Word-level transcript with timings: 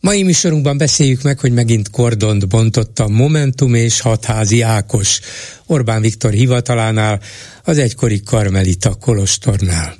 Mai 0.00 0.22
műsorunkban 0.22 0.78
beszéljük 0.78 1.22
meg, 1.22 1.38
hogy 1.38 1.52
megint 1.52 1.90
kordont 1.90 2.48
bontott 2.48 2.98
a 2.98 3.08
Momentum 3.08 3.74
és 3.74 4.00
hatházi 4.00 4.60
Ákos 4.60 5.20
Orbán 5.66 6.00
Viktor 6.00 6.32
hivatalánál, 6.32 7.20
az 7.64 7.78
egykori 7.78 8.22
Karmelita 8.22 8.94
Kolostornál. 8.94 9.96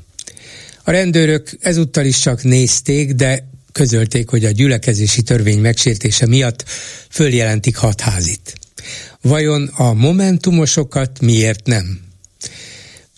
A 0.84 0.90
rendőrök 0.90 1.50
ezúttal 1.60 2.04
is 2.04 2.18
csak 2.18 2.42
nézték, 2.42 3.12
de 3.12 3.48
közölték, 3.72 4.28
hogy 4.28 4.44
a 4.44 4.50
gyülekezési 4.50 5.22
törvény 5.22 5.58
megsértése 5.58 6.26
miatt 6.26 6.64
följelentik 7.08 7.76
hatházit. 7.76 8.54
Vajon 9.20 9.66
a 9.66 9.92
momentumosokat 9.92 11.20
miért 11.20 11.66
nem? 11.66 12.09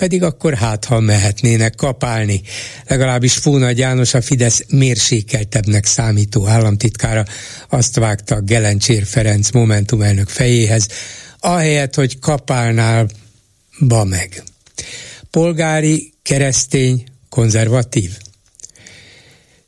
Pedig 0.03 0.23
akkor 0.23 0.55
hát, 0.55 0.85
ha 0.85 1.01
mehetnének 1.01 1.75
kapálni. 1.75 2.41
Legalábbis 2.87 3.35
Fóna 3.35 3.71
János, 3.71 4.15
a 4.15 4.23
Fidesz 4.23 4.65
mérsékeltebbnek 4.69 5.85
számító 5.85 6.47
államtitkára 6.47 7.25
azt 7.69 7.97
vágta 7.97 8.41
Gelencsér 8.41 9.05
Ferenc 9.05 9.51
Momentum 9.51 10.03
elnök 10.03 10.29
fejéhez, 10.29 10.87
ahelyett, 11.39 11.95
hogy 11.95 12.19
kapálnál, 12.19 13.09
ba 13.81 14.05
meg. 14.05 14.43
Polgári, 15.31 16.13
keresztény, 16.23 17.05
konzervatív. 17.29 18.17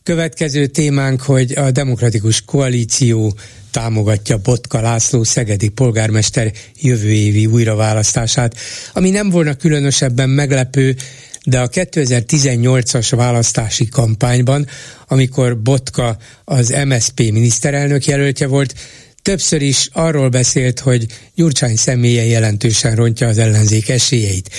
Következő 0.04 0.66
témánk, 0.66 1.22
hogy 1.22 1.52
a 1.56 1.70
demokratikus 1.70 2.44
koalíció 2.44 3.36
támogatja 3.70 4.36
Botka 4.36 4.80
László 4.80 5.22
szegedi 5.22 5.68
polgármester 5.68 6.52
jövő 6.80 7.10
évi 7.10 7.46
újraválasztását, 7.46 8.56
ami 8.92 9.10
nem 9.10 9.30
volna 9.30 9.54
különösebben 9.54 10.30
meglepő, 10.30 10.96
de 11.44 11.60
a 11.60 11.68
2018-as 11.68 13.12
választási 13.16 13.88
kampányban, 13.88 14.66
amikor 15.08 15.58
Botka 15.58 16.16
az 16.44 16.74
MSP 16.86 17.18
miniszterelnök 17.18 18.04
jelöltje 18.04 18.46
volt, 18.46 18.74
többször 19.22 19.62
is 19.62 19.88
arról 19.92 20.28
beszélt, 20.28 20.80
hogy 20.80 21.06
Gyurcsány 21.34 21.76
személye 21.76 22.24
jelentősen 22.24 22.94
rontja 22.94 23.28
az 23.28 23.38
ellenzék 23.38 23.88
esélyeit. 23.88 24.50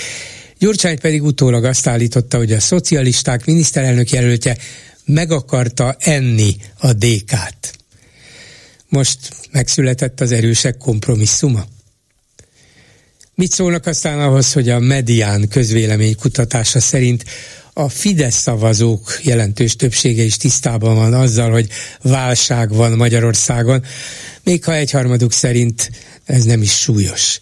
Gyurcsány 0.60 1.00
pedig 1.00 1.24
utólag 1.24 1.64
azt 1.64 1.88
állította, 1.88 2.38
hogy 2.38 2.52
a 2.52 2.60
szocialisták 2.60 3.46
miniszterelnök 3.46 4.10
jelöltje 4.10 4.58
meg 5.06 5.32
akarta 5.32 5.96
enni 6.00 6.56
a 6.78 6.94
DK-t. 6.94 7.78
Most 8.90 9.20
megszületett 9.52 10.22
az 10.22 10.32
erősek 10.32 10.78
kompromisszuma? 10.78 11.66
Mit 13.36 13.52
szólnak 13.52 13.86
aztán 13.86 14.20
ahhoz, 14.20 14.54
hogy 14.54 14.70
a 14.70 14.80
medián 14.80 15.48
közvélemény 15.48 16.16
kutatása 16.16 16.80
szerint 16.80 17.24
a 17.74 17.90
Fidesz 17.90 18.36
szavazók 18.36 19.20
jelentős 19.24 19.76
többsége 19.76 20.24
is 20.24 20.38
tisztában 20.38 20.96
van 20.96 21.14
azzal, 21.14 21.52
hogy 21.52 21.70
válság 22.02 22.70
van 22.70 22.92
Magyarországon, 22.92 23.84
még 24.44 24.64
ha 24.64 24.76
egyharmaduk 24.76 25.32
szerint 25.32 25.92
ez 26.26 26.44
nem 26.44 26.62
is 26.62 26.80
súlyos. 26.80 27.40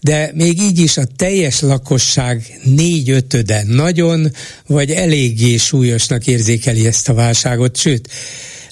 De 0.00 0.30
még 0.34 0.60
így 0.60 0.78
is 0.78 0.96
a 0.96 1.04
teljes 1.16 1.60
lakosság 1.60 2.60
négy-ötöde 2.62 3.62
nagyon 3.66 4.32
vagy 4.66 4.90
eléggé 4.90 5.56
súlyosnak 5.56 6.26
érzékeli 6.26 6.86
ezt 6.86 7.08
a 7.08 7.14
válságot, 7.14 7.76
sőt, 7.76 8.08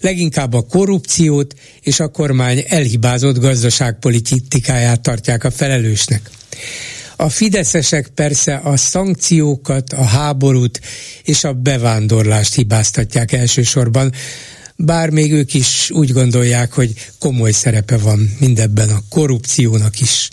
leginkább 0.01 0.53
a 0.53 0.67
korrupciót 0.67 1.55
és 1.81 2.01
a 2.01 2.09
kormány 2.09 2.65
elhibázott 2.69 3.39
gazdaságpolitikáját 3.39 5.01
tartják 5.01 5.45
a 5.45 5.51
felelősnek. 5.51 6.31
A 7.17 7.29
fideszesek 7.29 8.09
persze 8.09 8.57
a 8.57 8.77
szankciókat, 8.77 9.93
a 9.93 10.05
háborút 10.05 10.81
és 11.23 11.45
a 11.45 11.53
bevándorlást 11.53 12.55
hibáztatják 12.55 13.33
elsősorban, 13.33 14.13
bár 14.77 15.11
még 15.11 15.33
ők 15.33 15.55
is 15.55 15.91
úgy 15.91 16.13
gondolják, 16.13 16.73
hogy 16.73 16.93
komoly 17.19 17.53
szerepe 17.53 17.97
van 17.97 18.37
mindebben 18.39 18.89
a 18.89 19.03
korrupciónak 19.09 20.01
is. 20.01 20.31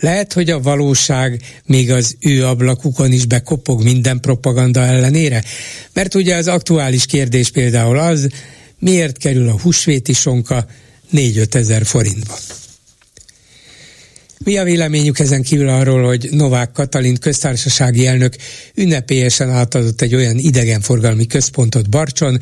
Lehet, 0.00 0.32
hogy 0.32 0.50
a 0.50 0.60
valóság 0.60 1.42
még 1.66 1.90
az 1.90 2.16
ő 2.20 2.46
ablakukon 2.46 3.12
is 3.12 3.26
bekopog 3.26 3.82
minden 3.82 4.20
propaganda 4.20 4.80
ellenére? 4.80 5.44
Mert 5.92 6.14
ugye 6.14 6.36
az 6.36 6.48
aktuális 6.48 7.06
kérdés 7.06 7.50
például 7.50 7.98
az, 7.98 8.28
miért 8.78 9.18
kerül 9.18 9.48
a 9.48 9.60
húsvéti 9.60 10.12
sonka 10.12 10.66
4-5 11.12 11.54
ezer 11.54 11.84
forintba. 11.84 12.38
Mi 14.44 14.58
a 14.58 14.64
véleményük 14.64 15.18
ezen 15.18 15.42
kívül 15.42 15.68
arról, 15.68 16.06
hogy 16.06 16.28
Novák 16.30 16.72
Katalin 16.72 17.16
köztársasági 17.16 18.06
elnök 18.06 18.36
ünnepélyesen 18.74 19.50
átadott 19.50 20.00
egy 20.00 20.14
olyan 20.14 20.38
idegenforgalmi 20.38 21.26
központot 21.26 21.90
Barcson, 21.90 22.40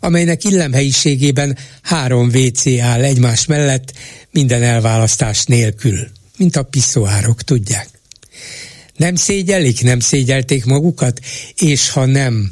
amelynek 0.00 0.44
illemhelyiségében 0.44 1.58
három 1.82 2.28
WC 2.34 2.66
áll 2.80 3.02
egymás 3.02 3.46
mellett 3.46 3.92
minden 4.30 4.62
elválasztás 4.62 5.44
nélkül, 5.44 6.08
mint 6.40 6.56
a 6.56 6.62
piszoárok, 6.62 7.42
tudják. 7.42 7.88
Nem 8.96 9.14
szégyelik, 9.14 9.82
nem 9.82 10.00
szégyelték 10.00 10.64
magukat, 10.64 11.20
és 11.56 11.90
ha 11.90 12.04
nem, 12.04 12.50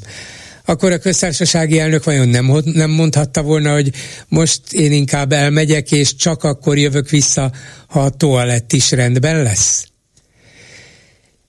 akkor 0.64 0.92
a 0.92 0.98
köztársasági 0.98 1.78
elnök 1.78 2.04
vajon 2.04 2.28
nem, 2.28 2.62
nem 2.64 2.90
mondhatta 2.90 3.42
volna, 3.42 3.72
hogy 3.72 3.92
most 4.28 4.72
én 4.72 4.92
inkább 4.92 5.32
elmegyek, 5.32 5.92
és 5.92 6.14
csak 6.14 6.44
akkor 6.44 6.78
jövök 6.78 7.10
vissza, 7.10 7.52
ha 7.86 8.00
a 8.00 8.10
toalett 8.10 8.72
is 8.72 8.90
rendben 8.90 9.42
lesz? 9.42 9.86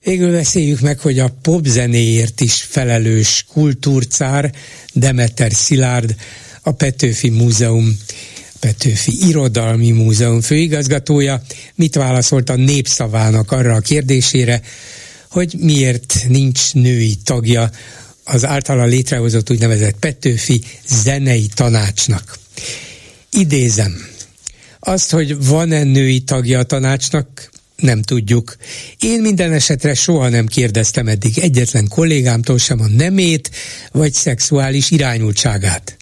Végül 0.03 0.31
beszéljük 0.31 0.79
meg, 0.79 0.99
hogy 0.99 1.19
a 1.19 1.37
popzenéért 1.41 2.41
is 2.41 2.53
felelős 2.53 3.45
kultúrcár 3.51 4.51
Demeter 4.93 5.51
Szilárd, 5.51 6.15
a 6.61 6.71
Petőfi 6.71 7.29
Múzeum 7.29 7.97
Petőfi 8.59 9.27
Irodalmi 9.27 9.91
Múzeum 9.91 10.41
főigazgatója 10.41 11.41
mit 11.75 11.95
válaszolt 11.95 12.49
a 12.49 12.55
népszavának 12.55 13.51
arra 13.51 13.73
a 13.73 13.79
kérdésére, 13.79 14.61
hogy 15.29 15.55
miért 15.57 16.15
nincs 16.27 16.73
női 16.73 17.15
tagja 17.23 17.69
az 18.23 18.45
általa 18.45 18.85
létrehozott 18.85 19.49
úgynevezett 19.49 19.95
Petőfi 19.99 20.61
zenei 20.87 21.49
tanácsnak. 21.55 22.37
Idézem, 23.31 24.07
azt, 24.79 25.11
hogy 25.11 25.45
van-e 25.45 25.83
női 25.83 26.19
tagja 26.19 26.59
a 26.59 26.63
tanácsnak, 26.63 27.49
nem 27.75 28.01
tudjuk. 28.01 28.55
Én 28.99 29.21
minden 29.21 29.53
esetre 29.53 29.93
soha 29.93 30.29
nem 30.29 30.45
kérdeztem 30.45 31.07
eddig 31.07 31.39
egyetlen 31.39 31.87
kollégámtól 31.87 32.57
sem 32.57 32.81
a 32.81 32.87
nemét 32.87 33.51
vagy 33.91 34.13
szexuális 34.13 34.91
irányultságát. 34.91 35.98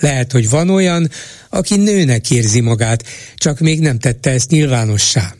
Lehet, 0.00 0.32
hogy 0.32 0.50
van 0.50 0.70
olyan, 0.70 1.10
aki 1.50 1.76
nőnek 1.76 2.30
érzi 2.30 2.60
magát, 2.60 3.04
csak 3.36 3.58
még 3.58 3.80
nem 3.80 3.98
tette 3.98 4.30
ezt 4.30 4.50
nyilvánossá. 4.50 5.34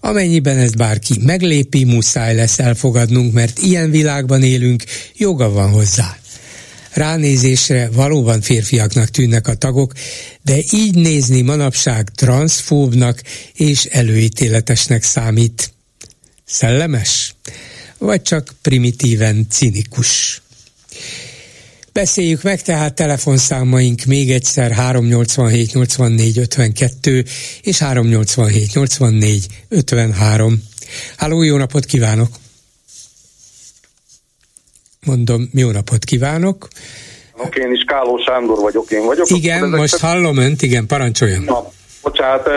Amennyiben 0.00 0.58
ezt 0.58 0.76
bárki 0.76 1.18
meglépi, 1.22 1.84
muszáj 1.84 2.34
lesz 2.34 2.58
elfogadnunk, 2.58 3.32
mert 3.32 3.58
ilyen 3.58 3.90
világban 3.90 4.42
élünk, 4.42 4.84
joga 5.16 5.50
van 5.50 5.70
hozzá. 5.70 6.16
Ránézésre 6.92 7.88
valóban 7.92 8.40
férfiaknak 8.40 9.08
tűnnek 9.08 9.48
a 9.48 9.54
tagok, 9.54 9.92
de 10.42 10.56
így 10.70 10.94
nézni 10.94 11.40
manapság 11.40 12.08
transzfóbnak 12.14 13.22
és 13.54 13.84
előítéletesnek 13.84 15.02
számít. 15.02 15.72
Szellemes? 16.44 17.34
Vagy 17.98 18.22
csak 18.22 18.54
primitíven 18.62 19.46
cinikus? 19.50 20.42
Beszéljük 21.94 22.42
meg 22.42 22.62
tehát 22.62 22.94
telefonszámaink 22.94 24.04
még 24.04 24.30
egyszer 24.30 24.70
387 24.70 25.72
84 25.72 26.38
52 26.38 27.24
és 27.62 27.78
387 27.78 28.74
84 28.74 29.46
53. 29.68 30.62
Háló, 31.16 31.42
jó 31.42 31.56
napot 31.56 31.84
kívánok! 31.84 32.28
Mondom, 35.06 35.48
jó 35.52 35.70
napot 35.70 36.04
kívánok! 36.04 36.68
Ok, 37.36 37.56
én 37.56 37.72
is 37.72 37.84
Káló 37.86 38.18
Sándor 38.18 38.58
vagyok, 38.58 38.90
én 38.90 39.04
vagyok. 39.04 39.30
Igen, 39.30 39.68
most 39.68 39.98
hallom 39.98 40.36
önt, 40.36 40.62
igen, 40.62 40.86
parancsoljon. 40.86 41.42
Na, 41.42 41.70
bocsánat, 42.02 42.48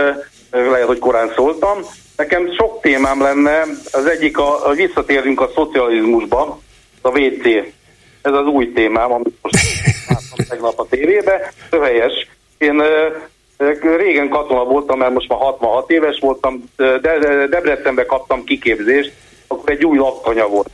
lehet, 0.51 0.88
hogy 0.88 1.00
korán 1.00 1.31
szóltam. 1.36 1.78
Nekem 2.16 2.54
sok 2.57 2.81
témám 2.81 3.22
lenne, 3.22 3.63
az 3.92 4.06
egyik, 4.06 4.38
a, 4.38 4.68
a 4.68 4.74
visszatérünk 4.74 5.42
a 5.42 5.51
szocializmusba, 5.56 6.62
a 7.01 7.10
WC 7.10 7.75
ez 8.28 8.34
az 8.34 8.46
új 8.46 8.72
témám, 8.72 9.12
amit 9.12 9.38
most 9.42 9.56
láttam 10.08 10.46
tegnap 10.50 10.80
a 10.80 10.88
tévébe, 10.90 11.54
helyes. 11.82 12.28
Én 12.58 12.84
Régen 13.98 14.30
katona 14.30 14.64
voltam, 14.64 14.98
mert 14.98 15.14
most 15.14 15.30
már 15.30 15.40
66 15.40 15.92
éves 15.92 16.20
voltam, 16.20 16.64
de 16.76 17.18
Debrecenbe 17.48 18.06
kaptam 18.06 18.44
kiképzést, 18.44 19.14
akkor 19.48 19.70
egy 19.70 19.86
új 19.86 19.98
laktanya 19.98 20.48
volt. 20.48 20.70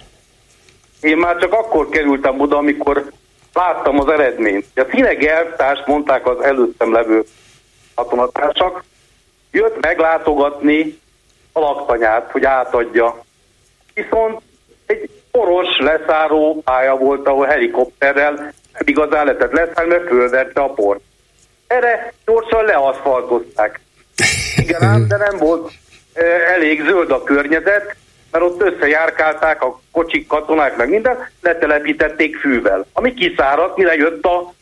Én 1.02 1.18
már 1.18 1.38
csak 1.38 1.54
akkor 1.54 1.90
kerültem 1.90 2.40
oda, 2.40 2.58
amikor 2.58 3.12
láttam 3.54 4.00
az 4.00 4.08
eredményt. 4.08 4.66
A 4.76 4.82
Cineg 4.82 5.24
elvtárs 5.24 5.80
mondták 5.86 6.28
az 6.28 6.44
előttem 6.44 6.94
levő 6.94 7.24
katonatársak, 7.96 8.84
jött 9.52 9.80
meglátogatni 9.82 11.00
a 11.52 11.60
laktanyát, 11.60 12.32
hogy 12.32 12.44
átadja. 12.46 13.24
Viszont 13.94 14.42
poros 15.38 15.78
leszáró 15.78 16.62
pálya 16.66 16.96
volt, 16.96 17.28
ahol 17.28 17.46
helikopterrel 17.46 18.34
nem 18.34 18.84
igazán 18.86 19.26
lehetett 19.26 19.52
leszállni, 19.52 19.92
mert 19.92 20.08
fölverte 20.08 20.62
a 20.62 20.70
port. 20.70 21.02
Erre 21.68 22.14
gyorsan 22.26 22.66
leaszfaltozták. 22.66 23.80
Igen, 24.56 24.84
ám, 24.84 25.08
de 25.08 25.18
nem 25.18 25.38
volt 25.38 25.72
elég 26.56 26.84
zöld 26.84 27.12
a 27.12 27.24
környezet, 27.24 27.96
mert 28.32 28.44
ott 28.44 28.62
összejárkálták 28.62 29.64
a 29.64 29.80
kocsik, 29.92 30.28
katonák, 30.28 30.78
meg 30.78 30.90
minden, 30.90 31.30
letelepítették 31.42 32.38
fűvel. 32.38 32.86
Ami 32.94 33.14
kiszáradt, 33.14 33.78
mire 33.78 33.96
jött 33.96 34.24
a 34.24 34.54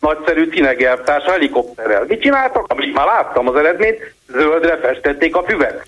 nagyszerű 0.00 0.50
cinegeltárs 0.50 1.24
helikopterrel. 1.24 2.04
Mit 2.08 2.20
csináltak? 2.20 2.72
Amit 2.72 2.94
már 2.94 3.06
láttam 3.06 3.48
az 3.48 3.56
eredményt, 3.56 4.14
zöldre 4.32 4.76
festették 4.76 5.36
a 5.36 5.44
füvet. 5.46 5.86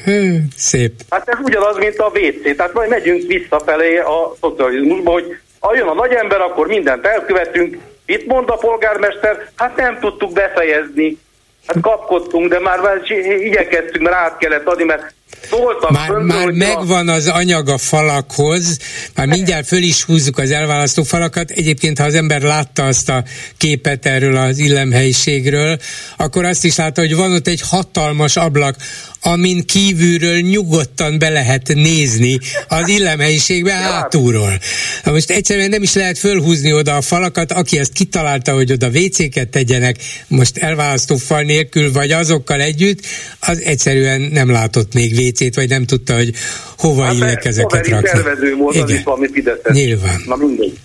Szép. 0.56 0.92
Hát 1.10 1.28
ez 1.28 1.38
ugyanaz, 1.42 1.78
mint 1.78 1.96
a 1.96 2.10
WC. 2.14 2.56
Tehát 2.56 2.72
majd 2.72 2.88
megyünk 2.90 3.22
visszafelé 3.26 3.98
a 3.98 4.34
szocializmusba, 4.40 5.10
hogy 5.10 5.38
ha 5.60 5.74
jön 5.74 5.86
a 5.86 5.94
nagy 5.94 6.12
ember, 6.12 6.40
akkor 6.40 6.66
mindent 6.66 7.06
elkövetünk. 7.06 7.76
Itt 8.06 8.26
mond 8.26 8.50
a 8.50 8.56
polgármester, 8.56 9.48
hát 9.56 9.76
nem 9.76 9.98
tudtuk 10.00 10.32
befejezni. 10.32 11.18
Hát 11.66 11.80
kapkodtunk, 11.80 12.48
de 12.48 12.58
már, 12.58 12.80
már 12.80 13.00
igyekeztünk, 13.40 14.04
mert 14.04 14.16
át 14.16 14.38
kellett 14.38 14.66
adni, 14.66 14.84
mert 14.84 15.12
Szóltam 15.50 15.92
már, 15.92 16.08
fönt, 16.08 16.26
már 16.26 16.50
megvan 16.50 17.08
az 17.08 17.26
anyag 17.26 17.68
a 17.68 17.78
falakhoz, 17.78 18.78
már 19.14 19.26
mindjárt 19.26 19.66
föl 19.66 19.82
is 19.82 20.02
húzzuk 20.02 20.38
az 20.38 20.50
elválasztó 20.50 21.02
falakat. 21.02 21.50
Egyébként, 21.50 21.98
ha 21.98 22.04
az 22.04 22.14
ember 22.14 22.42
látta 22.42 22.86
azt 22.86 23.08
a 23.08 23.24
képet 23.56 24.06
erről 24.06 24.36
az 24.36 24.58
illemhelyiségről, 24.58 25.78
akkor 26.16 26.44
azt 26.44 26.64
is 26.64 26.76
látta, 26.76 27.00
hogy 27.00 27.14
van 27.14 27.32
ott 27.32 27.46
egy 27.46 27.60
hatalmas 27.60 28.36
ablak, 28.36 28.76
amin 29.22 29.66
kívülről 29.66 30.40
nyugodtan 30.40 31.18
be 31.18 31.28
lehet 31.28 31.68
nézni 31.74 32.38
az 32.68 32.88
illemhelyiségbe 32.88 33.72
hátulról. 33.72 34.58
Na 35.04 35.12
most 35.12 35.30
egyszerűen 35.30 35.68
nem 35.68 35.82
is 35.82 35.94
lehet 35.94 36.18
fölhúzni 36.18 36.72
oda 36.72 36.96
a 36.96 37.00
falakat, 37.00 37.52
aki 37.52 37.78
ezt 37.78 37.92
kitalálta, 37.92 38.52
hogy 38.52 38.72
oda 38.72 38.88
WC-ket 38.88 39.48
tegyenek, 39.48 39.96
most 40.28 40.58
elválasztó 40.58 41.16
fal 41.16 41.42
nélkül, 41.42 41.92
vagy 41.92 42.10
azokkal 42.10 42.60
együtt, 42.60 43.00
az 43.40 43.60
egyszerűen 43.60 44.20
nem 44.20 44.50
látott 44.50 44.94
még 44.94 45.12
WC-t, 45.12 45.54
vagy 45.54 45.68
nem 45.68 45.84
tudta, 45.84 46.14
hogy 46.14 46.32
hova 46.78 47.02
hát 47.02 47.14
illek 47.14 47.44
ezeket 47.44 47.88
rakni. 47.88 48.08
szervező 48.08 48.54
volt, 48.54 48.74
Igen. 48.74 48.86
az 48.86 48.92
is 48.92 49.02
valami 49.02 49.28
Fideszes. 49.32 49.72
Nyilván. 49.72 50.22
Na 50.26 50.36
mindegy. 50.36 50.78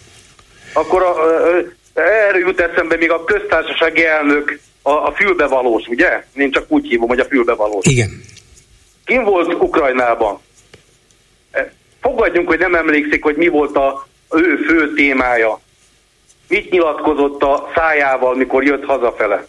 Akkor 0.74 1.03
a, 1.03 1.13
erről 1.94 2.39
jut 2.39 2.59
eszembe 2.59 2.95
még 2.97 3.12
a 3.12 3.24
köztársasági 3.24 4.06
elnök 4.06 4.59
a, 4.83 4.91
a 4.91 5.13
fülbevalós, 5.15 5.88
ugye? 5.88 6.25
Én 6.35 6.51
csak 6.51 6.65
úgy 6.68 6.88
hívom, 6.88 7.07
hogy 7.07 7.19
a 7.19 7.25
fülbevalós. 7.25 7.85
Igen. 7.85 8.24
Kim 9.06 9.24
volt 9.24 9.53
Ukrajnában? 9.53 10.39
E, 11.51 11.74
fogadjunk, 12.01 12.47
hogy 12.47 12.59
nem 12.59 12.75
emlékszik, 12.75 13.24
hogy 13.24 13.35
mi 13.35 13.47
volt 13.47 13.75
a 13.75 14.07
ő 14.31 14.56
fő 14.68 14.94
témája. 14.94 15.59
Mit 16.47 16.69
nyilatkozott 16.71 17.41
a 17.44 17.71
szájával, 17.75 18.35
mikor 18.35 18.63
jött 18.63 18.83
hazafele? 18.85 19.47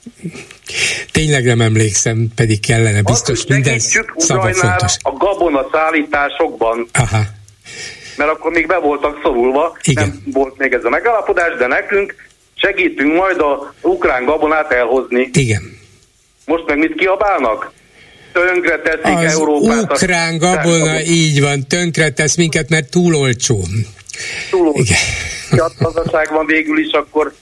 Tényleg 1.13 1.45
nem 1.45 1.61
emlékszem, 1.61 2.29
pedig 2.35 2.61
kellene, 2.61 3.03
biztos 3.03 3.39
Azt, 3.39 3.49
minden 3.49 3.79
szava 4.17 4.53
fontos. 4.53 4.97
a 5.03 5.13
gabona 5.13 5.67
szállításokban. 5.73 6.89
Aha. 6.93 7.21
Mert 8.17 8.31
akkor 8.31 8.53
még 8.53 8.67
be 8.67 8.79
voltak 8.79 9.19
szorulva, 9.23 9.77
Igen. 9.83 10.09
nem 10.09 10.23
volt 10.33 10.57
még 10.59 10.73
ez 10.73 10.85
a 10.85 10.89
megállapodás, 10.89 11.57
de 11.59 11.67
nekünk 11.67 12.15
segítünk 12.65 13.15
majd 13.15 13.41
a 13.41 13.75
ukrán 13.81 14.25
gabonát 14.25 14.73
elhozni. 14.73 15.31
Igen. 15.33 15.79
Most 16.47 16.67
meg 16.67 16.79
mit 16.79 16.95
kiabálnak? 16.95 17.73
Tönkre 18.33 18.79
teszik 18.79 19.17
az 19.17 19.33
Európát. 19.33 19.93
ukrán 19.93 20.39
gabona, 20.39 21.01
így 21.03 21.41
van, 21.41 21.67
tönkre 21.69 22.11
tesz 22.11 22.37
minket, 22.37 22.69
mert 22.69 22.91
túl 22.91 23.15
olcsó. 23.15 23.61
Túl 24.51 24.67
olcsó. 24.67 24.81
Igen. 25.51 26.27
van 26.31 26.47
végül 26.47 26.79
is, 26.79 26.93
akkor 26.93 27.35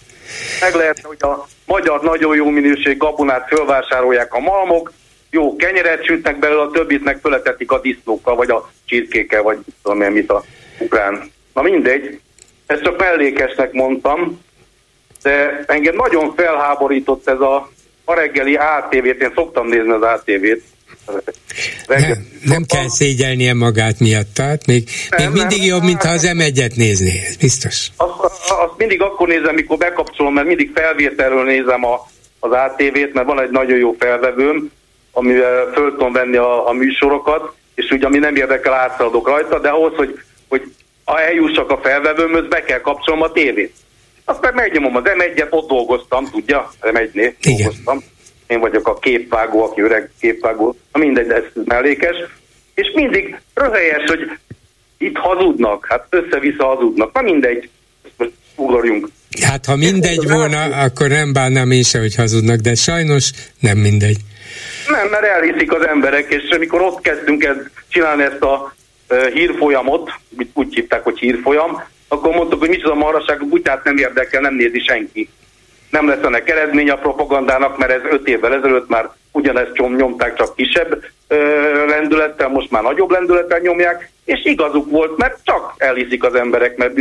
meg 0.60 0.74
lehetne, 0.74 1.02
hogy 1.02 1.16
a 1.20 1.48
magyar 1.66 2.02
nagyon 2.02 2.36
jó 2.36 2.48
minőség 2.48 2.96
gabonát 2.96 3.48
fölvásárolják 3.48 4.34
a 4.34 4.40
malmok, 4.40 4.92
jó 5.30 5.56
kenyeret 5.56 6.04
sütnek 6.04 6.38
belőle, 6.38 6.62
a 6.62 6.70
többit 6.70 7.04
meg 7.04 7.18
föletetik 7.22 7.70
a 7.70 7.80
disznókkal, 7.80 8.34
vagy 8.34 8.50
a 8.50 8.70
csirkékkel, 8.84 9.42
vagy 9.42 9.58
tudom 9.82 10.02
én 10.02 10.10
mit 10.10 10.30
a 10.30 10.44
ukrán. 10.78 11.30
Na 11.54 11.62
mindegy, 11.62 12.20
ezt 12.66 12.82
csak 12.82 12.98
mellékesnek 12.98 13.72
mondtam, 13.72 14.40
de 15.22 15.64
engem 15.66 15.94
nagyon 15.94 16.32
felháborított 16.36 17.28
ez 17.28 17.40
a, 17.40 17.70
a 18.04 18.14
reggeli 18.14 18.54
ATV-t, 18.54 19.22
én 19.22 19.32
szoktam 19.34 19.68
nézni 19.68 19.90
az 19.90 20.02
ATV-t, 20.02 20.62
nem, 21.86 22.26
nem 22.44 22.64
kell 22.64 22.88
szégyelnie 22.88 23.54
magát 23.54 24.00
miatt, 24.00 24.34
tehát 24.34 24.66
még, 24.66 24.88
nem, 25.10 25.22
még 25.22 25.40
mindig 25.40 25.58
nem, 25.58 25.66
jobb, 25.66 25.82
mintha 25.82 26.08
az 26.08 26.30
M1-et 26.34 26.76
nézné, 26.76 27.22
ez 27.26 27.36
biztos. 27.36 27.88
Azt, 27.96 28.50
azt 28.50 28.76
mindig 28.76 29.02
akkor 29.02 29.28
nézem, 29.28 29.54
mikor 29.54 29.76
bekapcsolom, 29.76 30.34
mert 30.34 30.46
mindig 30.46 30.70
felvételről 30.74 31.44
nézem 31.44 31.84
a, 31.84 32.08
az 32.40 32.50
ATV-t, 32.50 33.12
mert 33.12 33.26
van 33.26 33.40
egy 33.40 33.50
nagyon 33.50 33.78
jó 33.78 33.94
felvevőm, 33.98 34.70
amivel 35.12 35.70
föl 35.74 35.90
tudom 35.90 36.12
venni 36.12 36.36
a, 36.36 36.68
a 36.68 36.72
műsorokat, 36.72 37.54
és 37.74 37.90
ugye 37.90 38.06
ami 38.06 38.18
nem 38.18 38.36
érdekel, 38.36 38.72
átszaladok 38.72 39.28
rajta, 39.28 39.58
de 39.58 39.68
ahhoz, 39.68 39.92
hogy, 39.96 40.20
hogy 40.48 40.62
eljussak 41.04 41.70
a 41.70 41.80
felvevőmhöz, 41.82 42.48
be 42.48 42.62
kell 42.62 42.80
kapcsolnom 42.80 43.22
a 43.22 43.32
tévét. 43.32 43.74
Aztán 44.24 44.54
megnyomom 44.54 44.96
az 44.96 45.02
M1-et, 45.04 45.50
ott 45.50 45.68
dolgoztam, 45.68 46.30
tudja, 46.30 46.70
M1-nél 46.80 47.32
dolgoztam. 47.40 48.02
Én 48.46 48.60
vagyok 48.60 48.88
a 48.88 48.98
képvágó, 48.98 49.64
aki 49.64 49.80
öreg 49.80 50.10
képvágó, 50.20 50.76
na 50.92 50.98
mindegy, 50.98 51.30
ez 51.30 51.42
mellékes, 51.64 52.16
és 52.74 52.90
mindig 52.94 53.40
röhelyes, 53.54 54.04
hogy 54.06 54.30
itt 54.98 55.16
hazudnak, 55.16 55.86
hát 55.88 56.06
össze-vissza 56.10 56.66
hazudnak, 56.66 57.12
na 57.12 57.20
mindegy, 57.22 57.68
most 58.16 58.30
ugorjunk. 58.56 59.08
Hát 59.40 59.66
ha 59.66 59.76
mindegy 59.76 60.28
volna, 60.28 60.62
akkor 60.62 61.08
nem 61.08 61.32
bánnám 61.32 61.70
én 61.70 61.82
se, 61.82 61.98
hogy 61.98 62.14
hazudnak, 62.14 62.56
de 62.56 62.74
sajnos 62.74 63.30
nem 63.60 63.78
mindegy. 63.78 64.16
Nem, 64.88 65.08
mert 65.08 65.24
elhiszik 65.24 65.72
az 65.72 65.86
emberek, 65.86 66.32
és 66.32 66.50
amikor 66.50 66.80
ott 66.80 67.00
kezdtünk 67.00 67.44
ezt, 67.44 67.70
csinálni 67.88 68.22
ezt 68.22 68.42
a 68.42 68.74
hírfolyamot, 69.32 70.10
úgy 70.54 70.74
hívták, 70.74 71.02
hogy 71.02 71.18
hírfolyam, 71.18 71.84
akkor 72.12 72.34
mondtuk, 72.34 72.60
hogy 72.60 72.68
micsoda 72.68 72.94
marhaság, 72.94 73.42
úgy 73.42 73.62
tehát 73.62 73.84
nem 73.84 73.96
érdekel, 73.96 74.40
nem 74.40 74.54
nézi 74.54 74.80
senki 74.80 75.28
nem 75.92 76.08
lesz 76.08 76.22
ennek 76.22 76.48
eredmény 76.48 76.90
a 76.90 76.96
propagandának, 76.96 77.78
mert 77.78 77.92
ez 77.92 78.00
öt 78.10 78.28
évvel 78.28 78.54
ezelőtt 78.54 78.88
már 78.88 79.10
ugyanezt 79.32 79.76
nyomták, 79.96 80.36
csak 80.36 80.56
kisebb 80.56 81.04
ö, 81.28 81.36
lendülettel, 81.86 82.48
most 82.48 82.70
már 82.70 82.82
nagyobb 82.82 83.10
lendülettel 83.10 83.58
nyomják, 83.58 84.10
és 84.24 84.44
igazuk 84.44 84.90
volt, 84.90 85.16
mert 85.16 85.38
csak 85.42 85.74
elhiszik 85.76 86.24
az 86.24 86.34
emberek, 86.34 86.76
mert 86.76 86.94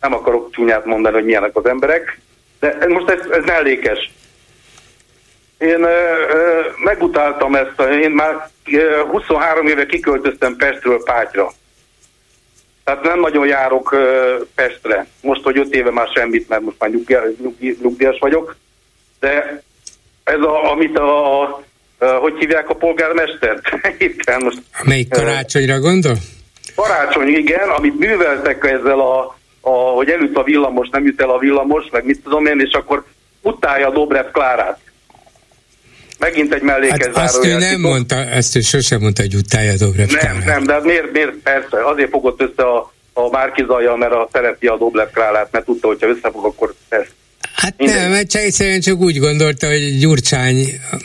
nem 0.00 0.14
akarok 0.14 0.52
csúnyát 0.52 0.84
mondani, 0.84 1.14
hogy 1.14 1.24
milyenek 1.24 1.56
az 1.56 1.66
emberek, 1.66 2.18
de 2.60 2.86
most 2.88 3.10
ez, 3.10 3.26
ez 3.30 3.44
mellékes. 3.44 4.10
Én 5.58 5.82
ö, 5.82 6.26
ö, 6.28 6.60
megutáltam 6.84 7.54
ezt, 7.54 7.80
én 8.02 8.10
már 8.10 8.50
ö, 8.72 9.02
23 9.10 9.66
éve 9.66 9.86
kiköltöztem 9.86 10.56
Pestről 10.56 11.02
Pátyra. 11.04 11.52
Tehát 12.84 13.02
nem 13.02 13.20
nagyon 13.20 13.46
járok 13.46 13.96
Pestre. 14.54 15.06
Most, 15.20 15.42
hogy 15.42 15.58
öt 15.58 15.74
éve 15.74 15.90
már 15.90 16.08
semmit, 16.14 16.48
mert 16.48 16.62
most 16.62 16.76
már 16.78 16.90
nyugdíjas 17.82 18.18
vagyok. 18.18 18.56
De 19.20 19.62
ez, 20.24 20.40
a, 20.40 20.70
amit 20.70 20.98
a, 20.98 21.42
a, 21.42 21.62
hogy 22.20 22.38
hívják 22.38 22.68
a 22.68 22.74
polgármestert? 22.74 23.60
Éppen 23.98 24.42
most. 24.42 24.58
Melyik 24.82 25.08
karácsonyra 25.08 25.78
gondol? 25.78 26.16
Karácsony, 26.74 27.28
igen, 27.28 27.68
amit 27.68 27.98
műveltek 27.98 28.64
ezzel 28.64 29.00
a, 29.00 29.36
a 29.60 29.70
hogy 29.70 30.10
elüt 30.10 30.36
a 30.36 30.42
villamos, 30.42 30.88
nem 30.88 31.04
jut 31.04 31.20
el 31.20 31.30
a 31.30 31.38
villamos, 31.38 31.84
meg 31.90 32.04
mit 32.04 32.22
tudom 32.22 32.46
én, 32.46 32.60
és 32.60 32.72
akkor 32.72 33.04
utálja 33.42 33.90
Dobrev 33.90 34.26
Klárát. 34.32 34.78
Megint 36.22 36.54
egy 36.54 36.62
mellékes 36.62 37.06
hát 37.06 37.16
azt 37.16 37.44
ő 37.44 37.58
nem 37.58 37.80
mondta, 37.80 38.16
ezt 38.16 38.56
ő 38.56 38.60
sosem 38.60 39.00
mondta, 39.00 39.22
hogy 39.22 39.34
utálja 39.34 39.76
Dobrev 39.76 40.08
Nem, 40.22 40.42
nem, 40.44 40.64
de 40.64 40.72
hát 40.72 40.84
miért, 40.84 41.12
miért, 41.12 41.32
persze, 41.32 41.86
azért 41.86 42.10
fogott 42.10 42.40
össze 42.40 42.62
a, 42.62 42.92
a 43.12 43.30
Márkizajjal, 43.30 43.96
mert 43.96 44.12
a 44.12 44.28
szereti 44.32 44.66
a 44.66 44.76
Dobrev 44.76 45.08
Klálát, 45.12 45.48
mert 45.50 45.64
tudta, 45.64 45.86
hogyha 45.86 46.08
összefog, 46.08 46.44
akkor 46.44 46.74
ez. 46.88 47.06
Hát 47.54 47.74
Minden. 47.76 47.96
nem, 47.96 48.10
mert 48.10 48.30
csak 48.30 48.42
egyszerűen 48.42 48.80
csak 48.80 48.98
úgy 48.98 49.18
gondolta, 49.18 49.66
hogy 49.66 49.98
Gyurcsány, 49.98 50.56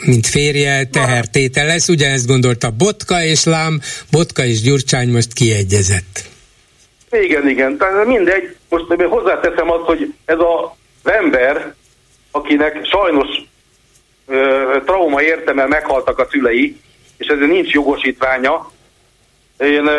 mint 0.06 0.28
férje, 0.28 0.84
tehertétel 0.86 1.66
lesz, 1.66 1.88
ugyanezt 1.88 2.28
gondolta 2.28 2.70
Botka 2.78 3.24
és 3.24 3.44
Lám, 3.44 3.82
Botka 4.12 4.44
és 4.44 4.62
Gyurcsány 4.62 5.10
most 5.10 5.34
kiegyezett. 5.34 6.24
Igen, 7.12 7.50
igen, 7.50 7.78
tehát 7.78 8.06
mindegy, 8.06 8.56
most 8.70 8.86
hozzáteszem 9.10 9.72
azt, 9.72 9.86
hogy 9.86 10.14
ez 10.26 10.38
a 10.38 10.78
ember, 11.04 11.74
akinek 12.32 12.86
sajnos 12.92 13.28
trauma 14.86 15.22
érte, 15.22 15.54
mert 15.54 15.70
meghaltak 15.70 16.20
a 16.20 16.28
szülei, 16.32 16.78
és 17.18 17.28
ezért 17.28 17.52
nincs 17.52 17.72
jogosítványa. 17.72 18.72
Én 19.58 19.90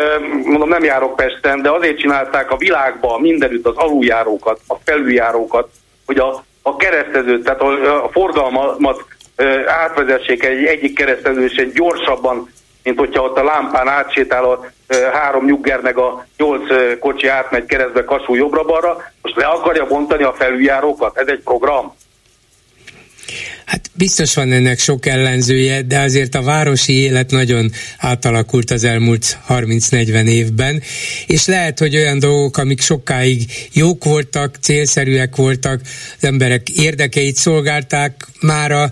mondom, 0.45 0.69
nem 0.69 0.85
járok 0.85 1.17
Pesten, 1.17 1.63
de 1.63 1.71
azért 1.71 1.99
csinálták 1.99 2.51
a 2.51 2.57
világban 2.57 3.21
mindenütt 3.21 3.67
az 3.67 3.77
aluljárókat, 3.77 4.61
a 4.67 4.75
felüljárókat, 4.85 5.69
hogy 6.07 6.19
a, 6.19 6.45
a 6.63 6.77
keresztezőt, 6.77 7.45
tehát 7.45 7.61
a, 7.61 8.05
a 8.05 8.09
forgalmat 8.09 9.05
átvezessék 9.67 10.45
egy, 10.45 10.65
egyik 10.65 10.95
keresztező, 10.95 11.71
gyorsabban, 11.75 12.53
mint 12.83 12.99
hogyha 12.99 13.23
ott 13.23 13.39
a 13.39 13.45
lámpán 13.45 13.89
átsétál 13.89 14.45
a 14.45 14.67
három 15.13 15.45
nyugger 15.45 15.81
meg 15.81 15.99
a 15.99 16.27
nyolc 16.37 16.99
kocsi 16.99 17.27
átmegy 17.27 17.67
keresztbe 17.67 18.05
Kasú 18.05 18.35
jobbra-balra, 18.35 18.97
most 19.23 19.37
le 19.37 19.47
akarja 19.47 19.87
bontani 19.87 20.23
a 20.23 20.33
felüljárókat? 20.33 21.19
Ez 21.19 21.27
egy 21.27 21.43
program. 21.43 21.95
Hát 23.65 23.91
biztos 23.95 24.35
van 24.35 24.53
ennek 24.53 24.79
sok 24.79 25.07
ellenzője, 25.07 25.83
de 25.83 25.99
azért 25.99 26.35
a 26.35 26.43
városi 26.43 27.03
élet 27.03 27.31
nagyon 27.31 27.71
átalakult 27.99 28.71
az 28.71 28.85
elmúlt 28.85 29.39
30-40 29.49 30.29
évben, 30.29 30.83
és 31.27 31.47
lehet, 31.47 31.79
hogy 31.79 31.97
olyan 31.97 32.19
dolgok, 32.19 32.57
amik 32.57 32.81
sokáig 32.81 33.43
jók 33.73 34.05
voltak, 34.05 34.55
célszerűek 34.61 35.37
voltak, 35.37 35.81
az 36.21 36.25
emberek 36.25 36.69
érdekeit 36.69 37.37
szolgálták, 37.37 38.27
mára 38.41 38.91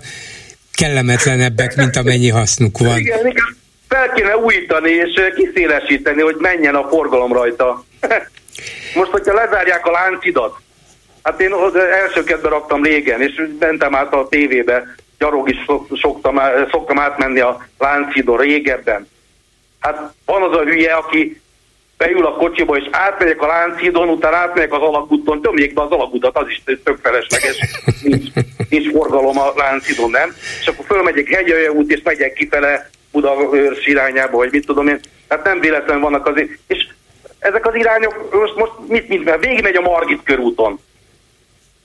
kellemetlenebbek, 0.73 1.75
mint 1.75 1.95
amennyi 1.95 2.29
hasznuk 2.29 2.77
van. 2.77 2.97
Igen, 2.97 3.27
igen. 3.27 3.55
Fel 3.87 4.11
kéne 4.15 4.37
újítani 4.37 4.89
és 4.89 5.21
kiszélesíteni, 5.35 6.21
hogy 6.21 6.35
menjen 6.39 6.75
a 6.75 6.87
forgalom 6.87 7.33
rajta. 7.33 7.85
Most, 8.95 9.11
hogyha 9.11 9.33
lezárják 9.33 9.85
a 9.85 9.91
láncidat, 9.91 10.59
Hát 11.27 11.41
én 11.41 11.53
első 11.91 12.23
kedve 12.23 12.49
raktam 12.49 12.83
régen, 12.83 13.21
és 13.21 13.41
mentem 13.59 13.95
át 13.95 14.13
a 14.13 14.27
tévébe, 14.29 14.95
gyarog 15.19 15.49
is 15.49 15.65
szoktam, 16.01 16.39
szoktam 16.71 16.99
átmenni 16.99 17.39
a 17.39 17.67
Lánchidon 17.77 18.37
régebben. 18.37 19.07
Hát 19.79 20.13
van 20.25 20.41
az 20.41 20.57
a 20.57 20.63
hülye, 20.63 20.93
aki 20.93 21.41
beül 21.97 22.25
a 22.25 22.33
kocsiba, 22.33 22.77
és 22.77 22.87
átmegyek 22.91 23.41
a 23.41 23.47
Lánchidon, 23.47 24.09
utána 24.09 24.35
átmegyek 24.35 24.73
az 24.73 24.81
alagúton, 24.81 25.41
tömjék 25.41 25.73
be 25.73 25.81
az 25.81 25.91
alagutat, 25.91 26.37
az 26.37 26.47
is 26.47 26.61
tök 26.83 26.97
felesleges, 27.01 27.57
nincs, 28.01 28.27
nincs 28.69 28.89
forgalom 28.91 29.39
a 29.39 29.51
Lánchidon, 29.55 30.09
nem? 30.09 30.35
És 30.61 30.67
akkor 30.67 30.85
fölmegyek 30.85 31.27
Hegyalja 31.27 31.71
út, 31.71 31.91
és 31.91 32.01
megyek 32.03 32.33
kifele 32.33 32.89
Budaörs 33.11 33.85
irányába, 33.85 34.37
vagy 34.37 34.51
mit 34.51 34.65
tudom 34.65 34.87
én. 34.87 34.99
Hát 35.29 35.43
nem 35.43 35.59
véletlen 35.59 35.99
vannak 35.99 36.27
azért. 36.27 36.49
És 36.67 36.87
ezek 37.39 37.67
az 37.67 37.75
irányok, 37.75 38.33
most, 38.33 38.55
most 38.55 38.71
mit, 38.87 39.07
mit, 39.07 39.23
mit 39.23 39.39
végigmegy 39.39 39.75
a 39.75 39.81
Margit 39.81 40.23
körúton. 40.23 40.79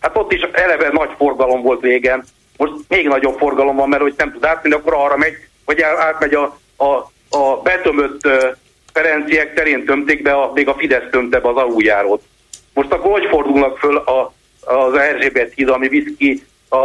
Hát 0.03 0.17
ott 0.17 0.33
is 0.33 0.41
eleve 0.53 0.89
nagy 0.93 1.11
forgalom 1.17 1.63
volt 1.63 1.83
régen, 1.83 2.25
most 2.57 2.73
még 2.89 3.09
nagyobb 3.09 3.39
forgalom 3.39 3.77
van, 3.77 3.89
mert 3.89 4.03
hogy 4.03 4.15
nem 4.17 4.33
tud 4.33 4.45
átmenni, 4.45 4.75
akkor 4.75 4.95
arra 4.95 5.17
megy, 5.17 5.35
vagy 5.65 5.83
átmegy 5.83 6.35
a, 6.35 6.59
a, 6.77 7.11
a 7.39 7.57
betömött 7.63 8.29
Ferenciek 8.93 9.55
terén 9.55 9.85
tömték 9.85 10.23
be, 10.23 10.33
a, 10.33 10.51
még 10.55 10.69
a 10.69 10.75
Fidesz 10.75 11.11
tömte 11.11 11.41
be 11.41 11.49
az 11.49 11.57
aluljárót. 11.57 12.23
Most 12.75 12.93
akkor 12.93 13.11
hogy 13.11 13.27
fordulnak 13.27 13.79
föl 13.79 13.97
a, 13.97 14.33
az 14.61 14.95
Erzsébet 14.95 15.53
híd, 15.55 15.69
ami 15.69 15.89
visz 15.89 16.17
ki 16.19 16.43
a 16.69 16.79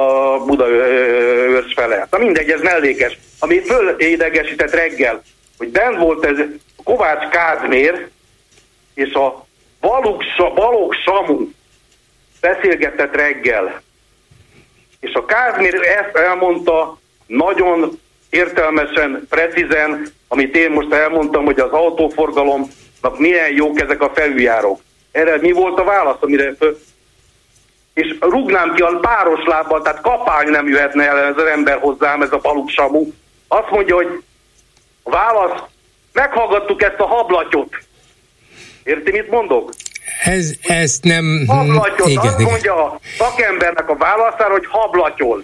Budaörs 0.45 1.73
fele? 1.73 2.07
Na 2.11 2.17
mindegy, 2.17 2.49
ez 2.49 2.61
mellékes. 2.61 3.17
Ami 3.39 3.59
fölédegesített 3.59 4.71
reggel, 4.71 5.21
hogy 5.57 5.69
ben 5.69 5.97
volt 5.97 6.25
ez 6.25 6.37
Kovács 6.83 7.29
Kázmér 7.29 8.07
és 8.93 9.13
a 9.13 9.45
Balog 9.79 10.93
Samu 11.05 11.47
beszélgetett 12.47 13.15
reggel, 13.15 13.81
és 14.99 15.13
a 15.13 15.25
Kázmér 15.25 15.73
ezt 15.73 16.15
elmondta 16.15 16.97
nagyon 17.25 17.99
értelmesen, 18.29 19.25
precízen, 19.29 20.07
amit 20.27 20.55
én 20.55 20.71
most 20.71 20.93
elmondtam, 20.93 21.45
hogy 21.45 21.59
az 21.59 21.71
autóforgalomnak 21.71 23.17
milyen 23.17 23.51
jók 23.53 23.81
ezek 23.81 24.01
a 24.01 24.11
felüljárók. 24.13 24.79
Erre 25.11 25.37
mi 25.37 25.51
volt 25.51 25.79
a 25.79 25.83
válasz, 25.83 26.17
amire. 26.19 26.53
És 27.93 28.15
rugnám 28.19 28.73
ki 28.73 28.81
a 28.81 28.99
páros 28.99 29.45
lábbal, 29.45 29.81
tehát 29.81 30.01
kapálni 30.01 30.49
nem 30.49 30.67
jöhetne 30.67 31.07
el 31.07 31.17
ez 31.17 31.37
az 31.37 31.45
ember 31.45 31.79
hozzám, 31.79 32.21
ez 32.21 32.31
a 32.31 32.37
baluksamú. 32.37 33.13
Azt 33.47 33.69
mondja, 33.69 33.95
hogy 33.95 34.23
a 35.03 35.09
válasz, 35.09 35.61
meghallgattuk 36.13 36.81
ezt 36.81 36.99
a 36.99 37.05
hablatyot. 37.05 37.75
Érti, 38.83 39.11
mit 39.11 39.29
mondok? 39.29 39.71
Ez, 40.23 40.51
ez 40.61 40.97
nem... 41.01 41.43
Hablatyol, 41.47 42.09
igen, 42.09 42.23
azt 42.25 42.39
igen. 42.39 42.51
mondja 42.51 42.85
a 42.85 42.99
szakembernek 43.17 43.89
a 43.89 43.95
válaszára, 43.95 44.51
hogy 44.51 44.65
hablatyol. 44.69 45.43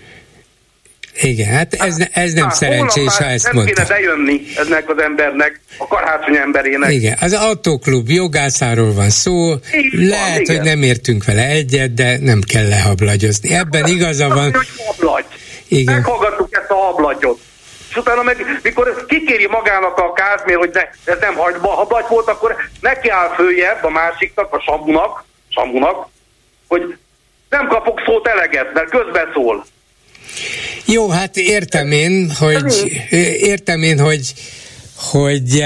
Igen, 1.22 1.48
hát 1.48 1.74
ez, 1.74 1.98
ez 2.12 2.34
nem 2.34 2.44
hát, 2.44 2.56
szerencsés, 2.56 3.18
ha 3.18 3.26
ezt 3.26 3.44
nem 3.44 3.56
mondta. 3.56 3.74
Nem 3.76 3.86
kéne 3.88 4.00
bejönni 4.00 4.42
ennek 4.56 4.90
az 4.90 5.02
embernek, 5.02 5.62
a 5.78 5.88
karácsony 5.88 6.36
emberének. 6.36 6.92
Igen, 6.92 7.18
az 7.22 7.34
autóklub 7.34 8.10
jogászáról 8.10 8.94
van 8.94 9.10
szó, 9.10 9.52
Így 9.52 9.94
lehet, 9.94 10.48
van, 10.48 10.56
hogy 10.56 10.66
nem 10.66 10.82
értünk 10.82 11.26
vele 11.26 11.46
egyet, 11.48 11.94
de 11.94 12.18
nem 12.22 12.42
kell 12.42 12.68
lehablagyozni. 12.68 13.54
Ebben 13.54 13.86
igaza 13.86 14.28
van. 14.28 14.54
Hogy 14.54 14.68
hablagy. 14.86 15.26
Igen. 15.68 15.94
Meghallgattuk 15.94 16.48
ezt 16.52 16.70
a 16.70 16.76
hablagyot 16.76 17.40
és 17.94 18.00
utána 18.00 18.24
meg, 18.24 18.60
mikor 18.64 19.06
kikéri 19.06 19.48
magának 19.48 19.98
a 19.98 20.14
Kázmér, 20.14 20.58
hogy 20.58 20.70
ne, 20.74 20.82
ez 21.14 21.20
nem 21.20 21.36
hagyba, 21.36 21.68
ha 21.68 21.84
bagy 21.84 22.06
volt, 22.10 22.28
akkor 22.28 22.56
neki 22.82 23.10
áll 23.10 23.30
följebb 23.36 23.84
a 23.84 23.90
másiknak, 23.90 24.54
a 24.54 24.60
Samunak, 24.60 25.24
Samunak, 25.50 26.08
hogy 26.68 26.98
nem 27.50 27.68
kapok 27.68 28.02
szót 28.06 28.28
eleget, 28.28 28.74
mert 28.74 28.90
közbeszól. 28.90 29.66
Jó, 30.86 31.10
hát 31.10 31.38
értem 31.38 31.92
én, 31.92 32.32
hogy 32.40 32.92
értem 33.40 33.82
én, 33.82 34.00
hogy 34.00 34.34
hogy 35.04 35.64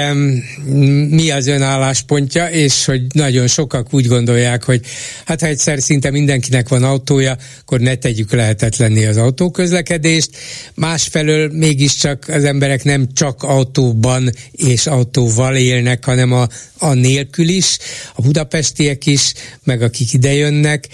mi 1.10 1.30
az 1.30 1.46
ön 1.46 1.62
álláspontja, 1.62 2.50
és 2.50 2.84
hogy 2.84 3.02
nagyon 3.12 3.46
sokak 3.46 3.94
úgy 3.94 4.06
gondolják, 4.06 4.64
hogy 4.64 4.80
hát 5.24 5.40
ha 5.40 5.46
egyszer 5.46 5.82
szinte 5.82 6.10
mindenkinek 6.10 6.68
van 6.68 6.84
autója, 6.84 7.36
akkor 7.60 7.80
ne 7.80 7.94
tegyük 7.94 8.32
lehetetlenni 8.32 9.04
az 9.04 9.16
autóközlekedést. 9.16 10.30
Másfelől 10.74 11.50
mégiscsak 11.52 12.28
az 12.28 12.44
emberek 12.44 12.84
nem 12.84 13.08
csak 13.12 13.42
autóban 13.42 14.30
és 14.50 14.86
autóval 14.86 15.56
élnek, 15.56 16.04
hanem 16.04 16.32
a, 16.32 16.48
a 16.78 16.92
nélkül 16.92 17.48
is, 17.48 17.78
a 18.14 18.22
budapestiek 18.22 19.06
is, 19.06 19.32
meg 19.64 19.82
akik 19.82 20.12
idejönnek, 20.12 20.88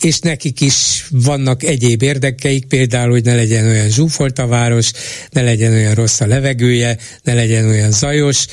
és 0.00 0.18
nekik 0.18 0.60
is 0.60 1.06
vannak 1.10 1.62
egyéb 1.62 2.02
érdekeik, 2.02 2.64
például, 2.64 3.10
hogy 3.10 3.24
ne 3.24 3.34
legyen 3.34 3.66
olyan 3.66 3.88
zsúfolt 3.88 4.38
a 4.38 4.46
város, 4.46 4.90
ne 5.30 5.42
legyen 5.42 5.72
olyan 5.72 5.94
rossz 5.94 6.20
a 6.20 6.26
levegője, 6.26 6.98
ne 7.22 7.34
legyen 7.34 7.68
olyan 7.68 7.89
zajos, 7.90 8.46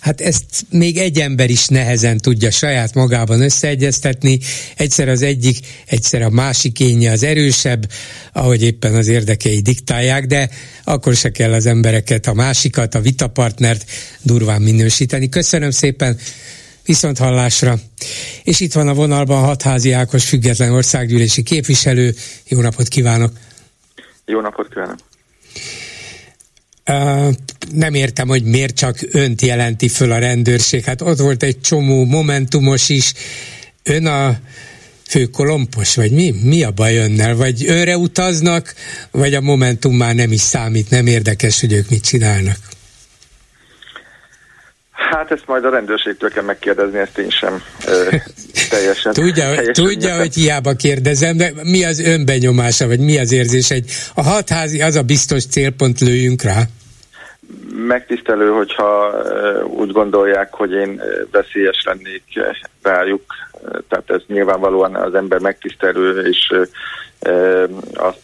Hát 0.00 0.20
ezt 0.20 0.44
még 0.70 0.96
egy 0.96 1.18
ember 1.18 1.50
is 1.50 1.66
nehezen 1.66 2.18
tudja 2.18 2.50
saját 2.50 2.94
magában 2.94 3.40
összeegyeztetni. 3.40 4.38
Egyszer 4.76 5.08
az 5.08 5.22
egyik, 5.22 5.58
egyszer 5.86 6.22
a 6.22 6.30
másik 6.30 6.80
énje 6.80 7.10
az 7.10 7.22
erősebb, 7.22 7.90
ahogy 8.32 8.62
éppen 8.62 8.94
az 8.94 9.08
érdekei 9.08 9.60
diktálják, 9.60 10.26
de 10.26 10.50
akkor 10.84 11.14
se 11.14 11.30
kell 11.30 11.52
az 11.52 11.66
embereket, 11.66 12.26
a 12.26 12.34
másikat, 12.34 12.94
a 12.94 13.00
vitapartnert 13.00 13.90
durván 14.22 14.62
minősíteni. 14.62 15.28
Köszönöm 15.28 15.70
szépen, 15.70 16.18
Viszont 16.84 17.18
hallásra. 17.18 17.74
És 18.42 18.60
itt 18.60 18.72
van 18.72 18.88
a 18.88 18.94
vonalban 18.94 19.44
Hatházi 19.44 19.92
Ákos 19.92 20.28
független 20.28 20.72
országgyűlési 20.72 21.42
képviselő. 21.42 22.14
Jó 22.48 22.60
napot 22.60 22.88
kívánok! 22.88 23.32
Jó 24.24 24.40
napot 24.40 24.68
kívánok! 24.68 24.98
Nem 27.72 27.94
értem, 27.94 28.28
hogy 28.28 28.42
miért 28.42 28.74
csak 28.74 28.98
önt 29.10 29.42
jelenti 29.42 29.88
föl 29.88 30.12
a 30.12 30.18
rendőrség. 30.18 30.84
Hát 30.84 31.02
ott 31.02 31.18
volt 31.18 31.42
egy 31.42 31.60
csomó 31.60 32.04
momentumos 32.04 32.88
is. 32.88 33.12
Ön 33.82 34.06
a 34.06 34.38
fő 35.08 35.26
kolompos, 35.26 35.94
vagy 35.94 36.10
mi? 36.10 36.34
Mi 36.42 36.62
a 36.62 36.70
baj 36.70 36.96
önnel? 36.96 37.34
Vagy 37.34 37.64
önre 37.66 37.96
utaznak, 37.96 38.74
vagy 39.10 39.34
a 39.34 39.40
Momentum 39.40 39.96
már 39.96 40.14
nem 40.14 40.32
is 40.32 40.40
számít, 40.40 40.90
nem 40.90 41.06
érdekes, 41.06 41.60
hogy 41.60 41.72
ők 41.72 41.90
mit 41.90 42.04
csinálnak? 42.04 42.58
Hát 45.10 45.30
ezt 45.30 45.46
majd 45.46 45.64
a 45.64 45.70
rendőrségtől 45.70 46.30
kell 46.30 46.42
megkérdezni, 46.42 46.98
ezt 46.98 47.18
én 47.18 47.30
sem 47.30 47.62
ö, 47.86 48.16
teljesen. 48.70 49.12
tudja, 49.12 49.44
teljesen 49.44 49.84
tudja 49.84 50.16
hogy 50.16 50.34
hiába 50.34 50.72
kérdezem, 50.72 51.36
de 51.36 51.52
mi 51.62 51.84
az 51.84 52.00
önbenyomása, 52.00 52.86
vagy 52.86 53.00
mi 53.00 53.18
az 53.18 53.32
érzés? 53.32 53.70
Egy, 53.70 53.90
a 54.14 54.22
hatházi 54.22 54.82
az 54.82 54.96
a 54.96 55.02
biztos 55.02 55.46
célpont 55.46 56.00
lőjünk 56.00 56.42
rá? 56.42 56.62
Megtisztelő, 57.86 58.48
hogyha 58.48 59.14
úgy 59.64 59.92
gondolják, 59.92 60.54
hogy 60.54 60.72
én 60.72 61.02
veszélyes 61.30 61.82
lennék 61.84 62.22
rájuk, 62.82 63.22
tehát 63.88 64.10
ez 64.10 64.20
nyilvánvalóan 64.26 64.94
az 64.94 65.14
ember 65.14 65.38
megtisztelő, 65.38 66.26
és 66.28 66.52
azt 67.94 68.20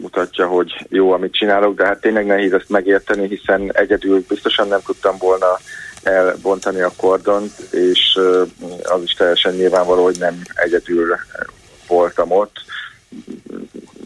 mutatja, 0.00 0.46
hogy 0.46 0.86
jó, 0.88 1.12
amit 1.12 1.32
csinálok, 1.32 1.76
de 1.76 1.84
hát 1.84 2.00
tényleg 2.00 2.26
nehéz 2.26 2.52
ezt 2.52 2.68
megérteni, 2.68 3.28
hiszen 3.28 3.70
egyedül 3.72 4.24
biztosan 4.28 4.68
nem 4.68 4.80
tudtam 4.86 5.16
volna 5.18 5.58
elbontani 6.02 6.80
a 6.80 6.92
kordont, 6.96 7.58
és 7.70 8.18
az 8.82 9.02
is 9.02 9.12
teljesen 9.12 9.54
nyilvánvaló, 9.54 10.02
hogy 10.02 10.16
nem 10.18 10.42
egyedül 10.54 11.16
voltam 11.86 12.30
ott. 12.30 12.56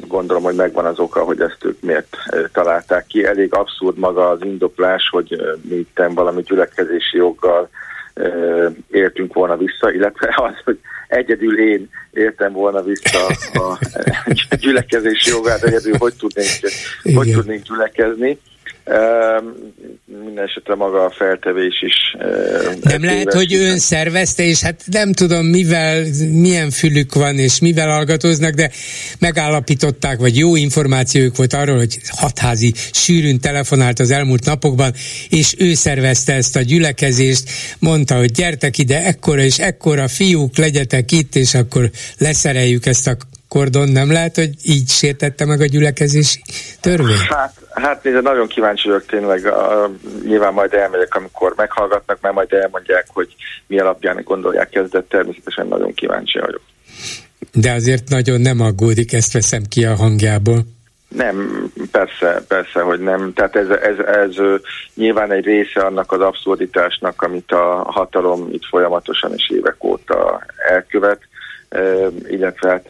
gondolom, 0.07 0.43
hogy 0.43 0.55
megvan 0.55 0.87
az 0.87 0.99
oka, 0.99 1.25
hogy 1.25 1.41
ezt 1.41 1.65
ők 1.65 1.81
miért 1.81 2.17
találták 2.53 3.07
ki. 3.07 3.25
Elég 3.25 3.55
abszurd 3.55 3.99
maga 3.99 4.29
az 4.29 4.39
indoklás, 4.43 5.09
hogy 5.11 5.41
mi 5.63 5.75
itt 5.75 6.01
valami 6.15 6.43
gyülekezési 6.43 7.17
joggal 7.17 7.69
értünk 8.91 9.35
volna 9.35 9.57
vissza, 9.57 9.93
illetve 9.93 10.35
az, 10.37 10.55
hogy 10.65 10.79
egyedül 11.09 11.59
én 11.59 11.91
értem 12.11 12.53
volna 12.53 12.83
vissza 12.83 13.27
a 13.53 13.79
gyülekezési 14.61 15.31
jogát, 15.31 15.63
egyedül 15.63 15.97
hogy 15.99 16.15
tudnénk, 16.15 16.51
hogy 17.15 17.33
tudnénk 17.33 17.63
gyülekezni. 17.63 18.39
Minden 20.05 20.45
esetre 20.45 20.75
maga 20.75 21.05
a 21.05 21.11
feltevés 21.11 21.83
is. 21.83 22.17
Nem 22.83 23.05
lehet, 23.05 23.33
hogy 23.33 23.55
ön 23.55 23.79
szervezte, 23.79 24.43
és 24.43 24.61
hát 24.61 24.83
nem 24.91 25.13
tudom, 25.13 25.47
mivel, 25.47 26.05
milyen 26.31 26.71
fülük 26.71 27.15
van, 27.15 27.39
és 27.39 27.61
mivel 27.61 27.89
hallgatóznak, 27.89 28.55
de 28.55 28.71
megállapították, 29.19 30.19
vagy 30.19 30.37
jó 30.37 30.57
információjuk 30.57 31.37
volt 31.37 31.53
arról, 31.53 31.77
hogy 31.77 31.99
hatházi 32.09 32.73
sűrűn 32.93 33.41
telefonált 33.41 33.99
az 33.99 34.11
elmúlt 34.11 34.45
napokban, 34.45 34.93
és 35.29 35.55
ő 35.59 35.75
szervezte 35.75 36.33
ezt 36.33 36.57
a 36.57 36.61
gyülekezést, 36.61 37.51
mondta, 37.79 38.17
hogy 38.17 38.31
gyertek 38.31 38.79
ide, 38.79 39.05
ekkora 39.05 39.43
és 39.43 39.59
ekkora 39.59 40.09
fiúk, 40.09 40.57
legyetek 40.57 41.13
itt, 41.13 41.35
és 41.35 41.55
akkor 41.55 41.91
leszereljük 42.19 42.87
ezt 42.87 43.07
a 43.07 43.17
kordon. 43.53 43.89
Nem 43.89 44.13
lehet, 44.13 44.35
hogy 44.37 44.51
így 44.63 44.89
sértette 44.89 45.45
meg 45.45 45.61
a 45.61 45.65
gyülekezési 45.65 46.43
törvény? 46.81 47.27
Hát 47.29 47.63
Hát 47.75 48.03
nézd, 48.03 48.23
nagyon 48.23 48.47
kíváncsi 48.47 48.89
vagyok 48.89 49.07
tényleg, 49.07 49.47
a, 49.47 49.91
nyilván 50.25 50.53
majd 50.53 50.73
elmegyek, 50.73 51.15
amikor 51.15 51.53
meghallgatnak, 51.57 52.19
mert 52.21 52.35
majd 52.35 52.53
elmondják, 52.53 53.07
hogy 53.09 53.35
mi 53.67 53.79
alapján 53.79 54.21
gondolják 54.25 54.81
de 54.91 55.03
természetesen 55.03 55.67
nagyon 55.67 55.95
kíváncsi 55.95 56.39
vagyok. 56.39 56.61
De 57.53 57.73
azért 57.73 58.09
nagyon 58.09 58.41
nem 58.41 58.61
aggódik, 58.61 59.13
ezt 59.13 59.33
veszem 59.33 59.63
ki 59.69 59.85
a 59.85 59.95
hangjából. 59.95 60.65
Nem, 61.09 61.67
persze, 61.91 62.45
persze, 62.49 62.81
hogy 62.81 63.01
nem. 63.01 63.33
Tehát 63.33 63.57
ez, 63.57 63.69
ez, 63.69 63.99
ez 63.99 64.35
nyilván 64.95 65.33
egy 65.33 65.45
része 65.45 65.81
annak 65.81 66.13
az 66.13 66.21
abszurditásnak, 66.21 67.23
amit 67.23 67.53
a 67.53 67.85
hatalom 67.87 68.49
itt 68.53 68.65
folyamatosan 68.65 69.33
és 69.37 69.51
évek 69.51 69.85
óta 69.85 70.47
elkövet 70.69 71.21
illetve 72.29 72.69
hát 72.69 72.87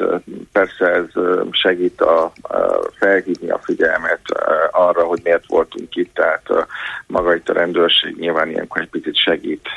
persze 0.52 0.86
ez 0.86 1.22
segít 1.50 2.00
a, 2.00 2.24
a 2.42 2.90
felhívni 2.98 3.50
a 3.50 3.60
figyelmet 3.62 4.20
arra, 4.70 5.04
hogy 5.04 5.20
miért 5.22 5.46
voltunk 5.46 5.96
itt, 5.96 6.14
tehát 6.14 6.66
maga 7.06 7.34
itt 7.34 7.48
a 7.48 7.52
rendőrség 7.52 8.16
nyilván 8.18 8.48
ilyenkor 8.48 8.80
egy 8.80 8.88
picit 8.88 9.16
segít 9.16 9.68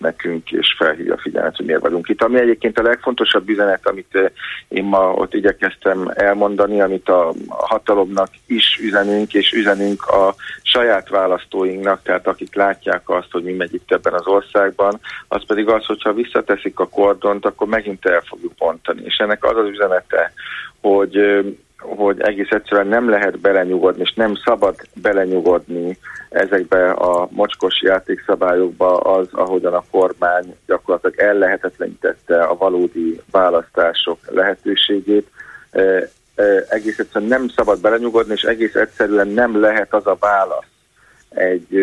nekünk, 0.00 0.50
és 0.50 0.74
felhívja 0.78 1.14
a 1.14 1.20
figyelmet, 1.20 1.56
hogy 1.56 1.66
miért 1.66 1.80
vagyunk 1.80 2.08
itt. 2.08 2.22
Ami 2.22 2.40
egyébként 2.40 2.78
a 2.78 2.82
legfontosabb 2.82 3.48
üzenet, 3.48 3.88
amit 3.88 4.32
én 4.68 4.84
ma 4.84 5.12
ott 5.12 5.34
igyekeztem 5.34 6.10
elmondani, 6.14 6.80
amit 6.80 7.08
a 7.08 7.32
hatalomnak 7.48 8.28
is 8.46 8.78
üzenünk, 8.82 9.34
és 9.34 9.52
üzenünk 9.52 10.06
a 10.06 10.34
saját 10.62 11.08
választóinknak, 11.08 12.02
tehát 12.02 12.26
akik 12.26 12.54
látják 12.54 13.10
azt, 13.10 13.30
hogy 13.30 13.42
mi 13.42 13.52
megy 13.52 13.74
itt 13.74 13.92
ebben 13.92 14.12
az 14.12 14.26
országban, 14.26 15.00
az 15.28 15.44
pedig 15.46 15.68
az, 15.68 15.84
hogyha 15.84 16.12
visszateszik 16.12 16.78
a 16.78 16.88
kordont, 16.88 17.46
akkor 17.46 17.66
megint 17.66 18.06
el 18.06 18.20
fogjuk 18.20 18.45
bontani. 18.58 19.02
És 19.04 19.16
ennek 19.16 19.44
az 19.44 19.56
az 19.56 19.68
üzenete, 19.68 20.32
hogy 20.80 21.44
hogy 21.78 22.20
egész 22.20 22.50
egyszerűen 22.50 22.86
nem 22.86 23.08
lehet 23.08 23.38
belenyugodni, 23.38 24.02
és 24.02 24.12
nem 24.12 24.34
szabad 24.44 24.74
belenyugodni 24.94 25.98
ezekbe 26.30 26.90
a 26.90 27.28
mocskos 27.30 27.82
játékszabályokba 27.82 28.96
az, 28.96 29.28
ahogyan 29.30 29.74
a 29.74 29.84
kormány 29.90 30.56
gyakorlatilag 30.66 31.18
ellehetetlenítette 31.18 32.42
a 32.42 32.56
valódi 32.56 33.20
választások 33.30 34.18
lehetőségét. 34.28 35.30
Egész 36.68 36.98
egyszerűen 36.98 37.30
nem 37.30 37.48
szabad 37.48 37.80
belenyugodni, 37.80 38.32
és 38.32 38.42
egész 38.42 38.74
egyszerűen 38.74 39.28
nem 39.28 39.60
lehet 39.60 39.94
az 39.94 40.06
a 40.06 40.16
válasz 40.20 40.66
egy 41.28 41.78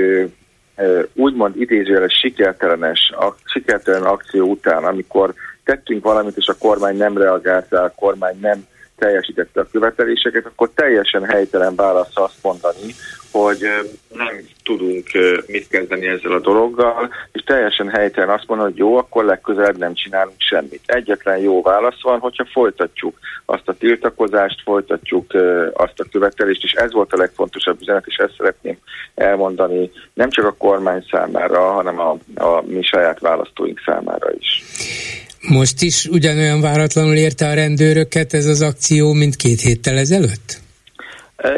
úgymond 1.13 1.61
idézőjeles 1.61 2.13
sikertelenes, 2.13 3.13
sikertelen 3.45 4.03
akció 4.03 4.49
után, 4.49 4.83
amikor 4.83 5.33
tettünk 5.63 6.03
valamit, 6.03 6.37
és 6.37 6.47
a 6.47 6.57
kormány 6.57 6.97
nem 6.97 7.17
reagált 7.17 7.69
rá, 7.69 7.83
a 7.83 7.93
kormány 7.95 8.37
nem 8.41 8.67
teljesítette 8.97 9.59
a 9.59 9.67
követeléseket, 9.71 10.45
akkor 10.45 10.69
teljesen 10.75 11.23
helytelen 11.23 11.75
válasz 11.75 12.11
azt 12.13 12.37
mondani, 12.41 12.95
hogy 13.31 13.59
nem 14.15 14.39
tudunk 14.63 15.07
mit 15.47 15.67
kezdeni 15.67 16.07
ezzel 16.07 16.31
a 16.31 16.39
dologgal, 16.39 17.09
és 17.31 17.41
teljesen 17.41 17.89
helytelen 17.89 18.29
azt 18.29 18.47
mondani, 18.47 18.69
hogy 18.69 18.79
jó, 18.79 18.97
akkor 18.97 19.25
legközelebb 19.25 19.77
nem 19.77 19.93
csinálunk 19.93 20.35
semmit. 20.37 20.81
Egyetlen 20.85 21.37
jó 21.37 21.61
válasz 21.61 22.01
van, 22.01 22.19
hogyha 22.19 22.45
folytatjuk 22.51 23.19
azt 23.45 23.67
a 23.67 23.73
tiltakozást, 23.73 24.61
folytatjuk 24.63 25.33
azt 25.73 25.99
a 25.99 26.05
követelést, 26.11 26.63
és 26.63 26.71
ez 26.71 26.91
volt 26.91 27.13
a 27.13 27.17
legfontosabb 27.17 27.81
üzenet, 27.81 28.07
és 28.07 28.15
ezt 28.15 28.35
szeretném 28.37 28.77
elmondani 29.15 29.91
nem 30.13 30.29
csak 30.29 30.45
a 30.45 30.55
kormány 30.57 31.05
számára, 31.11 31.71
hanem 31.71 31.99
a, 31.99 32.17
a 32.35 32.61
mi 32.65 32.83
saját 32.83 33.19
választóink 33.19 33.81
számára 33.85 34.31
is. 34.39 34.63
Most 35.49 35.81
is 35.81 36.05
ugyanolyan 36.05 36.61
váratlanul 36.61 37.15
érte 37.15 37.47
a 37.47 37.53
rendőröket 37.53 38.33
ez 38.33 38.45
az 38.45 38.61
akció, 38.61 39.13
mint 39.13 39.35
két 39.35 39.61
héttel 39.61 39.97
ezelőtt? 39.97 40.61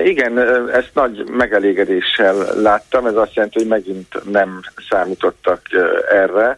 Igen, 0.06 0.40
ezt 0.72 0.92
nagy 0.94 1.30
megelégedéssel 1.30 2.62
láttam, 2.62 3.06
ez 3.06 3.16
azt 3.16 3.34
jelenti, 3.34 3.58
hogy 3.58 3.68
megint 3.68 4.32
nem 4.32 4.60
számítottak 4.90 5.62
erre, 6.12 6.58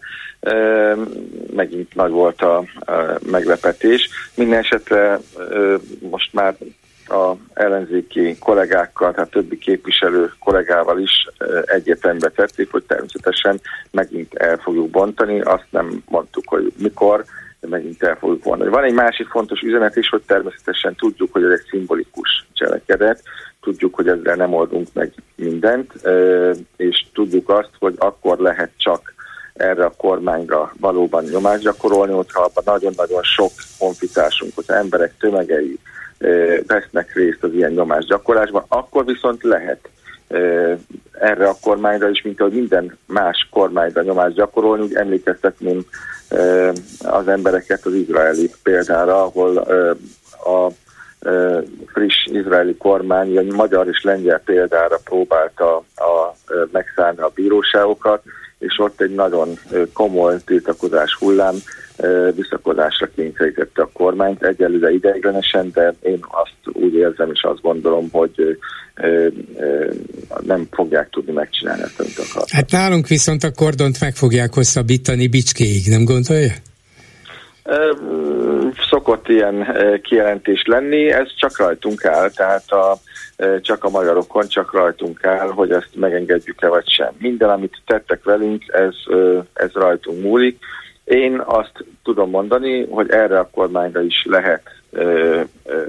megint 1.56 1.96
nagy 1.96 2.12
volt 2.12 2.42
a 2.42 2.64
meglepetés. 3.32 4.10
Minden 4.36 4.60
esetre 4.60 5.20
most 6.00 6.34
már 6.34 6.56
a 7.10 7.36
ellenzéki 7.54 8.38
kollégákkal, 8.40 9.14
tehát 9.14 9.30
többi 9.30 9.58
képviselő 9.58 10.32
kollégával 10.40 11.00
is 11.00 11.28
egyetembe 11.66 12.30
tették, 12.30 12.72
hogy 12.72 12.84
természetesen 12.84 13.60
megint 13.92 14.34
el 14.34 14.58
fogjuk 14.58 14.90
bontani. 14.90 15.42
Azt 15.42 15.68
nem 15.70 16.04
mondtuk, 16.10 16.44
hogy 16.48 16.74
mikor, 16.78 17.26
de 17.60 17.68
megint 17.68 18.04
el 18.04 18.16
fogjuk 18.16 18.44
vonni. 18.44 18.68
Van 18.68 18.84
egy 18.84 18.94
másik 18.94 19.28
fontos 19.28 19.62
üzenet 19.62 19.96
is, 19.96 20.10
hogy 20.10 20.22
természetesen 20.26 20.96
tudjuk, 20.96 21.34
hogy 21.34 21.44
ez 21.44 21.52
egy 21.52 21.66
szimbolikus 21.70 22.48
cselekedet, 22.54 23.24
tudjuk, 23.62 23.96
hogy 23.96 24.08
ezzel 24.08 24.36
nem 24.36 24.54
oldunk 24.54 24.88
meg 24.94 25.14
mindent, 25.36 25.94
és 26.78 27.06
tudjuk 27.14 27.50
azt, 27.50 27.72
hogy 27.80 27.96
akkor 27.98 28.38
lehet 28.38 28.72
csak 28.78 29.16
erre 29.54 29.86
a 29.86 29.94
kormányra 29.98 30.74
valóban 30.80 31.24
nyomást 31.24 31.64
gyakorolni, 31.64 32.14
hogyha 32.14 32.42
abban 32.42 32.64
nagyon-nagyon 32.66 33.24
sok 33.24 33.52
honfitársunk, 33.78 34.52
hogy 34.56 34.66
emberek 34.68 35.14
tömegei 35.20 35.80
vesznek 36.68 37.14
részt 37.14 37.44
az 37.44 37.54
ilyen 37.54 37.72
nyomásgyakorlásban, 37.72 38.64
akkor 38.68 39.06
viszont 39.06 39.44
lehet 39.44 39.90
erre 41.12 41.48
a 41.48 41.58
kormányra 41.62 42.10
is, 42.10 42.22
mint 42.22 42.40
ahogy 42.40 42.54
minden 42.54 42.98
más 43.06 43.48
kormányra 43.52 44.02
nyomást 44.02 44.36
gyakorolni, 44.36 44.84
úgy 44.84 44.96
emlékeztetném 44.96 45.86
az 47.04 47.28
embereket 47.28 47.86
az 47.86 47.94
izraeli 47.94 48.52
példára, 48.64 49.24
ahol 49.24 49.58
a 50.44 50.72
friss 51.86 52.26
izraeli 52.26 52.78
kormány, 52.78 53.38
a 53.38 53.56
magyar 53.56 53.88
és 53.88 54.04
lengyel 54.04 54.40
példára 54.40 54.98
próbálta 55.04 55.76
a, 55.96 56.36
megszállni 56.72 57.20
a 57.20 57.32
bíróságokat, 57.36 58.24
és 58.60 58.80
ott 58.80 59.02
egy 59.02 59.16
nagyon 59.16 59.60
komoly 59.94 60.36
tiltakozás 60.46 61.16
hullám 61.20 61.56
visszakodásra 62.36 63.10
kényszerítette 63.16 63.82
a 63.82 63.90
kormányt, 63.94 64.44
egyelőre 64.44 64.92
ideiglenesen, 64.92 65.72
de 65.74 65.94
én 66.02 66.20
azt 66.22 66.78
úgy 66.78 66.94
érzem 66.94 67.32
és 67.32 67.42
azt 67.42 67.62
gondolom, 67.62 68.10
hogy 68.12 68.60
nem 70.44 70.68
fogják 70.72 71.10
tudni 71.10 71.32
megcsinálni 71.32 71.82
ezt, 71.82 72.00
amit 72.00 72.18
akartak. 72.18 72.50
Hát 72.50 72.72
nálunk 72.72 73.08
viszont 73.08 73.44
a 73.44 73.52
kordont 73.52 74.00
meg 74.00 74.16
fogják 74.16 74.54
hosszabbítani 74.54 75.28
bicskéig, 75.28 75.88
nem 75.88 76.04
gondolja? 76.04 76.54
Szokott 78.90 79.28
ilyen 79.28 79.78
kijelentés 80.02 80.64
lenni, 80.66 81.12
ez 81.12 81.36
csak 81.36 81.58
rajtunk 81.58 82.06
áll, 82.06 82.30
tehát 82.30 82.72
a, 82.72 82.98
csak 83.62 83.84
a 83.84 83.90
magyarokon, 83.90 84.48
csak 84.48 84.74
rajtunk 84.74 85.26
áll, 85.26 85.50
hogy 85.50 85.72
ezt 85.72 85.90
megengedjük-e 85.96 86.68
vagy 86.68 86.90
sem. 86.90 87.12
Minden, 87.18 87.50
amit 87.50 87.82
tettek 87.86 88.24
velünk, 88.24 88.64
ez, 88.68 88.96
ez 89.54 89.72
rajtunk 89.74 90.22
múlik. 90.22 90.60
Én 91.04 91.42
azt 91.46 91.86
tudom 92.04 92.30
mondani, 92.30 92.86
hogy 92.90 93.10
erre 93.10 93.40
a 93.40 93.50
kormányra 93.52 94.02
is 94.02 94.26
lehet 94.30 94.62
ö, 94.92 95.42
ö, 95.66 95.82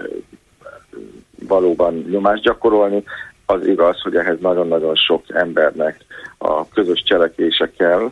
valóban 1.47 2.07
nyomást 2.11 2.43
gyakorolni. 2.43 3.05
Az 3.47 3.67
igaz, 3.67 4.01
hogy 4.01 4.17
ehhez 4.17 4.37
nagyon-nagyon 4.41 4.95
sok 4.95 5.23
embernek 5.29 6.05
a 6.38 6.69
közös 6.69 7.03
cselekvése 7.03 7.71
kell. 7.77 8.11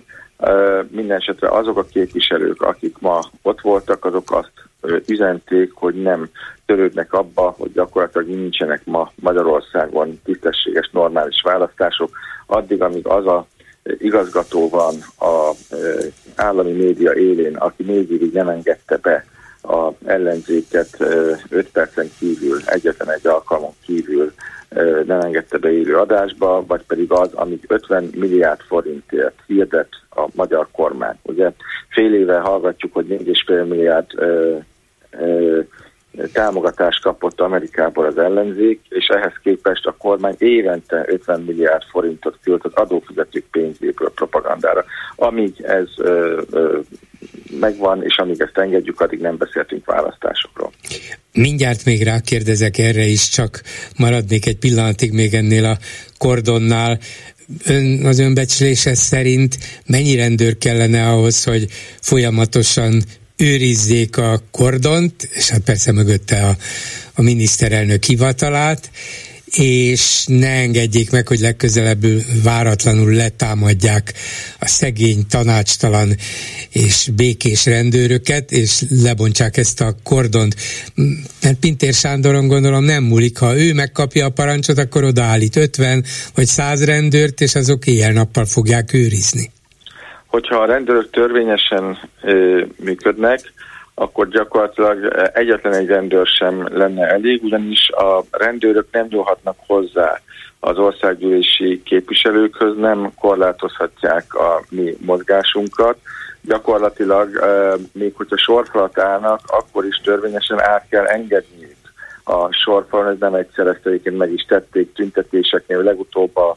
Minden 0.89 1.17
esetre 1.17 1.49
azok 1.49 1.79
a 1.79 1.85
képviselők, 1.85 2.63
akik 2.63 2.99
ma 2.99 3.21
ott 3.43 3.61
voltak, 3.61 4.05
azok 4.05 4.31
azt 4.31 4.53
üzenték, 5.07 5.73
hogy 5.75 5.95
nem 5.95 6.29
törődnek 6.67 7.13
abba, 7.13 7.55
hogy 7.59 7.73
gyakorlatilag 7.73 8.29
nincsenek 8.29 8.85
ma 8.85 9.13
Magyarországon 9.15 10.21
tisztességes, 10.25 10.91
normális 10.93 11.43
választások, 11.43 12.11
addig, 12.47 12.83
amíg 12.83 13.07
az 13.07 13.27
a 13.27 13.47
igazgató 13.99 14.69
van 14.69 14.95
a 15.19 15.53
állami 16.35 16.73
média 16.73 17.15
élén, 17.15 17.57
aki 17.57 17.83
még 17.83 18.11
évig 18.11 18.33
nem 18.33 18.49
engedte 18.49 18.97
be 18.97 19.25
a 19.63 19.91
ellenzéket 20.05 20.97
5 21.49 21.71
percen 21.71 22.11
kívül, 22.19 22.61
egyetlen 22.65 23.11
egy 23.11 23.27
alkalmon 23.27 23.75
kívül 23.85 24.33
nem 25.07 25.21
engedte 25.21 25.59
be 25.59 25.73
élő 25.73 25.97
adásba, 25.97 26.65
vagy 26.67 26.83
pedig 26.87 27.11
az, 27.13 27.33
amíg 27.33 27.65
50 27.67 28.11
milliárd 28.15 28.61
forintért 28.61 29.43
hirdet 29.47 29.89
a 30.11 30.27
magyar 30.35 30.69
kormány. 30.73 31.19
Ugye 31.23 31.51
fél 31.89 32.15
éve 32.15 32.39
hallgatjuk, 32.39 32.95
hogy 32.95 33.07
4,5 33.07 33.69
milliárd 33.69 34.07
ö, 34.15 34.57
ö, 35.11 35.61
támogatást 36.33 37.03
kapott 37.03 37.41
Amerikából 37.41 38.07
az 38.07 38.19
ellenzék, 38.19 38.81
és 38.89 39.07
ehhez 39.07 39.33
képest 39.43 39.87
a 39.87 39.97
kormány 39.99 40.35
évente 40.39 41.05
50 41.09 41.41
milliárd 41.41 41.83
forintot 41.91 42.39
küld 42.43 42.61
az 42.63 42.73
adófizetők 42.75 43.45
pénzéből 43.51 44.13
propagandára. 44.15 44.85
Amíg 45.17 45.55
ez 45.63 45.89
ö, 45.97 46.43
ö, 46.51 46.79
megvan, 47.61 48.03
és 48.05 48.17
amíg 48.17 48.41
ezt 48.41 48.59
engedjük, 48.59 49.01
addig 49.01 49.21
nem 49.21 49.37
beszéltünk 49.37 49.85
választásokról. 49.85 50.73
Mindjárt 51.33 51.85
még 51.85 52.03
rákérdezek 52.03 52.79
erre 52.79 53.05
is, 53.05 53.29
csak 53.29 53.63
maradnék 53.99 54.47
egy 54.47 54.59
pillanatig 54.59 55.13
még 55.13 55.35
ennél 55.35 55.65
a 55.65 55.79
kordonnál. 56.19 56.99
Ön, 57.67 58.07
az 58.07 58.19
önbecslése 58.19 58.95
szerint 58.95 59.57
mennyi 59.87 60.17
rendőr 60.17 60.59
kellene 60.59 61.09
ahhoz, 61.09 61.45
hogy 61.45 61.67
folyamatosan 62.01 63.03
őrizzék 63.37 64.17
a 64.17 64.43
kordont, 64.51 65.29
és 65.33 65.49
hát 65.49 65.61
persze 65.61 65.93
mögötte 65.93 66.47
a, 66.47 66.57
a 67.15 67.23
miniszterelnök 67.23 68.05
hivatalát, 68.05 68.91
és 69.57 70.25
ne 70.27 70.49
engedjék 70.49 71.11
meg, 71.11 71.29
hogy 71.29 71.39
legközelebb 71.39 72.05
váratlanul 72.43 73.13
letámadják 73.13 74.15
a 74.59 74.67
szegény, 74.69 75.27
tanácstalan 75.27 76.17
és 76.71 77.11
békés 77.15 77.65
rendőröket, 77.65 78.53
és 78.53 78.85
lebontsák 78.89 79.57
ezt 79.57 79.81
a 79.81 79.97
kordont. 80.03 80.57
Mert 81.43 81.59
Pintér 81.59 81.95
Sándoron 81.95 82.47
gondolom 82.47 82.85
nem 82.85 83.05
múlik, 83.05 83.39
ha 83.39 83.59
ő 83.59 83.73
megkapja 83.73 84.27
a 84.27 84.31
parancsot, 84.31 84.79
akkor 84.79 85.05
odaállít 85.05 85.57
50 85.57 86.05
vagy 86.35 86.47
100 86.47 86.85
rendőrt, 86.85 87.41
és 87.41 87.55
azok 87.55 87.87
éjjel-nappal 87.87 88.47
fogják 88.47 88.93
őrizni. 88.93 89.51
Hogyha 90.37 90.57
a 90.57 90.67
rendőrök 90.67 91.11
törvényesen 91.11 91.99
ö, 92.23 92.63
működnek, 92.85 93.41
akkor 93.95 94.29
gyakorlatilag 94.29 95.31
egyetlen 95.35 95.73
egy 95.73 95.87
rendőr 95.87 96.27
sem 96.27 96.69
lenne 96.79 97.07
elég, 97.07 97.43
ugyanis 97.45 97.91
a 97.91 98.25
rendőrök 98.31 98.87
nem 98.91 99.07
nyúlhatnak 99.11 99.57
hozzá 99.67 100.21
az 100.61 100.79
országgyűlési 100.79 101.83
képviselőkhöz, 101.83 102.77
nem 102.77 103.13
korlátozhatják 103.21 104.35
a 104.35 104.63
mi 104.69 104.97
mozgásunkat. 105.01 105.97
Gyakorlatilag 106.41 107.29
még 107.93 108.15
hogyha 108.15 108.37
sorfalat 108.37 108.99
állnak, 108.99 109.41
akkor 109.47 109.85
is 109.85 110.01
törvényesen 110.05 110.61
át 110.61 110.87
kell 110.91 111.05
engedniük 111.05 111.77
a 112.25 112.53
sorfalon, 112.53 113.13
ez 113.13 113.19
nem 113.19 113.35
egyszer 113.35 113.67
ezt 113.67 113.87
egyébként 113.87 114.19
meg 114.19 114.33
is 114.33 114.45
tették 114.45 114.93
tüntetéseknél, 114.93 115.83
legutóbb 115.83 116.37
a 116.37 116.57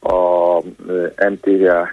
a 0.00 0.58
MTA 1.28 1.90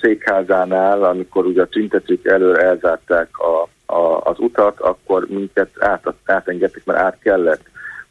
székházánál, 0.00 1.04
amikor 1.04 1.46
ugye 1.46 1.62
a 1.62 1.66
tüntetők 1.66 2.24
elől 2.26 2.56
elzárták 2.56 3.38
a 3.38 3.68
a, 3.92 4.20
az 4.24 4.38
utat, 4.38 4.80
akkor 4.80 5.26
minket 5.28 5.68
át, 5.78 6.14
átengedtek, 6.24 6.84
mert 6.84 6.98
át 6.98 7.18
kellett, 7.18 7.62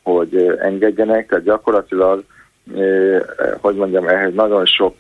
hogy 0.04 0.58
engedjenek, 0.60 1.28
tehát 1.28 1.44
gyakorlatilag 1.44 2.24
hogy 3.62 3.76
mondjam, 3.76 4.08
ehhez 4.08 4.34
nagyon 4.34 4.66
sok 4.66 4.96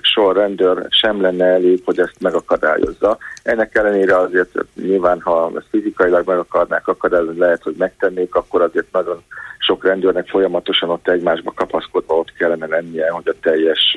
sorrendőr 0.00 0.86
sem 0.88 1.20
lenne 1.20 1.44
elég, 1.44 1.82
hogy 1.84 1.98
ezt 1.98 2.20
megakadályozza. 2.20 3.18
Ennek 3.42 3.74
ellenére 3.74 4.18
azért 4.18 4.64
nyilván, 4.74 5.20
ha 5.20 5.50
ezt 5.56 5.66
fizikailag 5.70 6.26
meg 6.26 6.38
akarnák 6.38 6.88
akadályozni, 6.88 7.38
lehet, 7.38 7.62
hogy 7.62 7.74
megtennék, 7.78 8.34
akkor 8.34 8.62
azért 8.62 8.92
nagyon 8.92 9.22
sok 9.58 9.84
rendőrnek 9.84 10.28
folyamatosan 10.28 10.90
ott 10.90 11.08
egymásba 11.08 11.52
kapaszkodva 11.54 12.14
ott 12.14 12.32
kellene 12.38 12.66
lennie, 12.66 13.10
hogy 13.10 13.28
a 13.28 13.34
teljes 13.40 13.96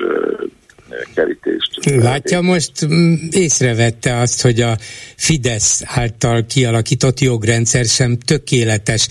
kerítést. 1.14 1.68
Látja, 1.84 2.40
most 2.40 2.86
mm, 2.86 3.14
észrevette 3.30 4.16
azt, 4.16 4.42
hogy 4.42 4.60
a 4.60 4.78
Fidesz 5.16 5.82
által 5.84 6.46
kialakított 6.46 7.20
jogrendszer 7.20 7.84
sem 7.84 8.18
tökéletes. 8.18 9.08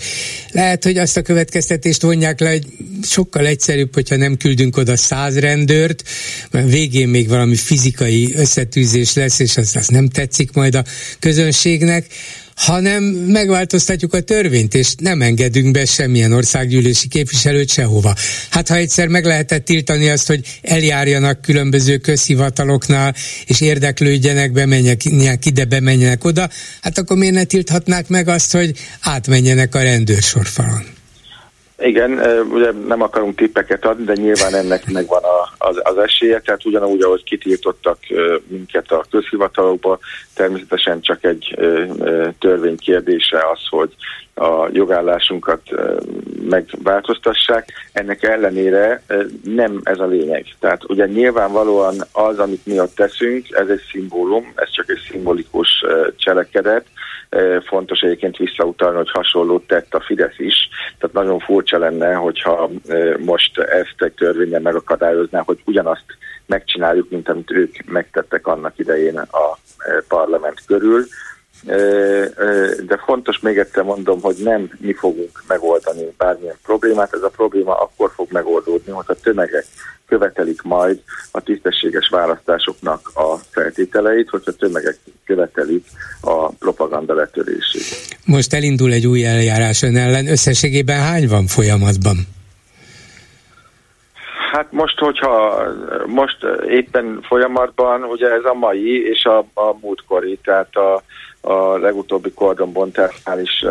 Lehet, 0.50 0.84
hogy 0.84 0.98
azt 0.98 1.16
a 1.16 1.22
következtetést 1.22 2.02
vonják 2.02 2.40
le, 2.40 2.50
hogy 2.50 2.66
sokkal 3.02 3.46
egyszerűbb, 3.46 3.94
hogyha 3.94 4.16
nem 4.16 4.36
küldünk 4.36 4.76
oda 4.76 4.96
száz 4.96 5.38
rendőrt, 5.38 6.02
mert 6.50 6.70
végén 6.70 7.08
még 7.08 7.28
valami 7.28 7.54
fizikai 7.54 8.34
összetűzés 8.36 9.14
lesz, 9.14 9.38
és 9.38 9.56
az, 9.56 9.76
az 9.76 9.88
nem 9.88 10.08
tetszik 10.08 10.52
majd 10.52 10.74
a 10.74 10.84
közönségnek, 11.18 12.06
hanem 12.58 13.02
megváltoztatjuk 13.04 14.14
a 14.14 14.20
törvényt, 14.20 14.74
és 14.74 14.94
nem 14.98 15.22
engedünk 15.22 15.70
be 15.70 15.84
semmilyen 15.84 16.32
országgyűlési 16.32 17.08
képviselőt 17.08 17.70
sehova. 17.70 18.14
Hát 18.50 18.68
ha 18.68 18.74
egyszer 18.74 19.08
meg 19.08 19.24
lehetett 19.24 19.64
tiltani 19.64 20.08
azt, 20.08 20.26
hogy 20.26 20.58
eljárjanak 20.62 21.40
különböző 21.40 21.96
közhivataloknál, 21.98 23.14
és 23.46 23.60
érdeklődjenek, 23.60 24.52
bemenjenek 24.52 25.46
ide, 25.46 25.64
bemenjenek 25.64 26.24
oda, 26.24 26.48
hát 26.80 26.98
akkor 26.98 27.16
miért 27.16 27.34
ne 27.34 27.44
tilthatnák 27.44 28.08
meg 28.08 28.28
azt, 28.28 28.52
hogy 28.52 28.72
átmenjenek 29.00 29.74
a 29.74 29.82
rendőrsorfalon? 29.82 30.97
Igen, 31.80 32.20
ugye 32.50 32.72
nem 32.72 33.02
akarunk 33.02 33.36
tippeket 33.36 33.84
adni, 33.84 34.04
de 34.04 34.14
nyilván 34.14 34.54
ennek 34.54 34.90
megvan 34.92 35.22
a, 35.22 35.66
az, 35.68 35.80
az 35.82 35.98
esélye, 35.98 36.40
tehát 36.40 36.64
ugyanúgy, 36.64 37.02
ahogy 37.02 37.24
kitiltottak 37.24 37.98
minket 38.46 38.90
a 38.90 39.04
közhivatalokba, 39.10 39.98
természetesen 40.34 41.00
csak 41.00 41.24
egy 41.24 41.58
törvény 42.38 42.76
kérdése 42.76 43.38
az, 43.52 43.60
hogy 43.68 43.94
a 44.34 44.68
jogállásunkat 44.72 45.62
megváltoztassák. 46.48 47.72
Ennek 47.92 48.22
ellenére 48.22 49.02
nem 49.44 49.80
ez 49.82 49.98
a 49.98 50.06
lényeg. 50.06 50.46
Tehát 50.60 50.84
ugye 50.88 51.06
nyilvánvalóan 51.06 51.94
az, 52.12 52.38
amit 52.38 52.66
mi 52.66 52.80
ott 52.80 52.94
teszünk, 52.94 53.46
ez 53.50 53.68
egy 53.68 53.82
szimbólum, 53.90 54.52
ez 54.54 54.70
csak 54.70 54.90
egy 54.90 55.08
szimbolikus 55.10 55.84
cselekedet, 56.16 56.86
Fontos 57.66 58.00
egyébként 58.00 58.36
visszautalni, 58.36 58.96
hogy 58.96 59.10
hasonlót 59.10 59.66
tett 59.66 59.94
a 59.94 60.00
Fidesz 60.00 60.38
is, 60.38 60.68
tehát 60.98 61.14
nagyon 61.14 61.38
furcsa 61.38 61.78
lenne, 61.78 62.14
hogyha 62.14 62.70
most 63.18 63.58
ezt 63.58 63.94
egy 63.98 64.12
törvényen 64.12 64.62
megakadályozná, 64.62 65.42
hogy 65.46 65.58
ugyanazt 65.64 66.04
megcsináljuk, 66.46 67.10
mint 67.10 67.28
amit 67.28 67.50
ők 67.50 67.74
megtettek 67.86 68.46
annak 68.46 68.78
idején 68.78 69.18
a 69.18 69.58
parlament 70.08 70.62
körül. 70.66 71.04
De 72.86 73.02
fontos 73.04 73.38
még 73.38 73.58
egyszer 73.58 73.82
mondom, 73.82 74.20
hogy 74.20 74.36
nem 74.42 74.70
mi 74.78 74.92
fogunk 74.92 75.42
megoldani 75.48 76.14
bármilyen 76.16 76.56
problémát, 76.62 77.14
ez 77.14 77.22
a 77.22 77.28
probléma 77.28 77.80
akkor 77.80 78.10
fog 78.14 78.26
megoldódni, 78.30 78.92
hogy 78.92 79.04
a 79.08 79.14
tömegek 79.14 79.64
követelik 80.08 80.62
majd 80.62 81.02
a 81.32 81.40
tisztességes 81.40 82.08
választásoknak 82.08 83.10
a 83.14 83.36
feltételeit, 83.50 84.28
hogyha 84.28 84.52
tömegek 84.52 84.98
követelik 85.24 85.86
a 86.20 86.48
propaganda 86.48 87.14
letörését. 87.14 88.16
Most 88.24 88.54
elindul 88.54 88.92
egy 88.92 89.06
új 89.06 89.24
eljárás 89.24 89.82
ön 89.82 89.96
ellen, 89.96 90.26
összességében 90.26 91.00
hány 91.00 91.28
van 91.28 91.46
folyamatban? 91.46 92.16
Hát 94.52 94.72
most, 94.72 94.98
hogyha 94.98 95.62
most 96.06 96.38
éppen 96.68 97.18
folyamatban, 97.22 98.02
ugye 98.04 98.28
ez 98.28 98.44
a 98.44 98.54
mai 98.54 99.08
és 99.08 99.24
a, 99.24 99.38
a 99.38 99.76
múltkori, 99.80 100.38
tehát 100.42 100.76
a, 100.76 101.02
a 101.40 101.78
legutóbbi 101.78 102.32
kordonbontásnál 102.32 103.40
is 103.40 103.64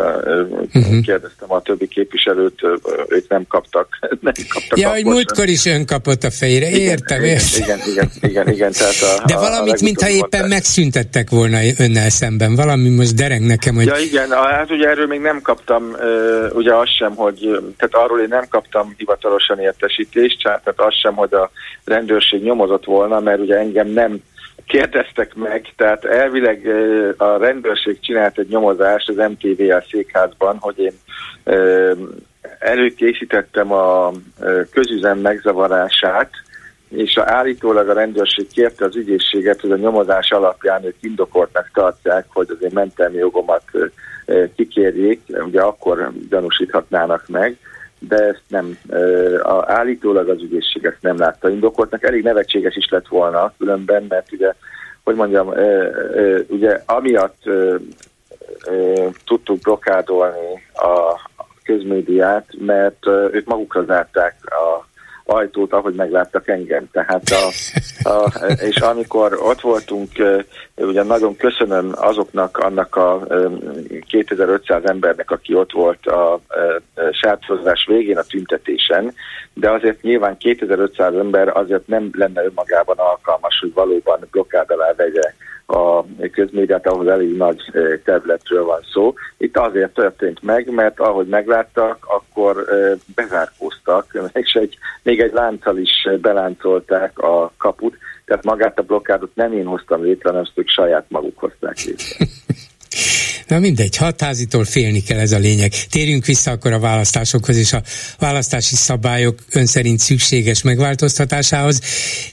uh-huh. 0.72 1.00
kérdeztem 1.00 1.52
a 1.52 1.62
többi 1.62 1.88
képviselőt, 1.88 2.62
ők 3.08 3.28
nem 3.28 3.46
kaptak. 3.48 3.98
Nem 4.20 4.32
kaptak 4.48 4.78
ja, 4.78 4.90
hogy 4.90 5.04
múltkor 5.04 5.48
is 5.48 5.66
ön 5.66 5.86
kapott 5.86 6.22
a 6.22 6.30
fejére, 6.30 6.70
értem, 6.70 7.22
igen, 7.22 7.30
értem. 7.30 7.62
Igen, 7.62 7.78
igen, 7.86 8.10
igen, 8.20 8.48
igen. 8.48 8.72
Tehát 8.72 9.20
a, 9.20 9.26
De 9.26 9.34
valamit, 9.34 9.80
a 9.80 9.84
mintha 9.84 10.08
éppen 10.08 10.28
bontás. 10.30 10.48
megszüntettek 10.48 11.30
volna 11.30 11.58
önnel 11.78 12.10
szemben, 12.10 12.54
valami 12.54 12.88
most 12.88 13.14
dereng 13.14 13.46
nekem, 13.46 13.74
hogy... 13.74 13.86
Ja 13.86 13.98
igen, 13.98 14.30
hát 14.30 14.70
ugye 14.70 14.88
erről 14.88 15.06
még 15.06 15.20
nem 15.20 15.40
kaptam, 15.42 15.96
ugye 16.52 16.74
azt 16.74 16.96
sem, 16.96 17.14
hogy, 17.14 17.38
tehát 17.76 18.06
arról 18.06 18.20
én 18.20 18.28
nem 18.28 18.44
kaptam 18.48 18.94
hivatalosan 18.96 19.60
értesítést, 19.60 20.42
tehát 20.42 20.74
azt 20.76 21.00
sem, 21.00 21.14
hogy 21.14 21.34
a 21.34 21.50
rendőrség 21.84 22.42
nyomozott 22.42 22.84
volna, 22.84 23.20
mert 23.20 23.40
ugye 23.40 23.56
engem 23.56 23.88
nem 23.88 24.22
kérdeztek 24.68 25.34
meg, 25.34 25.72
tehát 25.76 26.04
elvileg 26.04 26.66
a 27.16 27.36
rendőrség 27.36 28.00
csinált 28.00 28.38
egy 28.38 28.48
nyomozást 28.48 29.08
az 29.08 29.16
MTVL 29.16 29.78
székházban, 29.90 30.56
hogy 30.60 30.78
én 30.78 30.92
előkészítettem 32.58 33.72
a 33.72 34.12
közüzem 34.72 35.18
megzavarását, 35.18 36.30
és 36.88 37.16
a, 37.16 37.22
állítólag 37.26 37.88
a 37.88 37.92
rendőrség 37.92 38.48
kérte 38.52 38.84
az 38.84 38.96
ügyészséget, 38.96 39.60
hogy 39.60 39.70
a 39.70 39.76
nyomozás 39.76 40.30
alapján 40.30 40.84
ők 40.84 40.96
indokoltnak 41.00 41.70
tartják, 41.72 42.24
hogy 42.28 42.46
az 42.50 42.62
én 42.62 42.70
mentelmi 42.72 43.16
jogomat 43.16 43.62
kikérjék, 44.56 45.20
ugye 45.46 45.60
akkor 45.60 46.12
gyanúsíthatnának 46.28 47.24
meg 47.28 47.58
de 47.98 48.16
ezt 48.16 48.42
nem, 48.48 48.78
a, 49.42 49.72
állítólag 49.72 50.28
az 50.28 50.42
ügyészség 50.42 50.84
ezt 50.84 51.02
nem 51.02 51.18
látta 51.18 51.50
indokoltnak. 51.50 52.02
Elég 52.02 52.22
nevetséges 52.22 52.76
is 52.76 52.88
lett 52.90 53.08
volna 53.08 53.52
különben, 53.58 54.06
mert 54.08 54.32
ugye, 54.32 54.54
hogy 55.04 55.14
mondjam, 55.14 55.52
ugye 56.46 56.82
amiatt 56.86 57.42
tudtuk 59.24 59.58
blokádolni 59.58 60.62
a 60.74 61.20
közmédiát, 61.64 62.46
mert 62.58 63.06
ők 63.06 63.46
magukra 63.46 63.84
zárták 63.84 64.36
a 64.44 64.87
ajtót, 65.30 65.72
ahogy 65.72 65.94
megláttak 65.94 66.48
engem. 66.48 66.88
Tehát 66.92 67.22
a, 67.30 67.48
a, 68.08 68.44
és 68.60 68.76
amikor 68.76 69.38
ott 69.42 69.60
voltunk, 69.60 70.10
ugye 70.76 71.02
nagyon 71.02 71.36
köszönöm 71.36 71.92
azoknak, 71.94 72.56
annak 72.56 72.96
a 72.96 73.26
2500 74.08 74.84
embernek, 74.84 75.30
aki 75.30 75.54
ott 75.54 75.72
volt 75.72 76.06
a 76.06 76.40
sárcozás 77.10 77.84
végén 77.88 78.18
a 78.18 78.22
tüntetésen, 78.22 79.14
de 79.54 79.70
azért 79.70 80.02
nyilván 80.02 80.36
2500 80.36 81.14
ember 81.14 81.56
azért 81.56 81.86
nem 81.86 82.10
lenne 82.12 82.44
önmagában 82.44 82.96
alkalmas, 82.98 83.58
hogy 83.60 83.72
valóban 83.74 84.28
blokkád 84.30 84.70
alá 84.70 84.92
vegye 84.96 85.34
a 85.70 86.04
közmédiát, 86.32 86.86
ahhoz 86.86 87.06
elég 87.06 87.36
nagy 87.36 87.62
területről 88.04 88.64
van 88.64 88.80
szó. 88.92 89.14
Itt 89.36 89.56
azért 89.56 89.94
történt 89.94 90.42
meg, 90.42 90.70
mert 90.70 91.00
ahogy 91.00 91.26
megláttak, 91.26 92.06
akkor 92.08 92.64
bezárkóztak, 93.14 94.18
és 94.32 94.52
egy, 94.52 94.78
még 95.02 95.20
egy 95.20 95.32
lánccal 95.32 95.78
is 95.78 96.08
beláncolták 96.20 97.18
a 97.18 97.52
kaput, 97.56 97.96
tehát 98.24 98.44
magát 98.44 98.78
a 98.78 98.82
blokkádot 98.82 99.34
nem 99.34 99.52
én 99.52 99.66
hoztam 99.66 100.02
létre, 100.02 100.28
hanem 100.28 100.44
ők 100.54 100.68
saját 100.68 101.04
maguk 101.08 101.38
hozták 101.38 101.76
létre. 101.84 102.26
Na 103.48 103.58
mindegy, 103.58 103.96
hatházitól 103.96 104.64
félni 104.64 105.02
kell 105.02 105.18
ez 105.18 105.32
a 105.32 105.38
lényeg. 105.38 105.72
Térjünk 105.90 106.26
vissza 106.26 106.50
akkor 106.50 106.72
a 106.72 106.78
választásokhoz 106.78 107.56
és 107.56 107.72
a 107.72 107.82
választási 108.18 108.74
szabályok 108.74 109.38
ön 109.50 109.66
szerint 109.66 110.00
szükséges 110.00 110.62
megváltoztatásához. 110.62 111.80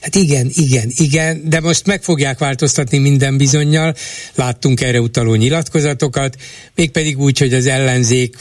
Hát 0.00 0.14
igen, 0.14 0.50
igen, 0.54 0.92
igen, 0.96 1.42
de 1.44 1.60
most 1.60 1.86
meg 1.86 2.02
fogják 2.02 2.38
változtatni 2.38 2.98
minden 2.98 3.36
bizonyal. 3.36 3.94
Láttunk 4.34 4.80
erre 4.80 5.00
utaló 5.00 5.34
nyilatkozatokat, 5.34 6.36
mégpedig 6.74 7.18
úgy, 7.18 7.38
hogy 7.38 7.54
az 7.54 7.66
ellenzék 7.66 8.36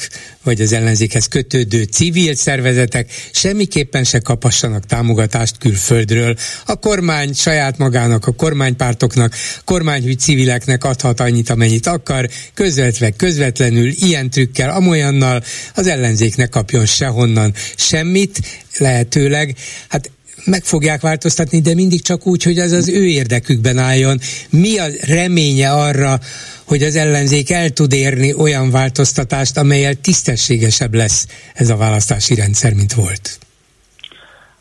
vagy 0.45 0.61
az 0.61 0.73
ellenzékhez 0.73 1.27
kötődő 1.27 1.83
civil 1.83 2.35
szervezetek 2.35 3.11
semmiképpen 3.31 4.03
se 4.03 4.19
kapassanak 4.19 4.85
támogatást 4.85 5.57
külföldről. 5.57 6.35
A 6.65 6.75
kormány 6.75 7.33
saját 7.33 7.77
magának, 7.77 8.27
a 8.27 8.31
kormánypártoknak, 8.31 9.35
kormányhűt 9.65 10.19
civileknek 10.19 10.83
adhat 10.83 11.19
annyit, 11.19 11.49
amennyit 11.49 11.87
akar, 11.87 12.29
közvetve, 12.65 13.11
közvetlenül, 13.11 13.87
ilyen 13.87 14.29
trükkel, 14.29 14.69
amolyannal 14.69 15.41
az 15.75 15.87
ellenzék 15.87 16.35
ne 16.35 16.45
kapjon 16.45 16.85
sehonnan 16.85 17.51
semmit, 17.75 18.39
lehetőleg. 18.77 19.55
Hát 19.89 20.09
meg 20.45 20.63
fogják 20.63 21.01
változtatni, 21.01 21.61
de 21.61 21.73
mindig 21.73 22.01
csak 22.01 22.27
úgy, 22.27 22.43
hogy 22.43 22.59
az 22.59 22.71
az 22.71 22.89
ő 22.89 23.03
érdekükben 23.05 23.77
álljon. 23.77 24.17
Mi 24.49 24.77
a 24.77 24.85
reménye 25.07 25.71
arra, 25.71 26.19
hogy 26.67 26.83
az 26.83 26.95
ellenzék 26.95 27.51
el 27.51 27.69
tud 27.69 27.93
érni 27.93 28.33
olyan 28.33 28.71
változtatást, 28.71 29.57
amelyel 29.57 29.93
tisztességesebb 29.93 30.93
lesz 30.93 31.27
ez 31.53 31.69
a 31.69 31.77
választási 31.77 32.35
rendszer, 32.35 32.73
mint 32.73 32.93
volt? 32.93 33.37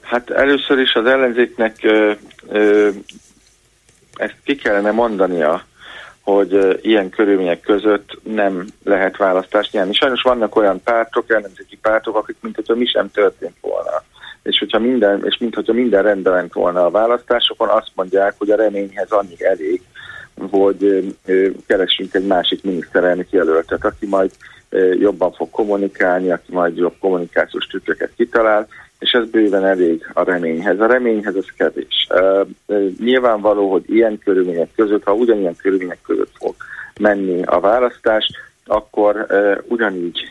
Hát 0.01 0.31
először 0.31 0.79
is 0.79 0.93
az 0.95 1.07
ellenzéknek 1.07 1.77
ö, 1.83 2.13
ö, 2.49 2.89
ezt 4.15 4.37
ki 4.45 4.57
kellene 4.57 4.91
mondania, 4.91 5.65
hogy 6.25 6.79
ilyen 6.83 7.11
körülmények 7.11 7.61
között 7.61 8.19
nem 8.23 8.67
lehet 8.85 9.17
választást 9.17 9.73
nyerni. 9.73 9.93
Sajnos 9.93 10.23
vannak 10.23 10.57
olyan 10.57 10.81
pártok, 10.83 11.31
ellenzéki 11.31 11.79
pártok, 11.83 12.17
akik 12.17 12.37
mint 12.41 12.55
hogyha 12.55 12.75
mi 12.75 12.87
sem 12.87 13.11
történt 13.11 13.57
volna. 13.61 14.03
És 14.43 14.59
hogyha 14.59 14.79
minden, 14.79 15.23
és 15.25 15.39
mint 15.39 15.55
hogyha 15.55 15.73
minden 15.73 16.03
rendben 16.03 16.33
ment 16.33 16.53
volna 16.53 16.85
a 16.85 16.91
választásokon, 16.91 17.69
azt 17.69 17.91
mondják, 17.95 18.35
hogy 18.39 18.51
a 18.51 18.57
reményhez 18.57 19.11
annyi 19.11 19.45
elég, 19.45 19.83
hogy 20.51 21.15
keressünk 21.67 22.15
egy 22.15 22.27
másik 22.27 22.63
miniszterelnök 22.63 23.31
jelöltet, 23.31 23.85
aki 23.85 24.07
majd 24.07 24.31
jobban 24.99 25.33
fog 25.33 25.51
kommunikálni, 25.51 26.31
aki 26.31 26.53
majd 26.53 26.77
jobb 26.77 26.95
kommunikációs 27.01 27.67
trükköket 27.67 28.11
kitalál, 28.17 28.69
és 28.99 29.11
ez 29.13 29.31
bőven 29.31 29.65
elég 29.65 30.11
a 30.13 30.23
reményhez. 30.23 30.81
A 30.81 30.87
reményhez 30.87 31.37
ez 31.37 31.53
kevés. 31.57 32.09
Nyilvánvaló, 32.99 33.71
hogy 33.71 33.83
ilyen 33.87 34.19
körülmények 34.19 34.69
között, 34.77 35.05
ha 35.05 35.13
ugyanilyen 35.13 35.57
körülmények 35.57 35.99
között 36.07 36.33
fog 36.39 36.55
menni 37.01 37.43
a 37.43 37.61
választás, 37.61 38.31
akkor 38.67 39.27
ugyanígy 39.69 40.29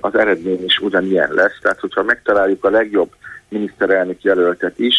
az 0.00 0.14
eredmény 0.14 0.64
is 0.64 0.78
ugyanilyen 0.78 1.30
lesz. 1.32 1.58
Tehát, 1.62 1.80
hogyha 1.80 2.02
megtaláljuk 2.02 2.64
a 2.64 2.70
legjobb 2.70 3.10
miniszterelnök 3.48 4.22
jelöltet 4.22 4.78
is, 4.78 4.94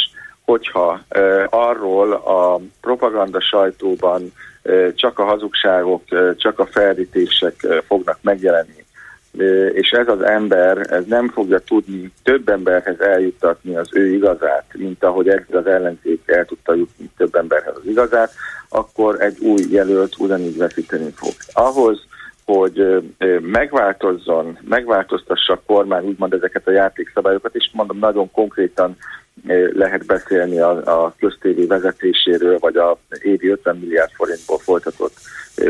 hogyha 0.45 1.02
arról 1.49 2.12
a 2.13 2.60
propaganda 2.82 3.41
sajtóban 3.41 4.34
csak 4.95 5.19
a 5.19 5.23
hazugságok, 5.23 6.04
csak 6.38 6.60
a 6.60 6.65
felrítések 6.65 7.67
fognak 7.88 8.17
megjelenni, 8.21 8.82
és 9.73 9.89
ez 9.89 10.07
az 10.07 10.21
ember 10.21 10.77
ez 10.89 11.05
nem 11.05 11.29
fogja 11.29 11.59
tudni 11.59 12.11
több 12.23 12.49
emberhez 12.49 12.99
eljuttatni 12.99 13.75
az 13.75 13.87
ő 13.91 14.13
igazát, 14.13 14.65
mint 14.73 15.03
ahogy 15.03 15.29
ez 15.29 15.41
az 15.51 15.65
ellenzék 15.65 16.21
el 16.25 16.45
tudta 16.45 16.73
jutni 16.73 17.09
több 17.17 17.35
emberhez 17.35 17.75
az 17.75 17.89
igazát, 17.89 18.31
akkor 18.69 19.21
egy 19.21 19.39
új 19.39 19.61
jelölt 19.69 20.15
ugyanígy 20.17 20.57
veszíteni 20.57 21.11
fog. 21.15 21.33
Ahhoz, 21.53 22.05
hogy 22.45 23.03
megváltozzon, 23.41 24.57
megváltoztassa 24.69 25.53
a 25.53 25.61
kormány 25.65 26.05
úgymond 26.05 26.33
ezeket 26.33 26.67
a 26.67 26.71
játékszabályokat, 26.71 27.55
és 27.55 27.69
mondom, 27.73 27.97
nagyon 27.97 28.31
konkrétan 28.31 28.97
lehet 29.73 30.05
beszélni 30.05 30.59
a, 30.59 31.03
a 31.03 31.13
köztévé 31.19 31.65
vezetéséről, 31.65 32.57
vagy 32.59 32.75
a 32.75 32.97
évi 33.21 33.49
50 33.49 33.77
milliárd 33.77 34.11
forintból 34.11 34.57
folytatott 34.57 35.13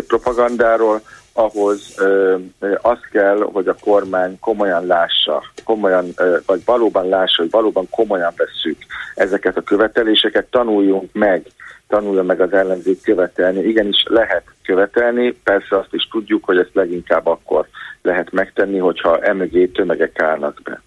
propagandáról, 0.07 1.01
ahhoz 1.33 1.93
ö, 1.97 2.35
ö, 2.59 2.73
az 2.81 2.97
kell, 3.11 3.49
hogy 3.51 3.67
a 3.67 3.75
kormány 3.79 4.39
komolyan 4.39 4.85
lássa, 4.85 5.43
komolyan, 5.63 6.05
ö, 6.15 6.37
vagy 6.45 6.61
valóban 6.65 7.09
lássa, 7.09 7.41
hogy 7.41 7.51
valóban 7.51 7.87
komolyan 7.89 8.33
vesszük 8.37 8.77
ezeket 9.15 9.57
a 9.57 9.61
követeléseket, 9.61 10.45
tanuljunk 10.45 11.09
meg, 11.13 11.45
tanulja 11.87 12.23
meg 12.23 12.41
az 12.41 12.53
ellenzék 12.53 13.01
követelni. 13.01 13.59
Igenis 13.59 14.03
lehet 14.07 14.43
követelni, 14.63 15.31
persze 15.43 15.77
azt 15.77 15.93
is 15.93 16.07
tudjuk, 16.11 16.43
hogy 16.45 16.57
ezt 16.57 16.73
leginkább 16.73 17.25
akkor 17.27 17.67
lehet 18.01 18.31
megtenni, 18.31 18.77
hogyha 18.77 19.19
emögé 19.19 19.65
tömegek 19.65 20.21
állnak 20.21 20.61
be. 20.63 20.81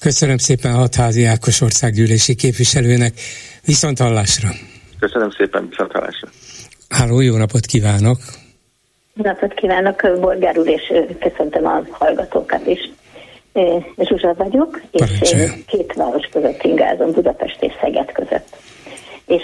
Köszönöm 0.00 0.36
szépen 0.36 0.72
Hatházi 0.72 1.24
Ákos 1.24 1.60
országgyűlési 1.60 2.34
képviselőnek. 2.34 3.12
Viszont 3.64 3.98
hallásra! 3.98 4.48
Köszönöm 5.00 5.30
szépen, 5.30 5.68
viszont 5.68 5.92
hallásra! 5.92 6.28
Háló, 6.88 7.20
jó 7.20 7.36
napot 7.36 7.66
kívánok! 7.66 8.18
Napot 9.22 9.54
kívánok, 9.54 10.18
Bolgár 10.20 10.58
úr, 10.58 10.68
és 10.68 10.92
köszöntöm 11.20 11.66
a 11.66 11.82
hallgatókat 11.90 12.66
is. 12.66 12.90
Zsuzsa 13.98 14.34
vagyok, 14.34 14.80
és 14.90 15.36
két 15.66 15.92
város 15.92 16.26
között 16.32 16.62
ingázom, 16.62 17.12
Budapest 17.12 17.62
és 17.62 17.72
Szeged 17.80 18.12
között. 18.12 18.56
És 19.26 19.42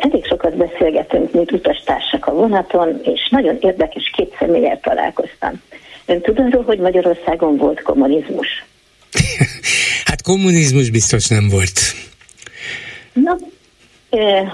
elég 0.00 0.24
sokat 0.26 0.56
beszélgetünk, 0.56 1.32
mint 1.32 1.52
utastársak 1.52 2.26
a 2.26 2.32
vonaton, 2.34 3.00
és 3.02 3.28
nagyon 3.30 3.56
érdekes 3.60 4.10
két 4.16 4.36
személyel 4.38 4.80
találkoztam. 4.80 5.62
Ön 6.06 6.20
tud 6.20 6.38
arról, 6.38 6.62
hogy 6.62 6.78
Magyarországon 6.78 7.56
volt 7.56 7.82
kommunizmus? 7.82 8.64
hát 10.08 10.22
kommunizmus 10.22 10.90
biztos 10.90 11.28
nem 11.28 11.48
volt. 11.48 11.80
Na, 13.12 13.36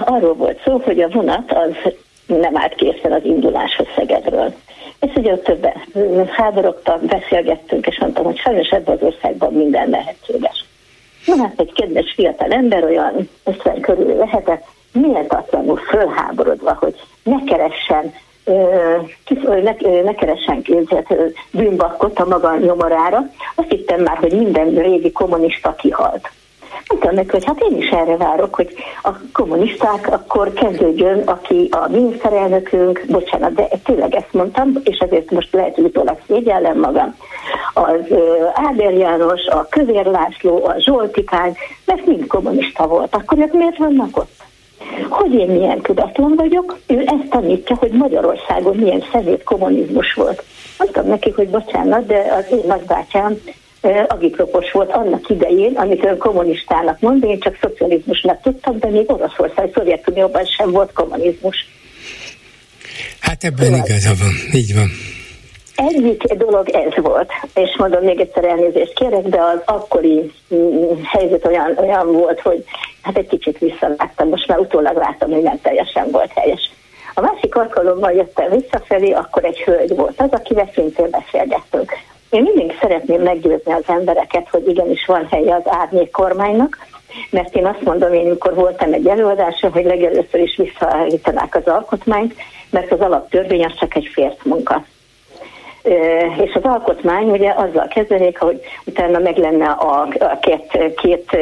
arról 0.05 0.33
volt 0.33 0.61
szó, 0.65 0.77
hogy 0.77 1.01
a 1.01 1.09
vonat 1.09 1.51
az 1.51 1.93
nem 2.39 2.57
állt 2.57 2.75
készen 2.75 3.11
az 3.11 3.23
induláshoz 3.23 3.87
Szegedről. 3.95 4.53
És 4.99 5.15
ugye 5.15 5.31
ott 5.31 5.43
többen 5.43 5.73
háborogtak, 6.27 7.01
beszélgettünk, 7.01 7.87
és 7.87 7.99
mondtam, 7.99 8.23
hogy 8.23 8.37
sajnos 8.37 8.69
ebben 8.69 8.95
az 8.95 9.03
országban 9.03 9.53
minden 9.53 9.89
lehetséges. 9.89 10.65
Na 11.25 11.35
hát 11.37 11.59
egy 11.59 11.73
kedves 11.73 12.13
fiatal 12.15 12.51
ember, 12.51 12.83
olyan 12.83 13.29
50 13.43 13.79
körül 13.79 14.15
lehetett, 14.15 14.63
méltatlanul 14.91 15.77
fölháborodva, 15.77 16.77
hogy 16.79 16.95
ne 17.23 17.43
keressen 17.43 18.13
ne, 19.45 20.01
ne 20.01 20.13
keressen 20.13 20.63
bűnbakkot 21.51 22.19
a 22.19 22.25
maga 22.25 22.57
nyomorára. 22.57 23.29
Azt 23.55 23.69
hittem 23.69 24.01
már, 24.01 24.17
hogy 24.17 24.33
minden 24.33 24.75
régi 24.75 25.11
kommunista 25.11 25.75
kihalt. 25.75 26.29
Mondtam 26.87 27.13
neki, 27.15 27.29
hogy 27.29 27.45
hát 27.45 27.63
én 27.69 27.77
is 27.77 27.89
erre 27.89 28.17
várok, 28.17 28.55
hogy 28.55 28.73
a 29.03 29.09
kommunisták 29.33 30.11
akkor 30.11 30.53
kezdődjön, 30.53 31.19
aki 31.19 31.69
a 31.71 31.87
miniszterelnökünk, 31.89 33.03
bocsánat, 33.07 33.53
de 33.53 33.67
tényleg 33.83 34.15
ezt 34.15 34.33
mondtam, 34.33 34.73
és 34.83 34.97
ezért 34.97 35.31
most 35.31 35.53
lehet, 35.53 35.75
hogy 35.75 35.83
utólag 35.83 36.17
szégyellem 36.27 36.79
magam, 36.79 37.15
az 37.73 38.17
Áder 38.53 38.93
János, 38.93 39.45
a 39.45 39.67
Kövér 39.69 40.05
László, 40.05 40.65
a 40.65 40.75
Zsoltikány, 40.79 41.55
mert 41.85 42.05
mind 42.05 42.27
kommunista 42.27 42.87
volt. 42.87 43.15
Akkor 43.15 43.37
ők 43.37 43.53
miért 43.53 43.77
vannak 43.77 44.17
ott? 44.17 44.43
Hogy 45.09 45.33
én 45.33 45.49
milyen 45.49 45.81
tudatlan 45.81 46.33
vagyok, 46.35 46.79
ő 46.87 46.99
ezt 46.99 47.29
tanítja, 47.29 47.75
hogy 47.75 47.91
Magyarországon 47.91 48.75
milyen 48.75 49.03
szemét 49.11 49.43
kommunizmus 49.43 50.13
volt. 50.13 50.43
Mondtam 50.77 51.07
neki, 51.07 51.29
hogy 51.29 51.49
bocsánat, 51.49 52.05
de 52.05 52.33
az 52.37 52.57
én 52.57 52.63
nagybátyám 52.67 53.37
agitropos 54.07 54.71
volt 54.71 54.91
annak 54.91 55.29
idején, 55.29 55.73
amit 55.75 56.05
ön 56.05 56.17
kommunistának 56.17 56.99
mond, 56.99 57.23
én 57.23 57.39
csak 57.39 57.57
szocializmusnak 57.61 58.41
tudtam, 58.41 58.79
de 58.79 58.89
még 58.89 59.11
Oroszország, 59.11 59.69
Szovjetunióban 59.73 60.45
sem 60.45 60.71
volt 60.71 60.93
kommunizmus. 60.93 61.55
Hát 63.19 63.43
ebben 63.43 63.73
igaza 63.73 64.13
van, 64.19 64.33
így 64.53 64.75
van. 64.75 64.89
egyik 65.75 66.23
dolog 66.23 66.69
ez 66.69 67.03
volt, 67.03 67.31
és 67.53 67.75
mondom, 67.77 68.03
még 68.03 68.19
egyszer 68.19 68.43
elnézést 68.45 68.93
kérek, 68.93 69.23
de 69.23 69.41
az 69.41 69.61
akkori 69.65 70.31
mm, 70.55 71.01
helyzet 71.03 71.45
olyan, 71.45 71.77
olyan 71.77 72.11
volt, 72.11 72.39
hogy 72.39 72.63
hát 73.01 73.17
egy 73.17 73.27
kicsit 73.27 73.57
visszaláttam, 73.57 74.29
most 74.29 74.47
már 74.47 74.59
utólag 74.59 74.97
látom, 74.97 75.31
hogy 75.31 75.41
nem 75.41 75.61
teljesen 75.61 76.11
volt 76.11 76.31
helyes. 76.35 76.71
A 77.13 77.21
másik 77.21 77.55
alkalommal 77.55 78.11
jöttem 78.11 78.49
visszafelé, 78.49 79.11
akkor 79.11 79.43
egy 79.43 79.59
hölgy 79.59 79.95
volt 79.95 80.21
az, 80.21 80.29
akivel 80.31 80.69
szintén 80.73 81.09
beszélgettünk. 81.09 81.91
Én 82.31 82.41
mindig 82.41 82.77
szeretném 82.81 83.21
meggyőzni 83.21 83.73
az 83.73 83.83
embereket, 83.87 84.49
hogy 84.49 84.67
igenis 84.67 85.05
van 85.05 85.27
helye 85.29 85.55
az 85.55 85.63
árnyék 85.65 86.11
kormánynak, 86.11 86.77
mert 87.29 87.55
én 87.55 87.65
azt 87.65 87.81
mondom, 87.81 88.13
én 88.13 88.25
amikor 88.25 88.53
voltam 88.55 88.93
egy 88.93 89.07
előadáson, 89.07 89.71
hogy 89.71 89.85
legelőször 89.85 90.39
is 90.39 90.55
visszaállítanák 90.55 91.55
az 91.55 91.67
alkotmányt, 91.67 92.35
mert 92.69 92.91
az 92.91 92.99
alaptörvény 92.99 93.65
az 93.65 93.75
csak 93.75 93.95
egy 93.95 94.09
fért 94.13 94.45
munka 94.45 94.83
és 96.43 96.53
az 96.53 96.63
alkotmány 96.63 97.29
ugye 97.29 97.53
azzal 97.55 97.87
kezdenék, 97.87 98.39
hogy 98.39 98.61
utána 98.85 99.19
meg 99.19 99.37
lenne 99.37 99.69
a, 99.69 100.07
két, 100.41 100.95
két 100.95 101.37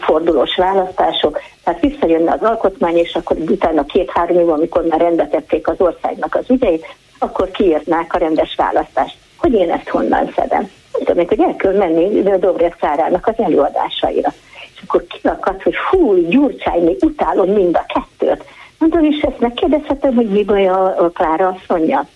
fordulós 0.00 0.56
választások, 0.56 1.40
tehát 1.64 1.80
visszajönne 1.80 2.32
az 2.32 2.42
alkotmány, 2.42 2.96
és 2.96 3.14
akkor 3.14 3.36
utána 3.36 3.84
két-három 3.84 4.38
év, 4.38 4.48
amikor 4.48 4.84
már 4.84 5.00
rendetették 5.00 5.68
az 5.68 5.80
országnak 5.80 6.34
az 6.34 6.50
ügyeit, 6.50 6.86
akkor 7.18 7.50
kiírnák 7.50 8.14
a 8.14 8.18
rendes 8.18 8.54
választást. 8.56 9.16
Hogy 9.46 9.54
én 9.54 9.70
ezt 9.70 9.88
honnan 9.88 10.32
szedem? 10.36 10.70
Tudom, 10.92 11.26
hogy 11.26 11.40
el 11.40 11.56
kell 11.56 11.76
menni 11.76 12.22
Dobrev 12.22 12.72
Szárának 12.80 13.26
az 13.26 13.34
előadásaira. 13.36 14.32
És 14.74 14.82
akkor 14.86 15.06
kinakadt, 15.06 15.62
hogy 15.62 15.74
fú, 15.90 16.28
Gyurcsány, 16.28 16.84
még 16.84 16.96
utálom 17.00 17.52
mind 17.52 17.76
a 17.76 17.86
kettőt. 17.86 18.44
Mondom, 18.78 19.04
és 19.04 19.20
ezt 19.20 19.40
megkérdezhetem, 19.40 20.14
hogy 20.14 20.28
mi 20.28 20.44
baj 20.44 20.68
a, 20.68 21.04
a 21.04 21.10
Klára 21.10 21.48
asszonya? 21.48 22.06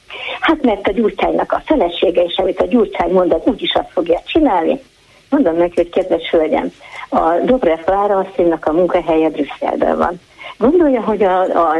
Hát 0.40 0.62
mert 0.62 0.86
a 0.88 0.92
Gyurcsánynak 0.92 1.52
a 1.52 1.62
felesége, 1.64 2.22
és 2.22 2.36
amit 2.36 2.60
a 2.60 2.66
Gyurcsány 2.66 3.12
mond, 3.12 3.32
az 3.32 3.40
úgyis 3.44 3.74
azt 3.74 3.90
fogja 3.92 4.20
csinálni. 4.26 4.80
Mondom 5.28 5.56
neki, 5.56 5.74
hogy 5.74 5.90
kedves 5.90 6.30
hölgyem, 6.30 6.72
a 7.08 7.20
Dobrev 7.44 7.80
Klára 7.84 8.16
asszonynak 8.16 8.66
a 8.66 8.72
munkahelye 8.72 9.28
Brüsszelben 9.28 9.98
van. 9.98 10.20
Gondolja, 10.58 11.00
hogy 11.00 11.22
a, 11.22 11.40
a 11.40 11.76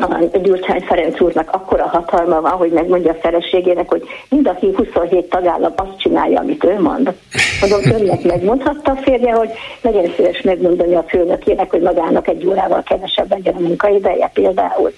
a 0.00 0.38
Gyurcsány 0.42 0.80
Ferenc 0.80 1.20
úrnak 1.20 1.50
akkora 1.52 1.86
hatalma 1.86 2.40
van, 2.40 2.50
hogy 2.50 2.70
megmondja 2.70 3.10
a 3.10 3.18
feleségének, 3.20 3.88
hogy 3.88 4.02
mind 4.28 4.46
a 4.46 4.58
27 4.60 5.28
tagállam 5.28 5.72
azt 5.76 5.98
csinálja, 5.98 6.40
amit 6.40 6.64
ő 6.64 6.80
mond. 6.80 7.14
Mondom, 7.60 8.00
önnek 8.00 8.22
megmondhatta 8.22 8.90
a 8.90 8.96
férje, 8.96 9.32
hogy 9.32 9.50
legyen 9.80 10.12
szíves 10.16 10.40
megmondani 10.40 10.94
a 10.94 11.04
főnökének, 11.08 11.70
hogy 11.70 11.80
magának 11.80 12.28
egy 12.28 12.46
órával 12.46 12.82
kevesebb 12.82 13.30
legyen 13.30 13.54
a 13.54 13.60
munkaideje 13.60 14.30
például. 14.34 14.92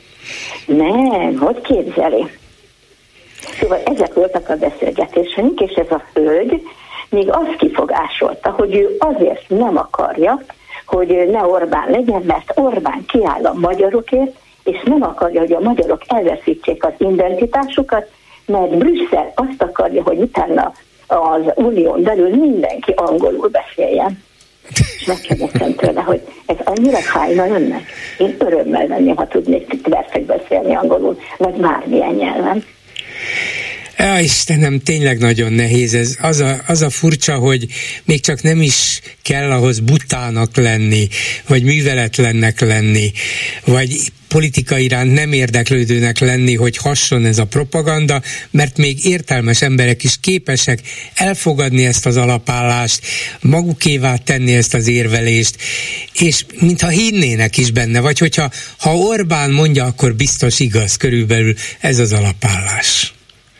Nem, 0.66 1.38
hogy 1.38 1.61
képzeli? 1.61 2.26
Szóval 3.61 3.79
ezek 3.85 4.14
voltak 4.14 4.48
a 4.48 4.57
beszélgetéseink, 4.57 5.61
és 5.61 5.72
ez 5.72 5.90
a 5.90 6.03
hölgy 6.14 6.62
még 7.09 7.31
azt 7.31 7.57
kifogásolta, 7.57 8.50
hogy 8.50 8.74
ő 8.74 8.96
azért 8.98 9.48
nem 9.48 9.76
akarja, 9.76 10.40
hogy 10.87 11.29
ne 11.31 11.46
Orbán 11.46 11.90
legyen, 11.90 12.22
mert 12.26 12.53
Orbán 12.55 13.05
kiáll 13.07 13.44
a 13.44 13.55
magyarokért, 13.55 14.37
és 14.64 14.83
nem 14.85 15.03
akarja, 15.03 15.40
hogy 15.40 15.53
a 15.53 15.61
magyarok 15.61 16.03
elveszítsék 16.07 16.85
az 16.85 16.92
identitásukat, 16.99 18.11
mert 18.46 18.79
Brüsszel 18.79 19.33
azt 19.35 19.62
akarja, 19.62 20.03
hogy 20.03 20.18
utána 20.18 20.73
az 21.07 21.42
unión 21.55 22.03
belül 22.03 22.37
mindenki 22.37 22.92
angolul 22.96 23.49
beszéljen. 23.49 24.23
És 24.99 25.05
megkérdeztem 25.07 25.75
tőle, 25.75 26.01
hogy 26.01 26.20
ez 26.46 26.57
annyira 26.64 26.99
fájna 26.99 27.49
önnek? 27.49 27.83
Én 28.18 28.37
örömmel 28.38 28.87
venném, 28.87 29.16
ha 29.16 29.27
tudnék 29.27 29.88
verszek 29.88 30.23
beszélni 30.23 30.75
angolul, 30.75 31.18
vagy 31.38 31.55
bármilyen 31.55 32.14
nyelven. 32.14 32.64
Ja, 33.99 34.18
Istenem, 34.18 34.81
tényleg 34.81 35.18
nagyon 35.18 35.53
nehéz 35.53 35.94
ez. 35.94 36.16
Az 36.20 36.40
a, 36.40 36.57
az 36.66 36.83
a 36.83 36.90
furcsa, 36.90 37.35
hogy 37.35 37.66
még 38.05 38.20
csak 38.20 38.42
nem 38.42 38.62
is 38.62 39.01
kell 39.23 39.51
ahhoz 39.51 39.81
butának 39.81 40.57
lenni, 40.57 41.09
vagy 41.49 41.62
műveletlennek 41.62 42.61
lenni, 42.61 43.12
vagy 43.64 43.96
politika 44.35 44.79
iránt 44.79 45.12
nem 45.12 45.33
érdeklődőnek 45.33 46.19
lenni, 46.19 46.55
hogy 46.55 46.77
hasson 46.77 47.25
ez 47.25 47.38
a 47.38 47.45
propaganda, 47.45 48.21
mert 48.51 48.77
még 48.77 49.05
értelmes 49.05 49.62
emberek 49.62 50.05
is 50.05 50.21
képesek 50.21 50.79
elfogadni 51.14 51.85
ezt 51.87 52.07
az 52.07 52.16
alapállást, 52.16 53.01
magukévá 53.43 54.14
tenni 54.16 54.55
ezt 54.55 54.75
az 54.75 54.88
érvelést, 54.88 55.57
és 56.21 56.45
mintha 56.61 56.88
hinnének 56.88 57.57
is 57.57 57.71
benne, 57.71 58.01
vagy 58.01 58.19
hogyha 58.19 58.51
ha 58.79 58.97
Orbán 58.97 59.51
mondja, 59.51 59.85
akkor 59.85 60.14
biztos 60.14 60.61
igaz 60.61 60.97
körülbelül 60.97 61.55
ez 61.81 61.99
az 61.99 62.12
alapállás. 62.12 63.14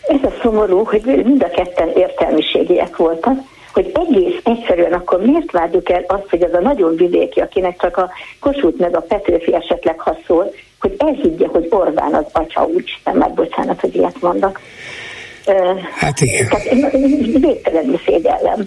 Ez 0.09 0.22
a 0.22 0.33
szomorú, 0.42 0.85
hogy 0.85 1.02
mind 1.24 1.42
a 1.42 1.50
ketten 1.50 1.88
értelmiségiek 1.96 2.96
voltak, 2.96 3.38
hogy 3.72 3.92
egész 3.94 4.40
egyszerűen 4.44 4.92
akkor 4.92 5.20
miért 5.20 5.50
várjuk 5.50 5.90
el 5.90 6.04
azt, 6.06 6.30
hogy 6.30 6.42
az 6.42 6.52
a 6.52 6.61
nagyon 6.61 6.96
vidéki, 6.96 7.40
akinek 7.40 7.80
csak 7.80 7.96
a 7.96 8.11
Kossuth 8.40 8.80
meg 8.80 8.96
a 8.96 9.00
Petőfi 9.00 9.54
esetleg 9.54 10.00
haszol, 10.00 10.52
hogy 10.80 10.94
ez 10.98 11.14
higgye, 11.22 11.46
hogy 11.46 11.66
Orbán 11.70 12.14
az 12.14 12.26
atya 12.33 12.64
úgy, 12.64 13.00
nem 13.04 13.16
meg 13.16 13.35
bocsánat, 13.35 13.80
hogy 13.80 13.96
ilyet 13.96 14.20
mondok. 14.20 14.61
Hát 15.96 16.20
igen. 16.20 16.48
Tehát 16.48 16.92
én 16.92 17.40
végtelenül 17.40 18.00
szégyellem. 18.06 18.66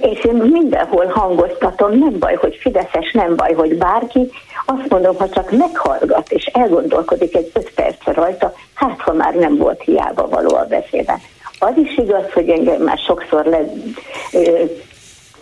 És 0.00 0.24
én 0.24 0.34
mindenhol 0.34 1.06
hangoztatom, 1.06 1.98
nem 1.98 2.18
baj, 2.18 2.34
hogy 2.34 2.56
Fideszes, 2.60 3.12
nem 3.12 3.36
baj, 3.36 3.52
hogy 3.52 3.76
bárki. 3.76 4.30
Azt 4.66 4.88
mondom, 4.88 5.16
ha 5.16 5.28
csak 5.28 5.50
meghallgat 5.50 6.30
és 6.30 6.44
elgondolkodik 6.44 7.36
egy 7.36 7.50
öt 7.54 7.70
perc 7.74 8.04
rajta, 8.04 8.52
hát 8.74 9.00
ha 9.00 9.12
már 9.12 9.34
nem 9.34 9.56
volt 9.56 9.82
hiába 9.82 10.28
való 10.28 10.54
a 10.54 10.66
beszéde. 10.68 11.20
Az 11.64 11.76
is 11.76 11.96
igaz, 11.96 12.32
hogy 12.32 12.48
engem 12.48 12.82
már 12.82 12.98
sokszor 12.98 13.44
le 13.44 13.60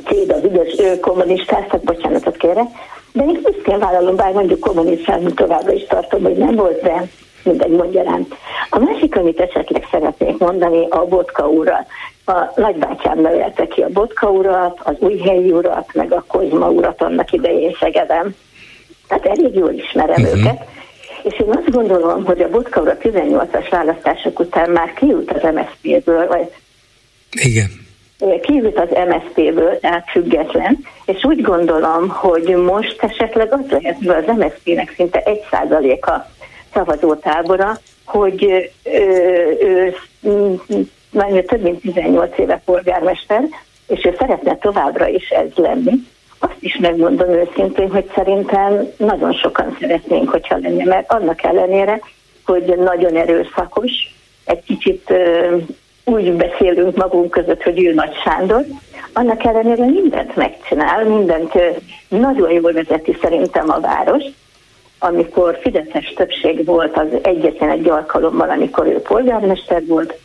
céd 0.07 0.31
az 0.31 0.45
ügyes 0.45 1.01
kommunistásznak, 1.01 1.83
bocsánatot 1.83 2.37
kérek, 2.37 2.67
de 3.13 3.25
én 3.25 3.41
büszkén 3.43 3.79
vállalom, 3.79 4.17
bár 4.17 4.33
mondjuk 4.33 4.61
kommunistán 4.61 5.35
továbbra 5.35 5.73
is 5.73 5.85
tartom, 5.87 6.23
hogy 6.23 6.37
nem 6.37 6.55
volt, 6.55 6.83
de 6.83 7.09
mindegy 7.45 7.71
mondja 7.71 8.03
rám. 8.03 8.27
A 8.71 8.79
másik, 8.79 9.17
amit 9.17 9.41
esetleg 9.41 9.87
szeretnék 9.91 10.39
mondani, 10.39 10.87
a 10.89 11.05
Botka 11.05 11.49
urat. 11.49 11.87
A 12.27 12.53
nagybátyám 12.57 13.21
nevelte 13.21 13.67
ki 13.67 13.83
a 13.83 13.89
Botka 13.89 14.31
urat, 14.31 14.79
az 14.83 14.95
Újhelyi 14.99 15.53
urat, 15.53 15.91
meg 15.95 16.13
a 16.13 16.25
Kozma 16.29 16.71
urat 16.71 17.03
annak 17.03 17.33
idején 17.33 17.77
Szegedem. 17.81 18.35
Tehát 19.09 19.27
elég 19.27 19.55
jól 19.55 19.73
ismerem 19.73 20.23
uh-huh. 20.23 20.39
őket. 20.39 20.65
És 21.23 21.39
én 21.39 21.51
azt 21.51 21.71
gondolom, 21.71 22.25
hogy 22.25 22.41
a 22.41 22.51
Botka 22.51 22.81
urat 22.81 23.01
18-as 23.03 23.67
választások 23.71 24.39
után 24.39 24.71
már 24.71 24.93
kiült 24.93 25.33
az 25.33 25.43
MSZP-ből, 25.55 26.27
vagy 26.27 26.53
Igen 27.31 27.89
kívült 28.43 28.79
az 28.79 28.89
MSZP-ből, 29.09 29.79
tehát 29.79 30.11
független, 30.11 30.79
és 31.05 31.25
úgy 31.25 31.41
gondolom, 31.41 32.09
hogy 32.09 32.47
most 32.49 33.03
esetleg 33.03 33.53
az 33.53 33.71
lehet, 33.71 33.97
hogy 33.97 34.09
az 34.09 34.37
MSZP-nek 34.37 34.93
szinte 34.97 35.23
egy 35.23 35.43
a 36.01 36.31
szavazótábora, 36.73 37.79
hogy 38.05 38.71
ő, 38.83 39.95
ő, 40.21 40.61
ő 41.31 41.43
több 41.43 41.63
mint 41.63 41.81
18 41.81 42.39
éve 42.39 42.63
polgármester, 42.65 43.43
és 43.87 44.05
ő 44.05 44.15
szeretne 44.19 44.57
továbbra 44.57 45.09
is 45.09 45.29
ez 45.29 45.51
lenni. 45.55 45.93
Azt 46.43 46.57
is 46.61 46.77
megmondom 46.77 47.29
őszintén, 47.29 47.91
hogy 47.91 48.11
szerintem 48.15 48.89
nagyon 48.97 49.33
sokan 49.33 49.77
szeretnénk, 49.81 50.31
hogyha 50.31 50.59
lenne, 50.63 50.85
mert 50.85 51.13
annak 51.13 51.43
ellenére, 51.43 52.01
hogy 52.45 52.75
nagyon 52.79 53.17
erőszakos, 53.17 53.91
egy 54.45 54.63
kicsit 54.65 55.13
úgy 56.05 56.33
beszélünk 56.33 56.97
magunk 56.97 57.31
között, 57.31 57.63
hogy 57.63 57.85
ő 57.85 57.95
Nagy 57.95 58.15
Sándor, 58.25 58.65
annak 59.13 59.45
ellenére 59.45 59.85
mindent 59.85 60.37
megcsinál, 60.37 61.05
mindent 61.05 61.53
nagyon 62.09 62.51
jól 62.51 62.73
vezeti 62.73 63.17
szerintem 63.21 63.71
a 63.71 63.81
város, 63.81 64.25
amikor 64.99 65.59
Fideszes 65.63 66.13
többség 66.17 66.65
volt 66.65 66.97
az 66.97 67.07
egyetlen 67.23 67.71
egy 67.71 67.89
alkalommal, 67.89 68.51
amikor 68.51 68.87
ő 68.87 69.01
polgármester 69.01 69.87
volt, 69.87 70.19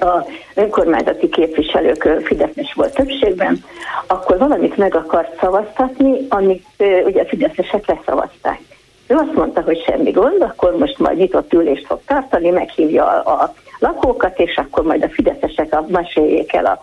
a 0.00 0.26
önkormányzati 0.54 1.28
képviselők 1.28 2.20
Fideszes 2.24 2.72
volt 2.74 2.94
többségben, 2.94 3.64
akkor 4.06 4.38
valamit 4.38 4.76
meg 4.76 4.94
akart 4.94 5.38
szavaztatni, 5.40 6.26
amit 6.28 6.66
ugye 7.04 7.22
a 7.22 7.26
Fideszesek 7.26 7.86
leszavazták. 7.86 8.60
Ő 9.06 9.14
azt 9.14 9.34
mondta, 9.34 9.60
hogy 9.60 9.82
semmi 9.86 10.10
gond, 10.10 10.42
akkor 10.42 10.76
most 10.76 10.98
majd 10.98 11.16
nyitott 11.16 11.52
ülést 11.52 11.86
fog 11.86 12.00
tartani, 12.06 12.50
meghívja 12.50 13.04
a, 13.06 13.42
a 13.42 13.54
lakókat, 13.78 14.38
és 14.40 14.56
akkor 14.56 14.84
majd 14.84 15.02
a 15.02 15.08
fideszesek 15.08 15.72
a 15.74 15.84
meséljék 15.88 16.52
el 16.52 16.66
a 16.66 16.82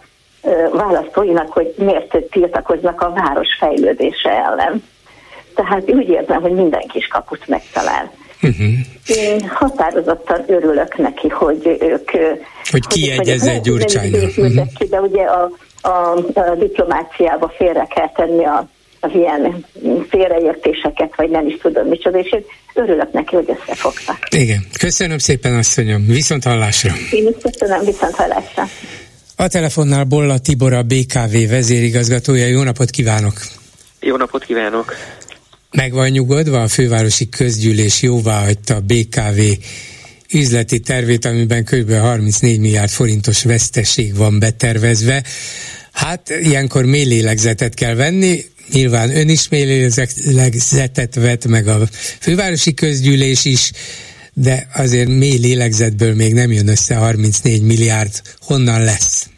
választóinak, 0.71 1.53
hogy 1.53 1.73
miért 1.77 2.17
tiltakoznak 2.31 3.01
a 3.01 3.13
város 3.13 3.55
fejlődése 3.59 4.29
ellen. 4.29 4.83
Tehát 5.55 5.91
úgy 5.91 6.09
érzem, 6.09 6.41
hogy 6.41 6.51
minden 6.51 6.87
kis 6.87 7.07
kaput 7.07 7.47
megtalál. 7.47 8.11
Uh-huh. 8.41 8.69
Én 9.05 9.49
határozottan 9.49 10.43
örülök 10.47 10.97
neki, 10.97 11.27
hogy 11.27 11.77
ők... 11.79 12.09
Hogy 12.71 12.87
kiegyezze 12.87 13.51
egy 13.51 13.61
Gyurcsányon. 13.61 14.23
Uh-huh. 14.23 14.67
De 14.89 14.99
ugye 14.99 15.23
a, 15.23 15.51
a, 15.81 16.17
a 16.33 16.55
diplomáciába 16.59 17.53
félre 17.57 17.87
kell 17.95 18.11
tenni 18.15 18.45
a 18.45 18.69
az 19.03 19.11
ilyen 19.13 19.65
félreértéseket, 20.09 21.13
vagy 21.15 21.29
nem 21.29 21.47
is 21.47 21.57
tudom 21.61 21.87
micsoda, 21.87 22.19
és 22.19 22.31
én 22.31 22.43
örülök 22.73 23.11
neki, 23.11 23.35
hogy 23.35 23.57
összefogtak. 23.59 24.17
Igen, 24.29 24.65
köszönöm 24.79 25.17
szépen, 25.17 25.55
asszonyom, 25.55 26.05
viszont 26.05 26.43
hallásra. 26.43 26.93
Én 27.11 27.27
is 27.27 27.35
köszönöm, 27.41 27.85
viszont 27.85 28.15
hallásra. 28.15 28.63
A 29.35 29.47
telefonnál 29.47 30.03
Bolla 30.03 30.39
Tibor, 30.39 30.73
a 30.73 30.83
BKV 30.83 31.49
vezérigazgatója. 31.49 32.47
Jó 32.47 32.63
napot 32.63 32.89
kívánok! 32.89 33.33
Jó 33.99 34.15
napot 34.15 34.43
kívánok! 34.43 34.95
Meg 35.72 35.91
van 35.91 36.09
nyugodva, 36.09 36.61
a 36.61 36.67
fővárosi 36.67 37.30
közgyűlés 37.30 38.01
jóvá 38.01 38.43
hagyta 38.43 38.76
a 38.76 38.80
BKV 38.80 39.39
üzleti 40.34 40.80
tervét, 40.80 41.26
amiben 41.26 41.63
kb. 41.63 41.93
34 41.93 42.59
milliárd 42.59 42.89
forintos 42.89 43.43
veszteség 43.43 44.15
van 44.15 44.39
betervezve. 44.39 45.24
Hát 45.91 46.30
ilyenkor 46.41 46.86
mély 46.86 47.05
lélegzetet 47.05 47.74
kell 47.74 47.93
venni, 47.93 48.45
nyilván 48.72 49.15
ön 49.15 49.30
is 49.30 49.49
mély 49.49 49.63
lélegzetet 49.63 51.15
vett, 51.15 51.45
meg 51.45 51.67
a 51.67 51.88
fővárosi 52.19 52.74
közgyűlés 52.74 53.45
is, 53.45 53.72
de 54.34 54.67
azért 54.74 55.07
mély 55.07 55.38
lélegzetből 55.38 56.15
még 56.15 56.34
nem 56.34 56.51
jön 56.51 56.67
össze 56.67 56.95
34 56.95 57.61
milliárd. 57.61 58.22
Honnan 58.39 58.84
lesz? 58.84 59.30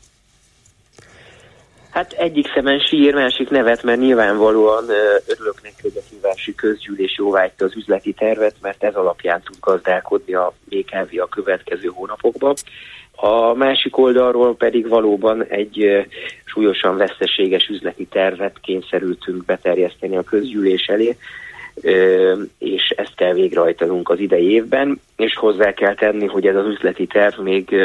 Hát 1.94 2.14
egyik 2.14 2.52
szemen 2.54 2.80
sír, 2.80 3.14
másik 3.14 3.50
nevet, 3.50 3.84
mert 3.84 4.00
nyilvánvalóan 4.00 4.84
örülök 5.28 5.62
neki, 5.64 5.76
hogy 5.82 5.91
a 5.96 6.02
fővárosi 6.10 6.56
közgyűlés 6.56 7.16
jóvágyta 7.18 7.66
az 7.66 7.76
üzleti 7.76 8.14
tervet, 8.14 8.56
mert 8.62 8.84
ez 8.84 8.96
alapján 8.96 9.41
tud 9.41 9.56
gazdálkodni 9.60 10.34
a 10.34 10.54
BKV 10.70 11.22
a 11.22 11.28
következő 11.28 11.88
hónapokban. 11.88 12.54
A 13.16 13.54
másik 13.54 13.98
oldalról 13.98 14.56
pedig 14.56 14.88
valóban 14.88 15.44
egy 15.44 16.08
súlyosan 16.46 16.98
veszteséges 16.98 17.68
üzleti 17.68 18.06
tervet 18.06 18.60
kényszerültünk 18.62 19.46
beterjeszteni 19.46 20.18
a 20.18 20.24
közgyűlés 20.24 20.86
elé, 20.86 21.18
és 22.58 22.94
ezt 22.96 23.16
kell 23.16 23.34
végrehajtanunk 23.34 24.10
az 24.10 24.20
idei 24.20 24.52
évben, 24.52 25.02
és 25.16 25.36
hozzá 25.36 25.74
kell 25.74 25.96
tenni, 25.96 26.26
hogy 26.26 26.48
ez 26.48 26.56
az 26.56 26.68
üzleti 26.68 27.08
terv 27.08 27.39
még 27.39 27.76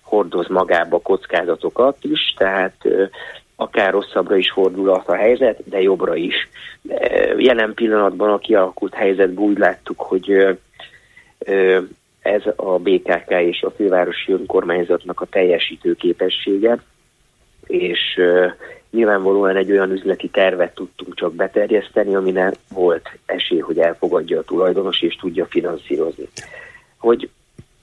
hordoz 0.00 0.48
magába 0.48 0.98
kockázatokat 0.98 1.96
is, 2.00 2.34
tehát 2.36 2.74
akár 3.56 3.92
rosszabbra 3.92 4.36
is 4.36 4.50
fordulhat 4.50 5.08
a 5.08 5.14
helyzet, 5.14 5.68
de 5.68 5.80
jobbra 5.80 6.14
is. 6.14 6.48
Jelen 7.36 7.74
pillanatban 7.74 8.30
a 8.30 8.38
kialakult 8.38 8.94
helyzetben 8.94 9.44
úgy 9.44 9.58
láttuk, 9.58 10.00
hogy 10.00 10.30
ez 12.22 12.42
a 12.56 12.78
BKK 12.78 13.30
és 13.30 13.62
a 13.62 13.70
fővárosi 13.70 14.32
önkormányzatnak 14.32 15.20
a 15.20 15.26
teljesítő 15.26 15.94
képessége, 15.94 16.78
és 17.66 18.20
nyilvánvalóan 18.90 19.56
egy 19.56 19.70
olyan 19.70 19.90
üzleti 19.90 20.28
tervet 20.28 20.74
tudtunk 20.74 21.14
csak 21.14 21.34
beterjeszteni, 21.34 22.14
aminek 22.14 22.54
volt 22.68 23.18
esély, 23.26 23.58
hogy 23.58 23.78
elfogadja 23.78 24.38
a 24.38 24.42
tulajdonos 24.42 25.02
és 25.02 25.16
tudja 25.16 25.46
finanszírozni. 25.46 26.28
Hogy 26.98 27.28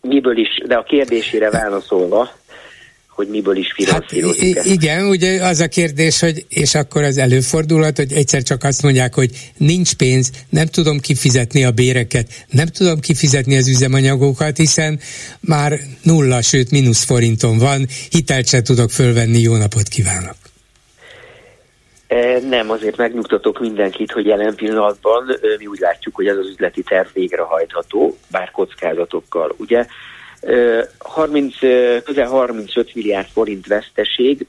miből 0.02 0.38
is, 0.38 0.62
de 0.66 0.76
a 0.76 0.84
kérdésére 0.84 1.50
válaszolva, 1.50 2.30
hogy 3.16 3.28
miből 3.28 3.56
is 3.56 3.72
finanszírozik 3.72 4.56
hát, 4.56 4.66
Igen, 4.66 5.06
ugye 5.06 5.44
az 5.46 5.60
a 5.60 5.68
kérdés, 5.68 6.20
hogy 6.20 6.46
és 6.50 6.76
akkor 6.76 7.04
az 7.04 7.18
előfordulhat, 7.18 7.98
hogy 7.98 8.14
egyszer 8.14 8.44
csak 8.44 8.64
azt 8.64 8.82
mondják, 8.82 9.14
hogy 9.14 9.30
nincs 9.58 9.94
pénz, 9.94 10.32
nem 10.50 10.66
tudom 10.66 11.00
kifizetni 11.00 11.66
a 11.66 11.72
béreket, 11.72 12.28
nem 12.50 12.68
tudom 12.68 13.00
kifizetni 13.00 13.58
az 13.58 13.68
üzemanyagokat, 13.68 14.58
hiszen 14.58 15.00
már 15.40 15.80
nulla, 16.04 16.42
sőt 16.42 16.72
mínusz 16.72 17.04
forinton 17.04 17.58
van, 17.58 17.88
hitelt 18.10 18.48
se 18.48 18.62
tudok 18.62 18.90
fölvenni, 18.90 19.40
jó 19.40 19.56
napot 19.56 19.88
kívánok! 19.88 20.36
E, 22.08 22.40
nem, 22.50 22.70
azért 22.70 22.98
megnyugtatok 22.98 23.60
mindenkit, 23.60 24.12
hogy 24.12 24.26
jelen 24.26 24.56
pillanatban 24.56 25.24
mi 25.58 25.66
úgy 25.66 25.80
látjuk, 25.80 26.16
hogy 26.16 26.28
ez 26.28 26.38
az 26.38 26.48
üzleti 26.48 26.84
terv 26.84 27.08
végrehajtható, 27.14 28.18
bár 28.32 28.52
kockázatokkal. 28.52 29.56
Ugye 29.58 29.86
30, 30.98 31.58
közel 32.04 32.28
35 32.28 32.96
milliárd 32.96 33.28
forint 33.28 33.68
veszteség, 33.68 34.46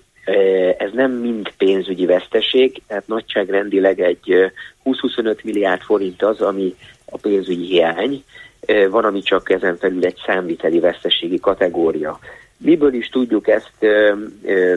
ez 0.79 0.91
nem 0.93 1.13
mind 1.13 1.53
pénzügyi 1.57 2.07
veszteség, 2.07 2.83
tehát 2.87 3.07
nagyságrendileg 3.07 4.01
egy 4.01 4.53
20-25 4.85 5.43
milliárd 5.45 5.81
forint 5.81 6.23
az, 6.23 6.41
ami 6.41 6.75
a 7.05 7.19
pénzügyi 7.19 7.67
hiány, 7.67 8.25
van, 8.91 9.05
ami 9.05 9.21
csak 9.21 9.51
ezen 9.51 9.77
felül 9.77 10.05
egy 10.05 10.19
számviteli 10.27 10.79
veszteségi 10.79 11.41
kategória. 11.41 12.19
Miből 12.57 12.95
is 12.95 13.09
tudjuk 13.09 13.49
ezt 13.49 13.87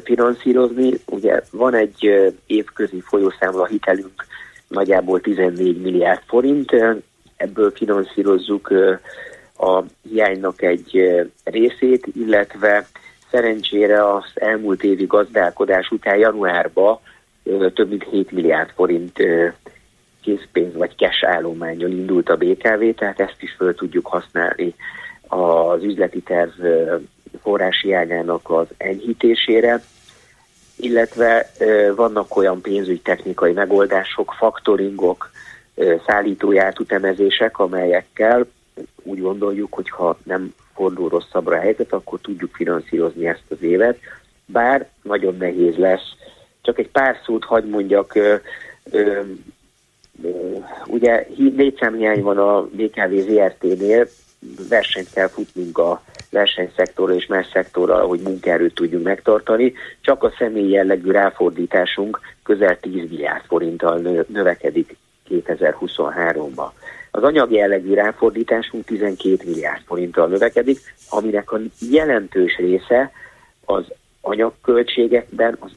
finanszírozni? 0.03 0.93
Ugye 1.05 1.41
van 1.51 1.73
egy 1.73 2.31
évközi 2.45 3.01
folyószámla 3.01 3.65
hitelünk, 3.65 4.25
nagyjából 4.67 5.21
14 5.21 5.81
milliárd 5.81 6.21
forint, 6.27 6.71
ebből 7.37 7.71
finanszírozzuk 7.71 8.73
a 9.57 9.83
hiánynak 10.09 10.61
egy 10.61 11.01
részét, 11.43 12.07
illetve 12.13 12.87
szerencsére 13.31 14.13
az 14.13 14.23
elmúlt 14.33 14.83
évi 14.83 15.05
gazdálkodás 15.05 15.89
után 15.91 16.17
januárban 16.17 16.99
több 17.73 17.89
mint 17.89 18.03
7 18.03 18.31
milliárd 18.31 18.69
forint 18.75 19.19
készpénz 20.21 20.75
vagy 20.75 20.95
cash 20.95 21.27
állományjal 21.27 21.91
indult 21.91 22.29
a 22.29 22.37
BKV, 22.37 22.83
tehát 22.97 23.19
ezt 23.19 23.41
is 23.41 23.53
föl 23.57 23.75
tudjuk 23.75 24.07
használni 24.07 24.75
az 25.27 25.83
üzleti 25.83 26.21
terv 26.21 26.65
forrási 27.41 27.93
ágának 27.93 28.49
az 28.49 28.67
enyhítésére, 28.77 29.83
illetve 30.75 31.51
vannak 31.95 32.35
olyan 32.35 32.61
pénzügytechnikai 32.61 33.51
megoldások, 33.51 34.33
faktoringok, 34.37 35.31
szállítói 36.07 36.57
átutemezések, 36.57 37.59
amelyekkel 37.59 38.45
úgy 39.05 39.21
gondoljuk, 39.21 39.73
hogy 39.73 39.89
ha 39.89 40.17
nem 40.23 40.53
fordul 40.73 41.09
rosszabbra 41.09 41.55
a 41.55 41.59
helyzet, 41.59 41.93
akkor 41.93 42.19
tudjuk 42.21 42.55
finanszírozni 42.55 43.27
ezt 43.27 43.43
az 43.49 43.61
évet, 43.61 43.99
bár 44.45 44.89
nagyon 45.01 45.37
nehéz 45.37 45.75
lesz. 45.75 46.13
Csak 46.61 46.79
egy 46.79 46.89
pár 46.89 47.19
szót 47.25 47.43
hagyd 47.43 47.69
mondjak, 47.69 48.15
ö, 48.15 48.35
ö, 48.91 49.21
ö, 50.23 50.29
ugye 50.87 51.27
létszámhiány 51.37 52.21
van 52.21 52.37
a 52.37 52.61
BKV 52.61 53.13
ZRT-nél, 53.13 54.07
versenyt 54.69 55.13
kell 55.13 55.27
futnunk 55.27 55.77
a 55.77 56.03
versenyszektorra 56.29 57.13
és 57.13 57.25
más 57.25 57.47
szektorral, 57.53 58.07
hogy 58.07 58.19
munkaerőt 58.19 58.73
tudjunk 58.73 59.03
megtartani. 59.03 59.73
Csak 60.01 60.23
a 60.23 60.33
személy 60.37 60.69
jellegű 60.69 61.11
ráfordításunk 61.11 62.19
közel 62.43 62.79
10 62.79 62.93
milliárd 62.93 63.45
forinttal 63.45 64.25
növekedik 64.27 64.97
2023-ban. 65.29 66.69
Az 67.15 67.23
anyagi 67.23 67.55
jellegű 67.55 67.93
ráfordításunk 67.93 68.85
12 68.85 69.37
milliárd 69.45 69.81
forinttal 69.85 70.27
növekedik, 70.27 70.79
aminek 71.09 71.51
a 71.51 71.59
jelentős 71.91 72.57
része 72.57 73.11
az 73.65 73.83
anyagköltségekben, 74.21 75.57
az, 75.59 75.71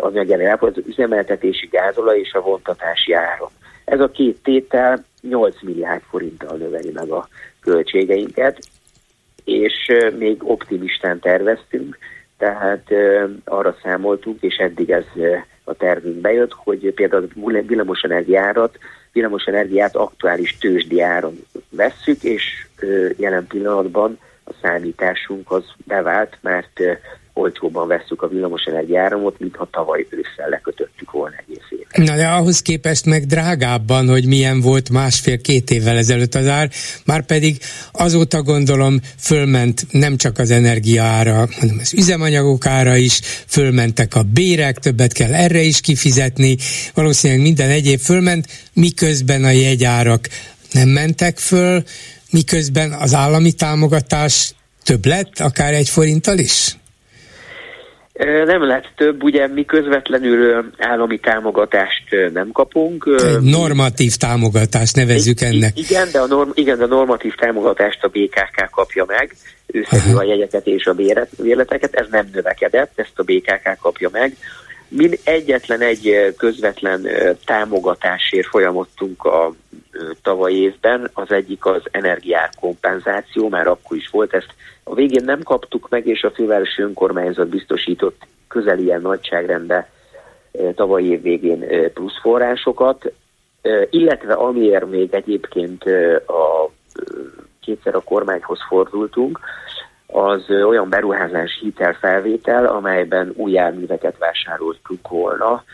az 0.00 0.14
anyagi 0.14 0.44
az 0.44 0.72
üzemeltetési 0.86 1.66
gázola 1.66 2.16
és 2.16 2.32
a 2.32 2.40
vontatási 2.40 3.12
áron. 3.12 3.48
Ez 3.84 4.00
a 4.00 4.10
két 4.10 4.42
tétel 4.42 5.04
8 5.20 5.62
milliárd 5.62 6.02
forinttal 6.10 6.56
növeli 6.56 6.90
meg 6.94 7.10
a 7.10 7.28
költségeinket, 7.60 8.58
és 9.44 9.92
még 10.18 10.48
optimistán 10.48 11.18
terveztünk, 11.18 11.98
tehát 12.38 12.90
arra 13.44 13.76
számoltunk, 13.82 14.42
és 14.42 14.56
eddig 14.56 14.90
ez 14.90 15.06
a 15.64 15.74
tervünk 15.74 16.16
bejött, 16.16 16.52
hogy 16.52 16.92
például 16.94 17.28
a 17.56 17.62
villamosenergiárat 17.66 18.78
villamos 19.12 19.44
energiát 19.44 19.96
aktuális 19.96 20.58
tőzsdi 20.58 21.00
áron 21.00 21.44
vesszük, 21.70 22.22
és 22.22 22.66
jelen 23.16 23.46
pillanatban 23.46 24.18
a 24.44 24.50
számításunk 24.62 25.50
az 25.50 25.64
bevált, 25.84 26.38
mert 26.40 26.80
olcsóban 27.38 27.88
vesszük 27.88 28.22
a 28.22 28.28
villamosenergia 28.28 29.02
áramot, 29.02 29.38
mintha 29.38 29.68
tavaly 29.70 30.06
ősszel 30.10 30.48
lekötöttük 30.48 31.10
volna 31.10 31.36
egész 31.36 31.64
évet. 31.70 31.96
Na 31.96 32.16
de 32.16 32.26
ahhoz 32.26 32.62
képest 32.62 33.04
meg 33.04 33.26
drágábban, 33.26 34.08
hogy 34.08 34.26
milyen 34.26 34.60
volt 34.60 34.90
másfél-két 34.90 35.70
évvel 35.70 35.96
ezelőtt 35.96 36.34
az 36.34 36.46
ár, 36.46 36.70
már 37.04 37.26
pedig 37.26 37.58
azóta 37.92 38.42
gondolom 38.42 39.00
fölment 39.18 39.86
nem 39.90 40.16
csak 40.16 40.38
az 40.38 40.50
energia 40.50 41.02
ára, 41.02 41.48
hanem 41.58 41.78
az 41.80 41.94
üzemanyagok 41.94 42.66
ára 42.66 42.96
is, 42.96 43.20
fölmentek 43.46 44.14
a 44.14 44.22
bérek, 44.22 44.78
többet 44.78 45.12
kell 45.12 45.34
erre 45.34 45.60
is 45.60 45.80
kifizetni, 45.80 46.56
valószínűleg 46.94 47.42
minden 47.42 47.70
egyéb 47.70 48.00
fölment, 48.00 48.46
miközben 48.72 49.44
a 49.44 49.50
jegyárak 49.50 50.28
nem 50.72 50.88
mentek 50.88 51.38
föl, 51.38 51.82
miközben 52.30 52.92
az 52.92 53.14
állami 53.14 53.52
támogatás 53.52 54.52
több 54.84 55.06
lett, 55.06 55.38
akár 55.38 55.74
egy 55.74 55.88
forinttal 55.88 56.38
is? 56.38 56.77
Nem 58.44 58.66
lett 58.66 58.92
több, 58.96 59.22
ugye 59.22 59.46
mi 59.46 59.64
közvetlenül 59.64 60.70
állami 60.78 61.18
támogatást 61.18 62.04
nem 62.32 62.50
kapunk. 62.52 63.10
Normatív 63.40 64.14
támogatást 64.16 64.96
nevezzük 64.96 65.40
ennek. 65.40 65.78
Igen, 65.78 66.08
de 66.12 66.18
a, 66.18 66.26
norm, 66.26 66.50
igen, 66.54 66.78
de 66.78 66.84
a 66.84 66.86
normatív 66.86 67.34
támogatást 67.34 68.04
a 68.04 68.08
BKK 68.08 68.70
kapja 68.70 69.04
meg, 69.06 69.34
ő 69.66 69.84
a 70.16 70.22
jegyeket 70.22 70.66
és 70.66 70.86
a 70.86 70.94
bérleteket, 71.42 71.94
ez 71.94 72.06
nem 72.10 72.28
növekedett, 72.32 72.92
ezt 72.94 73.12
a 73.14 73.22
BKK 73.22 73.78
kapja 73.80 74.08
meg. 74.12 74.36
Mi 74.88 75.10
egyetlen 75.24 75.80
egy 75.80 76.34
közvetlen 76.36 77.06
támogatásért 77.44 78.46
folyamodtunk 78.46 79.24
a 79.24 79.52
tavaly 80.22 80.52
évben, 80.52 81.10
az 81.12 81.32
egyik 81.32 81.66
az 81.66 81.82
energiár 81.90 82.50
kompenzáció, 82.60 83.48
már 83.48 83.66
akkor 83.66 83.96
is 83.96 84.08
volt, 84.08 84.34
ezt 84.34 84.54
a 84.82 84.94
végén 84.94 85.24
nem 85.24 85.42
kaptuk 85.42 85.88
meg, 85.88 86.06
és 86.06 86.22
a 86.22 86.30
fővárosi 86.30 86.82
önkormányzat 86.82 87.48
biztosított 87.48 88.26
közel 88.48 88.78
ilyen 88.78 89.00
nagyságrendbe 89.00 89.90
tavaly 90.74 91.02
év 91.02 91.22
végén 91.22 91.90
plusz 91.94 92.20
forrásokat, 92.20 93.12
illetve 93.90 94.32
amiért 94.32 94.90
még 94.90 95.14
egyébként 95.14 95.84
a 96.26 96.70
kétszer 97.60 97.94
a 97.94 98.00
kormányhoz 98.00 98.58
fordultunk, 98.68 99.40
az 100.12 100.50
olyan 100.50 100.88
beruházás 100.88 101.58
hitelfelvétel, 101.60 102.66
amelyben 102.66 103.32
új 103.36 103.52
járműveket 103.52 104.18
vásároltunk 104.18 105.08
volna, 105.08 105.64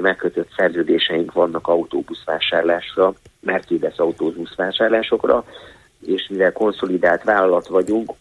megkötött 0.00 0.48
szerződéseink 0.56 1.32
vannak 1.32 1.68
autóbuszvásárlásra, 1.68 3.14
Mercedes 3.40 3.96
autóbuszvásárlásokra, 3.96 5.44
és 6.06 6.26
mivel 6.30 6.52
konszolidált 6.52 7.24
vállalat 7.24 7.66
vagyunk, 7.66 8.12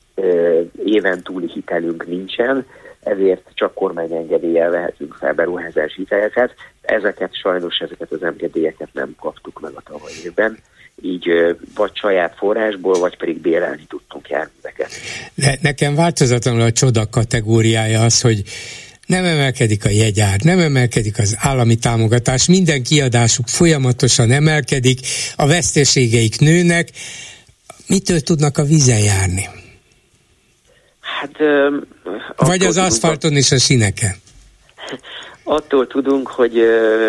éven 0.84 1.24
túli 1.24 1.48
hitelünk 1.48 2.08
nincsen, 2.08 2.66
ezért 3.04 3.50
csak 3.54 3.74
kormányengedéllyel 3.74 4.70
vehetünk 4.70 5.14
fel 5.14 5.34
beruházási 5.34 5.96
hiteleket. 5.96 6.54
Ezeket 6.82 7.36
sajnos, 7.36 7.78
ezeket 7.78 8.12
az 8.12 8.24
engedélyeket 8.24 8.90
nem 8.94 9.16
kaptuk 9.20 9.60
meg 9.60 9.72
a 9.76 9.82
tavaly 9.82 10.12
évben 10.26 10.58
így 11.02 11.28
vagy 11.76 11.92
saját 11.94 12.36
forrásból, 12.38 13.00
vagy 13.00 13.18
pedig 13.18 13.42
bérelni 13.42 13.86
tudtunk 13.88 14.30
járműveket. 14.30 14.92
De 15.36 15.58
nekem 15.62 15.96
változatlanul 15.96 16.62
a 16.62 16.72
csoda 16.72 17.10
kategóriája 17.10 18.02
az, 18.02 18.22
hogy 18.22 18.44
nem 19.06 19.26
emelkedik 19.26 19.86
a 19.86 19.90
jegyár, 19.90 20.40
nem 20.44 20.60
emelkedik 20.60 21.20
az 21.20 21.38
állami 21.40 21.76
támogatás, 21.76 22.48
minden 22.48 22.84
kiadásuk 22.84 23.48
folyamatosan 23.48 24.32
emelkedik, 24.32 25.00
a 25.36 25.48
veszteségeik 25.48 26.40
nőnek. 26.40 26.90
Mitől 27.88 28.20
tudnak 28.20 28.58
a 28.58 28.64
vízen 28.64 29.00
járni? 29.00 29.50
Hát, 31.00 31.38
Vagy 32.36 32.64
az 32.64 32.78
aszfalton 32.78 33.36
és 33.36 33.52
a 33.52 33.58
sineken? 33.58 34.16
Attól 35.44 35.88
tudunk, 35.88 36.28
hogy 36.28 36.62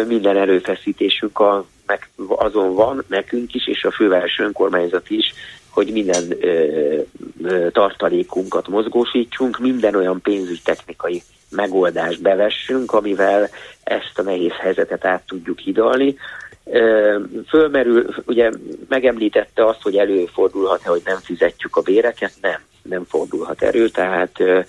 minden 0.07 0.37
erőfeszítésünk 0.37 1.39
a 1.39 1.67
meg 1.87 2.09
azon 2.29 2.75
van 2.75 3.05
nekünk 3.09 3.55
is, 3.55 3.67
és 3.67 3.85
a 3.85 3.91
főváros 3.91 4.39
önkormányzat 4.39 5.11
is, 5.11 5.35
hogy 5.73 5.93
minden 5.93 6.25
ö, 6.41 7.01
ö, 7.43 7.71
tartalékunkat 7.71 8.69
mozgósítsunk, 8.69 9.59
minden 9.59 9.95
olyan 9.95 10.21
pénzügytechnikai 10.21 11.23
megoldást 11.51 12.23
bevessünk, 12.23 12.93
amivel 12.93 13.49
ezt 13.83 14.19
a 14.19 14.23
nehéz 14.23 14.53
helyzetet 14.61 15.05
át 15.05 15.23
tudjuk 15.27 15.59
hidalni. 15.59 16.17
Ö, 16.65 17.19
fölmerül, 17.49 18.15
ugye 18.27 18.51
megemlítette 18.89 19.67
azt, 19.67 19.83
hogy 19.83 19.97
előfordulhat-e, 19.97 20.89
hogy 20.89 21.03
nem 21.05 21.19
fizetjük 21.19 21.77
a 21.77 21.81
béreket, 21.81 22.33
nem, 22.41 22.61
nem 22.83 23.05
fordulhat 23.05 23.63
elő, 23.63 23.89
tehát 23.89 24.41
ö, 24.41 24.61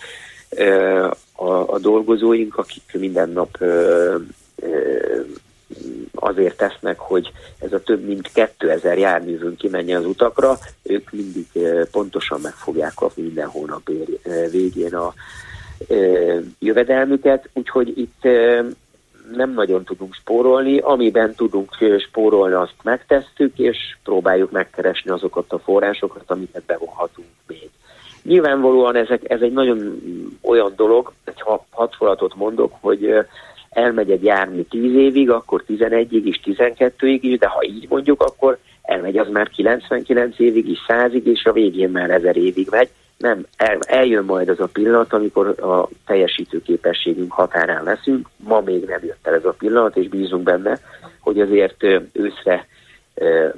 ö, 0.50 1.08
a, 1.36 1.74
a 1.74 1.80
dolgozóink, 1.80 2.58
akik 2.58 2.84
minden 2.94 3.30
nap 3.30 3.56
ö, 3.60 4.16
ö, 4.56 5.22
azért 6.14 6.58
tesznek, 6.58 7.00
hogy 7.00 7.32
ez 7.60 7.74
a 7.74 7.84
több 7.84 8.06
mint 8.06 8.32
2000 8.34 8.98
járművünk 8.98 9.58
kimenjen 9.58 10.00
az 10.00 10.06
utakra, 10.06 10.58
ők 10.84 11.12
mindig 11.12 11.48
pontosan 11.92 12.40
meg 12.42 12.54
fogják 12.54 12.94
kapni 12.94 13.22
minden 13.24 13.48
hónap 13.48 13.92
végén 14.52 14.96
a 14.96 15.14
jövedelmüket, 16.60 17.50
úgyhogy 17.54 17.98
itt 17.98 18.24
nem 19.36 19.54
nagyon 19.54 19.84
tudunk 19.84 20.14
spórolni, 20.14 20.78
amiben 20.78 21.36
tudunk 21.36 21.70
spórolni, 22.10 22.54
azt 22.54 22.76
megtesszük, 22.84 23.60
és 23.60 23.78
próbáljuk 24.04 24.52
megkeresni 24.52 25.12
azokat 25.12 25.52
a 25.52 25.60
forrásokat, 25.60 26.24
amiket 26.32 26.64
bevonhatunk 26.64 27.28
még. 27.48 27.70
Nyilvánvalóan 28.24 28.96
ezek, 28.96 29.30
ez 29.30 29.42
egy 29.42 29.52
nagyon 29.52 30.02
olyan 30.42 30.74
dolog, 30.76 31.12
egy 31.24 31.44
hatfolatot 31.70 32.36
mondok, 32.36 32.74
hogy 32.82 33.14
elmegy 33.74 34.12
egy 34.12 34.24
jármű 34.24 34.62
10 34.62 34.96
évig, 34.96 35.30
akkor 35.30 35.64
11-ig 35.68 36.22
is, 36.24 36.40
12-ig 36.46 37.20
is, 37.22 37.38
de 37.38 37.48
ha 37.48 37.64
így 37.64 37.86
mondjuk, 37.90 38.22
akkor 38.22 38.58
elmegy 38.82 39.18
az 39.18 39.30
már 39.30 39.50
99 39.50 40.40
évig 40.40 40.70
is, 40.70 40.80
100-ig, 40.88 41.24
és 41.24 41.46
a 41.46 41.52
végén 41.52 41.90
már 41.90 42.10
1000 42.10 42.38
évig 42.38 42.68
megy. 42.72 42.90
Nem, 43.18 43.46
el, 43.58 43.78
eljön 43.80 44.24
majd 44.24 44.50
az 44.50 44.60
a 44.60 44.70
pillanat, 44.74 45.14
amikor 45.14 45.48
a 45.48 45.88
teljesítő 46.06 46.62
képességünk 46.62 47.32
határán 47.32 47.84
leszünk. 47.84 48.30
Ma 48.38 48.62
még 48.62 48.84
nem 48.86 49.04
jött 49.04 49.28
el 49.28 49.34
ez 49.34 49.46
a 49.46 49.56
pillanat, 49.58 49.98
és 49.98 50.08
bízunk 50.08 50.44
benne, 50.44 50.80
hogy 51.20 51.40
azért 51.40 51.84
őszre 52.12 52.68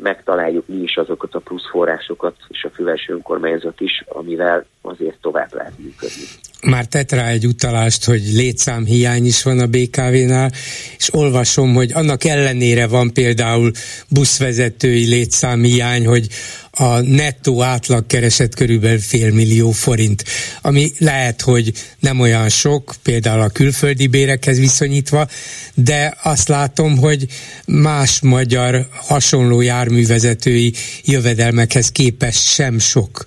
megtaláljuk 0.01 0.67
mi 0.67 0.75
is 0.75 0.97
azokat 0.97 1.35
a 1.35 1.39
plusz 1.39 1.69
forrásokat, 1.69 2.35
és 2.47 2.63
a 2.63 2.69
fővárosi 2.69 3.11
önkormányzat 3.11 3.81
is, 3.81 4.03
amivel 4.07 4.65
azért 4.87 5.17
tovább 5.21 5.53
lehet 5.53 5.73
működni. 5.77 6.23
Már 6.65 6.85
tett 6.85 7.11
rá 7.11 7.27
egy 7.27 7.47
utalást, 7.47 8.05
hogy 8.05 8.21
létszámhiány 8.33 9.25
is 9.25 9.43
van 9.43 9.59
a 9.59 9.67
BKV-nál, 9.67 10.51
és 10.97 11.13
olvasom, 11.13 11.73
hogy 11.73 11.91
annak 11.93 12.23
ellenére 12.23 12.87
van 12.87 13.13
például 13.13 13.71
buszvezetői 14.09 15.05
létszámhiány, 15.05 16.05
hogy 16.05 16.27
a 16.71 16.99
nettó 16.99 17.61
átlag 17.61 18.07
keresett 18.07 18.55
körülbelül 18.55 18.99
fél 18.99 19.33
millió 19.33 19.71
forint, 19.71 20.23
ami 20.61 20.91
lehet, 20.97 21.41
hogy 21.41 21.71
nem 21.99 22.19
olyan 22.19 22.49
sok, 22.49 22.93
például 23.03 23.41
a 23.41 23.49
külföldi 23.49 24.07
bérekhez 24.07 24.59
viszonyítva, 24.59 25.27
de 25.73 26.17
azt 26.23 26.47
látom, 26.47 26.97
hogy 26.97 27.25
más 27.65 28.21
magyar 28.21 28.87
hasonló 28.91 29.61
járművezetői 29.61 30.73
jövedelmekhez 31.03 31.91
képest 31.91 32.47
sem 32.47 32.79
sok. 32.79 33.25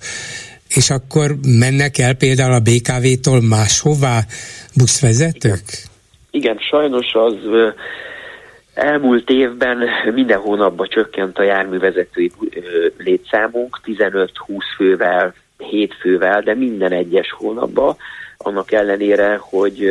És 0.75 0.89
akkor 0.89 1.35
mennek 1.59 1.97
el 1.97 2.13
például 2.13 2.53
a 2.53 2.59
BKV-tól 2.59 3.41
máshová 3.41 4.19
buszvezetők? 4.75 5.63
Igen, 6.31 6.57
sajnos 6.57 7.13
az 7.13 7.35
Elmúlt 8.79 9.29
évben 9.29 9.77
minden 10.13 10.39
hónapban 10.39 10.87
csökkent 10.89 11.37
a 11.37 11.43
járművezetői 11.43 12.31
létszámunk 12.97 13.79
15-20 13.85 14.27
fővel, 14.75 15.33
7 15.57 15.93
fővel, 15.93 16.41
de 16.41 16.55
minden 16.55 16.91
egyes 16.91 17.31
hónapban, 17.31 17.95
annak 18.37 18.71
ellenére, 18.71 19.37
hogy 19.41 19.85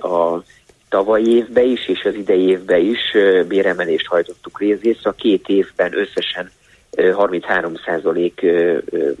a 0.00 0.42
tavaly 0.88 1.22
évben 1.22 1.64
is 1.64 1.88
és 1.88 2.04
az 2.04 2.14
idei 2.14 2.48
évben 2.48 2.80
is 2.80 3.16
béremelést 3.48 4.06
hajtottuk 4.06 4.60
részészre. 4.60 5.10
A 5.10 5.12
két 5.12 5.48
évben 5.48 5.98
összesen 5.98 6.50
33 6.96 7.74
százalék, 7.84 8.46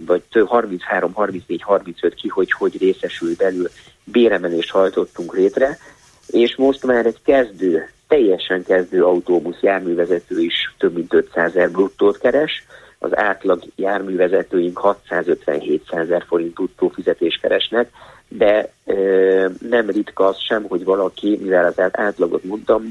vagy 0.06 0.22
33, 0.46 1.12
34, 1.12 1.62
35 1.62 2.14
ki, 2.14 2.28
hogy 2.28 2.52
hogy 2.52 2.78
részesül 2.78 3.34
belül. 3.38 3.68
Béremelést 4.04 4.70
hajtottunk 4.70 5.34
létre, 5.34 5.78
és 6.26 6.56
most 6.56 6.86
már 6.86 7.06
egy 7.06 7.18
kezdő 7.24 7.88
teljesen 8.08 8.64
kezdő 8.64 9.04
autóbusz 9.04 9.60
járművezető 9.60 10.40
is 10.40 10.74
több 10.78 10.94
mint 10.94 11.14
500 11.14 11.50
ezer 11.50 11.70
bruttót 11.70 12.18
keres, 12.18 12.66
az 12.98 13.16
átlag 13.16 13.62
járművezetőink 13.76 14.78
657 14.78 15.82
ezer 15.90 16.24
forint 16.26 16.52
bruttó 16.52 16.88
fizetés 16.88 17.38
keresnek, 17.42 17.90
de 18.28 18.72
ö, 18.84 19.48
nem 19.68 19.90
ritka 19.90 20.26
az 20.26 20.38
sem, 20.38 20.64
hogy 20.68 20.84
valaki, 20.84 21.38
mivel 21.42 21.66
az 21.66 21.90
átlagot 21.92 22.44
mondtam, 22.44 22.88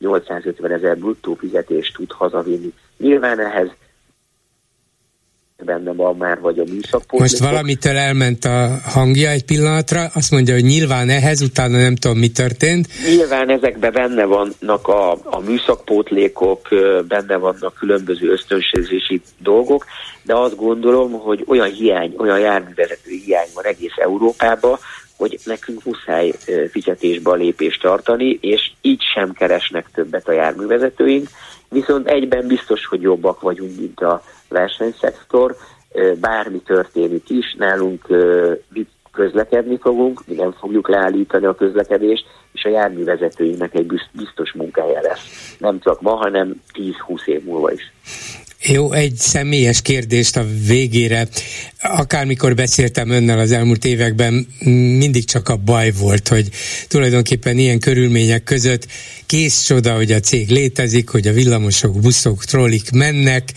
800-850 0.00 0.70
ezer 0.70 0.98
bruttó 0.98 1.34
fizetést 1.34 1.94
tud 1.94 2.12
hazavinni. 2.12 2.72
Nyilván 2.98 3.40
ehhez 3.40 3.68
benne 5.64 5.92
van 5.92 6.16
már, 6.16 6.40
vagy 6.40 6.58
a 6.58 6.64
műszakpótlékok. 6.64 7.18
Most 7.18 7.38
valamitől 7.38 7.96
elment 7.96 8.44
a 8.44 8.80
hangja 8.84 9.30
egy 9.30 9.44
pillanatra, 9.44 10.06
azt 10.14 10.30
mondja, 10.30 10.54
hogy 10.54 10.64
nyilván 10.64 11.08
ehhez, 11.08 11.40
utána 11.40 11.78
nem 11.78 11.96
tudom, 11.96 12.18
mi 12.18 12.28
történt. 12.28 12.88
Nyilván 13.06 13.50
ezekben 13.50 13.92
benne 13.92 14.24
vannak 14.24 14.88
a, 14.88 15.12
a 15.12 15.40
műszakpótlékok, 15.40 16.68
benne 17.08 17.36
vannak 17.36 17.74
különböző 17.74 18.30
ösztönsézési 18.30 19.20
dolgok, 19.38 19.84
de 20.22 20.34
azt 20.34 20.56
gondolom, 20.56 21.12
hogy 21.12 21.44
olyan 21.46 21.70
hiány, 21.70 22.14
olyan 22.16 22.38
járművezető 22.38 23.10
hiány 23.24 23.48
van 23.54 23.64
egész 23.64 23.94
Európában, 23.96 24.78
hogy 25.16 25.38
nekünk 25.44 25.84
muszáj 25.84 26.32
fizetésbe 26.70 27.30
a 27.30 27.34
lépést 27.34 27.80
tartani, 27.80 28.38
és 28.40 28.72
így 28.80 29.02
sem 29.14 29.32
keresnek 29.32 29.90
többet 29.94 30.28
a 30.28 30.32
járművezetőink, 30.32 31.28
viszont 31.68 32.08
egyben 32.08 32.46
biztos, 32.46 32.86
hogy 32.86 33.00
jobbak 33.00 33.40
vagyunk, 33.40 33.76
mint 33.78 34.00
a 34.00 34.22
versenyszektor, 34.48 35.56
bármi 36.20 36.58
történik 36.58 37.30
is, 37.30 37.54
nálunk 37.58 38.06
közlekedni 39.12 39.78
fogunk, 39.78 40.22
mi 40.26 40.34
nem 40.34 40.52
fogjuk 40.52 40.88
leállítani 40.88 41.46
a 41.46 41.54
közlekedést, 41.54 42.24
és 42.52 42.64
a 42.64 42.68
járművezetőinknek 42.68 43.74
egy 43.74 43.86
biztos 44.12 44.52
munkája 44.52 45.00
lesz. 45.00 45.56
Nem 45.58 45.80
csak 45.80 46.00
ma, 46.00 46.14
hanem 46.14 46.62
10-20 46.72 47.26
év 47.26 47.44
múlva 47.44 47.72
is. 47.72 47.92
Jó, 48.66 48.92
egy 48.92 49.16
személyes 49.16 49.82
kérdést 49.82 50.36
a 50.36 50.46
végére. 50.66 51.28
Akármikor 51.80 52.54
beszéltem 52.54 53.10
önnel 53.10 53.38
az 53.38 53.52
elmúlt 53.52 53.84
években, 53.84 54.46
mindig 54.98 55.24
csak 55.24 55.48
a 55.48 55.56
baj 55.56 55.90
volt, 55.90 56.28
hogy 56.28 56.48
tulajdonképpen 56.88 57.58
ilyen 57.58 57.78
körülmények 57.78 58.44
között 58.44 58.86
kész 59.26 59.62
csoda, 59.62 59.94
hogy 59.94 60.12
a 60.12 60.20
cég 60.20 60.48
létezik, 60.48 61.08
hogy 61.08 61.26
a 61.26 61.32
villamosok, 61.32 62.00
buszok, 62.00 62.44
trollik 62.44 62.90
mennek, 62.90 63.52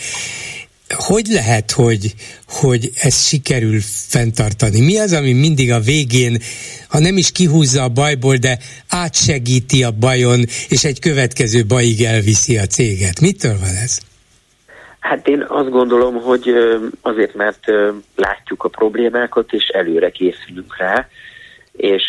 hogy 0.89 1.27
lehet, 1.27 1.71
hogy, 1.71 2.13
hogy 2.47 2.91
ezt 2.95 3.27
sikerül 3.27 3.81
fenntartani? 4.07 4.79
Mi 4.79 4.97
az, 4.97 5.11
ami 5.11 5.31
mindig 5.31 5.71
a 5.71 5.79
végén, 5.79 6.41
ha 6.87 6.99
nem 6.99 7.17
is 7.17 7.31
kihúzza 7.31 7.83
a 7.83 7.89
bajból, 7.89 8.35
de 8.35 8.59
átsegíti 8.87 9.83
a 9.83 9.91
bajon, 9.91 10.45
és 10.69 10.83
egy 10.83 10.99
következő 10.99 11.65
bajig 11.65 12.03
elviszi 12.03 12.57
a 12.57 12.65
céget? 12.67 13.19
Mitől 13.19 13.59
van 13.59 13.75
ez? 13.75 13.99
Hát 15.09 15.27
én 15.27 15.45
azt 15.47 15.69
gondolom, 15.69 16.21
hogy 16.21 16.53
azért, 17.01 17.35
mert 17.35 17.65
látjuk 18.15 18.63
a 18.63 18.69
problémákat, 18.69 19.53
és 19.53 19.67
előre 19.67 20.09
készülünk 20.09 20.77
rá, 20.77 21.07
és 21.71 22.03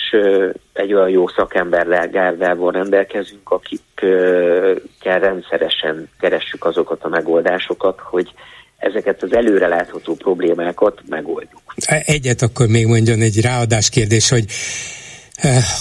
egy 0.73 0.93
olyan 0.93 1.09
jó 1.09 1.29
szakember 1.29 2.11
gárdával 2.11 2.73
rendelkezünk, 2.73 3.51
akikkel 3.51 5.19
rendszeresen 5.19 6.09
keressük 6.21 6.65
azokat 6.65 7.05
a 7.05 7.09
megoldásokat, 7.09 8.01
hogy 8.01 8.31
ezeket 8.79 9.23
az 9.23 9.35
előrelátható 9.35 10.15
problémákat 10.15 11.03
megoldjuk. 11.09 11.75
Egyet 12.05 12.43
akkor 12.43 12.67
még 12.67 12.87
mondjon 12.87 13.21
egy 13.21 13.41
ráadás 13.41 13.89
kérdés, 13.89 14.29
hogy 14.29 14.45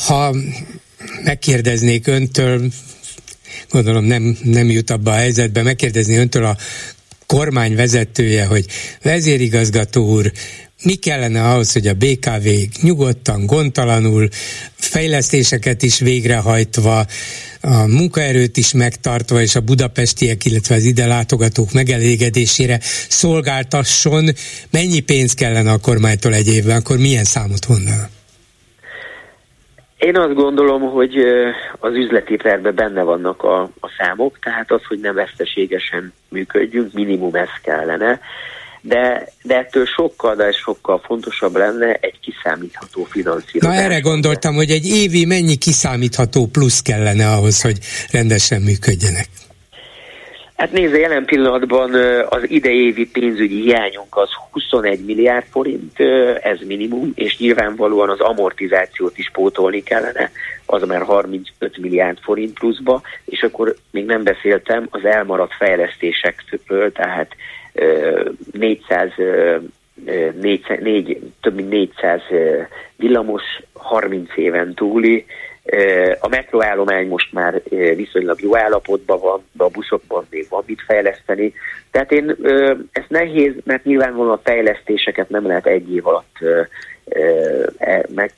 ha 0.07 0.35
megkérdeznék 1.23 2.07
öntől, 2.07 2.61
gondolom 3.69 4.03
nem, 4.03 4.37
nem 4.43 4.69
jut 4.69 4.89
abba 4.89 5.11
a 5.11 5.15
helyzetbe, 5.15 5.61
megkérdezni 5.61 6.17
öntől 6.17 6.45
a 6.45 6.55
kormány 7.27 7.75
vezetője, 7.75 8.45
hogy 8.45 8.65
vezérigazgató 9.01 10.05
úr, 10.05 10.31
mi 10.83 10.95
kellene 10.95 11.49
ahhoz, 11.49 11.71
hogy 11.71 11.87
a 11.87 11.93
BKV 11.93 12.47
nyugodtan, 12.81 13.45
gondtalanul, 13.45 14.29
fejlesztéseket 14.75 15.83
is 15.83 15.99
végrehajtva, 15.99 17.05
a 17.61 17.85
munkaerőt 17.85 18.57
is 18.57 18.71
megtartva, 18.71 19.41
és 19.41 19.55
a 19.55 19.59
budapestiek, 19.59 20.45
illetve 20.45 20.75
az 20.75 20.83
ide 20.83 21.05
látogatók 21.05 21.71
megelégedésére 21.71 22.79
szolgáltasson, 23.09 24.29
mennyi 24.69 24.99
pénz 24.99 25.33
kellene 25.33 25.71
a 25.71 25.77
kormánytól 25.77 26.33
egy 26.33 26.47
évben, 26.47 26.77
akkor 26.77 26.97
milyen 26.97 27.23
számot 27.23 27.67
mondanak? 27.67 28.16
Én 29.97 30.17
azt 30.17 30.33
gondolom, 30.33 30.81
hogy 30.81 31.15
az 31.79 31.93
üzleti 31.93 32.37
tervben 32.37 32.75
benne 32.75 33.01
vannak 33.01 33.43
a, 33.43 33.61
a 33.61 33.89
számok, 33.97 34.39
tehát 34.39 34.71
az, 34.71 34.81
hogy 34.87 34.99
nem 34.99 35.15
veszteségesen 35.15 36.13
működjünk, 36.29 36.93
minimum 36.93 37.35
ez 37.35 37.49
kellene, 37.63 38.19
de, 38.81 39.27
de 39.43 39.57
ettől 39.57 39.85
sokkal, 39.85 40.35
de 40.35 40.51
sokkal 40.51 41.01
fontosabb 41.05 41.55
lenne 41.55 41.93
egy 41.93 42.19
kiszámítható 42.19 43.03
finanszírozás. 43.03 43.75
Na 43.75 43.83
erre 43.83 43.99
gondoltam, 43.99 44.55
hogy 44.55 44.69
egy 44.69 44.85
évi 44.85 45.25
mennyi 45.25 45.55
kiszámítható 45.55 46.45
plusz 46.45 46.81
kellene 46.81 47.31
ahhoz, 47.31 47.61
hogy 47.61 47.77
rendesen 48.11 48.61
működjenek. 48.61 49.27
Hát 50.57 50.71
nézze, 50.71 50.97
jelen 50.97 51.25
pillanatban 51.25 51.93
az 52.29 52.49
idejévi 52.49 53.09
pénzügyi 53.09 53.61
hiányunk 53.61 54.17
az 54.17 54.29
21 54.51 55.05
milliárd 55.05 55.45
forint, 55.49 55.99
ez 56.41 56.59
minimum, 56.67 57.11
és 57.15 57.37
nyilvánvalóan 57.37 58.09
az 58.09 58.19
amortizációt 58.19 59.17
is 59.17 59.29
pótolni 59.31 59.83
kellene, 59.83 60.31
az 60.65 60.83
már 60.87 61.01
35 61.01 61.77
milliárd 61.77 62.17
forint 62.21 62.59
pluszba, 62.59 63.01
és 63.25 63.41
akkor 63.41 63.75
még 63.91 64.05
nem 64.05 64.23
beszéltem 64.23 64.87
az 64.89 65.05
elmaradt 65.05 65.53
fejlesztésekről, 65.53 66.91
tehát 66.91 67.35
400 68.51 69.11
4, 70.41 70.79
4, 70.79 71.31
több 71.41 71.55
mint 71.55 71.69
400 71.69 72.21
villamos, 72.95 73.43
30 73.73 74.37
éven 74.37 74.73
túli, 74.73 75.25
a 76.19 76.27
metróállomány 76.27 77.07
most 77.07 77.33
már 77.33 77.61
viszonylag 77.95 78.41
jó 78.41 78.57
állapotban 78.57 79.19
van, 79.19 79.43
de 79.51 79.63
a 79.63 79.69
buszokban 79.69 80.25
még 80.29 80.45
van 80.49 80.63
mit 80.65 80.81
fejleszteni. 80.87 81.53
Tehát 81.91 82.11
én, 82.11 82.35
ez 82.91 83.03
nehéz, 83.07 83.53
mert 83.63 83.83
nyilvánvalóan 83.83 84.37
a 84.37 84.41
fejlesztéseket 84.43 85.29
nem 85.29 85.47
lehet 85.47 85.65
egy 85.65 85.93
év 85.93 86.07
alatt 86.07 86.37
e, 87.77 88.05
meg, 88.15 88.31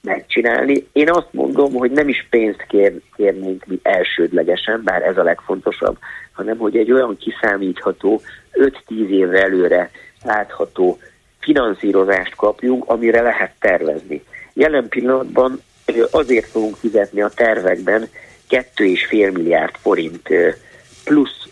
megcsinálni. 0.00 0.86
Én 0.92 1.10
azt 1.10 1.28
mondom, 1.30 1.72
hogy 1.72 1.90
nem 1.90 2.08
is 2.08 2.26
pénzt 2.30 2.64
kér, 2.68 2.92
kérnénk 3.16 3.64
mi 3.66 3.78
elsődlegesen, 3.82 4.80
bár 4.84 5.02
ez 5.02 5.16
a 5.16 5.22
legfontosabb, 5.22 5.98
hanem 6.32 6.56
hogy 6.56 6.76
egy 6.76 6.92
olyan 6.92 7.16
kiszámítható, 7.16 8.20
5-10 8.52 9.08
évre 9.08 9.42
előre 9.42 9.90
látható 10.24 10.98
finanszírozást 11.38 12.34
kapjunk, 12.34 12.84
amire 12.86 13.22
lehet 13.22 13.52
tervezni. 13.58 14.24
Jelen 14.52 14.88
pillanatban 14.88 15.60
azért 16.10 16.50
fogunk 16.50 16.76
fizetni 16.76 17.20
a 17.20 17.28
tervekben 17.28 18.08
2,5 18.50 19.32
milliárd 19.32 19.74
forint 19.80 20.28
plusz 21.04 21.48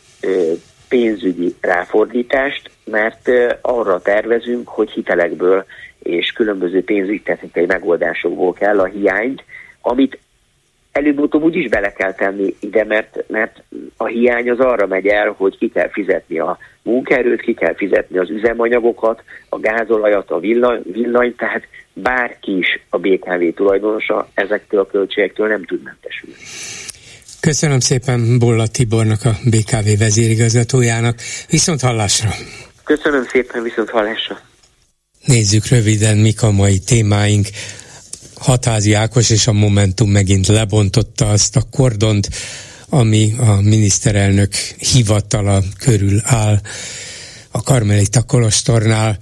pénzügyi 0.89 1.55
ráfordítást, 1.61 2.70
mert 2.85 3.30
arra 3.61 4.03
tervezünk, 4.03 4.68
hogy 4.68 4.91
hitelekből 4.91 5.64
és 6.03 6.32
különböző 6.32 6.85
pénzügyi 6.85 7.20
technikai 7.20 7.66
megoldásokból 7.66 8.53
kell 8.53 8.80
a 8.80 8.85
hiányt, 8.85 9.45
amit 9.80 10.18
előbb-utóbb 10.93 11.43
úgy 11.43 11.57
is 11.57 11.68
bele 11.68 11.93
kell 11.93 12.14
tenni 12.14 12.55
ide, 12.61 12.85
mert, 12.85 13.24
mert 13.26 13.62
a 13.97 14.07
hiány 14.07 14.51
az 14.51 14.61
arra 14.61 14.87
megy 14.87 15.07
el, 15.07 15.35
hogy 15.37 15.59
ki 15.59 15.68
kell 15.68 15.89
fizetni 15.89 16.39
a 16.39 16.59
munkaerőt, 16.82 17.41
ki 17.41 17.55
kell 17.55 17.74
fizetni 17.74 18.18
az 18.18 18.30
üzemanyagokat, 18.30 19.22
a 19.49 19.59
gázolajat, 19.59 20.30
a 20.30 20.39
villany, 20.39 20.82
villany 20.93 21.35
tehát 21.37 21.62
bárki 21.95 22.57
is 22.59 22.66
a 22.88 22.99
BKV 22.99 23.55
tulajdonosa 23.55 24.28
ezektől 24.34 24.80
a 24.80 24.86
költségektől 24.86 25.49
nem 25.49 25.64
tud 25.64 25.82
mentesülni. 25.82 26.36
Köszönöm 27.40 27.80
szépen 27.80 28.38
Bolla 28.38 28.66
Tibornak, 28.66 29.24
a 29.24 29.36
BKV 29.45 29.99
vezérigazgatójának. 29.99 31.18
Viszont 31.51 31.80
hallásra! 31.80 32.30
Köszönöm 32.84 33.24
szépen, 33.24 33.62
viszont 33.62 33.90
hallásra! 33.90 34.40
Nézzük 35.24 35.66
röviden, 35.66 36.16
mik 36.16 36.42
a 36.42 36.51
mai 36.51 36.78
témáink. 36.78 37.47
Hatházi 38.34 38.92
Ákos 38.92 39.30
és 39.30 39.47
a 39.47 39.53
Momentum 39.53 40.11
megint 40.11 40.47
lebontotta 40.47 41.28
azt 41.30 41.57
a 41.57 41.62
kordont, 41.70 42.28
ami 42.88 43.34
a 43.38 43.61
miniszterelnök 43.61 44.53
hivatala 44.92 45.62
körül 45.78 46.20
áll 46.24 46.61
a 47.51 47.62
Karmelita 47.62 48.22
Kolostornál. 48.22 49.18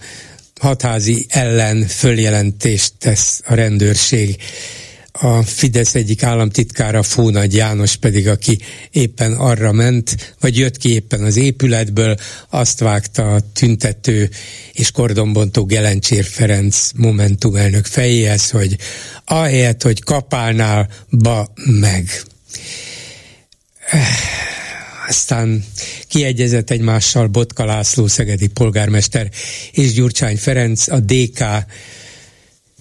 Hatházi 0.63 1.27
ellen 1.29 1.87
följelentést 1.87 2.93
tesz 2.99 3.41
a 3.45 3.55
rendőrség 3.55 4.37
a 5.13 5.43
Fidesz 5.43 5.95
egyik 5.95 6.23
államtitkára 6.23 7.03
Fónagy 7.03 7.55
János 7.55 7.97
pedig, 7.97 8.29
aki 8.29 8.59
éppen 8.91 9.33
arra 9.33 9.73
ment, 9.73 10.35
vagy 10.41 10.59
jött 10.59 10.77
ki 10.77 10.93
éppen 10.93 11.23
az 11.23 11.37
épületből, 11.37 12.17
azt 12.49 12.81
vágta 12.81 13.35
a 13.35 13.41
tüntető 13.53 14.31
és 14.73 14.91
kordonbontó 14.91 15.65
Gelencsér 15.65 16.25
Ferenc 16.25 16.91
Momentum 16.97 17.57
elnök 17.57 17.87
fejéhez, 17.87 18.51
hogy 18.51 18.77
ahelyett, 19.25 19.83
hogy 19.83 20.03
kapálnál, 20.03 20.89
ba 21.11 21.53
meg. 21.65 22.23
Aztán 25.09 25.65
kiegyezett 26.09 26.71
egymással 26.71 27.27
Botka 27.27 27.65
László, 27.65 28.07
szegedi 28.07 28.47
polgármester 28.47 29.31
és 29.73 29.93
Gyurcsány 29.93 30.37
Ferenc, 30.37 30.89
a 30.89 31.01
DK 31.01 31.45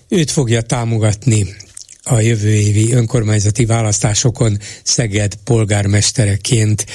őt 0.07 0.31
fogja 0.31 0.61
támogatni 0.61 1.55
a 2.03 2.19
jövő 2.19 2.53
évi 2.53 2.91
önkormányzati 2.91 3.65
választásokon 3.65 4.57
Szeged 4.83 5.35
polgármestereként, 5.43 6.85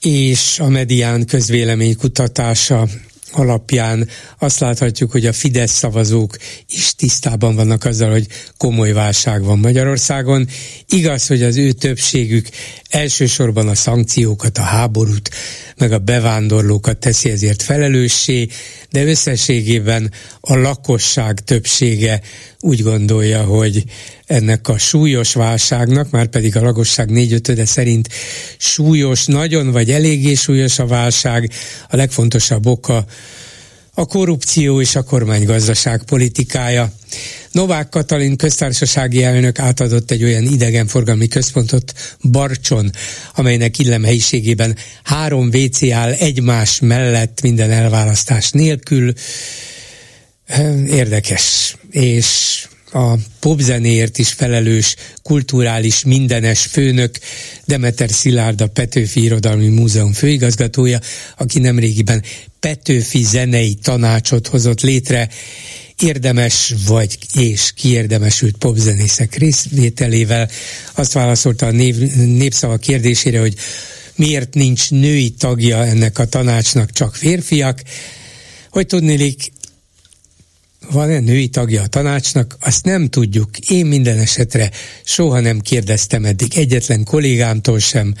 és 0.00 0.58
a 0.58 0.68
medián 0.68 1.26
közvélemény 1.26 1.96
kutatása 1.96 2.88
alapján 3.32 4.08
azt 4.38 4.60
láthatjuk, 4.60 5.10
hogy 5.10 5.26
a 5.26 5.32
Fidesz 5.32 5.72
szavazók 5.72 6.36
is 6.68 6.94
tisztában 6.94 7.54
vannak 7.54 7.84
azzal, 7.84 8.10
hogy 8.10 8.26
komoly 8.56 8.92
válság 8.92 9.44
van 9.44 9.58
Magyarországon. 9.58 10.48
Igaz, 10.88 11.26
hogy 11.26 11.42
az 11.42 11.56
ő 11.56 11.72
többségük 11.72 12.48
elsősorban 12.88 13.68
a 13.68 13.74
szankciókat, 13.74 14.58
a 14.58 14.62
háborút, 14.62 15.30
meg 15.76 15.92
a 15.92 15.98
bevándorlókat 15.98 16.98
teszi 16.98 17.30
ezért 17.30 17.62
felelőssé, 17.62 18.48
de 18.90 19.04
összességében 19.04 20.12
a 20.40 20.56
lakosság 20.56 21.40
többsége 21.40 22.20
úgy 22.60 22.82
gondolja, 22.82 23.44
hogy 23.44 23.84
ennek 24.30 24.68
a 24.68 24.78
súlyos 24.78 25.32
válságnak, 25.32 26.10
már 26.10 26.26
pedig 26.26 26.56
a 26.56 26.62
lakosság 26.62 27.10
négyötöde 27.10 27.64
szerint 27.64 28.08
súlyos, 28.58 29.26
nagyon 29.26 29.70
vagy 29.70 29.90
eléggé 29.90 30.34
súlyos 30.34 30.78
a 30.78 30.86
válság, 30.86 31.50
a 31.88 31.96
legfontosabb 31.96 32.66
oka 32.66 33.04
a 33.94 34.06
korrupció 34.06 34.80
és 34.80 34.96
a 34.96 35.02
kormánygazdaság 35.02 36.02
politikája. 36.02 36.92
Novák 37.52 37.88
Katalin 37.88 38.36
köztársasági 38.36 39.22
elnök 39.22 39.58
átadott 39.58 40.10
egy 40.10 40.24
olyan 40.24 40.44
idegenforgalmi 40.44 41.28
központot 41.28 41.92
Barcson, 42.30 42.90
amelynek 43.34 43.78
illemhelyiségében 43.78 44.76
három 45.02 45.48
WC 45.52 45.90
áll 45.90 46.12
egymás 46.12 46.80
mellett 46.80 47.40
minden 47.42 47.70
elválasztás 47.70 48.50
nélkül. 48.50 49.12
Érdekes, 50.88 51.76
és 51.90 52.66
a 52.92 53.14
popzenéért 53.40 54.18
is 54.18 54.28
felelős 54.32 54.94
kulturális 55.22 56.04
mindenes 56.04 56.66
főnök, 56.66 57.18
Demeter 57.64 58.10
Szilárd 58.10 58.60
a 58.60 58.66
Petőfi 58.66 59.22
Irodalmi 59.22 59.68
Múzeum 59.68 60.12
főigazgatója, 60.12 60.98
aki 61.36 61.58
nemrégiben 61.58 62.22
Petőfi 62.60 63.22
zenei 63.22 63.74
tanácsot 63.74 64.46
hozott 64.46 64.80
létre, 64.80 65.28
érdemes 66.02 66.74
vagy 66.86 67.18
és 67.34 67.72
kiérdemesült 67.74 68.56
popzenészek 68.56 69.34
részvételével. 69.34 70.48
Azt 70.94 71.12
válaszolta 71.12 71.66
a 71.66 71.70
név, 71.70 71.96
népszava 72.14 72.76
kérdésére, 72.76 73.40
hogy 73.40 73.54
miért 74.14 74.54
nincs 74.54 74.90
női 74.90 75.30
tagja 75.30 75.84
ennek 75.84 76.18
a 76.18 76.24
tanácsnak, 76.24 76.92
csak 76.92 77.14
férfiak. 77.14 77.82
Hogy 78.70 78.86
tudnélik, 78.86 79.52
van-e 80.92 81.20
női 81.20 81.48
tagja 81.48 81.82
a 81.82 81.86
tanácsnak, 81.86 82.56
azt 82.60 82.84
nem 82.84 83.08
tudjuk. 83.08 83.58
Én 83.58 83.86
minden 83.86 84.18
esetre 84.18 84.70
soha 85.04 85.40
nem 85.40 85.60
kérdeztem 85.60 86.24
eddig 86.24 86.56
egyetlen 86.56 87.04
kollégámtól 87.04 87.78
sem, 87.78 88.14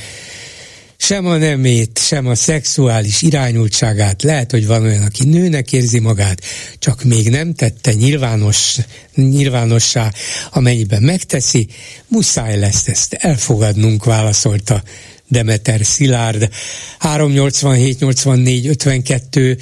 sem 0.96 1.26
a 1.26 1.36
nemét, 1.36 1.98
sem 2.02 2.26
a 2.26 2.34
szexuális 2.34 3.22
irányultságát. 3.22 4.22
Lehet, 4.22 4.50
hogy 4.50 4.66
van 4.66 4.82
olyan, 4.82 5.02
aki 5.02 5.24
nőnek 5.24 5.72
érzi 5.72 5.98
magát, 5.98 6.42
csak 6.78 7.02
még 7.02 7.28
nem 7.28 7.54
tette 7.54 7.92
nyilvános, 7.92 8.76
nyilvánossá, 9.14 10.12
amennyiben 10.50 11.02
megteszi, 11.02 11.66
muszáj 12.08 12.58
lesz 12.58 12.88
ezt 12.88 13.14
elfogadnunk, 13.14 14.04
válaszolta 14.04 14.82
Demeter 15.30 15.80
Szilárd. 15.80 16.48
387 16.98 18.00
84 18.00 18.66
52 18.66 19.56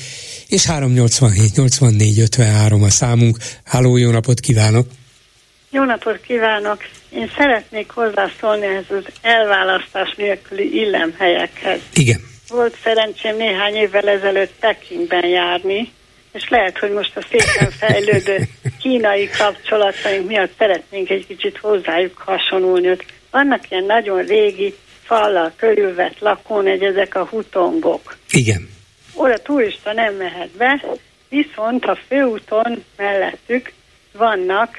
és 0.49 0.67
387 0.67 1.57
84 1.57 2.21
53 2.21 2.83
a 2.83 2.91
számunk. 2.91 3.37
Háló, 3.65 3.97
jó 3.97 4.11
napot 4.11 4.41
kívánok! 4.41 4.87
Jó 5.71 5.85
napot 5.85 6.21
kívánok! 6.21 6.79
Én 7.11 7.31
szeretnék 7.37 7.91
hozzászólni 7.91 8.67
ehhez 8.67 8.85
az 8.89 9.05
elválasztás 9.23 10.15
nélküli 10.17 10.75
illemhelyekhez. 10.75 11.81
Igen. 11.95 12.21
Volt 12.49 12.77
szerencsém 12.83 13.37
néhány 13.37 13.75
évvel 13.75 14.09
ezelőtt 14.09 14.53
Pekingben 14.61 15.27
járni, 15.27 15.93
és 16.33 16.49
lehet, 16.49 16.79
hogy 16.79 16.91
most 16.91 17.17
a 17.17 17.27
szépen 17.31 17.71
fejlődő 17.71 18.49
kínai 18.83 19.29
kapcsolataink 19.39 20.27
miatt 20.27 20.53
szeretnénk 20.59 21.11
egy 21.11 21.27
kicsit 21.27 21.59
hozzájuk 21.59 22.17
hasonulni. 22.17 22.97
Vannak 23.31 23.71
ilyen 23.71 23.85
nagyon 23.85 24.25
régi, 24.25 24.75
fallal 25.09 25.53
körülvett 25.57 26.19
lakónegy, 26.19 26.83
ezek 26.83 27.15
a 27.15 27.27
hutongok. 27.27 28.17
Igen. 28.31 28.69
Oda 29.15 29.39
turista 29.39 29.93
nem 29.93 30.15
mehet 30.15 30.51
be, 30.51 30.85
viszont 31.29 31.85
a 31.85 31.99
főúton 32.09 32.85
mellettük 32.97 33.73
vannak 34.13 34.79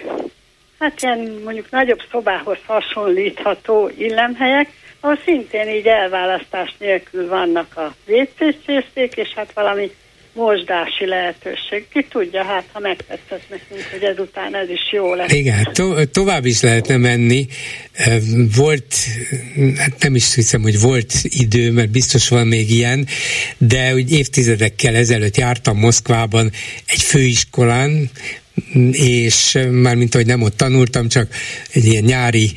hát 0.79 1.01
ilyen 1.01 1.41
mondjuk 1.43 1.69
nagyobb 1.69 2.01
szobához 2.11 2.57
hasonlítható 2.65 3.89
illemhelyek, 3.97 4.69
ahol 4.99 5.19
szintén 5.25 5.67
így 5.67 5.87
elválasztás 5.87 6.75
nélkül 6.77 7.27
vannak 7.27 7.77
a 7.77 7.95
WC 8.07 8.95
és 8.95 9.33
hát 9.35 9.53
valami 9.53 9.91
mosdási 10.33 11.05
lehetőség. 11.05 11.87
Ki 11.93 12.05
tudja, 12.09 12.43
hát 12.43 12.63
ha 12.71 12.79
megtetszett 12.79 13.49
nekünk, 13.49 13.87
hogy 13.91 14.03
ezután 14.03 14.55
ez 14.55 14.69
is 14.69 14.91
jó 14.91 15.13
lesz. 15.13 15.31
Igen, 15.31 15.67
to- 15.73 16.09
tovább 16.09 16.45
is 16.45 16.61
lehetne 16.61 16.97
menni. 16.97 17.47
Volt, 18.55 18.95
hát 19.75 19.93
nem 19.99 20.15
is 20.15 20.35
hiszem, 20.35 20.61
hogy 20.61 20.79
volt 20.79 21.13
idő, 21.23 21.71
mert 21.71 21.89
biztos 21.89 22.29
van 22.29 22.47
még 22.47 22.71
ilyen, 22.71 23.07
de 23.57 23.93
úgy 23.93 24.11
évtizedekkel 24.11 24.95
ezelőtt 24.95 25.37
jártam 25.37 25.77
Moszkvában 25.77 26.51
egy 26.85 27.01
főiskolán, 27.01 28.09
és 28.91 29.57
mint 29.81 30.13
hogy 30.13 30.25
nem 30.25 30.41
ott 30.41 30.57
tanultam, 30.57 31.09
csak 31.09 31.33
egy 31.71 31.85
ilyen 31.85 32.03
nyári 32.03 32.53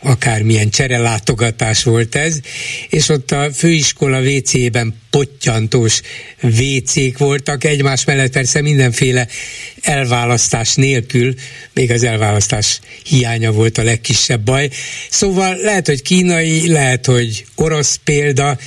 akármilyen 0.00 0.70
cserelátogatás 0.70 1.82
volt 1.82 2.14
ez, 2.14 2.40
és 2.88 3.08
ott 3.08 3.30
a 3.30 3.50
főiskola 3.52 4.20
WC-ben 4.20 4.94
pottyantós 5.10 6.00
WC-k 6.42 7.18
voltak, 7.18 7.64
egymás 7.64 8.04
mellett 8.04 8.32
persze 8.32 8.60
mindenféle 8.60 9.28
elválasztás 9.80 10.74
nélkül, 10.74 11.34
még 11.74 11.90
az 11.90 12.02
elválasztás 12.02 12.80
hiánya 13.04 13.52
volt 13.52 13.78
a 13.78 13.82
legkisebb 13.82 14.40
baj. 14.40 14.68
Szóval 15.10 15.56
lehet, 15.56 15.86
hogy 15.86 16.02
kínai, 16.02 16.68
lehet, 16.68 17.06
hogy 17.06 17.44
orosz 17.54 18.00
példa, 18.04 18.58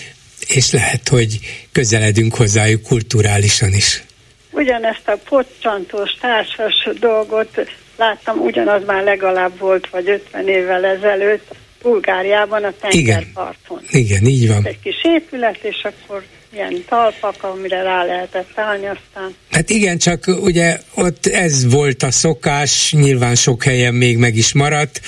és 0.47 0.71
lehet, 0.71 1.07
hogy 1.07 1.39
közeledünk 1.71 2.35
hozzájuk 2.35 2.81
kulturálisan 2.81 3.73
is 3.73 4.03
ugyanezt 4.51 5.07
a 5.07 5.17
potcsantós 5.29 6.11
társas 6.21 6.89
dolgot 6.99 7.67
láttam, 7.97 8.39
ugyanaz 8.39 8.85
már 8.85 9.03
legalább 9.03 9.59
volt, 9.59 9.89
vagy 9.89 10.09
50 10.09 10.47
évvel 10.47 10.85
ezelőtt, 10.85 11.55
Bulgáriában 11.81 12.63
a 12.63 12.73
tengerparton. 12.79 13.81
Igen, 13.89 14.05
Igen 14.05 14.25
így 14.25 14.47
van. 14.47 14.65
Egy 14.65 14.79
kis 14.79 15.03
épület, 15.03 15.59
és 15.61 15.83
akkor 15.83 16.23
ilyen 16.53 16.83
talpak, 16.89 17.43
amire 17.43 17.81
rá 17.81 18.03
lehetett 18.03 18.51
állni 18.55 18.85
aztán. 18.85 19.35
Hát 19.51 19.69
igen, 19.69 19.97
csak 19.97 20.25
ugye 20.27 20.79
ott 20.95 21.25
ez 21.25 21.71
volt 21.71 22.03
a 22.03 22.11
szokás, 22.11 22.91
nyilván 22.91 23.35
sok 23.35 23.63
helyen 23.63 23.93
még 23.93 24.17
meg 24.17 24.35
is 24.35 24.53
maradt, 24.53 25.01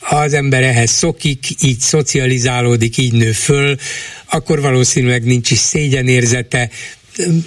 az 0.00 0.32
ember 0.32 0.62
ehhez 0.62 0.90
szokik, 0.90 1.46
így 1.62 1.78
szocializálódik, 1.78 2.96
így 2.96 3.12
nő 3.12 3.32
föl, 3.32 3.76
akkor 4.30 4.60
valószínűleg 4.60 5.24
nincs 5.24 5.50
is 5.50 5.58
szégyenérzete, 5.58 6.70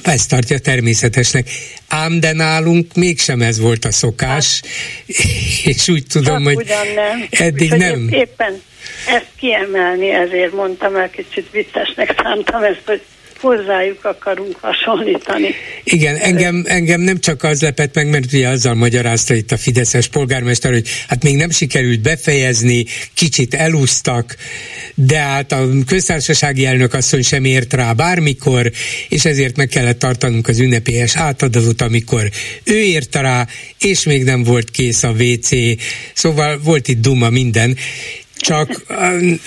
ezt 0.04 0.30
tartja 0.30 0.60
természetesnek. 0.60 1.50
Ám 1.88 2.20
de 2.20 2.34
nálunk 2.34 2.94
mégsem 2.96 3.42
ez 3.42 3.60
volt 3.60 3.86
a 3.86 3.92
szokás, 3.92 4.62
hát, 4.64 5.66
és 5.66 5.88
úgy 5.88 6.06
tudom, 6.08 6.44
hogy 6.44 6.66
nem. 6.96 7.28
eddig 7.30 7.72
Úgy, 7.72 7.78
nem. 7.78 8.08
Éppen 8.12 8.62
ezt 9.08 9.30
kiemelni, 9.40 10.10
ezért 10.10 10.54
mondtam 10.54 10.96
el, 10.96 11.10
kicsit 11.10 11.52
viccesnek 11.52 12.22
szántam 12.24 12.64
ezt, 12.64 12.82
hogy 12.86 13.02
hozzájuk 13.42 14.06
akarunk 14.06 14.58
hasonlítani. 14.62 15.56
Igen, 15.84 16.16
engem, 16.16 16.64
engem 16.68 17.02
nem 17.02 17.20
csak 17.20 17.44
az 17.44 17.62
lepett 17.62 17.96
meg, 17.96 18.10
mert 18.10 18.26
ugye 18.26 18.48
azzal 18.48 18.74
magyarázta 18.74 19.34
itt 19.34 19.52
a 19.52 19.58
Fideszes 19.58 20.08
polgármester, 20.08 20.72
hogy 20.72 20.88
hát 21.08 21.24
még 21.24 21.36
nem 21.36 21.50
sikerült 21.50 22.02
befejezni, 22.02 22.86
kicsit 23.14 23.54
elúsztak, 23.54 24.36
de 24.96 25.18
hát 25.18 25.52
a 25.52 25.68
köztársasági 25.88 26.66
elnök 26.66 26.94
asszony 26.94 27.22
sem 27.22 27.46
ért 27.46 27.74
rá 27.74 27.94
bármikor, 27.94 28.72
és 29.10 29.26
ezért 29.26 29.58
meg 29.58 29.68
kellett 29.68 30.00
tartanunk 30.00 30.48
az 30.48 30.60
ünnepélyes 30.60 31.16
átadatot, 31.16 31.82
amikor 31.82 32.30
ő 32.64 32.78
ért 32.78 33.16
rá, 33.16 33.48
és 33.80 34.04
még 34.04 34.24
nem 34.24 34.44
volt 34.44 34.72
kész 34.72 35.04
a 35.04 35.14
WC, 35.20 35.50
szóval 36.14 36.60
volt 36.64 36.88
itt 36.88 37.02
duma 37.02 37.30
minden, 37.30 37.78
csak 38.42 38.84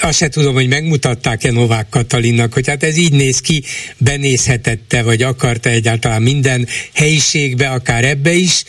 azt 0.00 0.18
se 0.18 0.28
tudom, 0.28 0.54
hogy 0.54 0.68
megmutatták-e 0.68 1.50
Novák 1.50 1.88
Katalinnak, 1.88 2.52
hogy 2.52 2.68
hát 2.68 2.82
ez 2.82 2.96
így 2.96 3.12
néz 3.12 3.40
ki, 3.40 3.62
benézhetette, 3.98 5.02
vagy 5.02 5.22
akarta 5.22 5.68
egyáltalán 5.68 6.22
minden 6.22 6.68
helyiségbe, 6.92 7.68
akár 7.68 8.04
ebbe 8.04 8.32
is, 8.32 8.64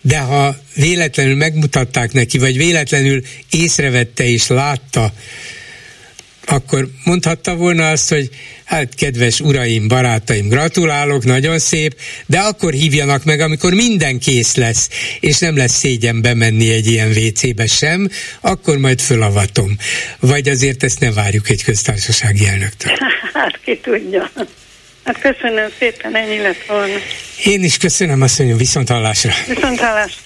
de 0.00 0.18
ha 0.18 0.56
véletlenül 0.74 1.36
megmutatták 1.36 2.12
neki, 2.12 2.38
vagy 2.38 2.56
véletlenül 2.56 3.22
észrevette 3.50 4.24
és 4.24 4.46
látta, 4.46 5.12
akkor 6.46 6.88
mondhatta 7.04 7.54
volna 7.54 7.90
azt, 7.90 8.08
hogy 8.08 8.30
hát 8.64 8.94
kedves 8.94 9.40
uraim, 9.40 9.88
barátaim, 9.88 10.48
gratulálok, 10.48 11.24
nagyon 11.24 11.58
szép, 11.58 12.00
de 12.26 12.38
akkor 12.38 12.72
hívjanak 12.72 13.24
meg, 13.24 13.40
amikor 13.40 13.72
minden 13.72 14.18
kész 14.18 14.54
lesz, 14.54 14.88
és 15.20 15.38
nem 15.38 15.56
lesz 15.56 15.76
szégyen 15.76 16.22
bemenni 16.22 16.72
egy 16.72 16.86
ilyen 16.86 17.10
WC-be 17.10 17.66
sem, 17.66 18.08
akkor 18.40 18.78
majd 18.78 19.00
fölavatom. 19.00 19.76
Vagy 20.20 20.48
azért 20.48 20.82
ezt 20.82 21.00
ne 21.00 21.12
várjuk 21.12 21.48
egy 21.48 21.64
köztársasági 21.64 22.46
elnöktől. 22.46 22.92
Hát 23.32 23.60
ki 23.64 23.78
tudja. 23.82 24.30
Hát 25.04 25.20
köszönöm 25.20 25.68
szépen, 25.78 26.16
ennyi 26.16 26.38
lett 26.38 26.64
volna. 26.66 26.94
Én 27.44 27.64
is 27.64 27.76
köszönöm, 27.76 28.22
azt 28.22 28.38
mondjam, 28.38 28.58
viszont 28.58 28.88
hallásra. 28.88 29.32
Viszont 29.46 29.80
hallásra. 29.80 30.20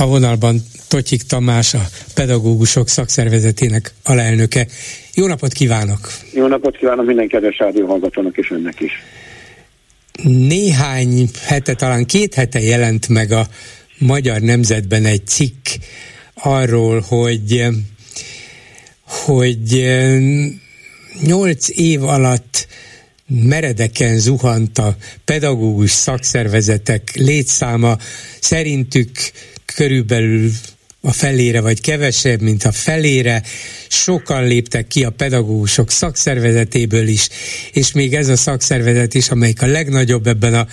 A 0.00 0.06
vonalban 0.06 0.60
Totyik 0.88 1.22
Tamás, 1.22 1.74
a 1.74 1.80
pedagógusok 2.14 2.88
szakszervezetének 2.88 3.94
alelnöke. 4.04 4.66
Jó 5.14 5.26
napot 5.26 5.52
kívánok! 5.52 5.98
Jó 6.32 6.46
napot 6.46 6.76
kívánok 6.76 7.06
minden 7.06 7.28
kedves 7.28 7.56
hallgatónak 7.86 8.36
és 8.36 8.50
önnek 8.50 8.80
is. 8.80 8.92
Néhány 10.22 11.28
hete, 11.46 11.74
talán 11.74 12.06
két 12.06 12.34
hete 12.34 12.60
jelent 12.60 13.08
meg 13.08 13.32
a 13.32 13.46
Magyar 13.98 14.40
Nemzetben 14.40 15.04
egy 15.04 15.26
cikk 15.26 15.66
arról, 16.34 17.00
hogy 17.08 17.66
hogy 19.02 19.88
nyolc 21.22 21.68
év 21.68 22.02
alatt 22.02 22.66
meredeken 23.26 24.18
zuhant 24.18 24.78
a 24.78 24.96
pedagógus 25.24 25.90
szakszervezetek 25.90 27.10
létszáma, 27.14 27.96
szerintük 28.40 29.10
körülbelül 29.78 30.50
a 31.00 31.12
felére, 31.12 31.60
vagy 31.60 31.80
kevesebb, 31.80 32.40
mint 32.40 32.64
a 32.64 32.72
felére. 32.72 33.42
Sokan 33.88 34.46
léptek 34.46 34.86
ki 34.86 35.04
a 35.04 35.10
pedagógusok 35.10 35.90
szakszervezetéből 35.90 37.08
is, 37.08 37.28
és 37.72 37.92
még 37.92 38.14
ez 38.14 38.28
a 38.28 38.36
szakszervezet 38.36 39.14
is, 39.14 39.28
amelyik 39.28 39.62
a 39.62 39.66
legnagyobb 39.66 40.26
ebben, 40.26 40.54
a, 40.54 40.66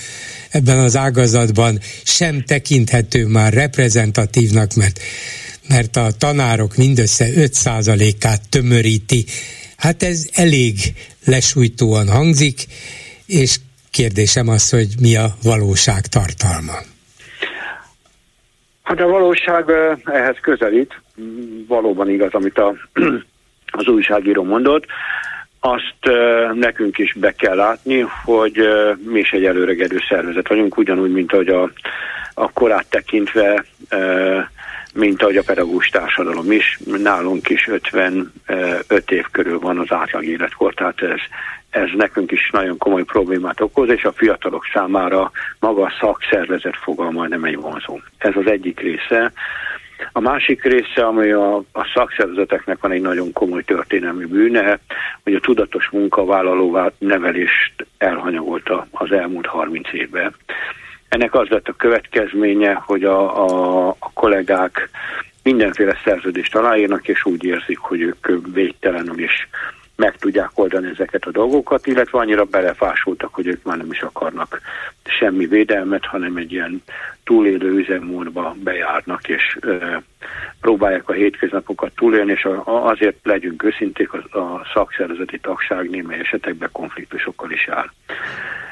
ebben 0.49 0.79
az 0.79 0.95
ágazatban, 0.95 1.79
sem 2.03 2.43
tekinthető 2.43 3.25
már 3.25 3.53
reprezentatívnak, 3.53 4.73
mert 4.73 4.99
mert 5.67 5.95
a 5.95 6.11
tanárok 6.17 6.75
mindössze 6.75 7.29
5%-át 7.35 8.41
tömöríti. 8.49 9.25
Hát 9.75 10.03
ez 10.03 10.27
elég 10.31 10.93
lesújtóan 11.25 12.09
hangzik, 12.09 12.65
és 13.25 13.59
kérdésem 13.91 14.47
az, 14.47 14.69
hogy 14.69 14.87
mi 14.99 15.15
a 15.15 15.37
valóság 15.41 16.07
tartalma. 16.07 16.94
Hát 18.85 18.99
a 18.99 19.07
valóság 19.07 19.71
ehhez 20.03 20.37
közelít. 20.41 21.01
Valóban 21.67 22.09
igaz, 22.09 22.33
amit 22.33 22.57
a, 22.57 22.73
az 23.79 23.87
újságíró 23.87 24.43
mondott. 24.43 24.85
Azt 25.59 26.15
nekünk 26.53 26.97
is 26.97 27.13
be 27.13 27.31
kell 27.31 27.55
látni, 27.55 28.05
hogy 28.23 28.69
mi 29.05 29.19
is 29.19 29.31
egy 29.31 29.45
előregedő 29.45 29.97
szervezet 30.09 30.47
vagyunk, 30.47 30.77
ugyanúgy, 30.77 31.11
mint 31.11 31.33
ahogy 31.33 31.47
a, 31.47 31.71
a 32.33 32.51
korát 32.51 32.85
tekintve 32.89 33.65
mint 34.93 35.21
ahogy 35.21 35.37
a 35.37 35.43
pedagógus 35.45 35.87
társadalom 35.87 36.51
is. 36.51 36.79
Nálunk 36.85 37.49
is 37.49 37.67
55 37.67 39.11
év 39.11 39.25
körül 39.31 39.59
van 39.59 39.79
az 39.79 39.91
átlag 39.91 40.23
életkor, 40.23 40.73
tehát 40.73 41.01
ez, 41.01 41.19
ez 41.75 41.89
nekünk 41.95 42.31
is 42.31 42.49
nagyon 42.51 42.77
komoly 42.77 43.03
problémát 43.03 43.61
okoz, 43.61 43.89
és 43.89 44.03
a 44.03 44.11
fiatalok 44.11 44.65
számára 44.73 45.31
maga 45.59 45.83
a 45.83 45.93
szakszervezet 45.99 46.75
fogalma 46.75 47.27
nem 47.27 47.43
egy 47.43 47.55
vonzó. 47.55 47.99
Ez 48.17 48.35
az 48.35 48.47
egyik 48.47 48.79
része. 48.79 49.31
A 50.11 50.19
másik 50.19 50.63
része, 50.63 51.05
ami 51.05 51.31
a, 51.31 51.55
a 51.55 51.91
szakszervezeteknek 51.93 52.79
van 52.81 52.91
egy 52.91 53.01
nagyon 53.01 53.33
komoly 53.33 53.63
történelmi 53.63 54.25
bűne, 54.25 54.79
hogy 55.23 55.33
a 55.33 55.39
tudatos 55.39 55.89
munkavállalóvá 55.89 56.91
nevelést 56.97 57.85
elhanyagolta 57.97 58.87
az 58.91 59.11
elmúlt 59.11 59.45
30 59.45 59.93
évben. 59.93 60.35
Ennek 61.09 61.33
az 61.33 61.47
lett 61.47 61.67
a 61.67 61.73
következménye, 61.77 62.73
hogy 62.73 63.03
a, 63.03 63.45
a, 63.45 63.87
a 63.87 64.11
kollégák 64.13 64.89
mindenféle 65.43 65.97
szerződést 66.03 66.55
aláírnak, 66.55 67.07
és 67.07 67.25
úgy 67.25 67.43
érzik, 67.43 67.77
hogy 67.77 68.01
ők 68.01 68.27
végtelenül 68.53 69.19
is 69.19 69.47
meg 69.95 70.15
tudják 70.17 70.49
oldani 70.53 70.89
ezeket 70.89 71.25
a 71.25 71.31
dolgokat, 71.31 71.87
illetve 71.87 72.19
annyira 72.19 72.43
belefásultak, 72.43 73.33
hogy 73.33 73.47
ők 73.47 73.63
már 73.63 73.77
nem 73.77 73.91
is 73.91 74.01
akarnak 74.01 74.61
semmi 75.03 75.45
védelmet, 75.45 76.05
hanem 76.05 76.35
egy 76.35 76.51
ilyen 76.51 76.83
túlélő 77.23 77.69
üzemmódba 77.69 78.55
bejárnak, 78.63 79.27
és 79.27 79.57
ö, 79.61 79.95
próbálják 80.61 81.09
a 81.09 81.13
hétköznapokat 81.13 81.91
túlélni, 81.95 82.31
és 82.31 82.43
a, 82.43 82.87
azért 82.87 83.17
legyünk 83.23 83.63
őszinték, 83.63 84.13
a, 84.13 84.37
a 84.39 84.65
szakszervezeti 84.73 85.39
tagság 85.39 85.89
némely 85.89 86.19
esetekben 86.19 86.69
konfliktusokkal 86.71 87.51
is 87.51 87.67
áll. 87.67 87.89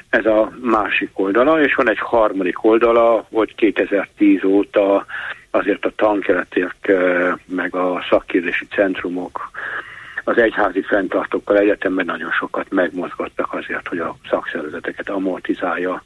Ez 0.09 0.25
a 0.25 0.51
másik 0.61 1.09
oldala, 1.13 1.61
és 1.61 1.75
van 1.75 1.89
egy 1.89 1.99
harmadik 1.99 2.63
oldala, 2.63 3.27
hogy 3.31 3.55
2010 3.55 4.43
óta 4.43 5.05
azért 5.51 5.85
a 5.85 5.91
tankeletek 5.95 6.91
meg 7.45 7.75
a 7.75 8.05
szakképzési 8.09 8.65
centrumok 8.65 9.51
az 10.23 10.37
egyházi 10.37 10.81
fenntartókkal 10.81 11.57
egyetemben 11.57 12.05
nagyon 12.05 12.31
sokat 12.31 12.69
megmozgattak 12.69 13.53
azért, 13.53 13.87
hogy 13.87 13.99
a 13.99 14.17
szakszervezeteket 14.29 15.09
amortizálja, 15.09 16.03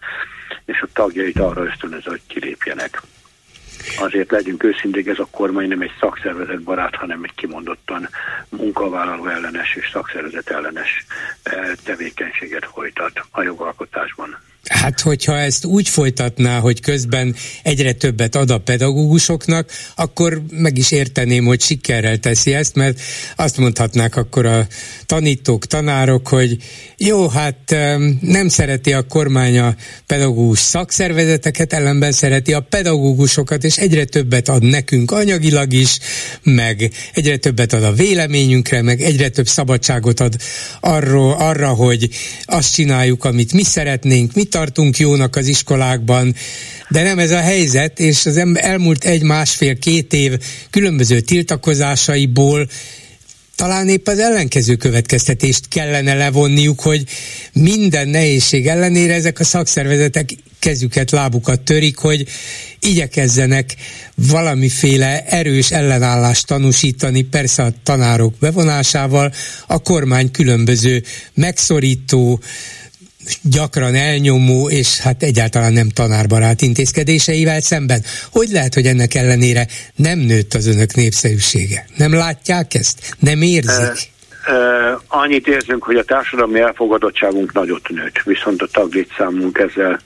és 0.65 0.81
a 0.81 0.87
tagjait 0.93 1.39
arra 1.39 1.63
ösztönöző, 1.63 2.09
hogy 2.09 2.21
kilépjenek. 2.27 3.01
Azért 3.99 4.31
legyünk 4.31 4.63
őszinték, 4.63 5.07
ez 5.07 5.19
a 5.19 5.27
kormány 5.31 5.67
nem 5.67 5.81
egy 5.81 5.91
szakszervezet 5.99 6.61
barát, 6.63 6.95
hanem 6.95 7.23
egy 7.23 7.35
kimondottan 7.35 8.07
munkavállaló 8.49 9.27
ellenes 9.27 9.75
és 9.75 9.89
szakszervezet 9.89 10.49
ellenes 10.49 11.05
eh, 11.43 11.71
tevékenységet 11.83 12.65
folytat 12.65 13.21
a 13.31 13.41
jogalkotásban. 13.41 14.37
Hát, 14.69 15.01
hogyha 15.01 15.37
ezt 15.37 15.65
úgy 15.65 15.89
folytatná, 15.89 16.59
hogy 16.59 16.81
közben 16.81 17.35
egyre 17.63 17.93
többet 17.93 18.35
ad 18.35 18.49
a 18.49 18.57
pedagógusoknak, 18.57 19.71
akkor 19.95 20.41
meg 20.49 20.77
is 20.77 20.91
érteném, 20.91 21.45
hogy 21.45 21.61
sikerrel 21.61 22.17
teszi 22.17 22.53
ezt, 22.53 22.75
mert 22.75 23.01
azt 23.35 23.57
mondhatnák 23.57 24.15
akkor 24.15 24.45
a 24.45 24.67
tanítók, 25.07 25.65
tanárok, 25.65 26.27
hogy 26.27 26.57
jó, 26.97 27.27
hát 27.27 27.75
nem 28.21 28.47
szereti 28.47 28.93
a 28.93 29.01
kormány 29.01 29.57
a 29.57 29.75
pedagógus 30.05 30.59
szakszervezeteket, 30.59 31.73
ellenben 31.73 32.11
szereti 32.11 32.53
a 32.53 32.59
pedagógusokat, 32.59 33.63
és 33.63 33.77
egyre 33.77 34.05
többet 34.05 34.49
ad 34.49 34.63
nekünk 34.63 35.11
anyagilag 35.11 35.73
is, 35.73 35.99
meg 36.43 36.91
egyre 37.13 37.37
többet 37.37 37.73
ad 37.73 37.83
a 37.83 37.93
véleményünkre, 37.93 38.81
meg 38.81 39.01
egyre 39.01 39.29
több 39.29 39.47
szabadságot 39.47 40.19
ad 40.19 40.35
arról, 40.79 41.33
arra, 41.33 41.67
hogy 41.67 42.09
azt 42.45 42.73
csináljuk, 42.73 43.23
amit 43.23 43.53
mi 43.53 43.63
szeretnénk, 43.63 44.33
mit 44.33 44.49
tartunk 44.49 44.97
jónak 44.97 45.35
az 45.35 45.47
iskolákban, 45.47 46.35
de 46.89 47.03
nem 47.03 47.19
ez 47.19 47.31
a 47.31 47.39
helyzet, 47.39 47.99
és 47.99 48.25
az 48.25 48.37
elmúlt 48.53 49.03
egy, 49.03 49.23
másfél, 49.23 49.77
két 49.79 50.13
év 50.13 50.37
különböző 50.69 51.19
tiltakozásaiból 51.19 52.67
talán 53.57 53.87
épp 53.87 54.07
az 54.07 54.19
ellenkező 54.19 54.75
következtetést 54.75 55.67
kellene 55.67 56.13
levonniuk, 56.13 56.79
hogy 56.79 57.03
minden 57.53 58.07
nehézség 58.07 58.67
ellenére 58.67 59.13
ezek 59.13 59.39
a 59.39 59.43
szakszervezetek 59.43 60.29
kezüket, 60.59 61.11
lábukat 61.11 61.61
törik, 61.61 61.97
hogy 61.97 62.27
igyekezzenek 62.79 63.75
valamiféle 64.15 65.23
erős 65.25 65.71
ellenállást 65.71 66.47
tanúsítani, 66.47 67.21
persze 67.21 67.63
a 67.63 67.73
tanárok 67.83 68.33
bevonásával, 68.39 69.33
a 69.67 69.81
kormány 69.81 70.31
különböző 70.31 71.03
megszorító, 71.33 72.39
gyakran 73.41 73.95
elnyomó 73.95 74.69
és 74.69 74.99
hát 74.99 75.23
egyáltalán 75.23 75.73
nem 75.73 75.89
tanárbarát 75.89 76.61
intézkedéseivel 76.61 77.61
szemben. 77.61 78.03
Hogy 78.31 78.49
lehet, 78.49 78.73
hogy 78.73 78.85
ennek 78.85 79.15
ellenére 79.15 79.67
nem 79.95 80.19
nőtt 80.19 80.53
az 80.53 80.67
önök 80.67 80.93
népszerűsége? 80.93 81.85
Nem 81.97 82.13
látják 82.13 82.73
ezt? 82.73 83.15
Nem 83.19 83.41
érzik? 83.41 84.15
Uh, 84.47 85.01
annyit 85.07 85.47
érzünk, 85.47 85.83
hogy 85.83 85.95
a 85.95 86.03
társadalmi 86.03 86.59
elfogadottságunk 86.59 87.53
nagyot 87.53 87.89
nőtt, 87.89 88.21
viszont 88.23 88.61
a 88.61 88.67
taglétszámunk 88.71 89.57
ezzel 89.57 89.99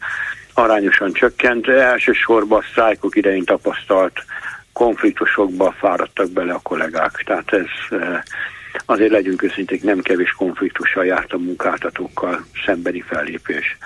arányosan 0.54 1.14
csökkent. 1.14 1.68
Elsősorban 1.68 2.60
a 2.60 2.66
sztrájkok 2.72 3.16
idején 3.16 3.46
tapasztalt 3.46 4.26
konfliktusokba 4.74 5.76
fáradtak 5.80 6.32
bele 6.32 6.54
a 6.54 6.60
kollégák. 6.64 7.24
Tehát 7.26 7.54
ez 7.54 8.00
uh, 8.00 8.18
azért 8.86 9.12
legyünk 9.12 9.44
őszinték, 9.44 9.84
nem 9.84 10.02
kevés 10.02 10.32
konfliktussal 10.32 11.06
járt 11.06 11.34
a 11.34 11.38
munkáltatókkal 11.38 12.46
szembeni 12.66 13.02
fellépés. 13.02 13.78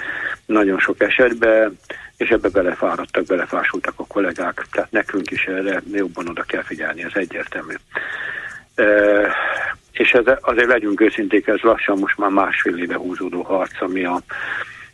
Nagyon 0.46 0.80
sok 0.80 1.02
esetben, 1.02 1.78
és 2.18 2.30
ebbe 2.30 2.50
belefáradtak, 2.50 3.26
belefásultak 3.26 3.94
a 3.96 4.06
kollégák, 4.06 4.66
tehát 4.72 4.92
nekünk 4.92 5.32
is 5.32 5.44
erre 5.44 5.82
jobban 5.92 6.28
oda 6.28 6.44
kell 6.44 6.64
figyelni, 6.64 7.04
ez 7.04 7.12
egyértelmű. 7.14 7.74
E, 8.76 8.86
és 9.92 10.12
ez, 10.12 10.26
azért 10.42 10.68
legyünk 10.68 11.02
őszinték, 11.02 11.48
ez 11.48 11.60
lassan 11.60 11.98
most 11.98 12.18
már 12.18 12.30
másfél 12.30 12.78
éve 12.78 12.96
húzódó 12.96 13.42
harc, 13.42 13.82
ami 13.82 14.06
a, 14.06 14.22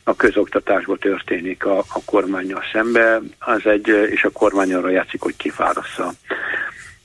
a 0.03 0.15
közoktatásban 0.15 0.97
történik 0.97 1.65
a, 1.65 1.77
a 1.77 2.01
kormányjal 2.05 2.63
szembe, 2.73 3.21
az 3.39 3.65
egy, 3.65 3.87
és 3.87 4.23
a 4.23 4.29
kormány 4.29 4.73
arra 4.73 4.89
játszik, 4.89 5.21
hogy 5.21 5.35
kifárassza 5.35 6.11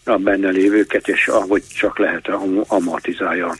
a 0.09 0.17
benne 0.17 0.51
lévőket, 0.51 1.09
és 1.09 1.29
ahogy 1.29 1.63
csak 1.75 1.99
lehet 1.99 2.29
amortizálja 2.67 3.55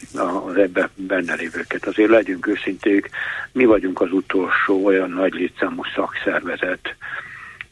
az 0.47 0.55
ebbe 0.55 0.89
benne 0.95 1.35
lévőket. 1.35 1.85
Azért 1.85 2.09
legyünk 2.09 2.47
őszinték, 2.47 3.09
mi 3.51 3.65
vagyunk 3.65 4.01
az 4.01 4.11
utolsó 4.11 4.85
olyan 4.85 5.09
nagy 5.09 5.33
létszámú 5.33 5.81
szakszervezet, 5.95 6.95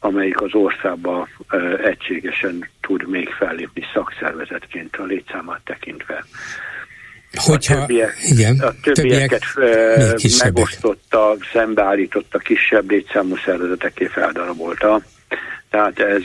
amelyik 0.00 0.40
az 0.40 0.54
országba 0.54 1.28
egységesen 1.84 2.68
tud 2.80 3.08
még 3.08 3.28
fellépni 3.28 3.82
szakszervezetként 3.94 4.96
a 4.96 5.04
létszámát 5.04 5.60
tekintve. 5.64 6.24
Hogyha, 7.32 7.74
a 7.74 7.78
többiek, 7.78 8.14
igen, 8.22 8.58
a 8.60 8.72
többieket 8.82 9.42
többiek 9.54 10.42
megosztotta, 10.42 11.36
szembeállította 11.52 12.38
kisebb 12.38 12.90
létszámú 12.90 13.36
szervezeteké 13.44 14.06
feldarabolta 14.06 15.02
tehát 15.76 15.98
ez 15.98 16.22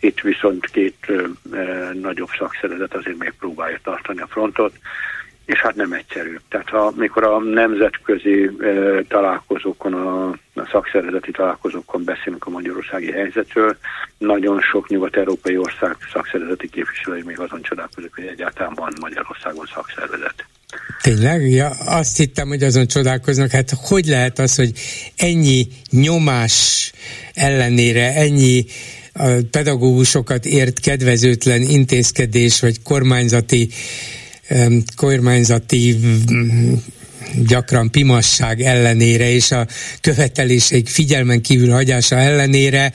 itt 0.00 0.20
viszont 0.20 0.66
két 0.66 1.12
nagyobb 1.92 2.28
szakszervezet 2.38 2.94
azért 2.94 3.18
még 3.18 3.32
próbálja 3.38 3.78
tartani 3.82 4.20
a 4.20 4.26
frontot, 4.26 4.72
és 5.44 5.60
hát 5.60 5.74
nem 5.74 5.92
egyszerű. 5.92 6.36
Tehát 6.48 6.68
ha, 6.68 6.92
mikor 6.96 7.24
a 7.24 7.38
nemzetközi 7.38 8.50
találkozókon, 9.08 9.94
a, 9.94 10.28
a 10.54 10.68
szakszervezeti 10.70 11.30
találkozókon 11.30 12.04
beszélünk 12.04 12.46
a 12.46 12.50
magyarországi 12.50 13.10
helyzetről, 13.10 13.76
nagyon 14.18 14.60
sok 14.60 14.88
nyugat-európai 14.88 15.56
ország 15.56 15.96
szakszervezeti 16.12 16.68
képviselői 16.68 17.22
még 17.22 17.40
azon 17.40 17.62
csodálkozik, 17.62 18.14
hogy 18.14 18.26
egyáltalán 18.26 18.74
van 18.74 18.92
Magyarországon 19.00 19.66
szakszervezet. 19.74 20.46
Tényleg? 21.02 21.50
Ja, 21.50 21.68
azt 21.68 22.16
hittem, 22.16 22.48
hogy 22.48 22.62
azon 22.62 22.86
csodálkoznak, 22.86 23.50
hát 23.50 23.70
hogy 23.70 24.06
lehet 24.06 24.38
az, 24.38 24.54
hogy 24.54 24.72
ennyi 25.16 25.68
nyomás 25.90 26.92
ellenére, 27.34 28.14
ennyi 28.14 28.64
a 29.12 29.28
pedagógusokat 29.50 30.46
ért 30.46 30.80
kedvezőtlen 30.80 31.62
intézkedés, 31.62 32.60
vagy 32.60 32.82
kormányzati 32.82 33.68
kormányzati 34.96 35.98
gyakran 37.46 37.90
pimasság 37.90 38.60
ellenére 38.60 39.30
és 39.30 39.50
a 39.50 39.66
követelések 40.00 40.86
figyelmen 40.86 41.40
kívül 41.40 41.70
hagyása 41.70 42.16
ellenére 42.16 42.92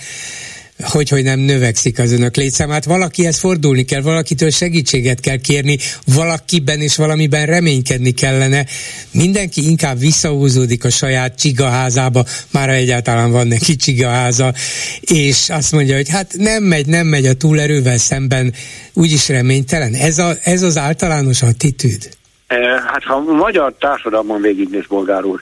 hogy, 0.83 1.09
hogy 1.09 1.23
nem 1.23 1.39
növekszik 1.39 1.99
az 1.99 2.11
önök 2.11 2.35
létszámát. 2.35 2.85
Valakihez 2.85 3.39
fordulni 3.39 3.85
kell, 3.85 4.01
valakitől 4.01 4.49
segítséget 4.49 5.19
kell 5.19 5.37
kérni, 5.37 5.77
valakiben 6.15 6.79
és 6.79 6.95
valamiben 6.95 7.45
reménykedni 7.45 8.11
kellene. 8.11 8.65
Mindenki 9.11 9.69
inkább 9.69 9.99
visszahúzódik 9.99 10.85
a 10.85 10.89
saját 10.89 11.39
csigaházába, 11.39 12.23
már 12.51 12.69
egyáltalán 12.69 13.31
van 13.31 13.47
neki 13.47 13.75
csigaháza, 13.75 14.53
és 15.01 15.49
azt 15.49 15.71
mondja, 15.71 15.95
hogy 15.95 16.09
hát 16.09 16.33
nem 16.37 16.63
megy, 16.63 16.87
nem 16.87 17.07
megy 17.07 17.25
a 17.25 17.33
túlerővel 17.33 17.97
szemben, 17.97 18.53
úgyis 18.93 19.29
reménytelen. 19.29 19.93
Ez, 19.93 20.17
a, 20.17 20.33
ez 20.43 20.61
az 20.61 20.77
általános 20.77 21.41
attitűd? 21.41 22.09
Eh, 22.47 22.59
hát 22.85 23.03
ha 23.03 23.13
a 23.13 23.19
magyar 23.19 23.73
társadalmon 23.79 24.41
végignéz, 24.41 24.85
bolgár 24.87 25.23
úr, 25.23 25.41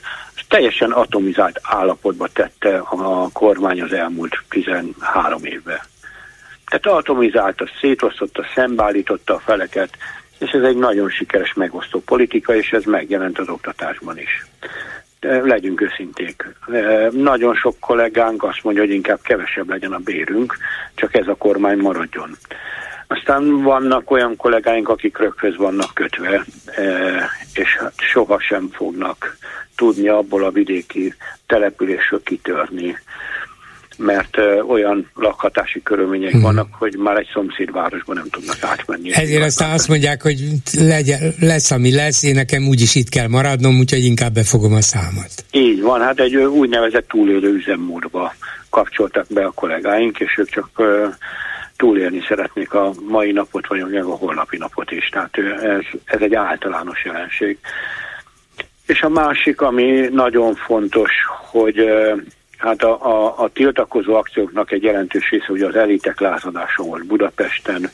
teljesen 0.49 0.91
atomizált 0.91 1.59
állapotba 1.63 2.27
tette 2.27 2.77
a 2.77 3.29
kormány 3.33 3.81
az 3.81 3.93
elmúlt 3.93 4.43
13 4.49 5.45
évben. 5.45 5.79
Tehát 6.65 6.99
atomizálta, 6.99 7.65
szétosztotta, 7.81 8.45
szembeállította 8.55 9.33
a 9.33 9.39
feleket, 9.39 9.89
és 10.39 10.51
ez 10.51 10.63
egy 10.63 10.77
nagyon 10.77 11.09
sikeres 11.09 11.53
megosztó 11.53 11.99
politika, 11.99 12.55
és 12.55 12.71
ez 12.71 12.83
megjelent 12.83 13.39
az 13.39 13.49
oktatásban 13.49 14.17
is. 14.17 14.45
De 15.19 15.41
legyünk 15.41 15.81
őszinték. 15.81 16.45
E, 16.71 17.09
nagyon 17.11 17.55
sok 17.55 17.79
kollégánk 17.79 18.43
azt 18.43 18.63
mondja, 18.63 18.83
hogy 18.83 18.93
inkább 18.93 19.19
kevesebb 19.21 19.69
legyen 19.69 19.93
a 19.93 19.97
bérünk, 19.97 20.57
csak 20.95 21.15
ez 21.15 21.27
a 21.27 21.35
kormány 21.35 21.77
maradjon. 21.77 22.37
Aztán 23.11 23.61
vannak 23.61 24.11
olyan 24.11 24.35
kollégáink, 24.35 24.89
akik 24.89 25.17
röghöz 25.17 25.55
vannak 25.55 25.93
kötve, 25.93 26.45
e, 26.65 26.83
és 27.53 27.77
hát 27.79 27.93
sohasem 27.97 28.69
fognak 28.71 29.37
tudni 29.75 30.07
abból 30.07 30.43
a 30.43 30.51
vidéki 30.51 31.13
településről 31.47 32.23
kitörni, 32.23 32.97
mert 33.97 34.37
olyan 34.67 35.09
lakhatási 35.15 35.81
körülmények 35.83 36.31
hmm. 36.31 36.41
vannak, 36.41 36.67
hogy 36.71 36.95
már 36.97 37.17
egy 37.17 37.29
szomszédvárosban 37.33 38.15
nem 38.15 38.29
tudnak 38.29 38.57
átmenni. 38.61 39.13
Ezért 39.13 39.43
aztán 39.43 39.71
azt 39.71 39.87
mondják, 39.87 40.21
hogy 40.21 40.43
legyen, 40.79 41.33
lesz, 41.39 41.71
ami 41.71 41.95
lesz, 41.95 42.23
én 42.23 42.35
nekem 42.35 42.67
úgyis 42.67 42.95
itt 42.95 43.09
kell 43.09 43.27
maradnom, 43.27 43.79
úgyhogy 43.79 44.03
inkább 44.03 44.33
befogom 44.33 44.73
a 44.73 44.81
számot. 44.81 45.31
Így 45.51 45.81
van, 45.81 46.01
hát 46.01 46.19
egy 46.19 46.35
úgynevezett 46.35 47.07
túlélő 47.07 47.53
üzemmódba 47.53 48.33
kapcsoltak 48.69 49.25
be 49.29 49.45
a 49.45 49.51
kollégáink, 49.51 50.19
és 50.19 50.37
ők 50.37 50.49
csak 50.49 50.69
túlélni 51.79 52.21
szeretnék 52.27 52.73
a 52.73 52.91
mai 53.07 53.31
napot, 53.31 53.67
vagy 53.67 53.95
a 53.95 54.15
holnapi 54.15 54.57
napot 54.57 54.91
is. 54.91 55.09
Tehát 55.09 55.37
ez, 55.61 55.81
ez 56.05 56.21
egy 56.21 56.35
általános 56.35 57.05
jelenség. 57.05 57.57
És 58.87 59.01
a 59.01 59.09
másik, 59.09 59.61
ami 59.61 60.07
nagyon 60.11 60.55
fontos, 60.55 61.11
hogy 61.51 61.89
hát 62.57 62.83
a, 62.83 63.05
a, 63.05 63.43
a 63.43 63.49
tiltakozó 63.49 64.15
akcióknak 64.15 64.71
egy 64.71 64.83
jelentős 64.83 65.29
része 65.29 65.45
ugye 65.49 65.65
az 65.65 65.75
elitek 65.75 66.19
lázadása 66.19 66.83
volt 66.83 67.05
Budapesten, 67.05 67.89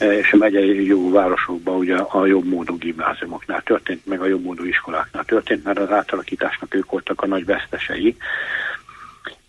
és 0.00 0.32
a 0.32 0.36
megyei 0.36 0.86
jó 0.86 1.10
városokban 1.10 1.76
ugye 1.76 1.96
a 1.96 2.26
jobb 2.26 2.44
módú 2.44 2.78
gimnáziumoknál 2.78 3.62
történt, 3.62 4.06
meg 4.06 4.20
a 4.20 4.26
jobb 4.26 4.42
módú 4.42 4.64
iskoláknál 4.64 5.24
történt, 5.24 5.64
mert 5.64 5.78
az 5.78 5.90
átalakításnak 5.90 6.74
ők 6.74 6.90
voltak 6.90 7.22
a 7.22 7.26
nagy 7.26 7.44
vesztesei. 7.44 8.16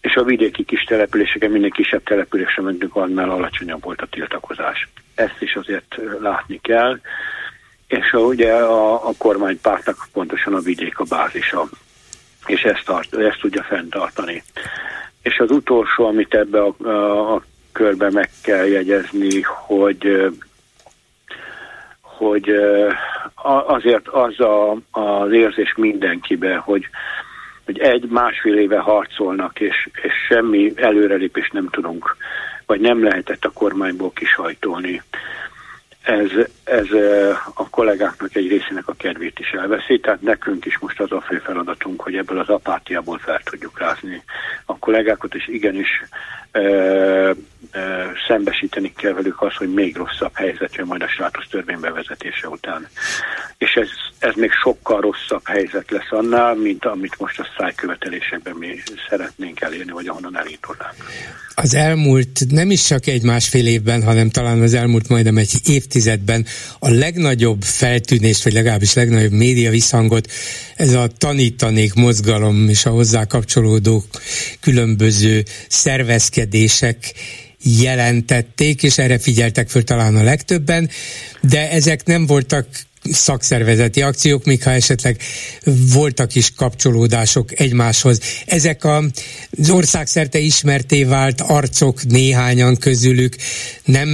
És 0.01 0.15
a 0.15 0.23
vidéki 0.23 0.63
kis 0.63 0.83
településeken, 0.83 1.51
minél 1.51 1.69
kisebb 1.69 2.03
településre 2.03 2.61
mentünk, 2.61 2.95
annál 2.95 3.29
alacsonyabb 3.29 3.83
volt 3.83 4.01
a 4.01 4.07
tiltakozás. 4.09 4.89
Ezt 5.15 5.41
is 5.41 5.55
azért 5.55 5.99
látni 6.19 6.59
kell 6.61 6.99
és 7.91 8.13
ugye 8.13 8.53
a, 8.53 9.07
a 9.07 9.11
kormánypártnak 9.17 10.07
pontosan 10.13 10.53
a 10.53 10.59
vidék 10.59 10.99
a 10.99 11.03
bázisa, 11.09 11.67
és 12.45 12.63
ezt, 12.63 12.85
tart, 12.85 13.15
ezt 13.15 13.39
tudja 13.39 13.63
fenntartani. 13.63 14.43
És 15.21 15.39
az 15.39 15.51
utolsó, 15.51 16.05
amit 16.05 16.33
ebbe 16.33 16.61
a, 16.61 16.75
a, 16.83 17.35
a 17.35 17.43
körbe 17.71 18.11
meg 18.11 18.29
kell 18.43 18.65
jegyezni, 18.65 19.41
hogy 19.41 20.31
hogy 22.01 22.49
azért 23.65 24.07
az 24.07 24.39
a, 24.39 24.71
az 24.91 25.31
érzés 25.31 25.73
mindenkibe, 25.75 26.55
hogy, 26.55 26.87
hogy 27.71 27.79
egy 27.79 28.07
másfél 28.09 28.57
éve 28.57 28.79
harcolnak, 28.79 29.59
és, 29.59 29.89
és 30.01 30.13
semmi 30.27 30.71
előrelépést 30.75 31.53
nem 31.53 31.67
tudunk, 31.69 32.15
vagy 32.65 32.79
nem 32.79 33.03
lehetett 33.03 33.45
a 33.45 33.51
kormányból 33.51 34.11
kisajtolni 34.11 35.01
ez, 36.01 36.29
ez 36.63 36.87
a 37.53 37.69
kollégáknak 37.69 38.35
egy 38.35 38.47
részének 38.47 38.87
a 38.87 38.93
kedvét 38.97 39.39
is 39.39 39.49
elveszi, 39.49 39.99
tehát 39.99 40.21
nekünk 40.21 40.65
is 40.65 40.79
most 40.79 40.99
az 40.99 41.11
a 41.11 41.21
fő 41.21 41.37
feladatunk, 41.37 42.01
hogy 42.01 42.15
ebből 42.15 42.39
az 42.39 42.49
apátiából 42.49 43.17
fel 43.17 43.41
tudjuk 43.43 43.79
rázni 43.79 44.23
a 44.65 44.77
kollégákat, 44.77 45.35
és 45.35 45.47
igenis 45.47 46.03
szembesíteni 48.27 48.93
kell 48.97 49.13
velük 49.13 49.41
az, 49.41 49.55
hogy 49.55 49.73
még 49.73 49.95
rosszabb 49.95 50.31
helyzet 50.33 50.75
jön 50.75 50.85
majd 50.87 51.01
a 51.01 51.07
státusz 51.07 51.47
törvény 51.49 51.79
bevezetése 51.79 52.47
után. 52.47 52.87
És 53.57 53.73
ez, 53.73 53.87
ez 54.19 54.33
még 54.35 54.51
sokkal 54.51 55.01
rosszabb 55.01 55.41
helyzet 55.43 55.91
lesz 55.91 56.11
annál, 56.11 56.55
mint 56.55 56.85
amit 56.85 57.19
most 57.19 57.39
a 57.39 57.47
szájkövetelésekben 57.57 58.55
mi 58.55 58.67
szeretnénk 59.09 59.61
elérni, 59.61 59.91
vagy 59.91 60.07
ahonnan 60.07 60.37
elindulnánk. 60.37 60.95
Az 61.55 61.73
elmúlt 61.75 62.39
nem 62.49 62.71
is 62.71 62.83
csak 62.83 63.07
egy 63.07 63.23
másfél 63.23 63.67
évben, 63.67 64.03
hanem 64.03 64.29
talán 64.29 64.61
az 64.61 64.73
elmúlt 64.73 65.07
majdnem 65.09 65.37
egy 65.37 65.51
évtizedben 65.65 66.45
a 66.79 66.89
legnagyobb 66.89 67.61
feltűnést, 67.61 68.43
vagy 68.43 68.53
legalábbis 68.53 68.93
legnagyobb 68.93 69.31
média 69.31 69.69
visszhangot 69.69 70.27
ez 70.75 70.93
a 70.93 71.07
tanítanék 71.17 71.93
mozgalom 71.93 72.69
és 72.69 72.85
a 72.85 72.89
hozzá 72.89 73.25
kapcsolódó 73.25 74.03
különböző 74.59 75.43
szervezkedések 76.41 77.13
jelentették, 77.79 78.83
és 78.83 78.97
erre 78.97 79.19
figyeltek 79.19 79.69
föl 79.69 79.83
talán 79.83 80.15
a 80.15 80.23
legtöbben, 80.23 80.89
de 81.41 81.71
ezek 81.71 82.05
nem 82.05 82.25
voltak 82.25 82.67
szakszervezeti 83.11 84.01
akciók, 84.01 84.45
még 84.45 84.63
ha 84.63 84.71
esetleg 84.71 85.17
voltak 85.93 86.35
is 86.35 86.53
kapcsolódások 86.53 87.59
egymáshoz. 87.59 88.19
Ezek 88.45 88.83
a, 88.83 89.03
az 89.57 89.69
országszerte 89.69 90.39
ismerté 90.39 91.03
vált 91.03 91.41
arcok 91.41 92.03
néhányan 92.03 92.77
közülük 92.77 93.35
nem, 93.85 94.09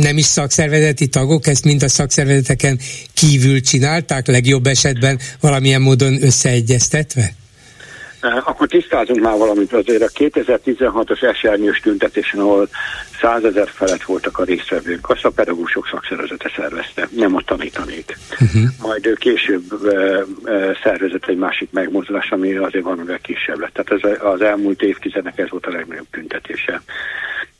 nem 0.00 0.18
is 0.18 0.24
szakszervezeti 0.24 1.06
tagok, 1.06 1.46
ezt 1.46 1.64
mind 1.64 1.82
a 1.82 1.88
szakszervezeteken 1.88 2.80
kívül 3.14 3.60
csinálták, 3.60 4.26
legjobb 4.26 4.66
esetben 4.66 5.18
valamilyen 5.40 5.82
módon 5.82 6.22
összeegyeztetve? 6.22 7.41
Eh, 8.22 8.48
akkor 8.48 8.68
tisztázunk 8.68 9.20
már 9.20 9.36
valamit 9.36 9.72
azért. 9.72 10.02
A 10.02 10.08
2016-os 10.08 11.22
esernyős 11.22 11.80
tüntetésen, 11.80 12.40
ahol 12.40 12.68
százezer 13.20 13.68
felett 13.68 14.02
voltak 14.02 14.38
a 14.38 14.44
résztvevők, 14.44 15.10
azt 15.10 15.24
a 15.24 15.30
pedagógusok 15.30 15.88
szakszervezete 15.90 16.52
szervezte, 16.56 17.08
nem 17.10 17.34
a 17.34 17.42
tanítanék. 17.44 18.16
Uh-huh. 18.40 18.62
Majd 18.82 19.18
később 19.18 19.62
e, 19.86 20.24
e, 20.44 20.78
szervezett 20.82 21.26
egy 21.26 21.36
másik 21.36 21.68
megmozdulás, 21.72 22.30
ami 22.30 22.56
azért 22.56 22.84
valamivel 22.84 23.18
kisebb 23.18 23.58
lett. 23.58 23.72
Tehát 23.72 24.04
ez 24.04 24.18
az 24.32 24.40
elmúlt 24.40 24.82
évtizednek 24.82 25.38
ez 25.38 25.50
volt 25.50 25.66
a 25.66 25.70
legnagyobb 25.70 26.06
tüntetése. 26.10 26.82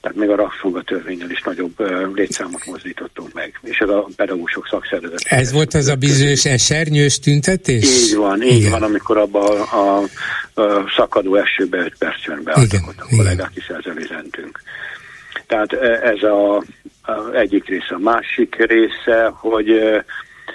Tehát 0.03 0.18
még 0.18 0.28
a 0.28 0.36
rabszolgatörvényel 0.36 1.30
is 1.30 1.42
nagyobb 1.42 1.72
létszámot 2.14 2.66
mozdítottunk 2.66 3.32
meg, 3.32 3.61
és 3.62 3.78
ez 3.78 3.88
a 3.88 4.09
pedagógusok 4.16 4.66
szakszervezet. 4.66 5.22
Ez 5.24 5.53
volt 5.53 5.74
az 5.74 5.86
a 5.86 5.94
bizonyos 5.94 6.44
esernyős 6.44 7.18
tüntetés? 7.18 7.84
Így 7.84 8.16
van, 8.16 8.42
így 8.42 8.61
Igen. 8.61 8.70
van, 8.70 8.82
amikor 8.82 9.16
abban 9.16 9.61
a, 9.61 9.76
a, 9.76 10.03
a 10.62 10.92
szakadó 10.96 11.34
esőbe 11.34 11.78
5 11.78 11.94
perc 11.98 12.24
jön 12.24 12.42
be, 12.44 12.53
azokat 12.53 12.94
a 12.98 13.16
kollégák, 13.16 13.50
hiszen 13.55 13.98
üzentünk. 13.98 14.62
Tehát 15.46 15.72
ez 16.03 16.22
a, 16.22 16.57
a 17.03 17.32
egyik 17.32 17.68
része. 17.68 17.94
A 17.94 17.98
másik 17.98 18.55
része, 18.55 19.32
hogy 19.34 19.82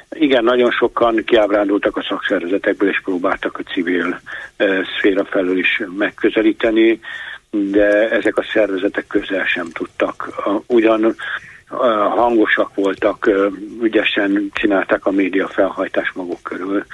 igen, 0.09 0.43
nagyon 0.43 0.71
sokan 0.71 1.23
kiábrándultak 1.25 1.97
a 1.97 2.05
szakszervezetekből, 2.09 2.89
és 2.89 3.01
próbáltak 3.03 3.57
a 3.57 3.71
civil 3.71 4.21
szféra 4.97 5.25
felől 5.25 5.57
is 5.57 5.81
megközelíteni 5.97 6.99
de 7.49 8.09
ezek 8.09 8.37
a 8.37 8.45
szervezetek 8.53 9.07
közel 9.07 9.45
sem 9.45 9.69
tudtak. 9.69 10.29
Ugyan 10.67 11.15
hangosak 12.15 12.75
voltak, 12.75 13.29
ügyesen 13.81 14.49
csinálták 14.53 15.05
a 15.05 15.11
média 15.11 15.47
felhajtás 15.47 16.11
maguk 16.11 16.43
körül, 16.43 16.85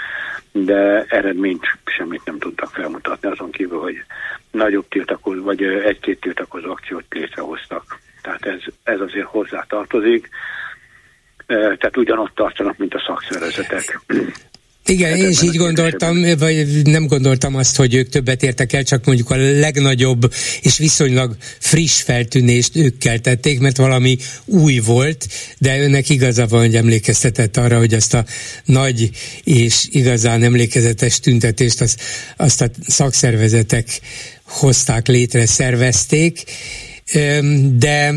de 0.51 1.05
eredményt 1.09 1.65
semmit 1.85 2.21
nem 2.25 2.39
tudtak 2.39 2.69
felmutatni, 2.69 3.29
azon 3.29 3.51
kívül, 3.51 3.79
hogy 3.79 4.03
nagyobb 4.51 4.87
tiltakozó, 4.89 5.43
vagy 5.43 5.63
egy-két 5.63 6.19
tiltakozó 6.19 6.71
akciót 6.71 7.05
létrehoztak. 7.09 7.99
Tehát 8.21 8.45
ez, 8.45 8.59
ez 8.83 8.99
azért 8.99 9.25
hozzá 9.25 9.65
tartozik. 9.67 10.29
Tehát 11.45 11.97
ugyanott 11.97 12.35
tartanak, 12.35 12.77
mint 12.77 12.93
a 12.93 13.03
szakszervezetek. 13.05 13.99
Igen, 14.85 15.17
én 15.17 15.29
is 15.29 15.41
így 15.41 15.55
gondoltam, 15.55 16.37
vagy 16.37 16.81
nem 16.83 17.07
gondoltam 17.07 17.55
azt, 17.55 17.75
hogy 17.75 17.93
ők 17.93 18.09
többet 18.09 18.43
értek 18.43 18.73
el, 18.73 18.83
csak 18.83 19.05
mondjuk 19.05 19.29
a 19.29 19.35
legnagyobb 19.35 20.33
és 20.61 20.77
viszonylag 20.77 21.35
friss 21.59 22.01
feltűnést 22.01 22.75
ők 22.75 22.97
keltették, 22.97 23.59
mert 23.59 23.77
valami 23.77 24.17
új 24.45 24.79
volt, 24.79 25.27
de 25.57 25.79
önnek 25.79 26.09
igaza 26.09 26.47
van, 26.47 26.59
hogy 26.59 26.75
emlékeztetett 26.75 27.57
arra, 27.57 27.77
hogy 27.77 27.93
azt 27.93 28.13
a 28.13 28.25
nagy 28.65 29.09
és 29.43 29.87
igazán 29.91 30.43
emlékezetes 30.43 31.19
tüntetést 31.19 31.81
azt, 31.81 32.01
azt 32.37 32.61
a 32.61 32.69
szakszervezetek 32.87 33.99
hozták 34.43 35.07
létre, 35.07 35.45
szervezték, 35.45 36.43
de 37.77 38.13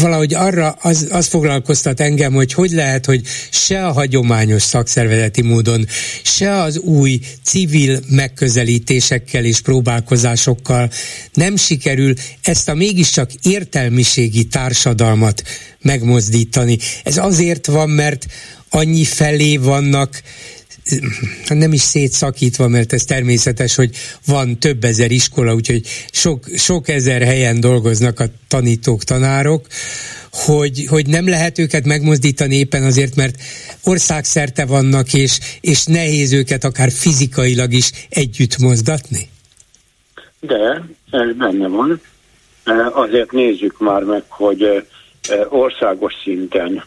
valahogy 0.00 0.34
arra 0.34 0.70
az, 0.70 1.06
az 1.10 1.26
foglalkoztat 1.26 2.00
engem, 2.00 2.32
hogy 2.32 2.52
hogy 2.52 2.70
lehet, 2.70 3.06
hogy 3.06 3.22
se 3.50 3.86
a 3.86 3.92
hagyományos 3.92 4.62
szakszervezeti 4.62 5.42
módon, 5.42 5.86
se 6.22 6.60
az 6.60 6.78
új 6.78 7.20
civil 7.44 8.00
megközelítésekkel 8.08 9.44
és 9.44 9.60
próbálkozásokkal 9.60 10.90
nem 11.32 11.56
sikerül 11.56 12.14
ezt 12.42 12.68
a 12.68 12.74
mégiscsak 12.74 13.30
értelmiségi 13.42 14.44
társadalmat 14.44 15.42
megmozdítani. 15.80 16.78
Ez 17.04 17.16
azért 17.16 17.66
van, 17.66 17.90
mert 17.90 18.26
annyi 18.68 19.04
felé 19.04 19.56
vannak 19.56 20.22
nem 21.48 21.72
is 21.72 21.80
szétszakítva, 21.80 22.68
mert 22.68 22.92
ez 22.92 23.04
természetes, 23.04 23.74
hogy 23.74 23.90
van 24.26 24.58
több 24.58 24.84
ezer 24.84 25.10
iskola, 25.10 25.54
úgyhogy 25.54 25.82
sok, 26.12 26.44
sok 26.56 26.88
ezer 26.88 27.22
helyen 27.22 27.60
dolgoznak 27.60 28.20
a 28.20 28.26
tanítók, 28.48 29.04
tanárok, 29.04 29.66
hogy, 30.32 30.86
hogy 30.88 31.06
nem 31.06 31.28
lehet 31.28 31.58
őket 31.58 31.84
megmozdítani 31.84 32.54
éppen 32.54 32.82
azért, 32.82 33.16
mert 33.16 33.36
országszerte 33.84 34.66
vannak, 34.66 35.14
és, 35.14 35.38
és 35.60 35.84
nehéz 35.84 36.32
őket 36.32 36.64
akár 36.64 36.90
fizikailag 36.90 37.72
is 37.72 37.90
együtt 38.08 38.58
mozdatni? 38.58 39.28
De, 40.40 40.84
ez 41.10 41.36
benne 41.36 41.68
van. 41.68 42.00
E, 42.64 42.86
azért 42.92 43.32
nézzük 43.32 43.78
már 43.78 44.02
meg, 44.02 44.22
hogy 44.28 44.62
e, 44.62 44.84
országos 45.48 46.14
szinten 46.22 46.84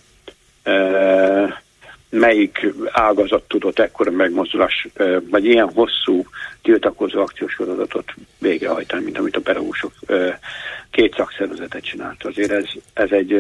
e, 0.63 1.63
melyik 2.11 2.73
ágazat 2.91 3.43
tudott 3.47 3.79
ekkora 3.79 4.11
megmozdulás, 4.11 4.87
vagy 5.29 5.45
ilyen 5.45 5.69
hosszú 5.73 6.25
tiltakozó 6.61 7.21
akciósorozatot 7.21 8.13
végrehajtani, 8.39 9.03
mint 9.03 9.17
amit 9.17 9.35
a 9.35 9.41
pedagógusok 9.41 9.91
két 10.91 11.15
szakszervezetet 11.15 11.83
csinált. 11.83 12.23
Azért 12.23 12.51
ez, 12.51 12.65
ez 12.93 13.11
egy 13.11 13.33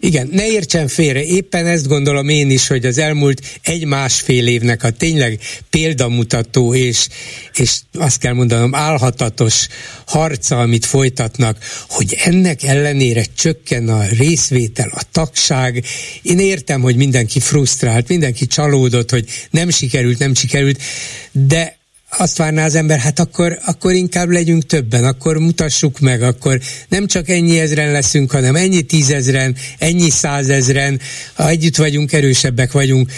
igen, 0.00 0.28
ne 0.32 0.46
értsen 0.46 0.88
félre, 0.88 1.24
éppen 1.24 1.66
ezt 1.66 1.88
gondolom 1.88 2.28
én 2.28 2.50
is, 2.50 2.66
hogy 2.66 2.86
az 2.86 2.98
elmúlt 2.98 3.40
egy-másfél 3.62 4.46
évnek 4.46 4.82
a 4.82 4.90
tényleg 4.90 5.38
példamutató 5.70 6.74
és, 6.74 7.08
és 7.54 7.80
azt 7.92 8.18
kell 8.18 8.32
mondanom 8.32 8.74
álhatatos 8.74 9.66
harca, 10.06 10.60
amit 10.60 10.84
folytatnak, 10.84 11.58
hogy 11.88 12.16
ennek 12.24 12.62
ellenére 12.62 13.24
csökken 13.36 13.88
a 13.88 14.04
részvétel, 14.18 14.90
a 14.94 15.02
tagság. 15.12 15.84
Én 16.22 16.38
értem, 16.38 16.80
hogy 16.80 16.96
mindenki 16.96 17.40
frusztrált, 17.40 18.08
mindenki 18.08 18.46
csalódott, 18.46 19.10
hogy 19.10 19.24
nem 19.50 19.70
sikerült, 19.70 20.18
nem 20.18 20.34
sikerült, 20.34 20.82
de 21.32 21.79
azt 22.18 22.36
várná 22.38 22.64
az 22.64 22.74
ember, 22.74 22.98
hát 22.98 23.18
akkor, 23.18 23.58
akkor 23.66 23.92
inkább 23.92 24.28
legyünk 24.28 24.62
többen, 24.62 25.04
akkor 25.04 25.36
mutassuk 25.36 25.98
meg, 25.98 26.22
akkor 26.22 26.58
nem 26.88 27.06
csak 27.06 27.28
ennyi 27.28 27.58
ezren 27.58 27.92
leszünk, 27.92 28.30
hanem 28.30 28.54
ennyi 28.54 28.82
tízezren, 28.82 29.56
ennyi 29.78 30.10
százezren, 30.10 31.00
ha 31.34 31.48
együtt 31.48 31.76
vagyunk, 31.76 32.12
erősebbek 32.12 32.72
vagyunk. 32.72 33.10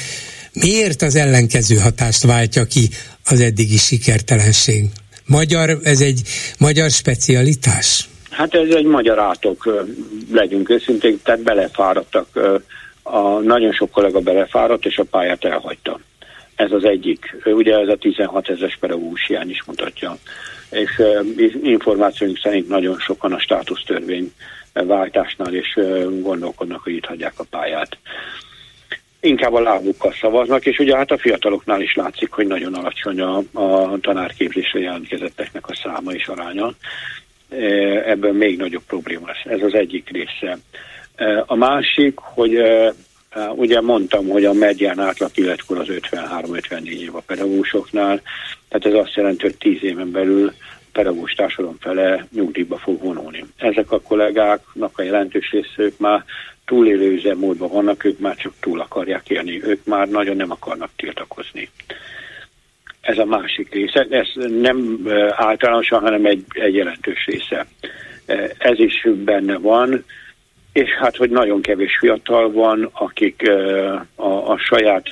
Miért 0.53 1.03
az 1.03 1.17
ellenkező 1.17 1.77
hatást 1.77 2.23
váltja 2.23 2.65
ki 2.65 2.89
az 3.25 3.41
eddigi 3.41 3.77
sikertelenség? 3.77 4.85
Magyar, 5.27 5.79
ez 5.83 6.01
egy 6.01 6.21
magyar 6.59 6.91
specialitás? 6.91 8.09
Hát 8.31 8.55
ez 8.55 8.75
egy 8.75 8.85
magyar 8.85 9.19
átok, 9.19 9.85
legyünk 10.33 10.71
őszintén, 10.71 11.21
tehát 11.23 11.43
belefáradtak. 11.43 12.27
A, 13.03 13.19
nagyon 13.39 13.73
sok 13.73 13.91
kollega 13.91 14.21
belefáradt, 14.21 14.85
és 14.85 14.97
a 14.97 15.05
pályát 15.11 15.45
elhagyta. 15.45 16.01
Ez 16.55 16.73
az 16.73 16.85
egyik. 16.85 17.37
Ugye 17.45 17.79
ez 17.79 17.89
a 17.89 17.97
16 17.97 18.49
ezeres 18.49 18.77
pedagógus 18.81 19.27
hiány 19.27 19.51
is 19.51 19.65
mutatja. 19.65 20.17
És 20.71 21.03
információink 21.63 22.39
szerint 22.39 22.69
nagyon 22.69 22.99
sokan 22.99 23.33
a 23.33 23.39
státusztörvény 23.39 24.33
váltásnál 24.73 25.55
is 25.55 25.75
gondolkodnak, 26.21 26.83
hogy 26.83 26.93
itt 26.93 27.05
hagyják 27.05 27.33
a 27.37 27.45
pályát. 27.51 27.99
Inkább 29.21 29.53
a 29.53 29.61
lábukkal 29.61 30.13
szavaznak, 30.21 30.67
és 30.67 30.79
ugye 30.79 30.97
hát 30.97 31.11
a 31.11 31.19
fiataloknál 31.19 31.81
is 31.81 31.95
látszik, 31.95 32.33
hogy 32.33 32.47
nagyon 32.47 32.75
alacsony 32.75 33.21
a, 33.21 33.43
a 33.53 33.99
tanárképzésre 34.01 34.81
jelentkezetteknek 34.81 35.69
a 35.69 35.75
száma 35.75 36.13
és 36.13 36.27
aránya. 36.27 36.73
Ebből 38.05 38.33
még 38.33 38.59
nagyobb 38.59 38.83
probléma 38.87 39.27
lesz. 39.27 39.45
Ez 39.45 39.63
az 39.63 39.75
egyik 39.75 40.11
része. 40.11 40.59
A 41.47 41.55
másik, 41.55 42.19
hogy 42.19 42.55
Ugye 43.55 43.81
mondtam, 43.81 44.29
hogy 44.29 44.45
a 44.45 44.53
medián 44.53 44.99
átlag 44.99 45.31
életkor 45.35 45.79
az 45.79 45.87
53-54 45.89 46.85
év 46.85 47.15
a 47.15 47.23
pedagógusoknál, 47.27 48.21
tehát 48.69 48.87
ez 48.97 49.05
azt 49.05 49.15
jelenti, 49.15 49.43
hogy 49.43 49.57
10 49.57 49.83
éven 49.83 50.11
belül 50.11 50.53
pedagógus 50.93 51.33
társadalom 51.33 51.77
fele 51.81 52.27
nyugdíjba 52.33 52.77
fog 52.77 53.03
vonulni. 53.03 53.45
Ezek 53.57 53.91
a 53.91 54.01
kollégáknak 54.01 54.99
a 54.99 55.03
jelentős 55.03 55.51
részük 55.51 55.99
már 55.99 56.25
túlélő 56.65 57.13
üzemmódban 57.13 57.69
vannak, 57.69 58.05
ők 58.05 58.19
már 58.19 58.37
csak 58.37 58.53
túl 58.61 58.81
akarják 58.81 59.31
élni, 59.31 59.65
ők 59.65 59.85
már 59.85 60.09
nagyon 60.09 60.37
nem 60.37 60.51
akarnak 60.51 60.91
tiltakozni. 60.97 61.69
Ez 63.01 63.19
a 63.19 63.25
másik 63.25 63.73
része, 63.73 64.07
ez 64.11 64.29
nem 64.61 65.09
általánosan, 65.31 66.01
hanem 66.01 66.25
egy, 66.25 66.45
egy 66.49 66.75
jelentős 66.75 67.27
része. 67.27 67.67
Ez 68.59 68.79
is 68.79 69.09
benne 69.25 69.59
van, 69.59 70.05
és 70.73 70.89
hát, 71.01 71.17
hogy 71.17 71.31
nagyon 71.31 71.63
kevés 71.63 71.99
fiatal 72.01 72.53
van, 72.53 72.89
akik 72.93 73.43
a, 74.15 74.53
a 74.53 74.59
saját 74.59 75.07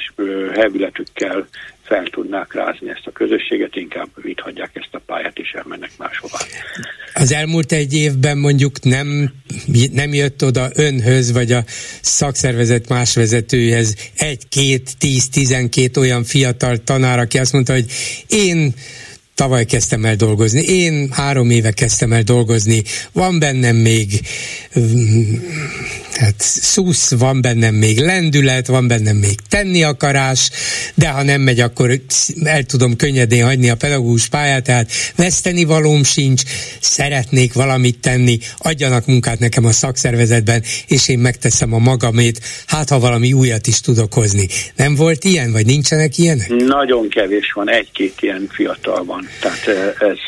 hevületükkel 0.55 1.49
fel 1.83 2.05
tudnák 2.05 2.55
rázni 2.55 2.91
ezt 2.91 3.07
a 3.07 3.11
közösséget, 3.11 3.77
inkább 3.77 4.09
itt 4.23 4.41
hagyják 4.41 4.71
ezt 4.73 4.89
a 4.91 5.01
pályát, 5.07 5.39
és 5.39 5.51
elmennek 5.51 5.91
máshová. 5.99 6.39
Az 7.15 7.33
elmúlt 7.33 7.73
egy 7.73 7.95
évben 7.95 8.39
mondjuk 8.39 8.83
nem, 8.83 9.33
nem 9.93 10.15
jött 10.15 10.45
oda 10.45 10.69
önhöz, 10.75 11.33
vagy 11.33 11.53
a 11.53 11.63
szakszervezet 12.01 12.89
más 12.89 13.15
vezetőjéhez 13.15 13.97
egy, 14.17 14.49
két, 14.49 14.99
tíz, 14.99 15.29
tizenkét 15.29 15.97
olyan 15.97 16.25
fiatal 16.25 16.77
tanár, 16.77 17.19
aki 17.19 17.39
azt 17.39 17.53
mondta, 17.53 17.73
hogy 17.73 17.85
én 18.29 18.75
tavaly 19.41 19.65
kezdtem 19.65 20.05
el 20.05 20.17
dolgozni. 20.17 20.63
Én 20.63 21.09
három 21.13 21.51
éve 21.51 21.71
kezdtem 21.71 22.13
el 22.13 22.23
dolgozni. 22.23 22.83
Van 23.13 23.39
bennem 23.39 23.77
még 23.77 24.21
hát 26.21 26.35
szusz, 26.39 27.15
van 27.15 27.41
bennem 27.41 27.75
még 27.75 27.99
lendület, 27.99 28.67
van 28.67 28.89
bennem 28.89 29.17
még 29.17 29.35
tenni 29.49 29.83
akarás, 29.83 30.51
de 30.95 31.09
ha 31.09 31.23
nem 31.23 31.41
megy, 31.41 31.61
akkor 31.61 32.01
el 32.43 32.63
tudom 32.63 32.97
könnyedén 32.97 33.45
hagyni 33.45 33.71
a 33.71 33.77
pedagógus 33.77 34.29
pályát, 34.29 34.65
tehát 34.65 34.91
veszteni 35.17 35.65
valóm 35.65 36.05
sincs, 36.05 36.43
szeretnék 36.81 37.53
valamit 37.53 38.01
tenni, 38.01 38.39
adjanak 38.59 39.07
munkát 39.07 39.39
nekem 39.39 39.65
a 39.65 39.73
szakszervezetben, 39.73 40.63
és 40.87 41.09
én 41.09 41.19
megteszem 41.19 41.73
a 41.73 41.79
magamét, 41.79 42.41
hát 42.67 42.89
ha 42.89 42.99
valami 42.99 43.33
újat 43.33 43.67
is 43.67 43.81
tudok 43.81 44.15
hozni. 44.15 44.47
Nem 44.77 44.95
volt 44.95 45.25
ilyen, 45.25 45.53
vagy 45.53 45.67
nincsenek 45.67 46.19
ilyenek? 46.19 46.49
Nagyon 46.49 47.09
kevés 47.09 47.53
van, 47.53 47.71
egy-két 47.71 48.15
ilyen 48.21 48.49
fiatal 48.51 49.05
van. 49.05 49.29
Tehát 49.41 49.97
ez... 49.99 50.19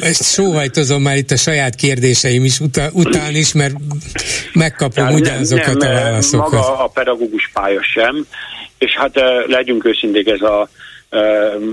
Ezt 0.00 0.32
sóhajtozom 0.32 1.02
már 1.02 1.16
itt 1.16 1.30
a 1.30 1.36
saját 1.36 1.74
kérdéseim 1.74 2.44
is 2.44 2.60
után, 2.60 2.90
után 2.92 3.34
is, 3.34 3.52
mert 3.52 3.74
megkapom 4.52 4.92
Tehát 4.92 5.20
ugyanazokat 5.20 5.76
nem, 5.76 5.90
a 5.90 5.94
válaszokat. 5.94 6.50
Maga 6.50 6.78
a 6.78 6.86
pedagógus 6.88 7.50
pálya 7.52 7.82
sem, 7.82 8.26
és 8.78 8.96
hát 8.96 9.20
legyünk 9.46 9.84
őszinték, 9.84 10.28
ez 10.28 10.40
a 10.40 10.68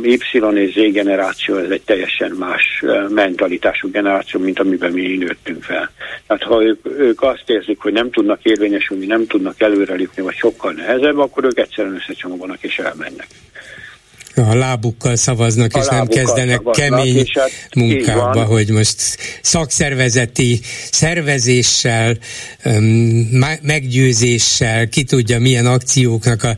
Y 0.03 0.19
és 0.53 0.73
Z 0.73 0.91
generáció, 0.91 1.57
ez 1.57 1.69
egy 1.69 1.81
teljesen 1.81 2.31
más 2.31 2.84
mentalitású 3.10 3.91
generáció, 3.91 4.39
mint 4.39 4.60
amiben 4.60 4.91
mi 4.91 5.18
nőttünk 5.18 5.64
fel. 5.64 5.91
Tehát 6.27 6.43
ha 6.43 6.64
ők, 6.64 6.80
ők 6.98 7.22
azt 7.22 7.43
érzik, 7.45 7.80
hogy 7.80 7.93
nem 7.93 8.11
tudnak 8.11 8.39
érvényesülni, 8.43 9.06
nem 9.06 9.27
tudnak 9.27 9.61
előrelépni, 9.61 10.22
vagy 10.22 10.35
sokkal 10.35 10.72
nehezebb, 10.72 11.18
akkor 11.18 11.43
ők 11.43 11.60
egyszerűen 11.60 11.95
összecsomagolnak 11.95 12.64
és 12.64 12.77
elmennek 12.77 13.27
a 14.35 14.55
lábukkal 14.55 15.15
szavaznak, 15.15 15.75
a 15.75 15.79
és 15.79 15.85
nem 15.87 16.07
kezdenek 16.07 16.57
szavaznak, 16.57 16.89
kemény 16.89 17.25
hát 17.33 17.51
munkába, 17.75 18.43
hogy 18.43 18.69
most 18.69 19.17
szakszervezeti 19.41 20.59
szervezéssel, 20.91 22.17
meggyőzéssel, 23.61 24.89
ki 24.89 25.03
tudja 25.03 25.39
milyen 25.39 25.65
akcióknak 25.65 26.43
a 26.43 26.55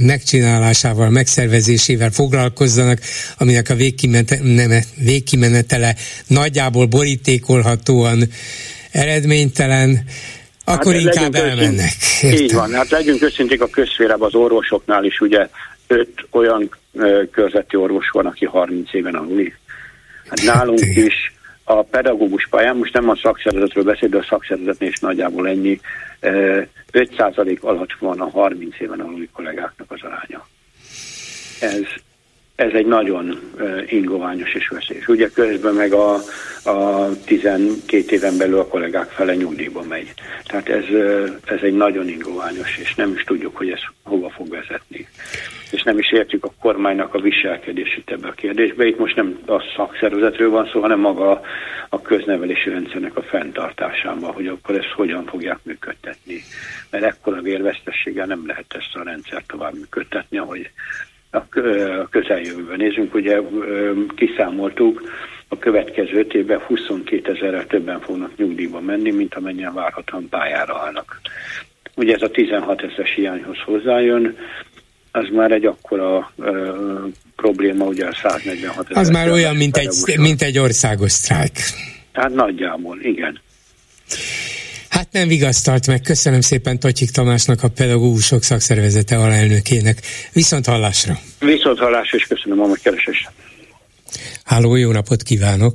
megcsinálásával, 0.00 1.10
megszervezésével 1.10 2.10
foglalkozzanak, 2.10 3.00
aminek 3.38 3.68
a 3.70 3.74
végkimenetele 4.96 5.96
nagyjából 6.26 6.86
borítékolhatóan 6.86 8.22
eredménytelen, 8.90 10.04
Akkor 10.64 10.92
hát 10.92 11.02
inkább 11.02 11.34
elmennek. 11.34 11.92
Így 12.22 12.52
van, 12.52 12.72
hát 12.72 12.90
legyünk 12.90 13.22
őszinték 13.22 13.60
a 13.60 13.66
közférában 13.66 14.26
az 14.26 14.34
orvosoknál 14.34 15.04
is, 15.04 15.20
ugye 15.20 15.48
öt 15.88 16.26
olyan 16.30 16.70
körzeti 17.30 17.76
orvos 17.76 18.08
van, 18.10 18.26
aki 18.26 18.44
30 18.44 18.94
éven 18.94 19.14
aluli. 19.14 19.54
Hát 20.28 20.42
nálunk 20.42 20.80
is 20.94 21.32
a 21.64 21.82
pedagógus 21.82 22.46
pályán, 22.50 22.76
most 22.76 22.92
nem 22.92 23.08
a 23.08 23.16
szakszervezetről 23.16 23.84
beszél, 23.84 24.08
de 24.08 24.18
a 24.18 24.26
szakszervezetnél 24.28 24.88
is 24.88 24.98
nagyjából 24.98 25.48
ennyi, 25.48 25.80
5% 26.20 27.60
alatt 27.60 27.92
van 27.98 28.20
a 28.20 28.30
30 28.30 28.80
éven 28.80 29.00
aluli 29.00 29.28
kollégáknak 29.32 29.90
az 29.90 30.00
aránya. 30.02 30.46
Ez, 31.60 31.82
ez 32.54 32.72
egy 32.72 32.86
nagyon 32.86 33.38
ingoványos 33.86 34.54
és 34.54 34.68
veszélyes. 34.68 35.08
Ugye 35.08 35.28
közben 35.28 35.74
meg 35.74 35.92
a, 35.92 36.14
a 36.64 37.08
12 37.24 38.04
éven 38.08 38.36
belül 38.36 38.58
a 38.58 38.66
kollégák 38.66 39.10
fele 39.10 39.34
nyugdíjba 39.34 39.82
megy. 39.82 40.12
Tehát 40.44 40.68
ez, 40.68 40.84
ez 41.44 41.60
egy 41.62 41.74
nagyon 41.74 42.08
ingoványos, 42.08 42.78
és 42.78 42.94
nem 42.94 43.12
is 43.12 43.24
tudjuk, 43.24 43.56
hogy 43.56 43.70
ez 43.70 43.80
hova 44.02 44.30
fog 44.30 44.48
vezetni. 44.48 45.08
És 45.70 45.82
nem 45.82 45.98
is 45.98 46.12
értjük 46.12 46.44
a 46.44 46.52
kormánynak 46.60 47.14
a 47.14 47.20
viselkedését 47.20 48.10
ebbe 48.10 48.28
a 48.28 48.32
kérdésbe. 48.32 48.86
Itt 48.86 48.98
most 48.98 49.16
nem 49.16 49.38
a 49.46 49.62
szakszervezetről 49.76 50.50
van 50.50 50.68
szó, 50.72 50.80
hanem 50.80 51.00
maga 51.00 51.40
a 51.88 52.02
köznevelési 52.02 52.70
rendszernek 52.70 53.16
a 53.16 53.22
fenntartásában, 53.22 54.32
hogy 54.32 54.46
akkor 54.46 54.74
ezt 54.74 54.92
hogyan 54.96 55.24
fogják 55.24 55.58
működtetni. 55.62 56.42
Mert 56.90 57.04
ekkora 57.04 57.40
vérvesztességgel 57.40 58.26
nem 58.26 58.46
lehet 58.46 58.74
ezt 58.78 58.94
a 58.94 59.04
rendszert 59.04 59.46
tovább 59.46 59.74
működtetni, 59.74 60.38
ahogy 60.38 60.70
a 61.30 61.48
közeljövőben 62.10 62.76
nézünk. 62.76 63.14
Ugye 63.14 63.40
kiszámoltuk, 64.16 65.02
a 65.48 65.58
következő 65.58 66.18
öt 66.18 66.34
évben 66.34 66.58
22 66.58 67.32
ezerrel 67.32 67.66
többen 67.66 68.00
fognak 68.00 68.36
nyugdíjba 68.36 68.80
menni, 68.80 69.10
mint 69.10 69.34
amennyien 69.34 69.74
várhatóan 69.74 70.28
pályára 70.28 70.78
állnak. 70.78 71.20
Ugye 71.96 72.14
ez 72.14 72.22
a 72.22 72.30
16 72.30 72.82
ezeres 72.82 73.14
hiányhoz 73.14 73.58
hozzájön, 73.64 74.36
az 75.10 75.28
már 75.32 75.50
egy 75.50 75.64
akkora 75.64 76.32
ö, 76.38 76.72
probléma, 77.36 77.84
ugye 77.84 78.06
a 78.06 78.14
146 78.22 78.90
ezer. 78.90 79.02
Az 79.02 79.08
már 79.08 79.30
olyan, 79.30 79.56
mint 79.56 79.76
egy, 79.76 80.18
mint 80.18 80.42
egy 80.42 80.58
országos 80.58 81.12
sztrájk. 81.12 81.52
Hát 82.12 82.34
nagyjából, 82.34 82.98
igen. 83.02 83.40
Hát 84.88 85.08
nem 85.12 85.28
vigasztalt 85.28 85.86
meg. 85.86 86.00
Köszönöm 86.00 86.40
szépen 86.40 86.78
Totyik 86.78 87.10
Tamásnak, 87.10 87.62
a 87.62 87.68
pedagógusok 87.68 88.42
szakszervezete 88.42 89.16
alelnökének. 89.16 89.98
Viszont 90.32 90.66
hallásra. 90.66 91.18
Viszont 91.38 91.78
hallásra, 91.78 92.18
és 92.18 92.24
köszönöm 92.24 92.60
a 92.60 92.66
megkeresést. 92.66 93.30
Háló, 94.44 94.76
jó 94.76 94.92
napot 94.92 95.22
kívánok! 95.22 95.74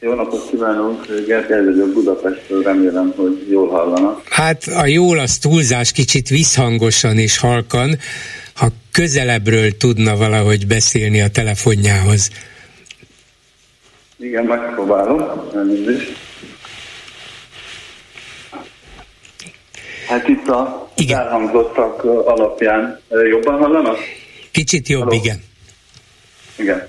Jó 0.00 0.14
napot 0.14 0.50
kívánok! 0.50 1.06
Gergely 1.26 1.64
vagyok 1.64 1.92
Budapestről, 1.92 2.62
remélem, 2.62 3.12
hogy 3.16 3.46
jól 3.50 3.68
hallanak. 3.68 4.22
Hát 4.28 4.66
a 4.66 4.86
jól 4.86 5.18
az 5.18 5.38
túlzás, 5.38 5.92
kicsit 5.92 6.28
visszhangosan 6.28 7.18
és 7.18 7.38
halkan, 7.38 7.98
ha 8.54 8.68
közelebbről 8.92 9.76
tudna 9.76 10.16
valahogy 10.16 10.66
beszélni 10.66 11.20
a 11.20 11.28
telefonjához. 11.30 12.30
Igen, 14.18 14.44
megpróbálom, 14.44 15.50
elnézést. 15.54 16.16
Hát 20.08 20.28
itt 20.28 20.48
a 20.48 20.90
igen. 20.96 21.18
elhangzottak 21.18 22.04
alapján 22.04 23.00
jobban 23.30 23.58
hallanak? 23.58 23.98
Kicsit 24.50 24.88
jobb, 24.88 25.02
Halló? 25.02 25.14
igen. 25.14 25.42
Igen. 26.56 26.88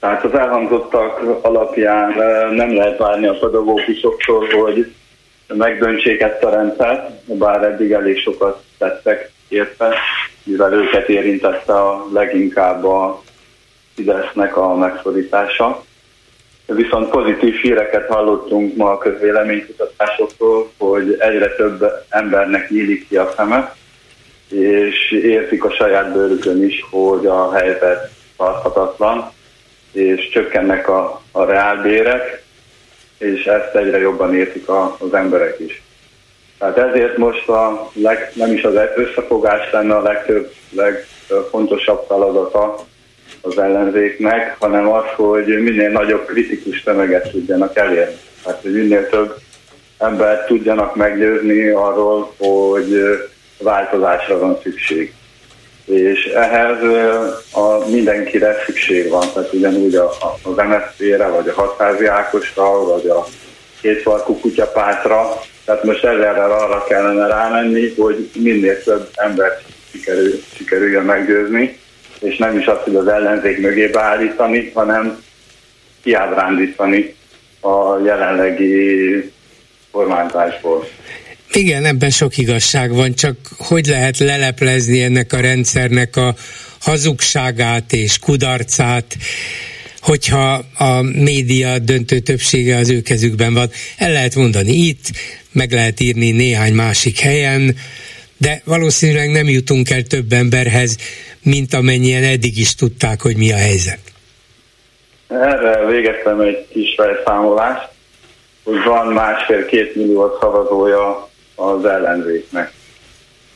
Tehát 0.00 0.24
az 0.24 0.34
elhangzottak 0.34 1.44
alapján 1.44 2.12
nem 2.54 2.74
lehet 2.74 2.98
várni 2.98 3.26
a 3.26 3.38
pedagógusoktól, 3.38 4.46
hogy 4.62 4.92
megdöntsék 5.46 6.20
ezt 6.20 6.44
a 6.44 6.50
rendszert, 6.50 7.10
bár 7.24 7.62
eddig 7.62 7.92
elég 7.92 8.18
sokat 8.18 8.62
tettek 8.78 9.30
érte, 9.48 9.94
mivel 10.42 10.72
őket 10.72 11.08
érintette 11.08 11.74
a 11.74 12.06
leginkább 12.12 12.84
a 12.84 13.22
Fidesznek 13.94 14.56
a 14.56 14.76
megszorítása. 14.76 15.82
Viszont 16.66 17.10
pozitív 17.10 17.54
híreket 17.54 18.08
hallottunk 18.08 18.76
ma 18.76 18.90
a 18.90 18.98
közvéleménykutatásoktól, 18.98 20.70
hogy 20.78 21.16
egyre 21.18 21.54
több 21.54 21.84
embernek 22.08 22.70
nyílik 22.70 23.08
ki 23.08 23.16
a 23.16 23.32
szeme, 23.36 23.74
és 24.48 25.10
értik 25.10 25.64
a 25.64 25.70
saját 25.70 26.12
bőrükön 26.12 26.62
is, 26.62 26.84
hogy 26.90 27.26
a 27.26 27.52
helyzet 27.52 28.10
tarthatatlan, 28.36 29.32
és 29.98 30.28
csökkennek 30.28 30.88
a, 30.88 31.22
a 31.32 31.44
reálbérek, 31.44 32.42
és 33.18 33.44
ezt 33.44 33.74
egyre 33.74 33.98
jobban 33.98 34.34
értik 34.34 34.68
a, 34.68 34.96
az 34.98 35.14
emberek 35.14 35.58
is. 35.58 35.82
Tehát 36.58 36.78
ezért 36.78 37.16
most 37.16 37.48
a 37.48 37.90
leg, 37.92 38.32
nem 38.34 38.52
is 38.52 38.62
az 38.62 38.74
összefogás 38.96 39.72
lenne 39.72 39.94
a 39.94 40.02
legtöbb, 40.02 40.52
legfontosabb 40.70 42.04
feladata 42.08 42.84
az 43.40 43.58
ellenzéknek, 43.58 44.56
hanem 44.58 44.88
az, 44.88 45.04
hogy 45.16 45.46
minél 45.46 45.90
nagyobb 45.90 46.26
kritikus 46.26 46.82
tömeget 46.82 47.30
tudjanak 47.30 47.76
elérni. 47.76 48.16
Tehát, 48.42 48.62
hogy 48.62 48.72
minél 48.72 49.08
több 49.08 49.36
embert 49.98 50.46
tudjanak 50.46 50.96
meggyőzni 50.96 51.68
arról, 51.68 52.32
hogy 52.38 53.18
változásra 53.58 54.38
van 54.38 54.58
szükség 54.62 55.12
és 55.88 56.24
ehhez 56.24 56.82
a 57.52 57.88
mindenkire 57.90 58.56
szükség 58.66 59.08
van, 59.08 59.26
tehát 59.34 59.52
ugyanúgy 59.52 59.94
a, 59.94 60.10
az 60.42 60.56
MSZP-re, 60.56 61.26
vagy 61.26 61.48
a 61.48 61.52
hatházi 61.52 62.06
Ákosra, 62.06 62.84
vagy 62.84 63.06
a 63.06 63.26
kétfarkú 63.80 64.40
kutyapátra, 64.40 65.40
tehát 65.64 65.84
most 65.84 66.04
ezzel 66.04 66.52
arra 66.52 66.84
kellene 66.84 67.26
rámenni, 67.26 67.94
hogy 67.96 68.30
minél 68.34 68.82
több 68.82 69.08
embert 69.14 69.62
sikerül, 69.90 70.42
sikerüljön 70.56 71.04
meggyőzni, 71.04 71.78
és 72.20 72.36
nem 72.36 72.58
is 72.58 72.66
azt, 72.66 72.82
hogy 72.82 72.96
az 72.96 73.08
ellenzék 73.08 73.60
mögé 73.60 73.86
beállítani, 73.86 74.70
hanem 74.74 75.22
kiábrándítani 76.02 77.14
a 77.60 77.98
jelenlegi 78.04 79.32
kormányzásból. 79.90 80.88
Igen, 81.52 81.84
ebben 81.84 82.10
sok 82.10 82.36
igazság 82.36 82.92
van, 82.92 83.14
csak 83.14 83.36
hogy 83.58 83.86
lehet 83.86 84.18
leleplezni 84.18 85.02
ennek 85.02 85.32
a 85.32 85.40
rendszernek 85.40 86.16
a 86.16 86.34
hazugságát 86.80 87.92
és 87.92 88.18
kudarcát, 88.18 89.16
hogyha 90.00 90.64
a 90.74 91.02
média 91.02 91.78
döntő 91.78 92.18
többsége 92.18 92.76
az 92.76 92.90
ő 92.90 93.00
kezükben 93.00 93.54
van. 93.54 93.70
El 93.96 94.12
lehet 94.12 94.34
mondani 94.34 94.72
itt, 94.72 95.04
meg 95.52 95.72
lehet 95.72 96.00
írni 96.00 96.30
néhány 96.30 96.72
másik 96.72 97.18
helyen, 97.18 97.76
de 98.36 98.62
valószínűleg 98.64 99.30
nem 99.30 99.48
jutunk 99.48 99.90
el 99.90 100.02
több 100.02 100.32
emberhez, 100.32 100.96
mint 101.42 101.74
amennyien 101.74 102.24
eddig 102.24 102.58
is 102.58 102.74
tudták, 102.74 103.22
hogy 103.22 103.36
mi 103.36 103.52
a 103.52 103.56
helyzet. 103.56 103.98
Erre 105.28 105.86
végeztem 105.86 106.40
egy 106.40 106.66
kis 106.72 106.94
felszámolást, 106.96 107.88
hogy 108.62 108.82
van 108.84 109.06
másfél-két 109.06 109.94
millió 109.94 110.38
szavazója 110.40 111.27
az 111.58 111.84
ellenzéknek. 111.84 112.72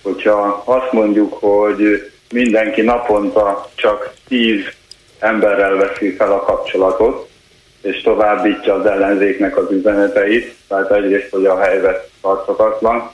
Hogyha 0.02 0.62
azt 0.64 0.92
mondjuk, 0.92 1.32
hogy 1.32 2.10
mindenki 2.32 2.80
naponta 2.80 3.70
csak 3.74 4.12
tíz 4.28 4.60
emberrel 5.18 5.76
veszi 5.76 6.14
fel 6.16 6.32
a 6.32 6.40
kapcsolatot, 6.40 7.28
és 7.82 8.00
továbbítja 8.00 8.74
az 8.74 8.86
ellenzéknek 8.86 9.56
az 9.56 9.70
üzeneteit, 9.70 10.54
tehát 10.68 10.92
egyrészt, 10.92 11.30
hogy 11.30 11.46
a 11.46 11.60
helyzet 11.60 12.10
tarthatatlan, 12.20 13.10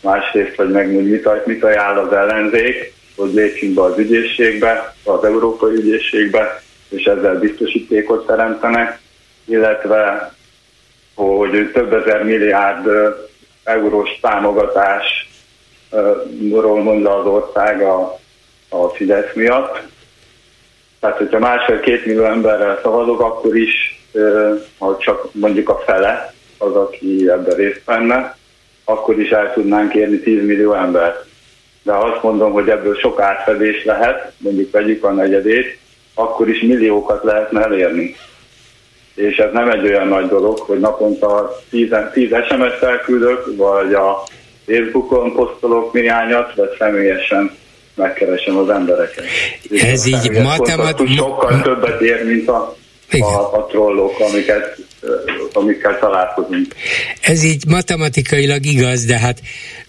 másrészt, 0.00 0.56
hogy 0.56 0.70
meg 0.70 0.92
mit, 0.92 1.46
mit 1.46 1.64
ajánl 1.64 1.98
az 1.98 2.12
ellenzék, 2.12 2.92
hogy 3.16 3.32
lépjünk 3.32 3.74
be 3.74 3.82
az 3.82 3.98
ügyészségbe, 3.98 4.94
az 5.04 5.24
európai 5.24 5.74
ügyészségbe, 5.74 6.62
és 6.88 7.04
ezzel 7.04 7.38
biztosítékot 7.38 8.26
teremtenek, 8.26 9.00
illetve 9.44 10.34
hogy 11.14 11.70
több 11.72 11.92
ezer 11.94 12.24
milliárd 12.24 12.88
eurós 13.64 14.18
támogatásról 14.20 16.82
mondja 16.82 17.18
az 17.18 17.26
ország 17.26 17.82
a, 17.82 18.18
a 18.68 18.88
Fidesz 18.88 19.34
miatt. 19.34 19.80
Tehát, 21.00 21.16
hogyha 21.16 21.38
másfél-két 21.38 22.06
millió 22.06 22.24
emberrel 22.24 22.78
szavazok, 22.82 23.20
akkor 23.20 23.56
is, 23.56 24.00
ha 24.78 24.96
csak 24.98 25.28
mondjuk 25.32 25.68
a 25.68 25.82
fele 25.86 26.34
az, 26.58 26.76
aki 26.76 27.28
ebben 27.28 27.56
részt 27.56 27.82
venne, 27.84 28.36
akkor 28.84 29.18
is 29.18 29.30
el 29.30 29.52
tudnánk 29.52 29.94
érni 29.94 30.18
10 30.18 30.44
millió 30.44 30.74
embert. 30.74 31.26
De 31.82 31.92
ha 31.92 32.04
azt 32.04 32.22
mondom, 32.22 32.52
hogy 32.52 32.68
ebből 32.68 32.94
sok 32.94 33.20
átfedés 33.20 33.84
lehet, 33.84 34.32
mondjuk 34.38 34.70
vegyük 34.70 35.04
a 35.04 35.12
negyedét, 35.12 35.78
akkor 36.14 36.48
is 36.48 36.60
milliókat 36.60 37.24
lehetne 37.24 37.62
elérni 37.62 38.16
és 39.14 39.36
ez 39.36 39.52
nem 39.52 39.70
egy 39.70 39.84
olyan 39.84 40.08
nagy 40.08 40.28
dolog, 40.28 40.58
hogy 40.58 40.80
naponta 40.80 41.60
10, 41.70 41.88
10 42.12 42.28
SMS-t 42.28 42.82
elküldök, 42.82 43.56
vagy 43.56 43.94
a 43.94 44.22
Facebookon 44.66 45.32
posztolok 45.34 45.92
néhányat, 45.92 46.54
vagy 46.54 46.70
személyesen 46.78 47.56
megkeresem 47.94 48.56
az 48.56 48.68
embereket. 48.68 49.24
Ez 49.70 50.06
így 50.06 50.30
matematik... 50.30 51.08
Sokkal 51.08 51.62
többet 51.62 52.00
ér, 52.00 52.24
mint 52.24 52.48
a, 52.48 52.76
a, 53.10 53.56
a 53.56 53.66
trollok, 53.70 54.20
amiket 54.20 54.78
amikkel 55.52 55.98
találkozunk. 55.98 56.74
Ez 57.20 57.44
így 57.44 57.66
matematikailag 57.66 58.66
igaz, 58.66 59.04
de 59.04 59.18
hát 59.18 59.40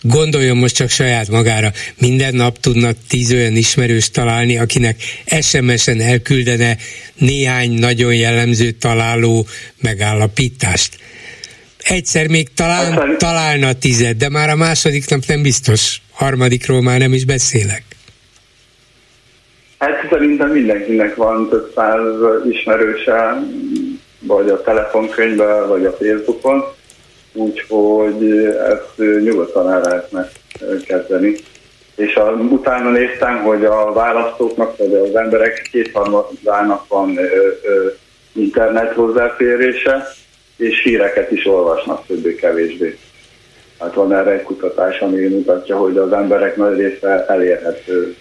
gondoljon 0.01 0.57
most 0.57 0.75
csak 0.75 0.89
saját 0.89 1.29
magára. 1.29 1.71
Minden 1.99 2.35
nap 2.35 2.57
tudnak 2.57 2.95
tíz 3.09 3.33
olyan 3.33 3.55
ismerős 3.55 4.09
találni, 4.09 4.57
akinek 4.57 4.95
SMS-en 5.41 6.01
elküldene 6.01 6.77
néhány 7.15 7.71
nagyon 7.71 8.15
jellemző 8.15 8.71
találó 8.71 9.45
megállapítást. 9.81 10.97
Egyszer 11.83 12.27
még 12.27 12.53
talán, 12.53 13.17
találna 13.17 13.73
tized, 13.73 14.17
de 14.17 14.29
már 14.29 14.49
a 14.49 14.55
második 14.55 15.09
nap 15.09 15.19
nem 15.27 15.41
biztos. 15.41 16.01
Harmadikról 16.11 16.81
már 16.81 16.99
nem 16.99 17.13
is 17.13 17.25
beszélek. 17.25 17.83
Hát 19.83 20.07
szerintem 20.09 20.49
mindenkinek 20.49 21.15
van 21.15 21.49
több 21.49 21.71
száz 21.75 22.01
ismerőse, 22.49 23.43
vagy 24.27 24.49
a 24.49 24.61
telefonkönyvben, 24.61 25.67
vagy 25.67 25.85
a 25.85 25.91
Facebookon, 25.91 26.63
úgyhogy 27.33 28.45
ezt 28.45 29.21
nyugodtan 29.23 29.71
el 29.71 29.81
lehetne 29.81 30.29
kezdeni. 30.85 31.35
És 31.95 32.15
a, 32.15 32.31
utána 32.31 32.89
néztem, 32.89 33.41
hogy 33.43 33.65
a 33.65 33.93
választóknak, 33.93 34.77
vagy 34.77 34.93
az 34.93 35.15
emberek 35.15 35.67
kétharmadának 35.71 36.87
van 36.87 37.17
ö, 37.17 37.47
ö, 37.63 37.87
internet 38.33 38.93
hozzáférése, 38.93 40.07
és 40.57 40.81
híreket 40.83 41.31
is 41.31 41.45
olvasnak 41.45 42.05
többé-kevésbé. 42.05 42.97
Hát 43.79 43.93
van 43.93 44.13
erre 44.13 44.31
egy 44.31 44.43
kutatás, 44.43 44.99
ami 44.99 45.27
mutatja, 45.27 45.77
hogy 45.77 45.97
az 45.97 46.11
emberek 46.11 46.55
nagy 46.55 46.77
része 46.77 47.25
elérhető 47.25 48.15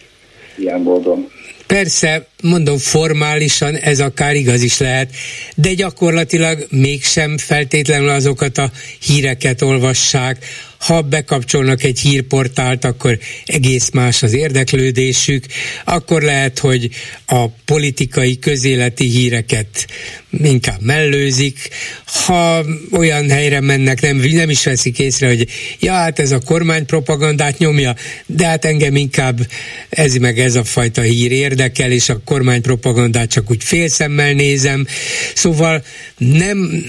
ilyen 0.59 0.81
módon. 0.81 1.29
Persze, 1.67 2.27
mondom, 2.43 2.79
formálisan 2.79 3.77
ez 3.77 4.01
akár 4.01 4.35
igaz 4.35 4.63
is 4.63 4.79
lehet, 4.79 5.11
de 5.55 5.75
gyakorlatilag 5.75 6.67
mégsem 6.71 7.39
feltétlenül 7.39 8.09
azokat 8.09 8.59
a 8.59 8.71
híreket 9.07 9.63
olvassák, 9.63 10.45
ha 10.83 11.03
bekapcsolnak 11.03 11.83
egy 11.83 11.99
hírportált, 11.99 12.85
akkor 12.85 13.19
egész 13.47 13.91
más 13.91 14.23
az 14.23 14.33
érdeklődésük, 14.33 15.45
akkor 15.85 16.23
lehet, 16.23 16.59
hogy 16.59 16.91
a 17.27 17.49
politikai 17.49 18.39
közéleti 18.39 19.05
híreket 19.05 19.87
inkább 20.43 20.81
mellőzik, 20.81 21.69
ha 22.07 22.65
olyan 22.93 23.31
helyre 23.31 23.61
mennek, 23.61 24.01
nem, 24.01 24.17
nem 24.17 24.51
is 24.51 24.65
veszik 24.65 24.99
észre, 24.99 25.27
hogy 25.27 25.49
ja, 25.81 25.93
hát 25.93 26.19
ez 26.19 26.31
a 26.31 26.41
kormány 26.41 26.87
propagandát 26.87 27.59
nyomja, 27.59 27.95
de 28.27 28.47
hát 28.47 28.65
engem 28.65 28.97
inkább 28.97 29.39
ez 29.89 30.15
meg 30.15 30.39
ez 30.39 30.55
a 30.55 30.65
fajta 30.65 31.03
hír 31.03 31.33
érdekel, 31.33 31.91
és 31.91 32.09
a 32.09 32.21
kormány 32.25 32.63
propagandát 32.63 33.31
csak 33.31 33.51
úgy 33.51 33.65
félszemmel 33.65 34.33
nézem. 34.33 34.87
Szóval 35.35 35.85
nem, 36.17 36.85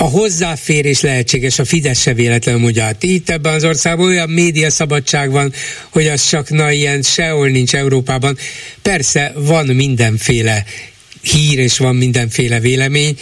a 0.00 0.04
hozzáférés 0.04 1.00
lehetséges, 1.00 1.58
a 1.58 1.64
Fidesz 1.64 2.00
se 2.00 2.14
véletlenül 2.14 2.60
mondja, 2.60 2.82
hát 2.82 3.02
itt 3.02 3.30
ebben 3.30 3.54
az 3.54 3.64
országban 3.64 4.06
olyan 4.06 4.30
média 4.30 4.70
szabadság 4.70 5.30
van, 5.30 5.52
hogy 5.88 6.06
az 6.06 6.28
csak 6.28 6.50
na 6.50 6.72
ilyen 6.72 7.02
sehol 7.02 7.48
nincs 7.48 7.74
Európában. 7.74 8.36
Persze 8.82 9.32
van 9.36 9.66
mindenféle 9.66 10.64
hír 11.22 11.58
és 11.58 11.78
van 11.78 11.96
mindenféle 11.96 12.60
vélemény, 12.60 13.18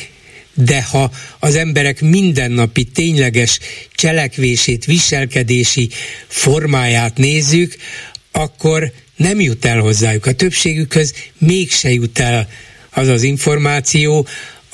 de 0.55 0.83
ha 0.83 1.11
az 1.39 1.55
emberek 1.55 2.01
mindennapi 2.01 2.85
tényleges 2.85 3.59
cselekvését, 3.95 4.85
viselkedési 4.85 5.89
formáját 6.27 7.17
nézzük, 7.17 7.77
akkor 8.33 8.93
nem 9.17 9.41
jut 9.41 9.65
el 9.65 9.81
hozzájuk. 9.81 10.27
A 10.27 10.33
többségükhöz 10.33 11.15
mégse 11.39 11.93
jut 11.93 12.19
el 12.19 12.49
az 12.91 13.09
az 13.09 13.23
információ, 13.23 14.27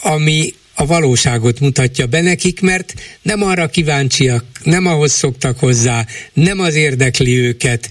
ami 0.03 0.55
a 0.75 0.87
valóságot 0.87 1.61
mutatja 1.61 2.07
be 2.07 2.21
nekik, 2.21 2.61
mert 2.61 2.95
nem 3.23 3.43
arra 3.43 3.69
kíváncsiak, 3.69 4.45
nem 4.63 4.87
ahhoz 4.87 5.13
szoktak 5.13 5.59
hozzá, 5.59 6.07
nem 6.33 6.61
az 6.61 6.75
érdekli 6.75 7.37
őket, 7.37 7.91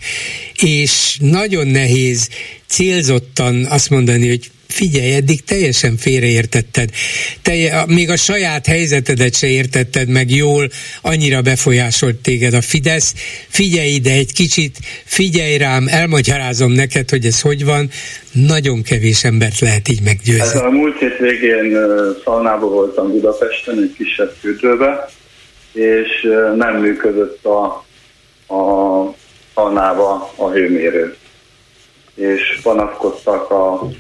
és 0.56 1.18
nagyon 1.20 1.68
nehéz 1.68 2.30
célzottan 2.68 3.66
azt 3.66 3.90
mondani, 3.90 4.28
hogy 4.28 4.52
figyelj, 4.72 5.14
eddig 5.14 5.43
teljesen 5.43 5.98
félreértetted. 5.98 6.89
Te, 7.41 7.85
még 7.88 8.10
a 8.10 8.15
saját 8.15 8.65
helyzetedet 8.65 9.35
se 9.35 9.48
értetted 9.48 10.07
meg 10.07 10.30
jól, 10.30 10.69
annyira 11.02 11.41
befolyásolt 11.41 12.15
téged 12.15 12.53
a 12.53 12.61
Fidesz. 12.61 13.14
Figyelj 13.48 13.89
ide 13.89 14.11
egy 14.11 14.34
kicsit, 14.34 14.77
figyelj 15.06 15.57
rám, 15.57 15.88
elmagyarázom 15.88 16.72
neked, 16.72 17.10
hogy 17.10 17.26
ez 17.26 17.41
hogy 17.41 17.65
van. 17.65 17.89
Nagyon 18.31 18.81
kevés 18.81 19.23
embert 19.23 19.60
lehet 19.60 19.88
így 19.88 20.02
meggyőzni. 20.03 20.41
Ez 20.41 20.56
a 20.56 20.69
múlt 20.69 20.99
hét 20.99 21.18
végén 21.18 21.77
Szalnában 22.23 22.69
voltam 22.69 23.11
Budapesten, 23.11 23.77
egy 23.77 23.93
kisebb 23.98 24.35
fürdőbe, 24.39 25.10
és 25.73 26.27
nem 26.56 26.76
működött 26.76 27.45
a, 27.45 27.64
a 28.53 29.15
Szalnába 29.53 30.34
a 30.35 30.49
hőmérő. 30.49 31.15
És 32.15 32.60
panaszkodtak 32.64 33.52
a 33.52 33.91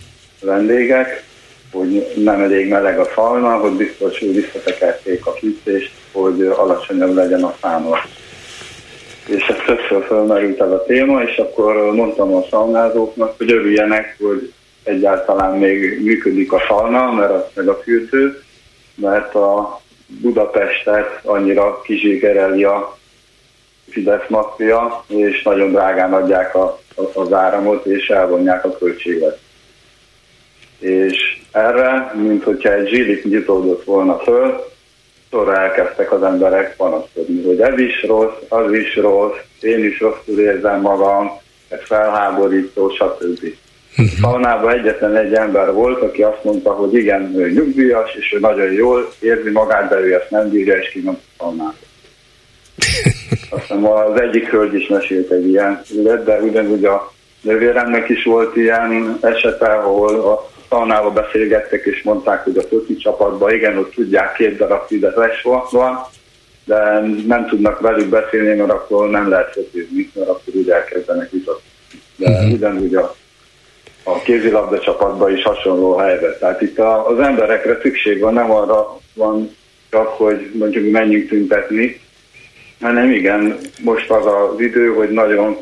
vendégek, 0.41 1.23
hogy 1.71 2.13
nem 2.15 2.41
elég 2.41 2.69
meleg 2.69 2.99
a 2.99 3.05
falna, 3.05 3.57
hogy 3.57 3.71
biztos, 3.71 4.19
hogy 4.19 4.33
visszatekerték 4.33 5.25
a 5.25 5.31
fűtést, 5.31 5.91
hogy 6.11 6.41
alacsonyabb 6.41 7.15
legyen 7.15 7.43
a 7.43 7.55
számla. 7.61 7.97
És 9.27 9.47
ez 9.47 9.55
többször 9.65 10.05
fölmerült 10.05 10.59
el 10.59 10.73
a 10.73 10.83
téma, 10.83 11.21
és 11.21 11.37
akkor 11.37 11.93
mondtam 11.93 12.33
a 12.33 12.43
saunázóknak, 12.49 13.37
hogy 13.37 13.51
örüljenek, 13.51 14.17
hogy 14.19 14.53
egyáltalán 14.83 15.57
még 15.57 16.03
működik 16.03 16.51
a 16.51 16.59
sauna, 16.59 17.11
mert 17.11 17.31
az 17.31 17.43
meg 17.53 17.67
a 17.67 17.81
fűtő, 17.83 18.43
mert 18.95 19.35
a 19.35 19.81
Budapestet 20.07 21.19
annyira 21.23 21.81
kizsigereli 21.81 22.63
a 22.63 22.97
Fidesz 23.89 24.27
mafia, 24.27 25.03
és 25.07 25.43
nagyon 25.43 25.71
drágán 25.71 26.13
adják 26.13 26.55
a, 26.55 26.79
a, 26.95 27.19
az 27.19 27.33
áramot, 27.33 27.85
és 27.85 28.09
elvonják 28.09 28.65
a 28.65 28.77
költséget 28.77 29.39
és 30.81 31.39
erre, 31.51 32.13
mint 32.15 32.43
hogyha 32.43 32.73
egy 32.73 32.87
zsilik 32.87 33.23
nyitódott 33.23 33.83
volna 33.83 34.17
föl, 34.17 34.69
sorra 35.29 35.57
elkezdtek 35.57 36.11
az 36.11 36.23
emberek 36.23 36.75
panaszkodni, 36.75 37.43
hogy 37.43 37.59
ez 37.59 37.79
is 37.79 38.03
rossz, 38.03 38.35
az 38.49 38.73
is 38.73 38.95
rossz, 38.95 39.37
én 39.59 39.85
is 39.85 39.99
rosszul 39.99 40.39
érzem 40.39 40.81
magam, 40.81 41.31
ez 41.69 41.79
felháborító, 41.83 42.89
stb. 42.89 43.45
Uh-huh. 43.97 44.71
egyetlen 44.71 45.15
egy 45.15 45.33
ember 45.33 45.73
volt, 45.73 46.01
aki 46.01 46.23
azt 46.23 46.43
mondta, 46.43 46.71
hogy 46.71 46.93
igen, 46.93 47.35
ő 47.35 47.51
nyugdíjas, 47.51 48.15
és 48.15 48.33
ő 48.33 48.39
nagyon 48.39 48.71
jól 48.71 49.11
érzi 49.19 49.49
magát, 49.49 49.89
de 49.89 49.99
ő 49.99 50.13
ezt 50.13 50.29
nem 50.29 50.49
bírja, 50.49 50.77
és 50.77 50.89
kinyom 50.89 51.17
szaunába. 51.37 51.73
Aztán 53.49 53.83
az 53.83 54.21
egyik 54.21 54.49
hölgy 54.49 54.73
is 54.73 54.87
mesélt 54.87 55.31
egy 55.31 55.47
ilyen 55.47 55.81
de 56.25 56.39
ugyanúgy 56.39 56.85
a 56.85 57.11
nővéremnek 57.41 58.09
is 58.09 58.23
volt 58.23 58.55
ilyen 58.55 59.17
esete, 59.21 59.65
ahol 59.65 60.19
a 60.19 60.49
Szalnába 60.71 61.11
beszélgettek, 61.11 61.85
és 61.85 62.03
mondták, 62.03 62.43
hogy 62.43 62.57
a 62.57 62.61
foci 62.61 62.95
csapatban 62.95 63.53
igen, 63.53 63.77
ott 63.77 63.93
tudják, 63.93 64.33
két 64.33 64.57
darab 64.57 64.87
Fideszes 64.87 65.41
van, 65.71 65.99
de 66.65 66.99
nem 67.27 67.47
tudnak 67.47 67.79
velük 67.79 68.09
beszélni, 68.09 68.55
mert 68.59 68.71
akkor 68.71 69.09
nem 69.09 69.29
lehet 69.29 69.53
focizni, 69.53 70.11
mert 70.13 70.29
akkor 70.29 70.53
úgy 70.53 70.69
elkezdenek 70.69 71.31
vitatni. 71.31 71.69
De 72.15 72.29
uh-huh. 72.29 72.51
ugyanúgy 72.51 72.95
a, 72.95 73.15
a 74.03 74.19
kézilabda 74.21 74.79
csapatban 74.79 75.35
is 75.35 75.43
hasonló 75.43 75.95
helyzet. 75.95 76.39
Tehát 76.39 76.61
itt 76.61 76.79
a, 76.79 77.07
az 77.07 77.19
emberekre 77.19 77.79
szükség 77.81 78.19
van, 78.19 78.33
nem 78.33 78.51
arra 78.51 78.99
van 79.13 79.55
csak, 79.89 80.07
hogy 80.07 80.51
mondjuk 80.53 80.91
menjünk 80.91 81.29
tüntetni, 81.29 82.01
hanem 82.81 83.11
igen, 83.11 83.57
most 83.83 84.09
az 84.09 84.25
az 84.25 84.59
idő, 84.59 84.87
hogy 84.87 85.09
nagyon 85.09 85.57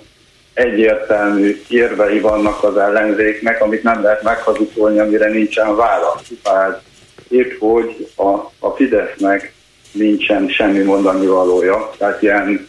egyértelmű 0.60 1.61
érvei 1.68 2.19
vannak 2.19 2.64
az 2.64 2.77
ellenzéknek, 2.77 3.61
amit 3.61 3.84
nem 3.84 4.03
lehet 4.03 4.23
meghazudtolni, 4.23 4.99
amire 4.99 5.30
nincsen 5.30 5.76
válasz. 5.76 6.31
Tehát 6.44 6.81
épp 7.27 7.60
hogy 7.60 8.07
a, 8.15 8.30
a 8.60 8.69
Fidesznek 8.76 9.53
nincsen 9.91 10.48
semmi 10.48 10.84
mondani 10.84 11.26
valója, 11.26 11.90
tehát 11.98 12.22
ilyen 12.22 12.68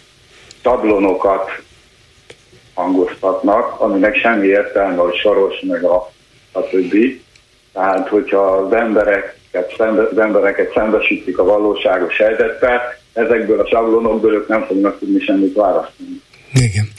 tablonokat 0.62 1.50
hangoztatnak, 2.74 3.80
aminek 3.80 4.16
semmi 4.16 4.46
értelme, 4.46 5.02
hogy 5.02 5.14
Soros 5.14 5.60
meg 5.60 5.84
a, 5.84 6.12
a 6.52 6.68
többi. 6.68 7.22
Tehát, 7.72 8.08
hogyha 8.08 8.40
az 8.40 8.72
embereket, 8.72 9.74
szembe, 9.76 10.02
az 10.02 10.18
embereket 10.18 10.72
szembesítik 10.72 11.38
a 11.38 11.44
valóságos 11.44 12.16
helyzettel, 12.16 12.80
ezekből 13.12 13.60
a 13.60 13.66
sablonokból 13.66 14.34
ők 14.34 14.48
nem 14.48 14.64
fognak 14.64 14.98
tudni 14.98 15.20
semmit 15.20 15.54
választani. 15.54 16.22
Igen. 16.54 16.90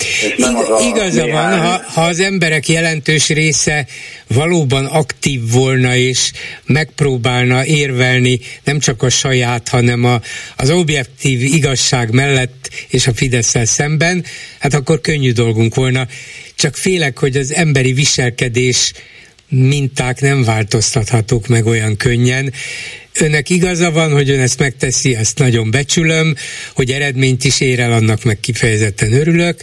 Igaza 0.90 1.28
van, 1.28 1.60
ha, 1.60 1.82
ha 1.88 2.02
az 2.02 2.20
emberek 2.20 2.68
jelentős 2.68 3.28
része 3.28 3.88
valóban 4.28 4.86
aktív 4.86 5.52
volna 5.52 5.96
és 5.96 6.32
megpróbálna 6.66 7.66
érvelni 7.66 8.40
nem 8.64 8.80
csak 8.80 9.04
a 9.04 9.10
saját, 9.10 9.70
hanem 9.70 10.04
a, 10.06 10.22
az 10.56 10.70
objektív 10.70 11.42
igazság 11.42 12.12
mellett 12.12 12.70
és 12.88 13.08
a 13.08 13.14
fidesz 13.14 13.56
szemben, 13.64 14.26
hát 14.60 14.74
akkor 14.74 15.02
könnyű 15.02 15.32
dolgunk 15.32 15.76
volna. 15.76 16.08
Csak 16.56 16.76
félek, 16.76 17.18
hogy 17.18 17.38
az 17.38 17.54
emberi 17.54 17.94
viselkedés 17.94 18.94
minták 19.52 20.22
nem 20.22 20.44
változtathatók 20.44 21.48
meg 21.48 21.66
olyan 21.66 21.98
könnyen. 21.98 22.54
Önnek 23.20 23.50
igaza 23.50 23.92
van, 23.92 24.12
hogy 24.12 24.30
ön 24.30 24.40
ezt 24.40 24.60
megteszi, 24.60 25.16
ezt 25.16 25.40
nagyon 25.40 25.72
becsülöm, 25.72 26.34
hogy 26.76 26.90
eredményt 26.90 27.44
is 27.44 27.62
ér 27.62 27.80
el, 27.80 27.92
annak 27.92 28.24
meg 28.24 28.40
kifejezetten 28.40 29.14
örülök. 29.14 29.56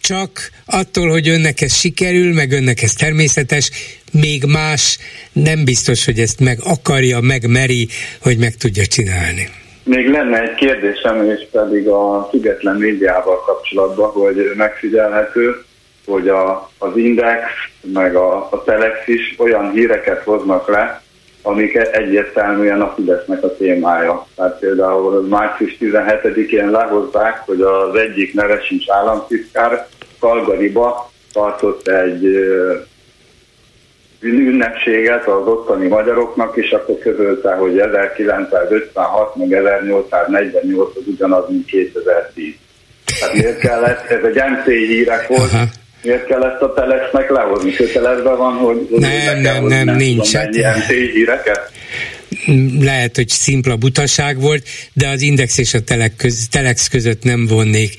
Csak 0.00 0.50
attól, 0.66 1.08
hogy 1.08 1.28
önnek 1.28 1.60
ez 1.60 1.74
sikerül, 1.74 2.32
meg 2.32 2.52
önnek 2.52 2.82
ez 2.82 2.92
természetes, 2.92 3.70
még 4.12 4.44
más 4.44 4.98
nem 5.32 5.64
biztos, 5.64 6.04
hogy 6.04 6.18
ezt 6.18 6.40
meg 6.40 6.58
akarja, 6.64 7.20
meg 7.20 7.48
meri, 7.48 7.88
hogy 8.20 8.38
meg 8.38 8.56
tudja 8.56 8.86
csinálni. 8.86 9.48
Még 9.84 10.08
lenne 10.08 10.42
egy 10.42 10.54
kérdésem, 10.54 11.30
és 11.30 11.46
pedig 11.52 11.88
a 11.88 12.28
független 12.30 12.76
médiával 12.76 13.40
kapcsolatban, 13.40 14.10
hogy 14.10 14.52
megfigyelhető, 14.56 15.64
hogy 16.06 16.28
a, 16.28 16.70
az 16.78 16.96
Index 16.96 17.42
meg 17.80 18.16
a, 18.16 18.48
a 18.50 18.62
Telex 18.64 19.06
is 19.06 19.34
olyan 19.38 19.70
híreket 19.70 20.22
hoznak 20.22 20.68
le, 20.68 21.02
amik 21.42 21.74
egyértelműen 21.74 22.80
a 22.80 22.92
Fidesznek 22.96 23.42
a 23.42 23.56
témája. 23.56 24.26
Tehát 24.36 24.58
például 24.58 25.26
március 25.26 25.76
17-én 25.80 26.70
lehozzák, 26.70 27.42
hogy 27.46 27.60
az 27.60 27.94
egyik 27.94 28.34
nevesincs 28.34 28.90
államtitkár 28.90 29.86
Kalgariba 30.18 31.10
tartott 31.32 31.88
egy 31.88 32.24
ünnepséget 34.20 35.26
az 35.26 35.46
ottani 35.46 35.88
magyaroknak, 35.88 36.56
és 36.56 36.70
akkor 36.70 36.98
közölte, 36.98 37.54
hogy 37.54 37.78
1956 37.78 39.36
meg 39.36 39.52
1848 39.52 40.96
az 40.96 41.02
ugyanaz, 41.06 41.44
mint 41.48 41.66
2010. 41.66 42.54
Tehát 43.18 43.34
miért 43.34 43.58
kellett, 43.58 44.04
ez 44.10 44.24
egy 44.24 44.36
MC 44.36 44.64
hírek 44.64 45.26
volt. 45.26 45.50
Miért 46.06 46.26
kell 46.26 46.44
ezt 46.44 46.62
a 46.62 46.72
Telexnek 46.74 47.30
lehozni? 47.30 47.72
Kötelezve 47.72 48.34
van, 48.34 48.54
hogy 48.54 48.86
nem, 48.90 49.40
nem, 49.40 49.64
nem, 49.64 49.84
nem, 49.84 49.96
nincs. 49.96 50.32
Mennyi 50.32 50.60
MC 50.60 50.86
híreket? 50.88 51.70
lehet, 52.80 53.16
hogy 53.16 53.28
szimpla 53.28 53.76
butaság 53.76 54.40
volt, 54.40 54.68
de 54.92 55.08
az 55.08 55.22
Index 55.22 55.58
és 55.58 55.74
a 55.74 55.78
Telex 56.50 56.88
között 56.88 57.22
nem 57.22 57.46
vonnék 57.46 57.94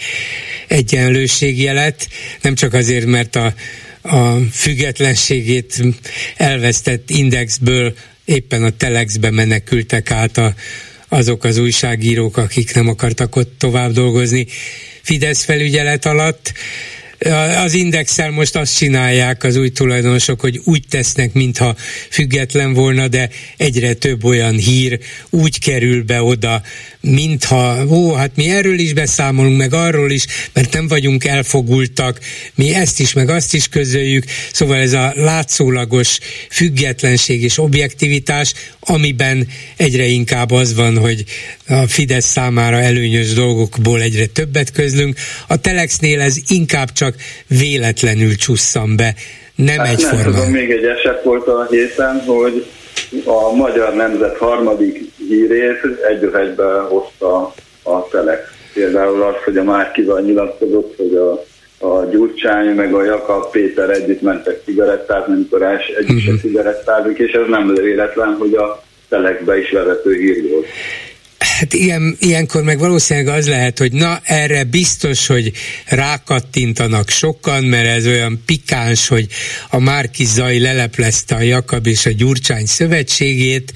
egyenlőségjelet, 0.67 2.07
nem 2.41 2.55
csak 2.55 2.73
azért, 2.73 3.05
mert 3.05 3.35
a 3.35 3.53
a 4.09 4.38
függetlenségét 4.51 5.84
elvesztett 6.38 7.09
indexből 7.09 7.93
éppen 8.25 8.63
a 8.63 8.69
telexbe 8.69 9.31
menekültek 9.31 10.11
át 10.11 10.38
a, 10.38 10.53
azok 11.07 11.43
az 11.43 11.57
újságírók, 11.57 12.38
akik 12.38 12.75
nem 12.75 12.88
akartak 12.88 13.35
ott 13.35 13.53
tovább 13.57 13.91
dolgozni 13.91 14.47
Fidesz 15.01 15.43
felügyelet 15.43 16.05
alatt, 16.05 16.53
az 17.63 17.73
indexel 17.73 18.31
most 18.31 18.55
azt 18.55 18.77
csinálják 18.77 19.43
az 19.43 19.55
új 19.55 19.69
tulajdonosok, 19.69 20.39
hogy 20.39 20.61
úgy 20.63 20.83
tesznek, 20.89 21.33
mintha 21.33 21.75
független 22.09 22.73
volna, 22.73 23.07
de 23.07 23.29
egyre 23.57 23.93
több 23.93 24.23
olyan 24.23 24.55
hír 24.55 24.99
úgy 25.29 25.59
kerül 25.59 26.03
be 26.03 26.21
oda, 26.21 26.61
mintha, 27.01 27.85
ó, 27.87 28.13
hát 28.13 28.31
mi 28.35 28.49
erről 28.49 28.79
is 28.79 28.93
beszámolunk, 28.93 29.57
meg 29.57 29.73
arról 29.73 30.11
is, 30.11 30.25
mert 30.53 30.73
nem 30.73 30.87
vagyunk 30.87 31.25
elfogultak, 31.25 32.19
mi 32.55 32.73
ezt 32.73 32.99
is, 32.99 33.13
meg 33.13 33.29
azt 33.29 33.53
is 33.53 33.67
közöljük, 33.67 34.25
szóval 34.51 34.77
ez 34.77 34.93
a 34.93 35.13
látszólagos 35.15 36.19
függetlenség 36.49 37.43
és 37.43 37.57
objektivitás, 37.57 38.53
amiben 38.79 39.47
egyre 39.75 40.05
inkább 40.05 40.51
az 40.51 40.73
van, 40.73 40.97
hogy 40.97 41.23
a 41.68 41.88
Fidesz 41.88 42.26
számára 42.26 42.77
előnyös 42.77 43.34
dolgokból 43.34 44.02
egyre 44.02 44.26
többet 44.26 44.72
közlünk. 44.72 45.15
A 45.48 45.57
Telexnél 45.57 46.22
ez 46.22 46.35
inkább 46.48 46.91
csak 46.91 47.15
véletlenül 47.48 48.35
csusszam 48.35 48.95
be, 48.95 49.14
nem 49.56 49.77
hát 49.77 49.88
egyformán. 49.88 50.23
Nem 50.23 50.34
tudom, 50.34 50.52
még 50.52 50.72
egy 50.72 50.84
eset 50.84 51.23
volt 51.23 51.48
a 51.48 51.68
héten, 51.69 52.23
hogy 52.26 52.65
a 53.26 53.56
Magyar 53.56 53.94
Nemzet 53.94 54.38
harmadik 54.38 55.11
hírét 55.27 55.80
egy 56.10 56.30
egybe 56.34 56.80
hozta 56.89 57.53
a 57.84 58.07
Telex. 58.11 58.41
Például 58.73 59.23
az, 59.23 59.35
hogy 59.45 59.57
a 59.57 59.64
Márkival 59.64 60.22
nyilatkozott, 60.22 60.95
hogy 60.98 61.15
a, 61.15 61.45
a 61.88 62.06
Gyurcsány 62.06 62.76
meg 62.76 62.94
a 62.94 63.03
Jakab 63.03 63.52
Péter 63.52 63.89
együtt 63.89 64.22
mentek 64.22 64.61
cigarettázni, 64.65 65.34
amikor 65.34 65.61
els, 65.61 65.88
együtt 65.88 66.18
uh-huh. 66.18 66.34
Mhm. 66.34 66.41
cigarettázik, 66.41 67.18
és 67.18 67.31
ez 67.31 67.48
nem 67.49 67.73
véletlen, 67.73 68.35
hogy 68.39 68.53
a 68.53 68.84
Telexbe 69.10 69.60
is 69.60 69.72
vezető 69.72 70.14
hír 70.14 70.49
volt. 70.49 70.65
Hát 71.57 71.73
igen, 71.73 72.17
ilyenkor 72.19 72.63
meg 72.63 72.79
valószínűleg 72.79 73.35
az 73.35 73.47
lehet, 73.47 73.77
hogy 73.77 73.91
na 73.91 74.21
erre 74.23 74.63
biztos, 74.63 75.27
hogy 75.27 75.51
rákattintanak 75.85 77.09
sokan, 77.09 77.63
mert 77.63 77.88
ez 77.88 78.05
olyan 78.05 78.41
pikáns, 78.45 79.07
hogy 79.07 79.27
a 79.69 79.79
Márki 79.79 80.25
Zaj 80.25 80.59
leleplezte 80.59 81.35
a 81.35 81.41
Jakab 81.41 81.88
és 81.88 82.05
a 82.05 82.11
Gyurcsány 82.11 82.65
szövetségét, 82.65 83.73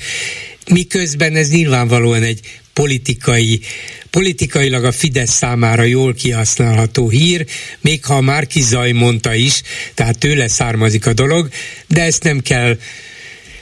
miközben 0.70 1.36
ez 1.36 1.50
nyilvánvalóan 1.50 2.24
egy 2.24 2.40
politikai, 2.74 3.62
politikailag 4.10 4.84
a 4.84 4.92
Fidesz 4.92 5.34
számára 5.34 5.84
jól 5.84 6.14
kihasználható 6.14 7.10
hír, 7.10 7.46
még 7.80 8.06
ha 8.06 8.16
a 8.16 8.22
Márki 8.22 8.62
Zaj 8.62 8.92
mondta 8.92 9.34
is, 9.34 9.62
tehát 9.94 10.18
tőle 10.18 10.48
származik 10.48 11.06
a 11.06 11.14
dolog, 11.14 11.50
de 11.88 12.02
ezt 12.02 12.24
nem 12.24 12.40
kell 12.40 12.78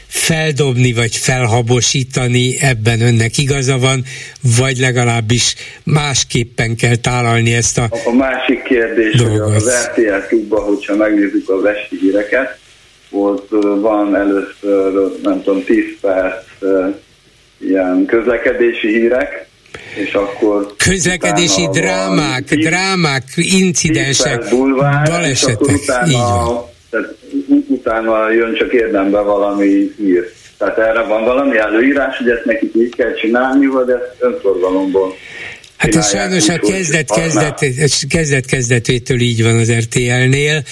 feldobni 0.09 0.93
vagy 0.93 1.15
felhabosítani, 1.15 2.55
ebben 2.61 3.01
önnek 3.01 3.37
igaza 3.37 3.77
van, 3.77 4.03
vagy 4.57 4.77
legalábbis 4.77 5.55
másképpen 5.83 6.75
kell 6.75 6.95
tálalni 6.95 7.53
ezt 7.53 7.77
a 7.77 7.89
A 8.05 8.11
másik 8.11 8.63
kérdés, 8.63 9.15
dolgot. 9.15 9.45
hogy 9.45 9.55
az 9.55 9.85
RTL 9.85 10.27
klubban, 10.27 10.63
hogyha 10.63 10.95
megnézzük 10.95 11.49
az 11.49 11.65
esti 11.65 11.97
híreket, 12.01 12.57
ott 13.09 13.47
van 13.81 14.15
először, 14.15 15.11
nem 15.23 15.43
tudom, 15.43 15.63
10 15.63 15.83
perc 16.01 16.43
ilyen 17.57 18.05
közlekedési 18.05 18.87
hírek, 18.87 19.47
és 19.95 20.13
akkor 20.13 20.73
közlekedési 20.77 21.67
drámák, 21.71 22.43
tíz, 22.43 22.65
drámák, 22.65 23.23
incidensek, 23.35 24.43
balesetek, 25.05 25.69
így 26.07 26.11
van. 26.11 26.67
Tehát 26.89 27.15
utána 27.67 28.31
jön 28.31 28.53
csak 28.53 28.73
érdembe 28.73 29.19
valami 29.19 29.91
hír. 29.97 30.31
Tehát 30.57 30.77
erre 30.77 31.01
van 31.01 31.23
valami 31.23 31.57
előírás, 31.57 32.17
hogy 32.17 32.29
ezt 32.29 32.45
nekik 32.45 32.75
így 32.75 32.95
kell 32.95 33.13
csinálni, 33.13 33.65
vagy 33.65 33.89
ezt 33.89 34.15
önforgalomból 34.19 35.13
Hát 35.79 35.95
ez 35.95 36.09
sajnos 36.09 36.49
a 36.49 36.57
kezdet, 36.57 37.11
kezdet, 37.11 37.65
kezdet 38.09 38.45
kezdetétől 38.45 39.19
így 39.19 39.43
van 39.43 39.55
az 39.55 39.71
RTL-nél, 39.71 40.63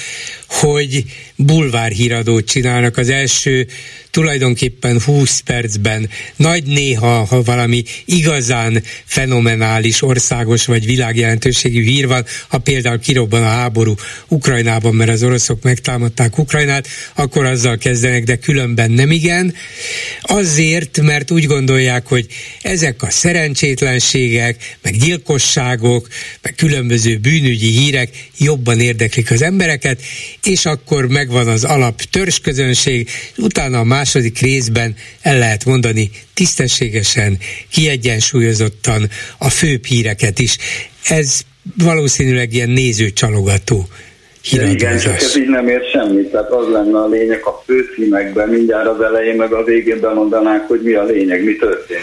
hogy 0.47 1.03
bulvár 1.35 1.91
híradót 1.91 2.45
csinálnak. 2.45 2.97
Az 2.97 3.09
első 3.09 3.67
tulajdonképpen 4.11 5.01
20 5.01 5.39
percben, 5.39 6.09
nagy 6.35 6.63
néha, 6.63 7.25
ha 7.25 7.41
valami 7.41 7.83
igazán 8.05 8.83
fenomenális, 9.05 10.01
országos 10.01 10.65
vagy 10.65 10.85
világjelentőségű 10.85 11.83
hír 11.83 12.07
van, 12.07 12.25
ha 12.47 12.57
például 12.57 12.99
kirobban 12.99 13.43
a 13.43 13.47
háború 13.47 13.95
Ukrajnában, 14.27 14.95
mert 14.95 15.09
az 15.09 15.23
oroszok 15.23 15.63
megtámadták 15.63 16.37
Ukrajnát, 16.37 16.87
akkor 17.15 17.45
azzal 17.45 17.77
kezdenek, 17.77 18.23
de 18.23 18.35
különben 18.35 18.91
nem 18.91 19.11
igen. 19.11 19.53
Azért, 20.21 21.01
mert 21.01 21.31
úgy 21.31 21.45
gondolják, 21.45 22.07
hogy 22.07 22.25
ezek 22.61 23.03
a 23.03 23.09
szerencsétlenségek, 23.09 24.77
meg 24.81 24.97
gyilkosságok, 24.97 26.07
meg 26.41 26.55
különböző 26.55 27.17
bűnügyi 27.17 27.71
hírek 27.71 28.09
jobban 28.37 28.79
érdeklik 28.79 29.31
az 29.31 29.41
embereket, 29.41 30.01
és 30.43 30.65
akkor 30.65 31.07
megvan 31.07 31.47
az 31.47 31.63
alap 31.63 32.01
törzsközönség, 32.01 33.09
utána 33.37 33.79
a 33.79 33.83
második 33.83 34.39
részben 34.39 34.95
el 35.21 35.37
lehet 35.37 35.65
mondani 35.65 36.09
tisztességesen, 36.33 37.37
kiegyensúlyozottan 37.71 39.09
a 39.37 39.49
főbb 39.49 39.85
híreket 39.85 40.39
is. 40.39 40.57
Ez 41.07 41.41
valószínűleg 41.77 42.53
ilyen 42.53 42.69
nézőcsalogató 42.69 43.87
igen, 44.51 44.97
csak 44.97 45.15
ez 45.15 45.37
így 45.37 45.47
nem 45.47 45.67
ér 45.67 45.81
semmit. 45.91 46.31
Tehát 46.31 46.51
az 46.51 46.67
lenne 46.71 46.99
a 46.99 47.07
lényeg 47.07 47.41
a 47.43 47.63
főcímekben, 47.65 48.49
mindjárt 48.49 48.87
az 48.87 49.01
elején, 49.01 49.35
meg 49.35 49.53
a 49.53 49.63
végén 49.63 49.99
bemondanák, 49.99 50.67
hogy 50.67 50.81
mi 50.81 50.93
a 50.93 51.03
lényeg, 51.03 51.43
mi 51.43 51.55
történt. 51.55 52.01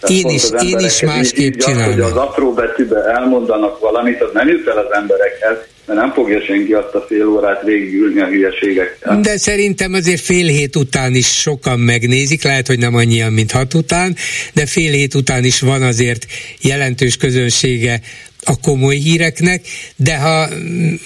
Tehát 0.00 0.24
én 0.24 0.30
is, 0.30 0.42
én 0.62 0.78
is 0.78 1.02
másképp 1.02 1.54
csinálom. 1.54 1.92
Hogy 1.92 2.00
az 2.00 2.16
apró 2.16 2.52
betűbe 2.52 3.04
elmondanak 3.04 3.78
valamit, 3.78 4.20
az 4.20 4.30
nem 4.32 4.48
jut 4.48 4.68
el 4.68 4.78
az 4.78 4.92
emberekhez, 4.92 5.56
mert 5.86 6.00
nem 6.00 6.12
fogja 6.12 6.40
senki 6.40 6.72
azt 6.72 6.94
a 6.94 7.04
fél 7.08 7.26
órát 7.26 7.62
végigülni 7.62 8.20
a 8.20 8.26
hülyeségekkel. 8.26 9.20
De 9.20 9.36
szerintem 9.36 9.92
azért 9.92 10.20
fél 10.20 10.46
hét 10.46 10.76
után 10.76 11.14
is 11.14 11.26
sokan 11.26 11.78
megnézik, 11.78 12.42
lehet, 12.42 12.66
hogy 12.66 12.78
nem 12.78 12.94
annyian, 12.94 13.32
mint 13.32 13.50
hat 13.50 13.74
után, 13.74 14.16
de 14.54 14.66
fél 14.66 14.92
hét 14.92 15.14
után 15.14 15.44
is 15.44 15.60
van 15.60 15.82
azért 15.82 16.26
jelentős 16.60 17.16
közönsége 17.16 18.00
a 18.44 18.60
komoly 18.62 18.96
híreknek, 18.96 19.60
de 19.96 20.18
ha 20.18 20.48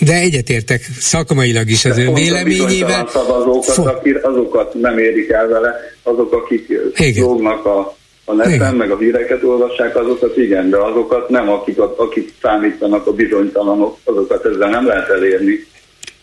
de 0.00 0.14
egyetértek 0.14 0.88
szakmailag 1.00 1.68
is 1.68 1.84
az 1.84 1.96
de 1.96 2.02
ön 2.02 2.14
véleményével. 2.14 3.08
Szavazokat, 3.12 4.06
azokat 4.22 4.74
nem 4.74 4.98
érik 4.98 5.30
el 5.30 5.48
vele, 5.48 5.74
azok, 6.02 6.32
akik 6.32 6.68
lógnak 7.16 7.64
a 7.64 7.97
a 8.28 8.34
neten, 8.34 8.74
meg 8.74 8.90
a 8.90 8.98
híreket 8.98 9.42
olvassák, 9.42 9.96
azokat 9.96 10.36
igen, 10.36 10.70
de 10.70 10.76
azokat 10.76 11.28
nem, 11.28 11.48
akik, 11.48 11.78
akik 11.78 12.32
számítanak 12.42 13.06
a 13.06 13.12
bizonytalanok, 13.12 13.98
azokat 14.04 14.44
ezzel 14.44 14.68
nem 14.68 14.86
lehet 14.86 15.08
elérni. 15.08 15.66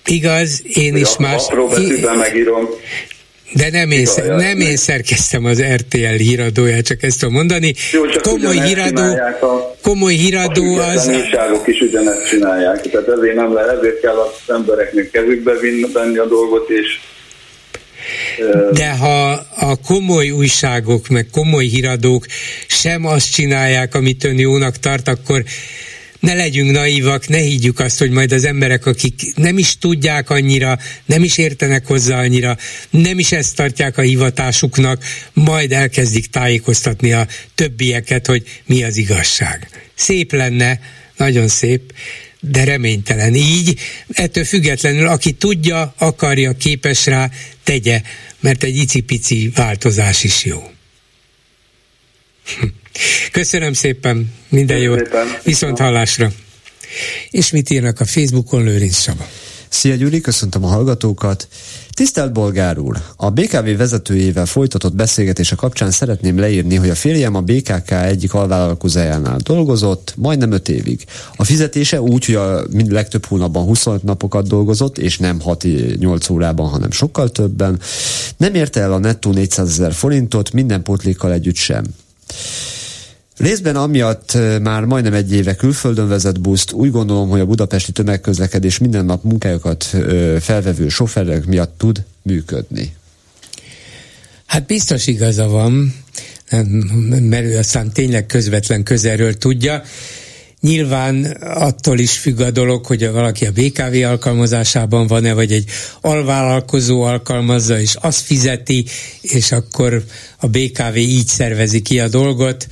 Igaz, 0.06 0.62
én 0.74 0.96
is 0.96 1.18
más... 1.18 1.48
Apró 1.48 1.68
betűben 1.68 2.18
megírom. 2.18 2.70
De 3.54 3.70
nem 3.72 3.92
én, 3.92 4.08
nem 4.28 4.60
én 4.60 4.76
szerkeztem 4.76 5.46
az 5.46 5.64
RTL 5.76 6.18
híradóját, 6.18 6.86
csak 6.86 7.04
ezt 7.04 7.20
tudom 7.20 7.34
mondani. 7.34 7.74
Jó, 7.92 8.06
csak 8.06 8.22
komoly 8.22 8.60
híradó, 8.60 9.02
a, 9.42 9.76
komoly 9.84 10.14
híradó 10.14 10.76
a 10.76 10.88
az... 10.88 11.08
újságok 11.08 11.68
is 11.68 11.82
ugyanezt 11.82 12.28
csinálják, 12.28 12.82
tehát 12.82 13.08
ezért 13.08 13.36
nem 13.36 13.54
lehet, 13.54 13.78
ezért 13.78 14.00
kell 14.00 14.16
az 14.16 14.54
embereknek 14.56 15.10
kezükbe 15.10 15.54
venni 15.94 16.18
a 16.18 16.26
dolgot, 16.26 16.70
és 16.70 17.00
de 18.74 18.90
ha 18.90 19.32
a 19.56 19.76
komoly 19.76 20.30
újságok, 20.30 21.08
meg 21.08 21.28
komoly 21.32 21.66
híradók 21.66 22.26
sem 22.68 23.06
azt 23.06 23.32
csinálják, 23.32 23.96
amit 23.96 24.24
ön 24.24 24.40
jónak 24.40 24.80
tart, 24.80 25.08
akkor 25.08 25.44
ne 26.26 26.34
legyünk 26.34 26.72
naívak, 26.72 27.28
ne 27.28 27.38
higgyük 27.38 27.80
azt, 27.80 28.00
hogy 28.00 28.10
majd 28.10 28.32
az 28.32 28.46
emberek, 28.46 28.86
akik 28.86 29.36
nem 29.36 29.58
is 29.58 29.78
tudják 29.78 30.30
annyira, 30.30 30.80
nem 31.06 31.24
is 31.24 31.38
értenek 31.38 31.86
hozzá 31.86 32.20
annyira, 32.20 32.58
nem 32.90 33.20
is 33.20 33.32
ezt 33.32 33.56
tartják 33.56 33.98
a 33.98 34.02
hivatásuknak, 34.02 35.04
majd 35.34 35.72
elkezdik 35.72 36.26
tájékoztatni 36.26 37.14
a 37.14 37.28
többieket, 37.56 38.26
hogy 38.26 38.44
mi 38.66 38.84
az 38.84 38.98
igazság. 38.98 39.70
Szép 39.96 40.32
lenne, 40.32 40.80
nagyon 41.18 41.48
szép, 41.48 41.94
de 42.50 42.64
reménytelen. 42.64 43.36
Így 43.36 43.80
ettől 44.10 44.44
függetlenül, 44.44 45.08
aki 45.08 45.32
tudja, 45.32 45.94
akarja, 45.98 46.54
képes 46.54 47.06
rá, 47.06 47.30
tegye, 47.64 48.02
mert 48.40 48.64
egy 48.64 48.76
icipici 48.76 49.52
változás 49.56 50.24
is 50.24 50.46
jó. 50.46 50.64
Köszönöm 53.32 53.74
szépen, 53.74 54.34
minden 54.50 54.78
jót, 54.78 55.10
viszont 55.44 55.80
hallásra. 55.80 56.32
És 57.30 57.52
mit 57.52 57.70
írnak 57.70 58.00
a 58.00 58.06
Facebookon 58.06 58.64
Lőrinc 58.64 59.02
Saba? 59.02 59.28
Szia 59.70 59.96
Gyuri, 59.96 60.22
köszöntöm 60.22 60.64
a 60.64 60.68
hallgatókat. 60.68 61.48
Tisztelt 61.96 62.32
Bolgár 62.32 62.78
úr! 62.78 63.02
A 63.16 63.30
BKV 63.30 63.78
vezetőjével 63.78 64.46
folytatott 64.46 64.96
beszélgetése 64.96 65.56
kapcsán 65.56 65.92
szeretném 65.92 66.40
leírni, 66.40 66.76
hogy 66.76 66.90
a 66.90 66.96
férjem 66.96 67.36
a 67.36 67.42
BKK 67.42 67.92
egyik 67.92 68.34
alvállalkozójánál 68.34 69.38
dolgozott, 69.44 70.14
majdnem 70.18 70.52
5 70.52 70.70
évig. 70.70 71.06
A 71.36 71.44
fizetése 71.44 72.02
úgy, 72.02 72.26
hogy 72.26 72.36
a 72.36 72.62
legtöbb 72.88 73.26
hónapban 73.26 73.64
25 73.64 74.04
napokat 74.04 74.48
dolgozott, 74.48 74.98
és 74.98 75.18
nem 75.18 75.42
6-8 75.46 76.32
órában, 76.32 76.70
hanem 76.70 76.92
sokkal 76.92 77.30
többen. 77.30 77.80
Nem 78.38 78.56
érte 78.56 78.82
el 78.82 78.94
a 78.94 78.98
nettó 78.98 79.32
400 79.32 79.70
ezer 79.70 79.94
forintot, 79.94 80.52
minden 80.52 80.84
pótlékkal 80.84 81.32
együtt 81.32 81.56
sem. 81.56 81.84
Részben 83.38 83.76
amiatt 83.76 84.38
már 84.62 84.84
majdnem 84.86 85.14
egy 85.14 85.34
éve 85.34 85.56
külföldön 85.56 86.08
vezet 86.08 86.42
buszt, 86.42 86.72
úgy 86.72 86.92
gondolom, 86.92 87.30
hogy 87.30 87.40
a 87.40 87.46
budapesti 87.46 87.92
tömegközlekedés 87.92 88.78
minden 88.78 89.06
nap 89.06 89.24
munkájukat 89.24 89.84
felvevő 90.40 90.90
sofőrök 90.90 91.46
miatt 91.46 91.78
tud 91.78 92.04
működni. 92.22 92.96
Hát 94.46 94.66
biztos 94.66 95.08
igaza 95.08 95.48
van, 95.48 95.94
mert 97.10 97.46
ő 97.46 97.58
aztán 97.58 97.92
tényleg 97.92 98.26
közvetlen 98.26 98.84
közelről 98.84 99.34
tudja. 99.34 99.84
Nyilván 100.62 101.24
attól 101.42 102.00
is 102.00 102.18
függ 102.18 102.40
a 102.40 102.52
dolog, 102.52 102.86
hogy 102.86 103.10
valaki 103.10 103.46
a 103.46 103.52
BKV 103.52 104.06
alkalmazásában 104.06 105.08
van-e, 105.08 105.34
vagy 105.34 105.52
egy 105.52 105.70
alvállalkozó 106.02 107.02
alkalmazza, 107.02 107.80
és 107.80 107.96
azt 107.96 108.26
fizeti, 108.26 108.86
és 109.22 109.52
akkor 109.52 110.04
a 110.38 110.48
BKV 110.48 110.96
így 110.96 111.28
szervezi 111.28 111.82
ki 111.82 112.00
a 112.00 112.08
dolgot 112.08 112.68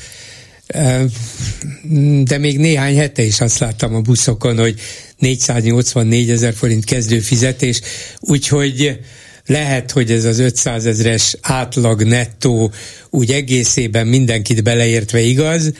de 2.23 2.37
még 2.37 2.57
néhány 2.59 2.97
hete 2.97 3.21
is 3.21 3.41
azt 3.41 3.59
láttam 3.59 3.95
a 3.95 4.01
buszokon, 4.01 4.57
hogy 4.57 4.79
484 5.17 6.29
ezer 6.29 6.53
forint 6.53 6.85
kezdő 6.85 7.19
fizetés, 7.19 7.81
úgyhogy 8.19 8.99
lehet, 9.45 9.91
hogy 9.91 10.11
ez 10.11 10.25
az 10.25 10.39
500 10.39 10.85
ezres 10.85 11.37
átlag 11.41 12.03
nettó 12.03 12.71
úgy 13.09 13.31
egészében 13.31 14.07
mindenkit 14.07 14.63
beleértve 14.63 15.19
igaz, 15.19 15.71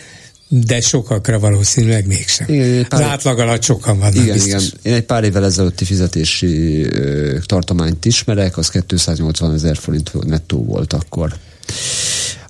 de 0.48 0.82
sokakra 0.82 1.40
valószínűleg 1.40 2.08
mégsem. 2.08 2.48
Igen, 2.50 2.88
pár... 2.88 3.02
Az 3.02 3.08
átlag 3.08 3.40
alatt 3.40 3.64
sokan 3.64 4.00
vannak 4.00 4.16
igen, 4.16 4.34
biztos. 4.34 4.64
Igen. 4.64 4.80
Én 4.82 4.94
egy 4.94 5.04
pár 5.04 5.24
évvel 5.24 5.46
ezelőtti 5.46 5.86
fizetési 5.86 6.84
ö, 6.84 7.38
tartományt 7.46 8.06
ismerek, 8.06 8.58
az 8.58 8.70
280 8.70 9.54
ezer 9.54 9.78
forint 9.78 10.26
nettó 10.26 10.64
volt 10.64 10.94
akkor. 10.94 11.34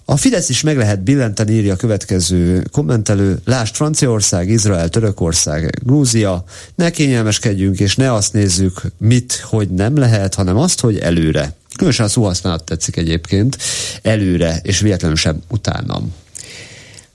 A 0.06 0.18
Fidesz 0.18 0.50
is 0.50 0.62
meg 0.62 0.78
lehet 0.78 1.04
billenteni, 1.04 1.54
írja 1.54 1.74
a 1.74 1.76
következő 1.76 2.64
kommentelő. 2.72 3.40
Lásd 3.46 3.76
Franciaország, 3.76 4.50
Izrael, 4.50 4.90
Törökország, 4.90 5.80
Grúzia. 5.84 6.44
Ne 6.76 6.90
kényelmeskedjünk, 6.90 7.80
és 7.80 7.96
ne 7.96 8.14
azt 8.14 8.34
nézzük, 8.34 8.82
mit, 8.98 9.34
hogy 9.34 9.70
nem 9.70 9.98
lehet, 9.98 10.34
hanem 10.34 10.58
azt, 10.58 10.80
hogy 10.80 11.00
előre. 11.00 11.56
Különösen 11.76 12.06
a 12.06 12.10
szóhasználat 12.10 12.64
tetszik 12.64 12.96
egyébként. 12.96 13.58
Előre, 14.02 14.60
és 14.64 14.80
véletlenül 14.80 15.18
sem 15.18 15.42
utánam. 15.50 16.14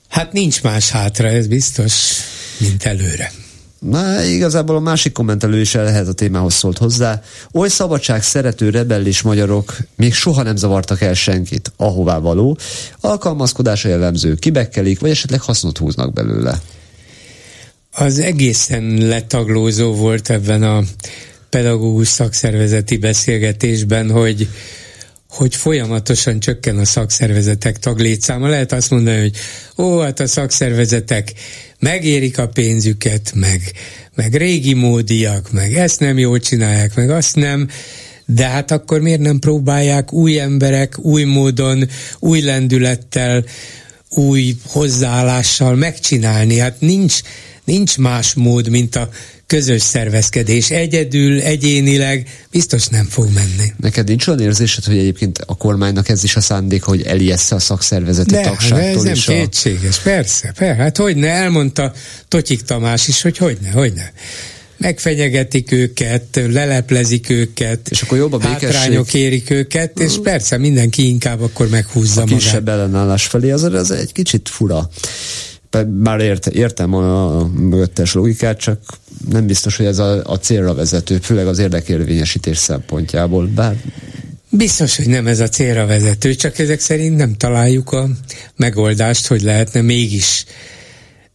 Hát 0.09 0.33
nincs 0.33 0.63
más 0.63 0.91
hátra, 0.91 1.29
ez 1.29 1.47
biztos, 1.47 2.13
mint 2.59 2.85
előre. 2.85 3.33
Na, 3.79 4.23
igazából 4.23 4.77
a 4.77 4.81
másik 4.81 5.13
kommentelő 5.13 5.61
is 5.61 5.73
lehet 5.73 6.09
a 6.09 6.13
témához 6.13 6.55
szólt 6.55 6.79
hozzá. 6.79 7.23
Oly 7.53 7.69
szabadság 7.69 8.23
szerető 8.23 8.71
rebellis 8.71 9.23
magyarok 9.23 9.77
még 9.97 10.15
soha 10.15 10.43
nem 10.43 10.57
zavartak 10.57 11.01
el 11.01 11.15
senkit, 11.15 11.73
ahová 11.77 12.19
való. 12.19 12.59
Alkalmazkodása 13.01 13.89
jellemző, 13.89 14.35
kibekkelik, 14.35 15.01
vagy 15.01 15.11
esetleg 15.11 15.41
hasznot 15.41 15.79
húznak 15.79 16.13
belőle. 16.13 16.61
Az 17.93 18.19
egészen 18.19 18.85
letaglózó 18.99 19.95
volt 19.95 20.31
ebben 20.31 20.63
a 20.63 20.83
pedagógus 21.51 22.09
szakszervezeti 22.09 22.97
beszélgetésben, 22.97 24.11
hogy 24.11 24.49
hogy 25.29 25.57
folyamatosan 25.57 26.41
csökken 26.41 26.79
a 26.79 26.85
szakszervezetek 26.85 27.79
taglétszáma. 27.79 28.49
Lehet 28.49 28.73
azt 28.73 28.91
mondani, 28.91 29.21
hogy 29.21 29.37
ó, 29.77 29.99
hát 29.99 30.21
a 30.21 30.27
szakszervezetek 30.27 31.33
megérik 31.79 32.39
a 32.39 32.49
pénzüket, 32.49 33.33
meg, 33.35 33.73
meg 34.15 34.35
régi 34.35 34.75
módiak, 34.75 35.53
meg 35.53 35.75
ezt 35.75 36.01
nem 36.01 36.19
jól 36.19 36.39
csinálják, 36.39 36.95
meg 36.95 37.11
azt 37.11 37.37
nem, 37.37 37.69
de 38.27 38.47
hát 38.47 38.71
akkor 38.71 39.01
miért 39.01 39.21
nem 39.21 39.39
próbálják 39.39 40.13
új 40.13 40.39
emberek, 40.39 40.99
új 40.99 41.25
módon, 41.25 41.89
új 42.19 42.41
lendülettel, 42.41 43.45
új 44.11 44.57
hozzáállással 44.67 45.75
megcsinálni? 45.75 46.59
Hát 46.59 46.81
nincs, 46.81 47.21
nincs 47.65 47.99
más 47.99 48.35
mód, 48.35 48.69
mint 48.69 48.97
a 48.97 49.09
közös 49.49 49.83
szervezkedés. 49.83 50.71
Egyedül, 50.71 51.41
egyénileg 51.41 52.47
biztos 52.51 52.87
nem 52.87 53.05
fog 53.05 53.29
menni. 53.35 53.73
Neked 53.81 54.07
nincs 54.09 54.27
olyan 54.27 54.41
érzésed, 54.41 54.85
hogy 54.85 54.99
egyébként 54.99 55.39
a 55.47 55.57
kormánynak 55.57 56.09
ez 56.09 56.25
is 56.25 56.37
a 56.37 56.41
szándék, 56.41 56.83
hogy 56.83 57.03
elijessze 57.03 57.55
a 57.55 57.59
szakszervezeti 57.59 58.35
de, 58.35 58.41
tagságtól 58.41 59.03
de 59.03 59.11
ez 59.11 59.25
nem 59.27 59.37
kétséges, 59.37 59.99
a... 59.99 60.01
persze, 60.03 60.53
persze. 60.57 60.83
Hát 60.83 60.97
hogy 60.97 61.17
ne, 61.17 61.29
elmondta 61.29 61.93
Totyik 62.29 62.63
Tamás 62.63 63.09
is, 63.09 63.23
hogy 63.23 63.37
hogy 63.37 63.59
ne, 63.63 63.71
hogy 63.71 63.93
ne 63.93 64.11
megfenyegetik 64.79 65.73
őket, 65.73 66.41
leleplezik 66.51 67.31
őket, 67.31 67.89
és 67.89 68.03
akkor 68.03 68.19
jobb 68.19 68.33
a 68.33 68.41
hátrányok 68.41 69.15
érik 69.15 69.51
őket, 69.51 69.99
és 70.01 70.15
persze 70.23 70.59
mindenki 70.59 71.09
inkább 71.09 71.41
akkor 71.41 71.69
meghúzza 71.69 72.21
a 72.21 72.25
magát. 72.25 72.39
kisebb 72.39 72.69
ellenállás 72.69 73.27
felé, 73.27 73.51
az, 73.51 73.63
az 73.63 73.91
egy 73.91 74.13
kicsit 74.13 74.49
fura. 74.49 74.91
Már 76.03 76.21
érte, 76.21 76.51
értem 76.51 76.95
a, 76.95 77.39
a 77.39 77.47
mögöttes 77.47 78.13
logikát, 78.13 78.59
csak 78.59 78.81
nem 79.31 79.47
biztos, 79.47 79.77
hogy 79.77 79.87
ez 79.87 79.99
a, 79.99 80.25
a 80.25 80.39
célra 80.39 80.75
vezető, 80.75 81.19
főleg 81.19 81.47
az 81.47 81.59
érdekérvényesítés 81.59 82.57
szempontjából. 82.57 83.47
Bár 83.47 83.77
Biztos, 84.51 84.97
hogy 84.97 85.07
nem 85.07 85.27
ez 85.27 85.41
a 85.41 85.49
célra 85.49 85.87
vezető, 85.87 86.35
csak 86.35 86.59
ezek 86.59 86.81
szerint 86.81 87.17
nem 87.17 87.35
találjuk 87.35 87.93
a 87.93 88.09
megoldást, 88.57 89.27
hogy 89.27 89.43
lehetne 89.43 89.81
mégis 89.81 90.45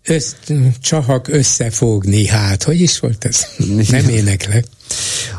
össz, 0.05 0.33
csahak 0.81 1.27
összefogni. 1.27 2.27
Hát, 2.27 2.63
hogy 2.63 2.81
is 2.81 2.99
volt 2.99 3.25
ez? 3.25 3.45
Nem 3.89 4.09
éneklek. 4.09 4.65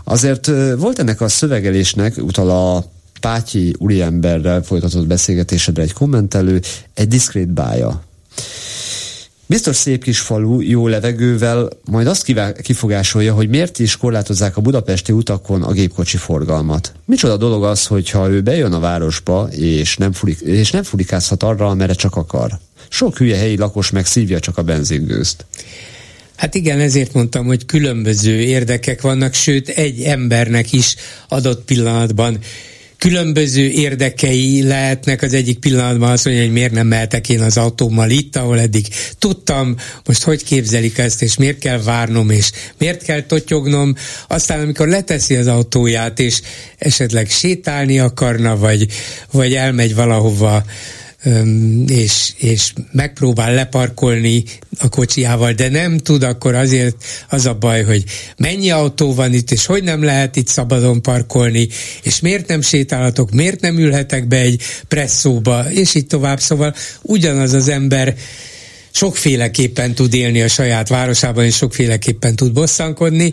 Azért 0.04 0.46
volt 0.76 0.98
ennek 0.98 1.20
a 1.20 1.28
szövegelésnek, 1.28 2.16
utal 2.16 2.50
a 2.50 2.92
Pátyi 3.20 3.74
úriemberrel 3.78 4.62
folytatott 4.62 5.06
beszélgetésedre 5.06 5.82
egy 5.82 5.92
kommentelő, 5.92 6.60
egy 6.94 7.08
diszkrét 7.08 7.48
bája. 7.48 8.02
Biztos 9.54 9.76
szép 9.76 10.02
kis 10.02 10.20
falu, 10.20 10.60
jó 10.60 10.88
levegővel, 10.88 11.68
majd 11.84 12.06
azt 12.06 12.32
kifogásolja, 12.62 13.34
hogy 13.34 13.48
miért 13.48 13.78
is 13.78 13.96
korlátozzák 13.96 14.56
a 14.56 14.60
budapesti 14.60 15.12
utakon 15.12 15.62
a 15.62 15.72
gépkocsi 15.72 16.16
forgalmat. 16.16 16.92
Micsoda 17.04 17.36
dolog 17.36 17.64
az, 17.64 17.86
hogyha 17.86 18.28
ő 18.28 18.40
bejön 18.40 18.72
a 18.72 18.78
városba, 18.78 19.48
és 19.50 19.96
nem, 19.96 20.12
fulik, 20.12 20.40
és 20.40 20.70
nem 20.70 20.82
fulikázhat 20.82 21.42
arra, 21.42 21.66
amerre 21.66 21.92
csak 21.92 22.16
akar. 22.16 22.58
Sok 22.88 23.16
hülye 23.16 23.36
helyi 23.36 23.56
lakos 23.56 23.90
meg 23.90 24.06
szívja 24.06 24.38
csak 24.38 24.58
a 24.58 24.62
benzingőzt. 24.62 25.44
Hát 26.36 26.54
igen, 26.54 26.80
ezért 26.80 27.12
mondtam, 27.12 27.46
hogy 27.46 27.66
különböző 27.66 28.40
érdekek 28.40 29.00
vannak, 29.00 29.34
sőt 29.34 29.68
egy 29.68 30.02
embernek 30.02 30.72
is 30.72 30.96
adott 31.28 31.64
pillanatban 31.64 32.38
különböző 32.98 33.68
érdekei 33.68 34.62
lehetnek. 34.62 35.22
Az 35.22 35.34
egyik 35.34 35.58
pillanatban 35.58 36.10
azt 36.10 36.24
mondja, 36.24 36.42
hogy 36.42 36.52
miért 36.52 36.72
nem 36.72 36.86
mehetek 36.86 37.28
én 37.28 37.40
az 37.40 37.56
autómmal 37.56 38.10
itt, 38.10 38.36
ahol 38.36 38.60
eddig 38.60 38.86
tudtam, 39.18 39.76
most 40.04 40.22
hogy 40.22 40.44
képzelik 40.44 40.98
ezt, 40.98 41.22
és 41.22 41.36
miért 41.36 41.58
kell 41.58 41.82
várnom, 41.82 42.30
és 42.30 42.50
miért 42.78 43.02
kell 43.02 43.22
totyognom. 43.22 43.94
Aztán, 44.28 44.60
amikor 44.60 44.88
leteszi 44.88 45.34
az 45.34 45.46
autóját, 45.46 46.18
és 46.18 46.40
esetleg 46.78 47.30
sétálni 47.30 47.98
akarna, 47.98 48.56
vagy, 48.56 48.86
vagy 49.30 49.54
elmegy 49.54 49.94
valahova 49.94 50.64
és, 51.86 52.32
és 52.36 52.72
megpróbál 52.92 53.54
leparkolni 53.54 54.44
a 54.78 54.88
kocsiával, 54.88 55.52
de 55.52 55.68
nem 55.68 55.98
tud, 55.98 56.22
akkor 56.22 56.54
azért 56.54 57.04
az 57.28 57.46
a 57.46 57.54
baj, 57.54 57.82
hogy 57.82 58.04
mennyi 58.36 58.70
autó 58.70 59.14
van 59.14 59.32
itt, 59.32 59.50
és 59.50 59.66
hogy 59.66 59.82
nem 59.82 60.02
lehet 60.02 60.36
itt 60.36 60.48
szabadon 60.48 61.02
parkolni, 61.02 61.68
és 62.02 62.20
miért 62.20 62.48
nem 62.48 62.60
sétálhatok, 62.60 63.30
miért 63.30 63.60
nem 63.60 63.78
ülhetek 63.78 64.28
be 64.28 64.36
egy 64.36 64.62
presszóba, 64.88 65.70
és 65.70 65.94
így 65.94 66.06
tovább. 66.06 66.40
Szóval 66.40 66.74
ugyanaz 67.02 67.52
az 67.52 67.68
ember 67.68 68.14
sokféleképpen 68.90 69.94
tud 69.94 70.14
élni 70.14 70.42
a 70.42 70.48
saját 70.48 70.88
városában, 70.88 71.44
és 71.44 71.56
sokféleképpen 71.56 72.36
tud 72.36 72.52
bosszankodni, 72.52 73.32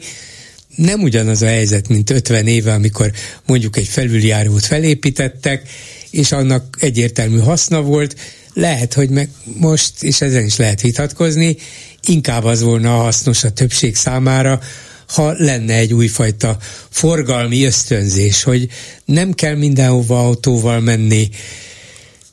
nem 0.76 1.02
ugyanaz 1.02 1.42
a 1.42 1.48
helyzet, 1.48 1.88
mint 1.88 2.10
50 2.10 2.48
éve, 2.48 2.74
amikor 2.74 3.12
mondjuk 3.46 3.78
egy 3.78 3.88
felüljárót 3.88 4.66
felépítettek, 4.66 5.70
és 6.12 6.32
annak 6.32 6.78
egyértelmű 6.80 7.38
haszna 7.38 7.82
volt, 7.82 8.16
lehet, 8.54 8.94
hogy 8.94 9.10
meg 9.10 9.30
most, 9.44 10.04
és 10.04 10.22
ezen 10.22 10.46
is 10.46 10.58
lehet 10.58 10.82
vitatkozni, 10.82 11.58
inkább 12.06 12.44
az 12.44 12.62
volna 12.62 12.90
hasznos 12.90 13.44
a 13.44 13.52
többség 13.52 13.96
számára, 13.96 14.60
ha 15.08 15.34
lenne 15.38 15.74
egy 15.74 15.94
újfajta 15.94 16.58
forgalmi 16.90 17.66
ösztönzés, 17.66 18.44
hogy 18.44 18.68
nem 19.06 19.34
kell 19.34 19.56
mindenhova 19.56 20.26
autóval 20.26 20.80
menni, 20.80 21.30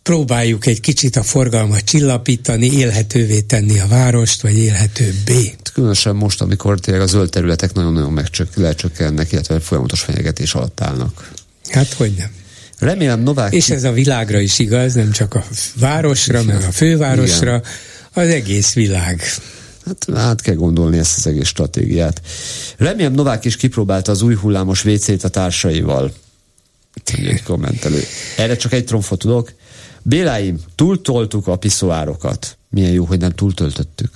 próbáljuk 0.03 0.67
egy 0.67 0.81
kicsit 0.81 1.17
a 1.17 1.23
forgalmat 1.23 1.81
csillapítani, 1.85 2.73
élhetővé 2.73 3.41
tenni 3.41 3.79
a 3.79 3.87
várost, 3.87 4.43
vagy 4.43 4.59
élhetőbbé. 4.59 5.55
Különösen 5.73 6.17
most, 6.17 6.41
amikor 6.41 6.81
tényleg 6.81 7.03
a 7.03 7.07
zöld 7.07 7.31
területek 7.31 7.73
nagyon-nagyon 7.73 8.13
megcsök, 8.13 8.57
lecsökkennek, 8.57 9.33
illetve 9.33 9.61
folyamatos 9.61 10.01
fenyegetés 10.01 10.55
alatt 10.55 10.81
állnak. 10.81 11.33
Hát 11.71 11.93
hogy 11.93 12.13
nem. 12.17 12.38
Remélem 12.79 13.21
Novák... 13.21 13.53
És 13.53 13.71
ez 13.71 13.85
a 13.85 13.93
világra 13.93 14.41
is 14.41 14.59
igaz, 14.59 14.95
nem 14.95 15.11
csak 15.11 15.35
a 15.35 15.45
városra, 15.75 16.43
meg 16.43 16.57
a 16.57 16.71
fővárosra, 16.73 17.49
Igen. 17.49 17.63
az 18.13 18.29
egész 18.29 18.73
világ. 18.73 19.23
Hát 19.87 20.19
át 20.19 20.41
kell 20.41 20.55
gondolni 20.55 20.99
ezt 20.99 21.19
az 21.19 21.27
egész 21.27 21.47
stratégiát. 21.47 22.21
Remélem 22.77 23.13
Novák 23.13 23.45
is 23.45 23.57
kipróbálta 23.57 24.13
az 24.13 24.23
új 24.23 24.35
hullámos 24.35 24.85
WC-t 24.85 25.25
a 25.25 25.29
társaival. 25.29 26.13
Egy 27.05 27.43
kommentelő. 27.43 28.03
Erre 28.37 28.57
csak 28.57 28.73
egy 28.73 28.85
tromfot 28.85 29.19
tudok. 29.19 29.53
Béláim, 30.03 30.59
túltoltuk 30.75 31.47
a 31.47 31.57
piszoárokat. 31.57 32.59
Milyen 32.71 32.93
jó, 32.93 33.05
hogy 33.05 33.19
nem 33.19 33.31
túltöltöttük 33.31 34.11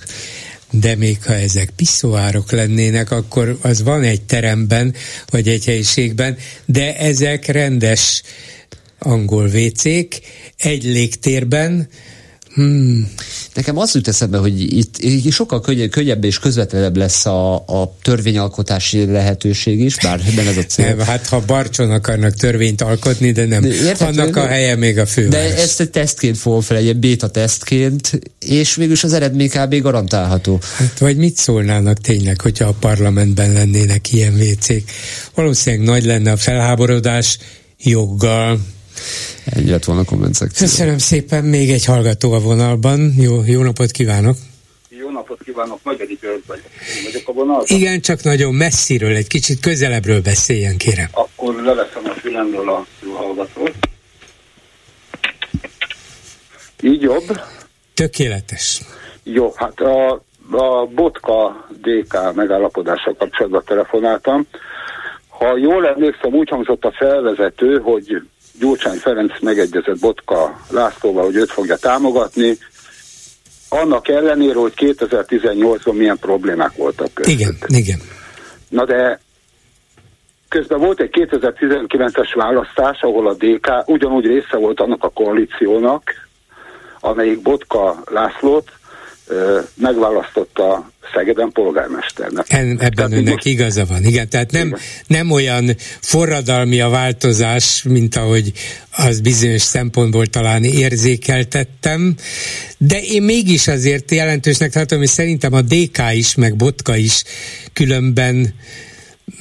de 0.79 0.95
még 0.95 1.23
ha 1.23 1.33
ezek 1.33 1.69
piszóárok 1.75 2.51
lennének, 2.51 3.11
akkor 3.11 3.57
az 3.61 3.83
van 3.83 4.03
egy 4.03 4.21
teremben, 4.21 4.93
vagy 5.29 5.47
egy 5.47 5.65
helyiségben, 5.65 6.37
de 6.65 6.97
ezek 6.97 7.45
rendes 7.45 8.21
angol 8.99 9.47
vécék, 9.47 10.19
egy 10.57 10.83
légtérben, 10.83 11.87
Hmm. 12.53 13.09
Nekem 13.53 13.77
az 13.77 13.93
jut 13.93 14.07
eszembe, 14.07 14.37
hogy 14.37 14.77
itt, 14.77 14.97
itt 14.97 15.31
sokkal 15.31 15.61
könnyebb, 15.61 15.89
könnyebb 15.89 16.23
és 16.23 16.39
közvetlenebb 16.39 16.97
lesz 16.97 17.25
a, 17.25 17.55
a 17.55 17.95
törvényalkotási 18.01 19.05
lehetőség 19.05 19.79
is, 19.79 19.97
bár 20.01 20.21
nem 20.35 20.47
ez 20.47 20.57
a 20.57 20.63
cél. 20.63 20.85
Nem, 20.85 20.99
hát 20.99 21.27
ha 21.27 21.43
Barcson 21.45 21.91
akarnak 21.91 22.33
törvényt 22.33 22.81
alkotni, 22.81 23.31
de 23.31 23.45
nem. 23.45 23.61
De 23.61 23.67
érted, 23.67 24.07
Annak 24.07 24.35
a 24.35 24.45
helye 24.45 24.75
még 24.75 24.97
a 24.97 25.05
fő. 25.05 25.27
De 25.27 25.55
ezt 25.55 25.79
egy 25.79 25.89
tesztként 25.89 26.37
fogom 26.37 26.61
fel, 26.61 26.77
egy 26.77 26.95
béta 26.95 27.27
tesztként, 27.27 28.19
és 28.39 28.75
végülis 28.75 29.03
az 29.03 29.13
eredmény 29.13 29.49
kb. 29.49 29.75
garantálható. 29.75 30.59
Hát 30.77 30.99
vagy 30.99 31.17
mit 31.17 31.37
szólnának 31.37 31.97
tényleg, 31.97 32.41
hogyha 32.41 32.67
a 32.67 32.75
parlamentben 32.79 33.53
lennének 33.53 34.11
ilyen 34.11 34.35
vécék? 34.35 34.91
Valószínűleg 35.33 35.85
nagy 35.85 36.05
lenne 36.05 36.31
a 36.31 36.37
felháborodás 36.37 37.37
joggal. 37.83 38.59
Ennyi 39.45 39.69
lett 39.69 39.83
volna 39.83 40.01
a 40.01 40.05
komment 40.05 40.33
szekció. 40.33 40.67
Köszönöm 40.67 40.97
szépen, 40.97 41.43
még 41.43 41.71
egy 41.71 41.85
hallgató 41.85 42.31
a 42.31 42.39
vonalban. 42.39 43.13
Jó, 43.17 43.43
jó 43.45 43.61
napot 43.61 43.91
kívánok! 43.91 44.35
Jó 44.89 45.09
napot 45.09 45.43
kívánok, 45.43 45.79
Magyari 45.83 46.17
György 46.21 46.43
vagyok. 46.47 46.65
vagyok 47.03 47.27
a 47.29 47.31
vonalban. 47.33 47.65
Igen, 47.67 48.01
csak 48.01 48.23
nagyon 48.23 48.53
messziről, 48.53 49.15
egy 49.15 49.27
kicsit 49.27 49.59
közelebbről 49.59 50.21
beszéljen, 50.21 50.77
kérem. 50.77 51.07
Akkor 51.11 51.55
leveszem 51.61 52.03
a 52.05 52.13
fülemről 52.19 52.69
a 52.69 52.85
jó 53.03 53.11
hallgatót. 53.11 53.73
Így 56.81 57.01
jobb? 57.01 57.41
Tökéletes. 57.93 58.81
Jó, 59.23 59.53
hát 59.55 59.79
a, 59.79 60.11
a 60.51 60.85
Botka 60.85 61.67
DK 61.81 62.33
megállapodással 62.35 63.15
kapcsolatban 63.15 63.63
telefonáltam. 63.65 64.47
Ha 65.27 65.57
jól 65.57 65.87
emlékszem, 65.87 66.33
úgy 66.33 66.49
hangzott 66.49 66.83
a 66.83 66.91
felvezető, 66.91 67.79
hogy 67.79 68.21
Gyurcsány 68.63 68.97
Ferenc 68.97 69.31
megegyezett 69.41 69.99
Botka 69.99 70.59
Lászlóval, 70.69 71.23
hogy 71.23 71.35
őt 71.35 71.51
fogja 71.51 71.75
támogatni, 71.75 72.57
annak 73.69 74.07
ellenére, 74.07 74.59
hogy 74.59 74.73
2018-ban 74.75 75.93
milyen 75.93 76.17
problémák 76.19 76.75
voltak 76.75 77.13
között. 77.13 77.31
Igen, 77.31 77.57
igen. 77.67 77.99
Na 78.69 78.85
de 78.85 79.19
közben 80.49 80.79
volt 80.79 80.99
egy 80.99 81.09
2019-es 81.11 82.31
választás, 82.35 83.01
ahol 83.01 83.27
a 83.27 83.33
DK 83.33 83.67
ugyanúgy 83.85 84.25
része 84.25 84.57
volt 84.57 84.79
annak 84.79 85.03
a 85.03 85.09
koalíciónak, 85.09 86.03
amelyik 86.99 87.41
Botka 87.41 88.03
Lászlót 88.05 88.71
megválasztotta 89.73 90.91
Szegeden 91.13 91.51
polgármesternek. 91.51 92.45
En, 92.53 92.69
ebben 92.69 92.91
tehát 92.91 93.11
önnek 93.11 93.33
most... 93.33 93.45
igaza 93.45 93.85
van, 93.85 94.03
igen. 94.03 94.29
Tehát 94.29 94.51
nem, 94.51 94.67
igen. 94.67 94.79
nem 95.07 95.31
olyan 95.31 95.75
forradalmi 95.99 96.81
a 96.81 96.89
változás, 96.89 97.83
mint 97.83 98.15
ahogy 98.15 98.51
az 98.91 99.19
bizonyos 99.19 99.61
szempontból 99.61 100.25
talán 100.25 100.63
érzékeltettem, 100.63 102.15
de 102.77 103.01
én 103.01 103.23
mégis 103.23 103.67
azért 103.67 104.11
jelentősnek 104.11 104.71
tartom, 104.71 104.97
hogy 104.97 105.07
szerintem 105.07 105.53
a 105.53 105.61
DK 105.61 105.99
is, 106.13 106.35
meg 106.35 106.55
Botka 106.55 106.95
is 106.95 107.23
különben 107.73 108.53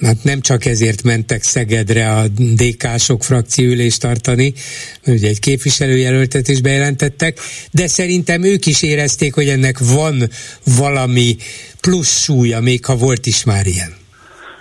hát 0.01 0.17
nem 0.23 0.41
csak 0.41 0.65
ezért 0.65 1.03
mentek 1.03 1.43
Szegedre 1.43 2.11
a 2.11 2.23
DK-sok 2.37 3.23
frakcióülést 3.23 4.01
tartani, 4.01 4.53
ugye 5.07 5.29
egy 5.29 5.41
képviselőjelöltet 5.41 6.49
is 6.49 6.61
bejelentettek, 6.61 7.39
de 7.73 7.87
szerintem 7.87 8.43
ők 8.43 8.67
is 8.67 8.83
érezték, 8.83 9.35
hogy 9.35 9.49
ennek 9.49 9.79
van 9.95 10.23
valami 10.79 11.37
plusz 11.81 12.23
súlya, 12.23 12.61
még 12.61 12.85
ha 12.85 12.97
volt 12.97 13.27
is 13.27 13.45
már 13.45 13.67
ilyen. 13.67 13.95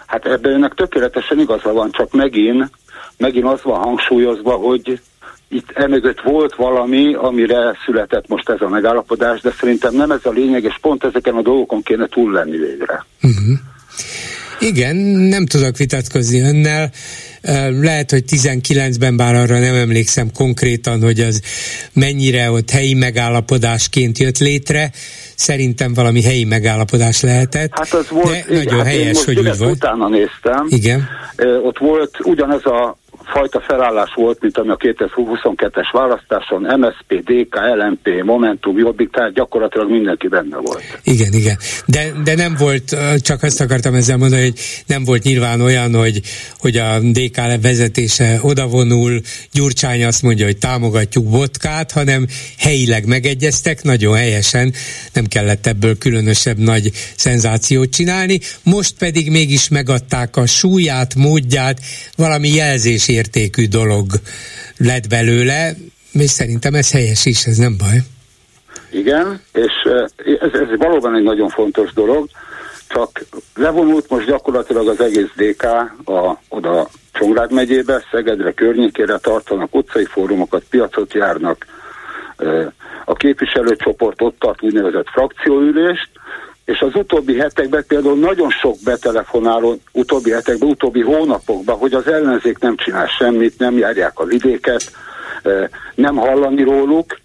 Hát 0.05 0.25
ebben 0.25 0.53
önnek 0.53 0.73
tökéletesen 0.73 1.39
igaza 1.39 1.73
van, 1.73 1.91
csak 1.91 2.11
megint, 2.13 2.69
megint 3.17 3.45
az 3.45 3.59
van 3.63 3.79
hangsúlyozva, 3.79 4.51
hogy 4.51 4.99
itt 5.47 5.71
emögött 5.73 6.21
volt 6.21 6.55
valami, 6.55 7.13
amire 7.13 7.77
született 7.85 8.27
most 8.27 8.49
ez 8.49 8.61
a 8.61 8.69
megállapodás, 8.69 9.41
de 9.41 9.51
szerintem 9.51 9.95
nem 9.95 10.11
ez 10.11 10.25
a 10.25 10.31
lényeg, 10.31 10.63
és 10.63 10.77
pont 10.81 11.03
ezeken 11.03 11.35
a 11.35 11.41
dolgokon 11.41 11.81
kéne 11.81 12.07
túl 12.07 12.31
lenni 12.31 12.57
végre. 12.57 13.05
Uh-huh. 13.21 13.57
Igen, 14.61 14.95
nem 14.95 15.45
tudok 15.45 15.77
vitatkozni 15.77 16.39
önnel. 16.39 16.91
Lehet, 17.81 18.11
hogy 18.11 18.23
19-ben, 18.29 19.17
bár 19.17 19.35
arra 19.35 19.59
nem 19.59 19.75
emlékszem 19.75 20.31
konkrétan, 20.33 21.01
hogy 21.01 21.19
az 21.19 21.41
mennyire 21.93 22.51
ott 22.51 22.69
helyi 22.69 22.93
megállapodásként 22.93 24.17
jött 24.17 24.37
létre. 24.37 24.91
Szerintem 25.35 25.93
valami 25.93 26.23
helyi 26.23 26.43
megállapodás 26.43 27.21
lehetett. 27.21 27.71
Hát 27.71 27.93
az 27.93 28.09
volt, 28.09 28.47
de 28.47 28.53
nagyon 28.53 28.77
hát 28.77 28.85
helyes, 28.85 29.23
hogy 29.23 29.39
úgy 29.39 29.57
volt. 29.57 29.71
utána 29.71 30.09
néztem. 30.09 30.67
Igen. 30.69 31.07
Ott 31.63 31.77
volt 31.77 32.17
ugyanez 32.23 32.65
a 32.65 32.97
fajta 33.31 33.61
felállás 33.61 34.13
volt, 34.15 34.41
mint 34.41 34.57
ami 34.57 34.69
a 34.69 34.77
2022-es 34.77 35.89
választáson, 35.91 36.61
MSP, 36.79 37.23
DK, 37.23 37.55
LMP, 37.55 38.23
Momentum, 38.23 38.77
Jobbik, 38.77 39.11
tehát 39.11 39.33
gyakorlatilag 39.33 39.89
mindenki 39.89 40.27
benne 40.27 40.57
volt. 40.57 40.99
Igen, 41.03 41.33
igen. 41.33 41.57
De, 41.85 42.11
de 42.23 42.35
nem 42.35 42.55
volt, 42.59 42.97
csak 43.21 43.43
azt 43.43 43.61
akartam 43.61 43.93
ezzel 43.93 44.17
mondani, 44.17 44.41
hogy 44.41 44.59
nem 44.85 45.03
volt 45.03 45.23
nyilván 45.23 45.61
olyan, 45.61 45.95
hogy, 45.95 46.21
hogy 46.59 46.77
a 46.77 46.99
DK 46.99 47.61
vezetése 47.61 48.39
odavonul, 48.41 49.21
Gyurcsány 49.51 50.05
azt 50.05 50.21
mondja, 50.21 50.45
hogy 50.45 50.57
támogatjuk 50.57 51.25
Botkát, 51.29 51.91
hanem 51.91 52.27
helyileg 52.57 53.05
megegyeztek, 53.05 53.83
nagyon 53.83 54.15
helyesen, 54.15 54.73
nem 55.13 55.25
kellett 55.25 55.67
ebből 55.67 55.97
különösebb 55.97 56.57
nagy 56.57 56.91
szenzációt 57.15 57.89
csinálni, 57.89 58.39
most 58.63 58.97
pedig 58.97 59.31
mégis 59.31 59.69
megadták 59.69 60.37
a 60.37 60.45
súlyát, 60.45 61.15
módját, 61.15 61.79
valami 62.15 62.53
jelzésért 62.53 63.20
értékű 63.21 63.67
dolog 63.67 64.05
lett 64.77 65.07
belőle, 65.09 65.71
és 66.11 66.29
szerintem 66.29 66.73
ez 66.73 66.91
helyes 66.91 67.25
is, 67.25 67.45
ez 67.45 67.57
nem 67.57 67.75
baj. 67.77 67.97
Igen, 68.91 69.41
és 69.53 69.73
ez, 70.41 70.53
ez 70.53 70.77
valóban 70.77 71.15
egy 71.15 71.23
nagyon 71.23 71.49
fontos 71.49 71.93
dolog, 71.93 72.27
csak 72.87 73.21
levonult 73.55 74.09
most 74.09 74.25
gyakorlatilag 74.25 74.87
az 74.87 75.01
egész 75.01 75.31
DK 75.35 75.63
a, 76.03 76.39
oda 76.49 76.89
Csongrád 77.11 77.51
megyébe, 77.51 78.03
Szegedre 78.11 78.51
környékére 78.51 79.17
tartanak 79.17 79.75
utcai 79.75 80.05
fórumokat, 80.05 80.63
piacot 80.69 81.13
járnak. 81.13 81.65
A 83.05 83.13
képviselőcsoport 83.13 84.21
ott 84.21 84.39
tart 84.39 84.63
úgynevezett 84.63 85.07
frakcióülést, 85.07 86.09
és 86.71 86.79
az 86.79 86.95
utóbbi 86.95 87.37
hetekben 87.37 87.83
például 87.87 88.17
nagyon 88.17 88.49
sok 88.49 88.75
betelefonáló, 88.83 89.77
utóbbi 89.91 90.31
hetekben, 90.31 90.69
utóbbi 90.69 91.01
hónapokban, 91.01 91.77
hogy 91.77 91.93
az 91.93 92.07
ellenzék 92.07 92.59
nem 92.59 92.75
csinál 92.75 93.07
semmit, 93.07 93.57
nem 93.57 93.77
járják 93.77 94.19
a 94.19 94.25
vidéket, 94.25 94.91
nem 95.95 96.15
hallani 96.15 96.63
róluk, 96.63 97.19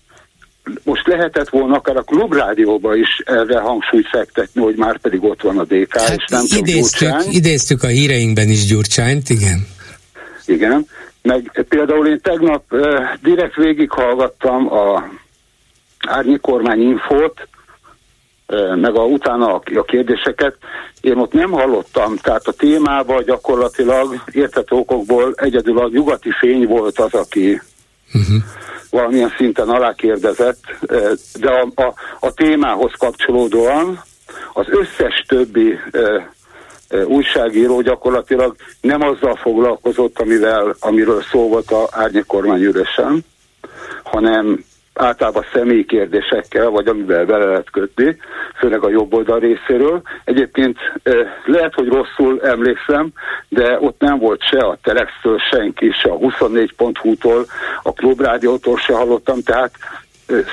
most 0.83 1.07
lehetett 1.07 1.49
volna 1.49 1.77
akár 1.77 1.97
a 1.97 2.03
klubrádióba 2.03 2.97
is 2.97 3.23
erre 3.25 3.59
hangsúlyt 3.59 4.09
fektetni, 4.09 4.63
hogy 4.63 4.77
már 4.77 4.99
pedig 4.99 5.25
ott 5.25 5.43
van 5.43 5.59
a 5.59 5.65
DK, 5.65 5.99
hát 5.99 6.17
és 6.17 6.25
nem 6.29 6.45
idéztük, 6.57 7.09
csak 7.09 7.25
idéztük 7.31 7.83
a 7.83 7.87
híreinkben 7.87 8.49
is 8.49 8.67
Gyurcsányt, 8.67 9.29
igen. 9.29 9.67
Igen, 10.47 10.87
meg 11.23 11.65
például 11.69 12.07
én 12.07 12.21
tegnap 12.23 12.63
direkt 13.23 13.55
végighallgattam 13.55 14.73
a 14.73 15.09
Árnyi 16.09 16.39
Kormány 16.39 16.81
infót, 16.81 17.49
meg 18.75 18.97
a, 18.97 19.05
utána 19.05 19.55
a, 19.55 19.63
a 19.75 19.83
kérdéseket. 19.83 20.57
Én 21.01 21.17
ott 21.17 21.33
nem 21.33 21.51
hallottam, 21.51 22.17
tehát 22.17 22.47
a 22.47 22.53
témában 22.53 23.25
gyakorlatilag 23.25 24.23
értető 24.33 24.77
okokból 24.77 25.33
egyedül 25.37 25.79
a 25.79 25.89
nyugati 25.89 26.31
fény 26.41 26.67
volt 26.67 26.99
az, 26.99 27.15
aki 27.15 27.61
uh-huh 28.15 28.43
valamilyen 28.91 29.35
szinten 29.37 29.69
alákérdezett, 29.69 30.61
de 31.41 31.51
a, 31.51 31.83
a, 31.83 31.95
a 32.21 32.33
témához 32.33 32.93
kapcsolódóan 32.99 34.03
az 34.53 34.67
összes 34.69 35.25
többi 35.29 35.79
újságíró 37.07 37.81
gyakorlatilag 37.81 38.57
nem 38.81 39.03
azzal 39.03 39.37
foglalkozott, 39.37 40.21
amivel, 40.21 40.77
amiről 40.81 41.23
szó 41.23 41.49
volt 41.49 41.71
a 41.71 41.89
árnyékormányürösen, 41.91 43.25
hanem 44.03 44.65
általában 44.97 45.45
személyi 45.53 45.85
kérdésekkel, 45.85 46.69
vagy 46.69 46.87
amivel 46.87 47.25
bele 47.25 47.45
lehet 47.45 47.71
kötni, 47.71 48.17
főleg 48.59 48.85
a 48.85 48.91
jobb 48.91 49.15
oldal 49.15 49.39
részéről. 49.39 50.03
Egyébként 50.25 50.79
lehet, 51.45 51.75
hogy 51.75 51.89
rosszul 51.89 52.41
emlékszem, 52.43 53.13
de 53.49 53.79
ott 53.81 54.01
nem 54.01 54.19
volt 54.19 54.43
se 54.43 54.59
a 54.59 54.79
Telextől 54.83 55.39
senki, 55.51 55.91
se 56.03 56.11
a 56.11 56.19
24.hu-tól, 56.19 57.47
a 57.83 57.93
Klubrádiótól 57.93 58.79
se 58.79 58.93
hallottam, 58.93 59.43
tehát 59.43 59.71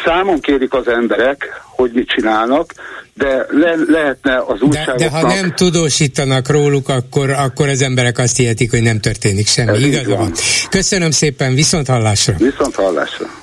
számon 0.06 0.40
kérik 0.40 0.74
az 0.74 0.88
emberek, 0.88 1.62
hogy 1.76 1.92
mit 1.94 2.08
csinálnak, 2.08 2.74
de 3.14 3.46
le, 3.50 3.76
lehetne 3.88 4.38
az 4.38 4.62
újságoknak... 4.62 4.98
De, 4.98 5.06
de 5.06 5.10
ha 5.10 5.28
nem 5.28 5.54
tudósítanak 5.56 6.50
róluk, 6.50 6.90
akkor, 6.90 7.30
akkor 7.30 7.68
az 7.68 7.82
emberek 7.82 8.18
azt 8.18 8.38
hihetik, 8.38 8.72
hogy 8.72 8.82
nem 8.82 9.00
történik 9.00 9.48
semmi. 9.48 9.78
Igaz 9.78 10.08
van. 10.08 10.32
Köszönöm 10.70 11.12
szépen, 11.12 11.54
viszont 11.56 11.88
hallásra! 11.88 12.34
Viszont 12.38 12.76
hallásra! 12.76 13.43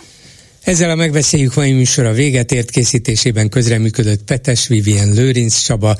Ezzel 0.60 0.90
a 0.90 0.94
megbeszéljük 0.94 1.54
mai 1.54 1.72
műsor 1.72 2.04
a 2.04 2.12
véget. 2.12 2.52
Ért 2.52 2.70
készítésében 2.70 3.48
közreműködött 3.48 4.22
Petes 4.22 4.66
Vivien 4.66 5.12
Lőrinc 5.12 5.60
Csaba, 5.60 5.96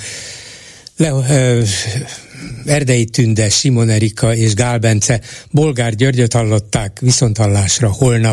Le, 0.97 1.11
ö, 1.31 1.63
Erdei 2.65 3.05
Tünde, 3.05 3.49
Simon 3.49 3.89
Erika 3.89 4.35
és 4.35 4.55
Gál 4.55 4.79
Bence, 4.79 5.21
Bolgár 5.51 5.95
Györgyöt 5.95 6.33
hallották, 6.33 6.99
viszont 7.01 7.37
hallásra 7.37 7.93
holnap 7.93 8.29